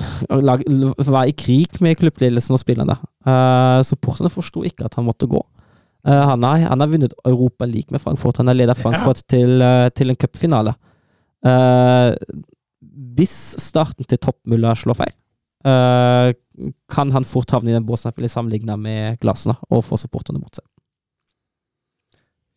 var 1.16 1.28
i 1.28 1.34
krig 1.36 1.80
med 1.84 1.98
klubbledelsen 2.00 2.56
og 2.56 2.62
spillerne. 2.62 2.96
Uh, 3.26 3.80
supporterne 3.86 4.30
forsto 4.32 4.62
ikke 4.66 4.86
at 4.86 4.96
han 4.96 5.08
måtte 5.08 5.28
gå. 5.30 5.42
Uh, 6.06 6.22
han, 6.30 6.44
har, 6.46 6.62
han, 6.70 6.80
har, 6.80 6.92
vunnet 6.92 7.16
Europa 7.26 7.66
League 7.68 7.92
med 7.92 8.00
Frankfurt. 8.00 8.38
Han 8.40 8.48
har 8.48 8.56
ledet 8.56 8.78
Frankfurt 8.78 9.24
ja. 9.24 9.28
til, 9.34 9.56
uh, 9.60 9.88
til, 9.92 10.12
en 10.12 10.20
cupfinale. 10.20 10.76
Uh, 11.44 12.14
hvis 13.18 13.36
starten 13.60 14.06
til 14.08 14.20
toppmulla 14.20 14.72
slår 14.78 15.02
feil, 15.02 15.16
uh, 15.66 16.32
kan 16.92 17.12
han 17.14 17.24
fort 17.24 17.50
havne 17.54 17.70
i 17.72 17.76
den 17.76 17.86
båsen 17.88 18.12
bli 18.16 18.28
sammenligna 18.28 18.76
med 18.76 19.20
glassene 19.22 19.56
og 19.70 19.84
få 19.86 19.96
supporterne 20.00 20.40
mot 20.42 20.54
seg. 20.54 20.66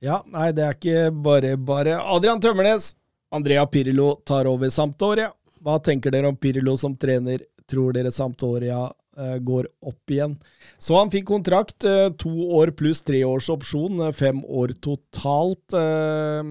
Ja, 0.03 0.17
nei, 0.27 0.49
det 0.51 0.63
er 0.65 0.75
ikke 0.75 1.11
bare 1.23 1.53
bare. 1.55 1.95
Adrian 2.11 2.41
Tømmernes, 2.43 2.89
Andrea 3.31 3.63
Pirlo 3.71 4.17
tar 4.27 4.49
over 4.51 4.69
Sampdoria. 4.69 5.29
Hva 5.63 5.77
tenker 5.79 6.11
dere 6.11 6.27
om 6.27 6.35
Pirlo 6.35 6.75
som 6.75 6.97
trener? 6.99 7.45
Tror 7.71 7.95
dere 7.95 8.11
Sampdoria 8.11 8.81
eh, 9.15 9.37
går 9.39 9.69
opp 9.87 10.11
igjen. 10.11 10.33
Så 10.75 10.97
han 10.99 11.11
fikk 11.13 11.29
kontrakt. 11.29 11.85
eh, 11.87 12.09
To 12.19 12.33
år 12.59 12.73
pluss 12.75 12.99
tre 13.01 13.23
års 13.23 13.47
opsjon. 13.53 14.01
eh, 14.09 14.11
Fem 14.11 14.43
år 14.43 14.75
totalt. 14.83 15.71
eh, 15.71 16.43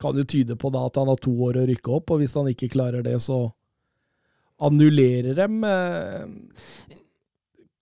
Kan 0.00 0.16
jo 0.16 0.24
tyde 0.24 0.56
på 0.56 0.72
da 0.72 0.86
at 0.88 0.96
han 0.96 1.12
har 1.12 1.20
to 1.20 1.34
år 1.50 1.60
å 1.60 1.66
rykke 1.68 1.92
opp, 2.00 2.10
og 2.14 2.22
hvis 2.22 2.32
han 2.38 2.48
ikke 2.48 2.72
klarer 2.72 3.04
det, 3.04 3.18
så 3.20 3.50
annullerer 4.60 5.34
dem. 5.38 5.60
Kickstarte 5.62 7.04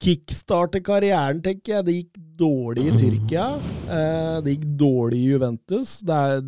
Kickstarter 0.06 0.82
karrieren, 0.84 1.40
tenker 1.42 1.78
jeg. 1.78 1.86
Det 1.86 1.94
gikk 1.96 2.20
dårlig 2.38 2.86
i 2.90 2.96
Tyrkia. 3.00 3.46
eh, 3.88 4.40
Det 4.44 4.56
gikk 4.56 4.66
dårlig 4.78 5.18
i 5.22 5.30
Juventus. 5.32 5.98
Det 6.00 6.14
er 6.14 6.42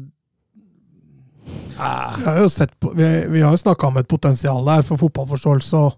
Ah, 1.79 2.17
Vi 2.19 2.25
har 2.25 2.39
jo, 2.43 2.49
vi, 2.95 3.07
vi 3.31 3.41
har 3.41 3.53
jo 3.55 3.57
snakka 3.57 3.87
om 3.87 3.97
et 3.97 4.09
potensial 4.09 4.65
der 4.67 4.83
for 4.83 4.99
fotballforståelse, 5.01 5.77
og, 5.79 5.93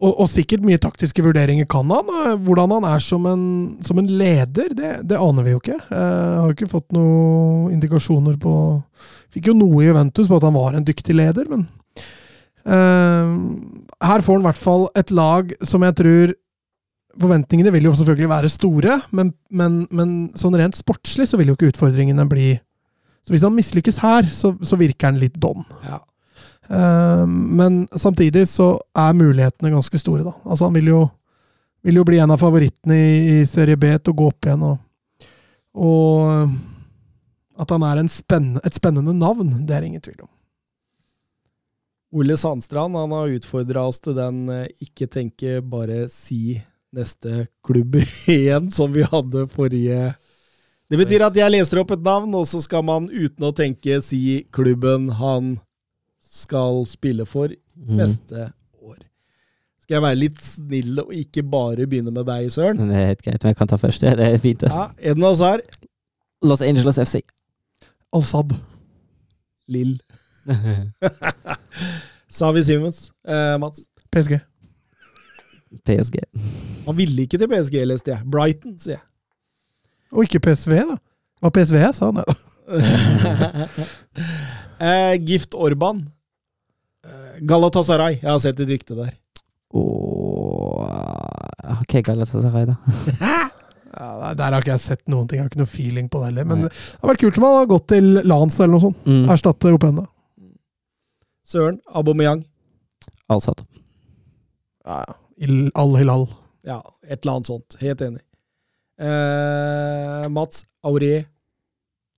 og, 0.00 0.12
og 0.22 0.28
sikkert 0.30 0.62
mye 0.64 0.78
taktiske 0.78 1.24
vurderinger 1.26 1.66
kan 1.68 1.90
han. 1.90 2.06
Hvordan 2.46 2.70
han 2.70 2.84
er 2.84 3.02
som 3.02 3.26
en, 3.26 3.42
som 3.84 3.98
en 3.98 4.06
leder, 4.06 4.70
det, 4.78 4.92
det 5.10 5.18
aner 5.18 5.42
vi 5.42 5.50
jo 5.56 5.60
ikke. 5.60 5.76
Jeg 5.90 6.38
har 6.38 6.46
jo 6.46 6.54
ikke 6.54 6.70
fått 6.70 6.94
noen 6.96 7.74
indikasjoner 7.74 8.38
på 8.40 8.54
Fikk 9.34 9.50
jo 9.50 9.56
noe 9.58 9.82
i 9.82 9.88
Juventus 9.90 10.30
på 10.30 10.38
at 10.38 10.46
han 10.46 10.54
var 10.54 10.76
en 10.78 10.86
dyktig 10.86 11.12
leder, 11.18 11.50
men 11.50 11.66
eh, 11.66 11.85
her 12.66 14.22
får 14.26 14.34
han 14.34 14.42
i 14.42 14.48
hvert 14.48 14.58
fall 14.58 14.88
et 14.98 15.12
lag 15.14 15.52
som 15.62 15.84
jeg 15.86 15.96
tror 16.02 16.32
Forventningene 17.16 17.70
vil 17.72 17.86
jo 17.86 17.94
selvfølgelig 17.96 18.28
være 18.28 18.48
store, 18.52 18.96
men, 19.16 19.30
men, 19.48 19.76
men 19.88 20.10
sånn 20.36 20.52
rent 20.58 20.76
sportslig 20.76 21.24
så 21.30 21.38
vil 21.40 21.48
jo 21.48 21.54
ikke 21.56 21.70
utfordringene 21.70 22.26
bli 22.28 22.50
så 23.26 23.34
hvis 23.34 23.42
han 23.42 23.56
mislykkes 23.56 23.96
her, 24.04 24.28
så, 24.30 24.52
så 24.62 24.78
virker 24.78 25.10
han 25.10 25.18
litt 25.18 25.34
don. 25.42 25.64
ja. 25.82 25.98
Eh, 26.68 27.26
men 27.26 27.88
samtidig 27.94 28.44
så 28.50 28.76
er 28.94 29.18
mulighetene 29.18 29.72
ganske 29.74 29.98
store, 29.98 30.22
da. 30.26 30.34
Altså 30.46 30.68
han 30.68 30.76
vil 30.78 30.92
jo, 30.92 31.00
vil 31.82 31.98
jo 31.98 32.04
bli 32.06 32.20
en 32.22 32.30
av 32.34 32.42
favorittene 32.42 32.94
i, 32.94 33.16
i 33.34 33.36
Serie 33.50 33.78
B 33.78 33.90
til 33.98 34.14
å 34.14 34.18
gå 34.20 34.30
opp 34.30 34.46
igjen, 34.46 34.62
og, 34.66 35.26
og 35.74 37.60
at 37.62 37.74
han 37.74 37.86
er 37.88 38.02
en 38.02 38.10
spenn, 38.12 38.48
et 38.62 38.78
spennende 38.78 39.14
navn, 39.16 39.50
det 39.66 39.74
er 39.74 39.88
ingen 39.88 40.02
tvil 40.04 40.22
om. 40.22 40.30
Ole 42.14 42.36
Sandstrand 42.38 42.94
han 42.96 43.10
har 43.12 43.32
utfordra 43.34 43.82
oss 43.88 43.98
til 44.00 44.14
den 44.16 44.44
eh, 44.52 44.66
ikke 44.84 45.08
tenke, 45.10 45.58
bare 45.62 46.06
si 46.12 46.60
neste 46.94 47.46
klubb 47.66 47.96
igjen, 48.30 48.70
som 48.72 48.92
vi 48.94 49.02
hadde 49.02 49.46
forrige 49.52 50.14
Det 50.88 51.00
betyr 51.00 51.24
at 51.26 51.34
jeg 51.36 51.50
leser 51.50 51.80
opp 51.82 51.90
et 51.96 52.04
navn, 52.06 52.30
og 52.38 52.46
så 52.46 52.60
skal 52.62 52.84
man 52.86 53.08
uten 53.10 53.42
å 53.48 53.52
tenke 53.58 53.98
si 54.06 54.44
klubben 54.54 55.10
han 55.18 55.56
skal 56.22 56.84
spille 56.90 57.26
for 57.26 57.52
Mm. 57.76 57.98
neste 58.00 58.46
år. 58.80 59.02
Skal 59.82 59.94
jeg 59.98 60.02
være 60.06 60.16
litt 60.16 60.38
snill 60.40 60.96
og 61.02 61.10
ikke 61.12 61.42
bare 61.44 61.84
begynne 61.86 62.08
med 62.10 62.24
deg, 62.24 62.46
Søren? 62.50 62.78
Det 62.80 62.96
er 62.96 63.10
helt 63.10 63.20
greit, 63.26 63.42
men 63.44 63.52
jeg 63.52 63.58
kan 63.58 63.68
ta 63.68 63.76
først. 63.76 64.00
Det 64.00 64.14
er 64.24 64.38
fint. 64.40 64.64
Ja, 64.64 64.86
Eden 64.96 65.26
Hazar, 65.26 65.60
Los 66.42 66.62
Angeles 66.64 66.96
FC. 66.96 67.20
Al-Sad. 68.16 68.54
Lill. 69.68 69.98
Savi 72.38 72.62
Simons, 72.66 73.10
eh, 73.28 73.54
Mats. 73.62 73.86
PSG. 74.12 74.38
PSG. 75.86 76.20
Han 76.86 76.96
ville 76.98 77.26
ikke 77.26 77.38
til 77.40 77.50
PSG, 77.50 77.78
leste 77.86 78.12
jeg. 78.14 78.26
Brighton, 78.30 78.76
sier 78.80 78.98
jeg. 78.98 79.04
Og 80.14 80.26
ikke 80.26 80.40
PSV, 80.46 80.72
da. 80.92 80.96
Hva 81.40 81.50
var 81.50 81.54
PSV 81.58 81.80
jeg 81.82 81.94
sa, 81.98 82.10
nei 82.14 82.24
da. 82.26 82.36
eh, 84.86 85.14
Gift 85.26 85.54
Orban. 85.54 86.04
Eh, 87.06 87.38
Galatasaray. 87.46 88.18
Jeg 88.22 88.30
har 88.30 88.40
sett 88.42 88.62
et 88.62 88.70
rykte 88.72 88.96
der. 88.98 89.12
Oh, 89.76 90.86
Ok, 91.82 91.98
Galatasaray, 92.06 92.64
da. 92.70 92.76
Ja, 93.96 94.32
der 94.36 94.52
har 94.52 94.60
ikke 94.60 94.74
jeg 94.74 94.82
sett 94.84 95.02
noen 95.10 95.24
ting. 95.28 95.38
Jeg 95.40 95.46
har 95.46 95.50
ikke 95.50 95.62
noe 95.62 95.70
feeling 95.72 96.08
på 96.12 96.20
det 96.20 96.26
heller. 96.30 96.44
Men 96.48 96.66
det 96.66 96.70
har 96.72 97.10
vært 97.12 97.22
kult 97.22 97.38
om 97.40 97.46
han 97.48 97.56
har 97.62 97.70
gått 97.70 97.86
til 97.94 98.06
Lans 98.28 98.58
eller 98.60 98.74
noe 98.74 98.82
sånt. 98.84 98.98
Mm. 99.08 99.24
Erstatte 99.32 99.72
Openda. 99.72 100.04
Søren. 101.46 101.78
Aubameyang. 101.94 102.42
Alsatt. 103.30 103.62
Ja, 104.86 105.04
ja. 105.06 105.14
Al-Hilal. 105.78 106.26
Ja, 106.66 106.80
et 107.06 107.20
eller 107.22 107.36
annet 107.36 107.50
sånt. 107.52 107.76
Helt 107.80 108.02
enig. 108.02 108.22
Eh, 108.98 110.26
Mats 110.32 110.64
Aurier. 110.86 111.26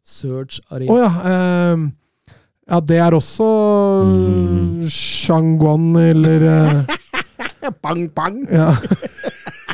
Serge 0.08 0.62
Å 0.70 0.78
oh, 0.88 1.00
ja. 1.02 1.08
Eh, 1.28 1.82
ja, 2.68 2.78
det 2.80 3.00
er 3.02 3.16
også 3.16 3.48
Mm. 4.08 4.86
Shanguan 4.88 5.90
eller 6.00 6.44
eh, 6.48 6.96
Bang, 7.84 8.06
bang! 8.14 8.38
Ja. 8.48 8.70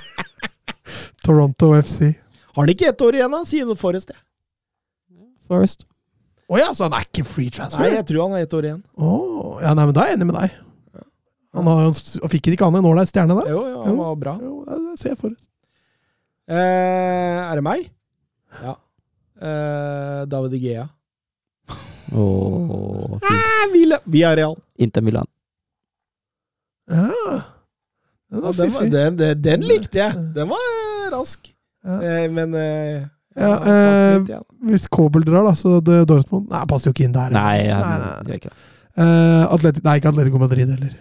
Toronto 1.24 1.70
FC. 1.78 2.14
Har 2.54 2.64
han 2.64 2.72
ikke 2.72 2.88
ett 2.90 3.02
år 3.04 3.20
igjen, 3.20 3.30
da? 3.30 3.44
Sier 3.46 3.68
noe 3.68 3.78
Forrest, 3.78 4.10
jeg. 4.10 4.20
Forest. 5.46 5.86
Å 6.52 6.58
ja, 6.60 6.68
så 6.76 6.84
han 6.88 6.92
er 6.98 7.06
ikke 7.06 7.24
free 7.24 7.48
transfer? 7.54 7.80
Nei, 7.86 7.94
jeg 7.96 8.04
tror 8.10 8.26
han 8.26 8.34
har 8.36 8.42
ett 8.44 8.52
år 8.58 8.66
igjen. 8.68 8.82
Åh, 9.00 9.62
ja, 9.64 9.70
nei, 9.74 9.84
men 9.88 9.94
da 9.96 10.02
er 10.04 10.10
jeg 10.12 10.18
enig 10.18 10.26
med 10.28 10.36
deg. 10.42 10.58
Han 11.54 11.68
har, 11.70 11.92
fikk 12.32 12.48
ikke 12.52 12.66
han 12.66 12.74
en 12.80 12.88
ålreit 12.90 13.08
stjerne 13.12 13.36
der? 13.38 13.48
Jo, 13.54 13.60
jo, 13.70 13.82
han 13.86 13.96
var 14.00 14.16
bra. 14.18 14.32
Jo, 14.42 14.54
det 14.68 14.98
ser 15.00 15.14
jeg 15.14 15.20
for 15.22 15.34
Eh, 16.44 17.38
er 17.40 17.54
det 17.56 17.62
meg? 17.64 17.86
Ja. 18.60 18.74
Eh, 19.40 20.24
David 20.28 20.52
Igea. 20.58 20.82
Og 22.12 23.14
fint. 23.22 23.30
Eh, 23.32 23.62
Villa- 23.72 24.02
Villarreal. 24.04 24.58
Inter 24.76 25.00
Milan. 25.06 25.26
Ja. 26.90 27.06
Den 27.08 27.40
Ja, 28.34 28.40
var 28.44 28.52
den, 28.52 28.72
var- 28.74 28.90
den, 28.92 29.16
den, 29.16 29.42
den 29.42 29.60
likte 29.64 29.98
jeg. 30.02 30.12
Den 30.34 30.48
var 30.52 31.10
rask. 31.16 31.48
Ja. 31.84 31.96
Eh, 32.02 32.28
men 32.30 32.54
eh, 32.54 33.06
Ja, 33.34 33.50
litt, 33.54 33.66
eh, 33.66 34.34
ja. 34.36 34.40
Hvis 34.70 34.86
Kobel 34.92 35.24
drar, 35.26 35.42
da, 35.48 35.54
så 35.58 35.80
det 35.82 36.04
Dortmund 36.06 36.52
Nei, 36.52 36.60
passer 36.70 36.90
jo 36.90 36.94
ikke 36.94 37.08
inn 37.08 37.16
der. 37.16 37.32
Nei, 37.34 37.66
han 37.66 37.82
nei, 37.82 37.96
nei. 38.04 38.12
Det 38.28 38.38
ikke. 38.38 38.52
Eh, 38.94 39.42
Atleti 39.56 39.82
nei, 39.82 39.96
ikke 39.98 40.12
Atletico 40.12 40.38
Madrid 40.38 40.70
heller. 40.70 40.94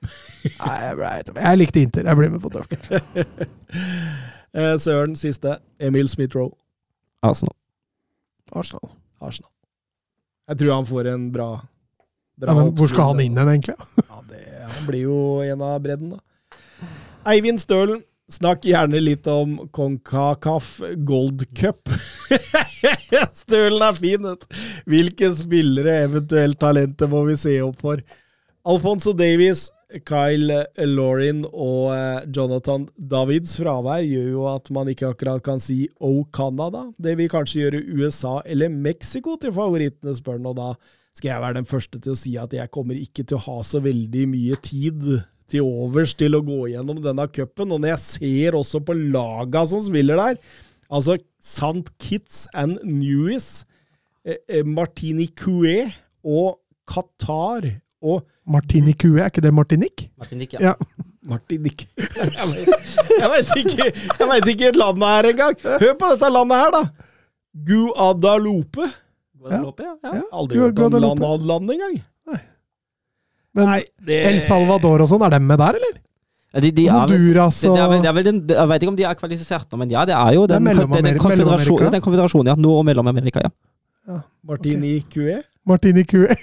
nei, 0.64 0.76
jeg, 0.82 0.96
ble, 0.98 1.12
jeg 1.36 1.60
likte 1.60 1.84
Inter. 1.84 2.10
Jeg 2.10 2.18
blir 2.18 2.34
med 2.34 2.42
på 2.42 2.52
Dortmund. 2.56 2.90
Eh, 4.50 4.72
Søren, 4.82 5.12
siste. 5.14 5.60
Emil 5.78 6.08
Smith-Roe. 6.10 6.50
Arsenal. 7.22 7.54
Arsenal. 8.50 8.96
Arsenal. 9.22 9.52
Jeg 10.50 10.58
tror 10.58 10.72
han 10.74 10.88
får 10.88 11.06
en 11.12 11.28
bra, 11.30 11.46
bra 12.34 12.50
Ja, 12.50 12.56
men 12.58 12.72
hvor 12.74 12.90
skal 12.90 13.12
han 13.12 13.22
inn 13.22 13.38
hen, 13.38 13.50
egentlig? 13.52 13.76
Ja, 14.02 14.18
det, 14.26 14.40
han 14.72 14.88
blir 14.88 15.04
jo 15.04 15.18
en 15.46 15.62
av 15.62 15.76
bredden, 15.84 16.16
da. 16.16 16.58
Eivind 17.30 17.62
Stølen, 17.62 18.02
snakk 18.32 18.64
gjerne 18.68 19.00
litt 19.02 19.26
om 19.30 19.56
Konkakaf 19.74 20.78
Gold 21.06 21.44
Cup. 21.58 21.90
Stølen 23.42 23.82
er 23.84 23.98
fin, 23.98 24.24
vet. 24.24 24.46
Hvilke 24.90 25.32
spillere, 25.36 26.00
eventuelt 26.06 26.60
talenter, 26.62 27.10
må 27.10 27.24
vi 27.28 27.36
se 27.40 27.58
opp 27.64 27.82
for? 27.82 28.02
Alfonso 28.68 29.12
Davies, 29.16 29.68
Kyle 30.06 30.60
Lauren 30.86 31.42
og 31.50 31.90
eh, 31.96 32.28
Jonathan 32.30 32.84
Davids 33.10 33.56
fravær 33.58 34.04
gjør 34.06 34.28
jo 34.36 34.44
at 34.52 34.70
man 34.74 34.90
ikke 34.92 35.10
akkurat 35.10 35.42
kan 35.42 35.62
si 35.62 35.88
«Oh, 35.98 36.22
Canada». 36.34 36.86
Det 37.00 37.16
vil 37.18 37.30
kanskje 37.32 37.64
gjøre 37.64 37.82
USA 37.98 38.38
eller 38.46 38.70
Mexico 38.70 39.34
til 39.40 39.54
favorittene, 39.56 40.14
spør 40.14 40.38
han, 40.38 40.50
og 40.52 40.58
da 40.60 40.70
skal 41.16 41.32
jeg 41.32 41.42
være 41.42 41.58
den 41.58 41.68
første 41.68 41.98
til 41.98 42.14
å 42.14 42.20
si 42.20 42.36
at 42.38 42.54
jeg 42.54 42.70
kommer 42.70 42.98
ikke 42.98 43.24
til 43.26 43.40
å 43.40 43.44
ha 43.48 43.58
så 43.66 43.82
veldig 43.82 44.28
mye 44.30 44.58
tid 44.62 45.02
til 45.50 45.66
overs 45.66 46.14
til 46.18 46.36
å 46.38 46.42
gå 46.46 46.60
gjennom 46.72 47.00
denne 47.04 47.26
cupen. 47.34 47.74
Og 47.74 47.82
når 47.82 47.94
jeg 47.94 48.04
ser 48.06 48.58
også 48.58 48.80
på 48.86 48.96
laga 48.96 49.64
som 49.68 49.82
spiller 49.84 50.20
der, 50.20 50.40
altså 50.90 51.18
St. 51.40 51.90
Kitts 52.02 52.46
and 52.54 52.78
Nevis, 52.84 53.64
eh, 54.24 54.38
eh, 54.48 54.64
Martinique 54.64 55.90
og 56.24 56.58
Qatar 56.90 57.68
og 58.00 58.24
Martinique, 58.50 59.10
er 59.20 59.28
ikke 59.30 59.44
det 59.44 59.54
Martinique? 59.54 60.10
Martinique, 60.18 60.58
Ja. 60.60 60.74
Martinique 61.30 61.84
Jeg 62.00 63.28
vet, 63.28 63.50
jeg 63.52 63.60
ikke 63.60 63.84
Jeg 63.92 64.28
vet 64.30 64.46
ikke 64.48 64.70
landet 64.72 65.08
her 65.12 65.28
engang. 65.34 65.56
Hør 65.62 65.94
på 66.00 66.12
dette 66.14 66.30
landet 66.32 66.62
her, 66.62 66.70
da! 66.74 67.08
Guadalupe. 67.68 68.88
Guadalupe, 69.36 69.84
ja. 69.84 69.94
ja. 70.04 70.14
Ja. 70.16 70.22
Aldri 70.32 70.58
hørt 70.58 70.78
om 70.78 70.90
Guadalupe. 70.90 71.20
land, 71.20 71.46
land 71.46 71.74
engang. 71.76 72.00
Men 73.56 73.66
Nei, 73.66 73.80
det 74.06 74.20
El 74.28 74.38
Salvador 74.46 75.02
og 75.04 75.10
sånn, 75.10 75.24
er 75.26 75.34
dem 75.34 75.46
med 75.48 75.58
der, 75.58 75.78
eller? 75.80 75.96
Ja, 76.50 76.60
De, 76.62 76.70
de 76.74 76.84
Honduras 76.90 77.60
og 77.66 77.76
det 77.76 78.08
er 78.10 78.14
vel 78.14 78.26
den, 78.26 78.38
jeg 78.50 78.68
vet 78.72 78.82
ikke 78.82 78.90
om 78.90 78.98
de 78.98 79.04
er 79.06 79.18
kvalifisert 79.18 79.76
men 79.78 79.92
ja, 79.92 80.02
det 80.08 80.16
er 80.18 80.32
jo 80.34 80.48
Det 80.50 80.56
er 80.56 80.64
den, 80.64 81.04
den, 81.06 81.18
konfederasjonen, 81.22 81.92
den 81.94 82.02
konfederasjonen, 82.02 82.50
ja. 82.50 82.56
Nord- 82.58 82.80
og 82.82 82.86
Mellom-Amerika, 82.88 83.42
ja. 83.46 83.52
Martinique. 84.42 85.42
Martinique. 85.68 86.26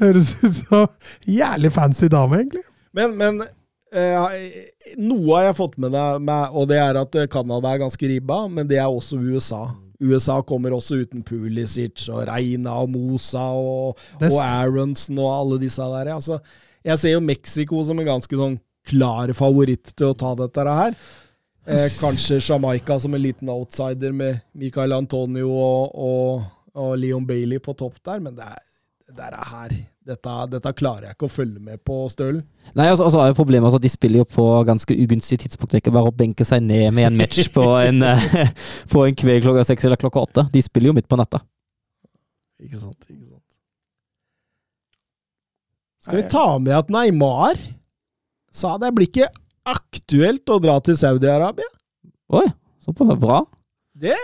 Høres 0.00 0.34
ut 0.42 0.58
som 0.58 0.86
jævlig 1.24 1.72
fancy 1.72 2.10
dame, 2.12 2.42
egentlig. 2.42 2.64
Men, 2.92 3.16
men 3.16 3.40
eh, 3.96 4.38
noe 5.00 5.38
har 5.38 5.48
jeg 5.48 5.58
fått 5.58 5.78
med 5.80 5.96
meg, 6.24 6.52
og 6.52 6.68
det 6.70 6.80
er 6.82 7.00
at 7.00 7.16
Canada 7.32 7.72
er 7.72 7.82
ganske 7.86 8.10
ribba, 8.12 8.44
men 8.52 8.68
det 8.68 8.80
er 8.82 8.88
også 8.92 9.16
USA. 9.16 9.68
USA 10.00 10.38
kommer 10.46 10.76
også 10.76 11.00
uten 11.02 11.24
Pulisic 11.26 12.06
og 12.12 12.26
Reina 12.28 12.76
og 12.84 12.92
Mosa 12.94 13.48
og, 13.58 13.98
og 14.20 14.38
Aronsen 14.44 15.18
og 15.18 15.32
alle 15.32 15.60
disse 15.64 15.82
der. 15.82 16.12
Altså, 16.14 16.38
Jeg 16.86 16.98
ser 16.98 17.16
jo 17.16 17.24
Mexico 17.24 17.82
som 17.84 17.98
en 17.98 18.06
ganske 18.06 18.38
sånn 18.38 18.58
klar 18.88 19.32
favoritt 19.36 19.92
til 19.98 20.12
å 20.12 20.16
ta 20.16 20.34
dette 20.38 20.64
her. 20.64 20.94
Eh, 21.68 21.88
kanskje 22.00 22.38
Jamaica 22.40 22.96
som 23.02 23.12
en 23.14 23.20
liten 23.20 23.50
outsider 23.52 24.14
med 24.16 24.38
Michael 24.56 24.94
Antonio 24.96 25.50
og, 25.52 25.90
og, 25.92 26.46
og 26.78 26.94
Leon 26.96 27.26
Bailey 27.28 27.60
på 27.60 27.74
topp 27.76 27.98
der, 28.06 28.22
men 28.24 28.38
det 28.38 28.46
er, 28.46 28.62
det 29.12 29.26
er 29.26 29.36
her. 29.50 29.74
Dette, 30.08 30.34
dette 30.48 30.70
klarer 30.72 31.10
jeg 31.10 31.16
ikke 31.18 31.28
å 31.28 31.32
følge 31.32 31.60
med 31.60 31.82
på, 31.84 31.98
Stølen. 32.08 32.40
Nei, 32.72 32.86
altså, 32.88 33.04
altså 33.04 33.20
er 33.20 33.26
jo 33.28 33.36
problemet 33.36 33.68
altså, 33.68 33.80
De 33.82 33.90
spiller 33.92 34.22
jo 34.22 34.28
på 34.28 34.44
ganske 34.64 34.94
ugunstig 34.96 35.36
tidspunkt. 35.42 35.74
Det 35.74 35.80
er 35.80 35.82
ikke 35.82 35.92
bare 35.98 36.08
å 36.08 36.16
benke 36.16 36.46
seg 36.48 36.62
ned 36.64 36.94
med 36.96 37.10
en 37.10 37.18
match 37.18 37.50
på 37.52 37.66
en, 37.82 38.00
på 38.92 39.04
en 39.04 39.18
kveld 39.20 39.44
klokka 39.44 39.66
seks 39.68 39.84
eller 39.84 40.00
klokka 40.00 40.22
åtte. 40.24 40.46
De 40.54 40.62
spiller 40.64 40.88
jo 40.92 40.96
midt 40.96 41.10
på 41.10 41.18
natta. 41.20 41.42
Ikke 42.64 42.80
sant, 42.80 42.96
ikke 43.04 43.26
sant. 43.28 43.44
Skal 46.08 46.22
vi 46.22 46.24
ta 46.32 46.46
med 46.62 46.72
at 46.78 46.88
Neymar 46.94 47.60
sa 48.54 48.78
det 48.80 48.94
blir 48.96 49.10
ikke 49.10 49.28
aktuelt 49.68 50.48
å 50.48 50.56
dra 50.62 50.78
til 50.80 50.96
Saudi-Arabia? 50.96 51.68
Oi, 52.32 52.46
såpass 52.84 53.12
bra. 53.20 53.42
Det 53.92 54.16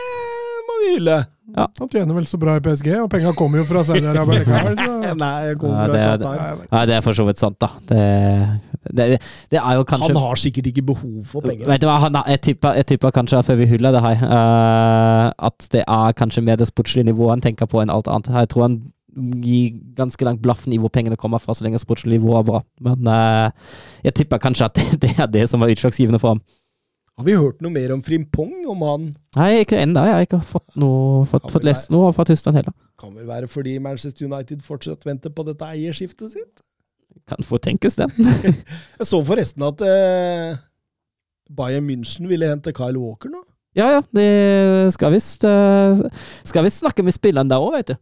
må 0.64 0.80
vi 0.80 0.94
hylle. 0.94 1.18
Han 1.54 1.88
tjener 1.92 2.16
vel 2.16 2.24
så 2.26 2.38
bra 2.40 2.54
i 2.56 2.62
PSG, 2.64 2.88
og 3.02 3.10
penga 3.12 3.34
kommer 3.36 3.60
jo 3.60 3.66
fra 3.68 3.82
Saudi-Arabia 3.84 4.40
likevel. 4.40 4.78
Nei, 5.20 5.32
Ja, 5.52 5.86
det 5.92 6.00
er- 6.00 6.62
Nei, 6.72 6.84
det 6.88 6.94
er 6.96 7.04
for 7.04 7.12
så 7.12 7.26
vidt 7.28 7.38
sant, 7.42 7.58
da. 7.60 7.68
Det, 7.90 8.00
det, 8.96 9.20
det 9.52 9.60
er 9.60 9.76
jo 9.76 9.84
kanskje 9.88 10.08
Han 10.14 10.22
har 10.22 10.40
sikkert 10.40 10.70
ikke 10.72 10.82
behov 10.94 11.20
for 11.28 11.44
penger. 11.44 11.68
Vet 11.68 11.84
du 11.84 11.86
hva, 11.90 11.98
han, 12.06 12.16
jeg, 12.32 12.40
tipper, 12.48 12.74
jeg 12.80 12.88
tipper 12.94 13.12
kanskje, 13.14 13.42
før 13.44 13.60
vi 13.60 13.68
hyller 13.74 13.92
det 13.94 14.02
her, 14.06 14.24
uh, 14.24 15.28
at 15.50 15.68
det 15.76 15.84
er 15.84 16.16
kanskje 16.16 16.42
mer 16.48 16.56
det 16.60 16.68
sportslige 16.72 17.04
nivået 17.12 17.36
han 17.36 17.44
tenker 17.44 17.68
på 17.70 17.84
enn 17.84 17.92
alt 17.92 18.08
annet. 18.08 18.32
Jeg 18.32 18.48
tror 18.54 18.66
han 18.68 18.80
gir 19.44 19.76
ganske 20.00 20.24
langt 20.26 20.42
blaffen 20.42 20.72
i 20.74 20.80
hvor 20.82 20.90
pengene 20.90 21.16
kommer 21.20 21.38
fra, 21.38 21.54
så 21.54 21.62
lenge 21.68 21.78
sportslig 21.78 22.16
nivå 22.18 22.34
er 22.40 22.48
bra. 22.48 22.64
Men 22.88 23.06
uh, 23.06 23.78
jeg 24.02 24.16
tipper 24.22 24.40
kanskje 24.42 24.72
at 24.72 24.80
det, 24.80 24.88
det 25.04 25.14
er 25.20 25.30
det 25.30 25.44
som 25.52 25.60
var 25.62 25.70
utslagsgivende 25.76 26.18
for 26.24 26.34
ham. 26.34 26.42
Har 27.14 27.26
vi 27.28 27.36
hørt 27.38 27.60
noe 27.62 27.70
mer 27.70 27.92
om 27.94 28.02
Frimpong? 28.02 28.54
Om 28.70 28.80
han 28.88 29.04
Nei, 29.38 29.50
ikke 29.62 29.78
ennå. 29.78 30.02
Jeg 30.02 30.16
har 30.16 30.26
ikke 30.26 30.40
fått, 30.42 30.66
noe, 30.80 31.22
fått, 31.30 31.46
fått 31.54 31.66
lest 31.66 31.92
noe 31.94 32.10
fra 32.14 32.26
Tyskland 32.26 32.58
heller. 32.58 32.74
kan 32.98 33.14
vel 33.14 33.26
være 33.28 33.50
fordi 33.50 33.76
Manchester 33.82 34.26
United 34.26 34.62
fortsatt 34.66 35.06
venter 35.06 35.30
på 35.34 35.44
dette 35.46 35.68
eierskiftet 35.76 36.34
sitt? 36.34 36.64
Kan 37.30 37.46
få 37.46 37.60
tenkes, 37.62 37.94
det. 38.00 38.08
Jeg 38.98 39.06
så 39.06 39.20
forresten 39.24 39.62
at 39.66 39.82
eh, 39.86 40.58
Bayern 41.54 41.86
München 41.86 42.26
ville 42.28 42.50
hente 42.50 42.74
Kyle 42.74 42.98
Walker 42.98 43.30
nå. 43.30 43.44
Ja, 43.74 43.88
ja, 43.96 44.02
De 44.14 44.24
skal 44.94 45.10
visst 45.16 45.42
eh, 45.48 46.02
Skal 46.46 46.62
visst 46.62 46.78
snakke 46.84 47.02
med 47.02 47.14
spilleren 47.16 47.48
der 47.50 47.58
òg, 47.62 47.72
vet 47.74 47.88
du. 47.90 47.96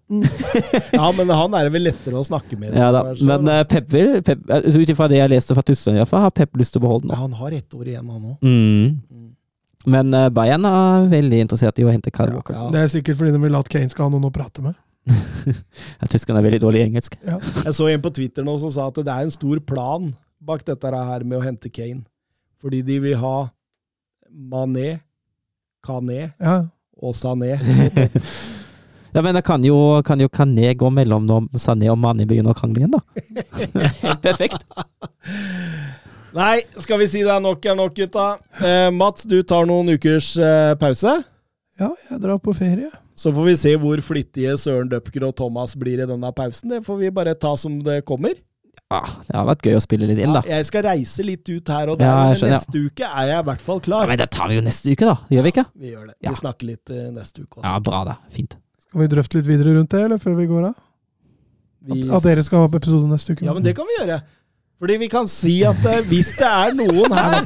Ja, 0.99 1.07
men 1.17 1.31
han 1.33 1.55
er 1.57 1.69
det 1.69 1.73
vel 1.79 1.87
lettere 1.89 2.21
å 2.21 2.25
snakke 2.29 2.59
med. 2.61 2.75
Ja, 2.77 2.91
da. 2.93 3.03
Men 3.25 3.49
eh, 3.49 3.63
Pep 3.71 3.89
vil 3.93 4.19
Pep, 4.27 4.43
eh, 4.53 4.69
Ut 4.69 4.93
ifra 4.93 5.09
det 5.09 5.23
jeg 5.23 5.33
leste 5.33 5.57
fra 5.57 5.65
Tyskland, 5.65 5.97
i 5.97 6.03
hvert 6.03 6.13
fall, 6.13 6.27
har 6.27 6.35
Pep 6.37 6.61
lyst 6.61 6.77
til 6.77 6.83
å 6.83 6.87
beholde 6.87 7.09
den. 7.09 7.15
ja, 7.17 7.23
han 7.25 7.39
har 7.41 7.57
ett 7.57 7.73
år 7.79 7.89
igjen, 7.89 8.09
han 8.13 8.29
òg. 8.35 8.45
Mm. 8.45 9.33
Men 9.97 10.15
eh, 10.15 10.29
Bayern 10.37 10.69
er 10.69 11.09
veldig 11.11 11.41
interessert 11.47 11.81
i 11.81 11.87
å 11.89 11.91
hente 11.91 12.13
Kyle 12.15 12.35
Walker. 12.37 12.55
Ja. 12.59 12.69
Det 12.75 12.83
er 12.85 12.93
sikkert 12.93 13.19
fordi 13.23 13.33
de 13.35 13.41
vil 13.43 13.57
at 13.59 13.71
Kane 13.73 13.91
skal 13.91 14.07
ha 14.07 14.13
noen 14.15 14.29
å 14.29 14.33
prate 14.35 14.65
med. 14.65 14.77
Ja, 15.99 16.07
Tyskerne 16.07 16.39
er 16.39 16.45
veldig 16.47 16.61
dårlig 16.63 16.83
i 16.83 16.87
engelsk. 16.91 17.17
Jeg 17.67 17.75
så 17.75 17.89
en 17.91 18.03
på 18.05 18.13
Twitter 18.15 18.45
nå 18.47 18.55
som 18.63 18.71
sa 18.71 18.91
at 18.93 19.01
det 19.01 19.11
er 19.11 19.25
en 19.27 19.33
stor 19.35 19.59
plan 19.67 20.13
bak 20.43 20.63
dette 20.67 20.93
her 20.95 21.25
med 21.25 21.41
å 21.41 21.43
hente 21.43 21.71
Kane. 21.73 22.05
Fordi 22.63 22.83
de 22.87 23.01
vil 23.03 23.17
ha 23.19 23.49
Mané, 24.31 25.01
Kané 25.85 26.33
Ja. 26.41 26.63
og 27.03 27.15
Sané. 27.19 27.57
Ja, 29.13 29.21
men 29.21 29.35
det 29.37 29.43
kan 29.45 29.61
jo, 29.61 30.01
kan 30.09 30.17
jo 30.25 30.29
Kané 30.33 30.71
gå 30.73 30.89
mellom 30.89 31.27
når 31.29 31.51
Sané 31.61 31.91
og 31.93 31.99
Mani 32.01 32.25
begynner 32.25 32.55
å 32.55 32.57
krangle 32.57 32.81
igjen, 32.81 32.95
da. 32.95 34.15
Perfekt. 34.25 34.63
Nei, 36.39 36.63
skal 36.81 36.97
vi 37.03 37.09
si 37.13 37.21
det 37.21 37.29
er 37.35 37.43
nok 37.45 37.61
er 37.69 37.77
nok, 37.77 37.93
gutta. 37.99 38.31
Eh, 38.65 38.89
Mats, 38.97 39.27
du 39.29 39.43
tar 39.45 39.67
noen 39.69 39.93
ukers 39.93 40.31
eh, 40.41 40.73
pause. 40.81 41.13
ja, 41.77 41.91
jeg 42.09 42.23
drar 42.25 42.41
på 42.41 42.55
ferie. 42.57 42.89
Så 43.13 43.29
får 43.37 43.45
vi 43.51 43.55
se 43.61 43.75
hvor 43.83 44.01
flittige 44.01 44.55
Søren 44.57 44.89
Døpker 44.89 45.27
og 45.29 45.37
Thomas 45.37 45.77
blir 45.77 46.01
i 46.01 46.09
denne 46.09 46.33
pausen. 46.33 46.73
Det 46.73 46.81
får 46.87 46.97
vi 47.03 47.11
bare 47.13 47.35
ta 47.37 47.53
som 47.61 47.77
det 47.85 47.99
kommer. 48.09 48.33
Ah, 48.93 49.09
det 49.29 49.35
har 49.39 49.47
vært 49.49 49.67
gøy 49.69 49.77
å 49.79 49.83
spille 49.85 50.07
litt 50.11 50.19
inn, 50.21 50.35
da. 50.37 50.43
Ja, 50.47 50.59
jeg 50.61 50.67
skal 50.69 50.85
reise 50.87 51.25
litt 51.25 51.49
ut 51.49 51.73
her 51.73 51.93
og 51.95 51.99
der, 52.01 52.07
Ja, 52.11 52.17
men 52.29 52.37
skjønner, 52.37 52.53
ja. 52.53 52.59
neste 52.61 52.83
uke 52.87 53.09
er 53.09 53.31
jeg 53.31 53.39
i 53.43 53.47
hvert 53.49 53.65
fall 53.65 53.81
Ja, 53.81 53.85
klar. 53.89 54.11
men 54.13 54.21
det 54.21 54.29
tar 54.37 54.49
vi 54.53 54.59
jo 54.61 54.65
neste 54.67 54.93
uke, 54.93 55.09
da. 55.09 55.17
Gjør 55.33 55.47
vi 55.49 55.53
ikke? 55.55 55.65
Vi 55.85 55.93
gjør 55.95 56.07
det. 56.11 56.15
Ja. 56.27 56.31
Vi 56.35 56.41
snakker 56.43 56.69
litt 56.73 56.93
uh, 56.93 57.03
neste 57.17 57.45
uke 57.47 57.59
også. 57.61 57.65
Ja, 57.71 57.75
bra, 57.89 58.05
da. 58.11 58.17
Fint. 58.37 58.59
Skal 58.87 59.01
vi 59.05 59.09
drøfte 59.17 59.39
litt 59.41 59.49
videre 59.49 59.75
rundt 59.79 59.91
det, 59.97 60.03
eller 60.07 60.19
før 60.23 60.37
vi 60.39 60.47
går 60.53 60.69
av? 60.71 60.75
Vi- 61.89 62.03
At, 62.07 62.15
at 62.21 62.23
dere 62.29 62.45
skal 62.47 62.63
ha 62.67 62.71
episode 62.77 63.09
neste 63.11 63.33
uke? 63.35 63.45
Ja, 63.49 63.55
men 63.57 63.65
det 63.65 63.75
kan 63.79 63.89
vi 63.89 63.97
gjøre. 64.03 64.21
Fordi 64.83 64.97
vi 64.99 65.09
kan 65.09 65.27
si 65.31 65.57
at 65.65 65.79
uh, 65.87 66.01
hvis 66.11 66.33
det 66.39 66.49
er 66.51 66.73
noen 66.75 67.13
her 67.21 67.45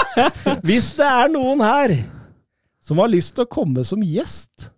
Hvis 0.66 0.92
det 0.98 1.06
er 1.06 1.30
noen 1.32 1.62
her 1.66 1.96
som 2.80 2.98
har 3.02 3.10
lyst 3.12 3.34
til 3.36 3.44
å 3.44 3.50
komme 3.50 3.82
som 3.86 4.00
gjest 4.02 4.70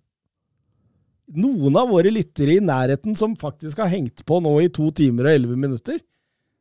Noen 1.32 1.76
av 1.80 1.88
våre 1.88 2.10
lyttere 2.12 2.58
i 2.58 2.60
nærheten 2.60 3.14
som 3.16 3.32
faktisk 3.40 3.78
har 3.80 3.88
hengt 3.88 4.20
på 4.28 4.40
nå 4.44 4.52
i 4.60 4.68
to 4.68 4.90
timer 4.92 5.30
og 5.30 5.36
elleve 5.38 5.56
minutter, 5.56 6.00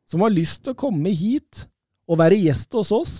som 0.08 0.22
har 0.24 0.32
lyst 0.32 0.62
til 0.64 0.72
å 0.72 0.78
komme 0.80 1.12
hit 1.12 1.66
og 2.08 2.18
være 2.22 2.38
gjest 2.40 2.72
hos 2.78 2.92
oss 2.96 3.14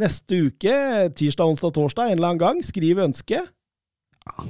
neste 0.00 0.38
uke, 0.48 0.72
tirsdag, 1.18 1.50
onsdag, 1.52 1.74
torsdag, 1.76 2.08
en 2.12 2.16
eller 2.16 2.30
annen 2.30 2.40
gang, 2.40 2.62
skriv 2.64 3.02
ønske. 3.04 3.42
Ja, 4.24 4.44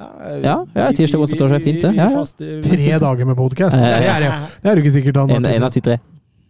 Ja, 0.00 0.54
ja, 0.74 0.86
tirsdag, 0.96 1.20
onsdag, 1.20 1.38
torsdag 1.40 1.58
er 1.60 1.64
fint, 1.64 1.82
det. 1.84 1.90
Ja, 1.96 2.06
ja. 2.12 2.22
Tre 2.64 2.98
dager 3.02 3.26
med 3.28 3.36
podkast? 3.36 3.76
Det 3.76 3.90
er 3.90 4.24
jo 4.24 4.70
er 4.72 4.80
ikke 4.80 4.92
sikkert 4.94 5.18
han 5.20 5.32
En, 5.36 5.44
en 5.48 5.66
av 5.66 5.72
de 5.74 5.82
tre. 5.84 5.96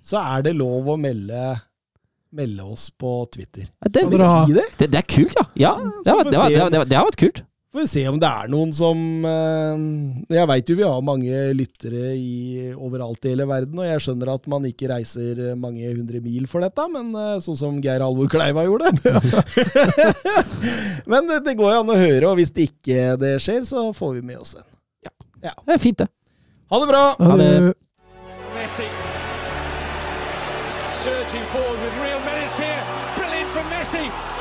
så 0.06 0.20
er 0.22 0.42
det 0.46 0.52
lov 0.58 0.86
å 0.86 0.96
melde, 0.98 1.56
melde 2.32 2.62
oss 2.66 2.88
på 2.94 3.10
Twitter. 3.34 3.66
Ja, 3.82 3.88
Det, 3.90 4.04
Kan 4.06 4.12
dere 4.14 4.28
Si 4.46 4.52
det? 4.54 4.66
det, 4.78 4.90
det 4.94 4.98
er 5.02 5.06
kult, 5.16 5.34
ja. 5.34 5.46
Ja, 5.66 5.72
det 6.04 6.14
har, 6.14 6.24
det 6.30 6.36
har, 6.38 6.50
det 6.70 6.78
om- 6.80 6.88
det 6.88 6.96
har 6.98 7.06
vært 7.10 7.18
kult. 7.24 7.42
Får 7.70 7.80
vi 7.80 7.86
se 7.86 8.02
om 8.10 8.16
det 8.18 8.26
er 8.26 8.48
noen 8.50 8.72
som 8.74 8.98
eh, 9.30 9.82
Jeg 10.34 10.48
veit 10.50 10.70
jo 10.72 10.74
vi 10.74 10.86
har 10.86 11.04
mange 11.06 11.42
lyttere 11.54 12.16
i, 12.18 12.72
overalt 12.74 13.22
i 13.28 13.30
hele 13.30 13.46
verden, 13.46 13.78
og 13.78 13.86
jeg 13.86 14.02
skjønner 14.02 14.32
at 14.32 14.48
man 14.50 14.66
ikke 14.66 14.88
reiser 14.90 15.42
mange 15.60 15.86
hundre 15.86 16.18
mil 16.24 16.48
for 16.50 16.66
dette, 16.66 16.86
men 16.90 17.12
eh, 17.14 17.36
sånn 17.44 17.60
som 17.60 17.78
Geir 17.84 18.02
Halvor 18.02 18.30
Kleiva 18.32 18.66
gjorde. 18.66 18.90
men 21.12 21.30
det, 21.30 21.38
det 21.46 21.56
går 21.60 21.76
jo 21.76 21.84
an 21.84 21.94
å 21.94 22.00
høre, 22.00 22.32
og 22.32 22.40
hvis 22.40 22.50
det 22.56 22.72
ikke 22.72 23.14
det 23.22 23.36
skjer, 23.44 23.62
så 23.68 23.86
får 23.94 24.18
vi 24.18 24.26
med 24.32 24.42
oss 24.42 24.56
en. 24.58 24.66
Det 25.40 25.54
er 25.76 25.80
fint, 25.80 26.02
det. 26.02 26.10
Ha 26.74 26.82
det 26.82 26.90
bra! 26.90 27.04
Ha 27.22 27.38
det. 27.38 27.54
Messi 28.58 28.90
surging 31.00 31.44
forward 31.46 31.80
with 31.80 31.94
real 32.02 32.20
menace 32.20 32.58
here. 32.58 32.82
Brilliant 33.16 33.48
from 33.52 33.64
Messi. 33.70 34.39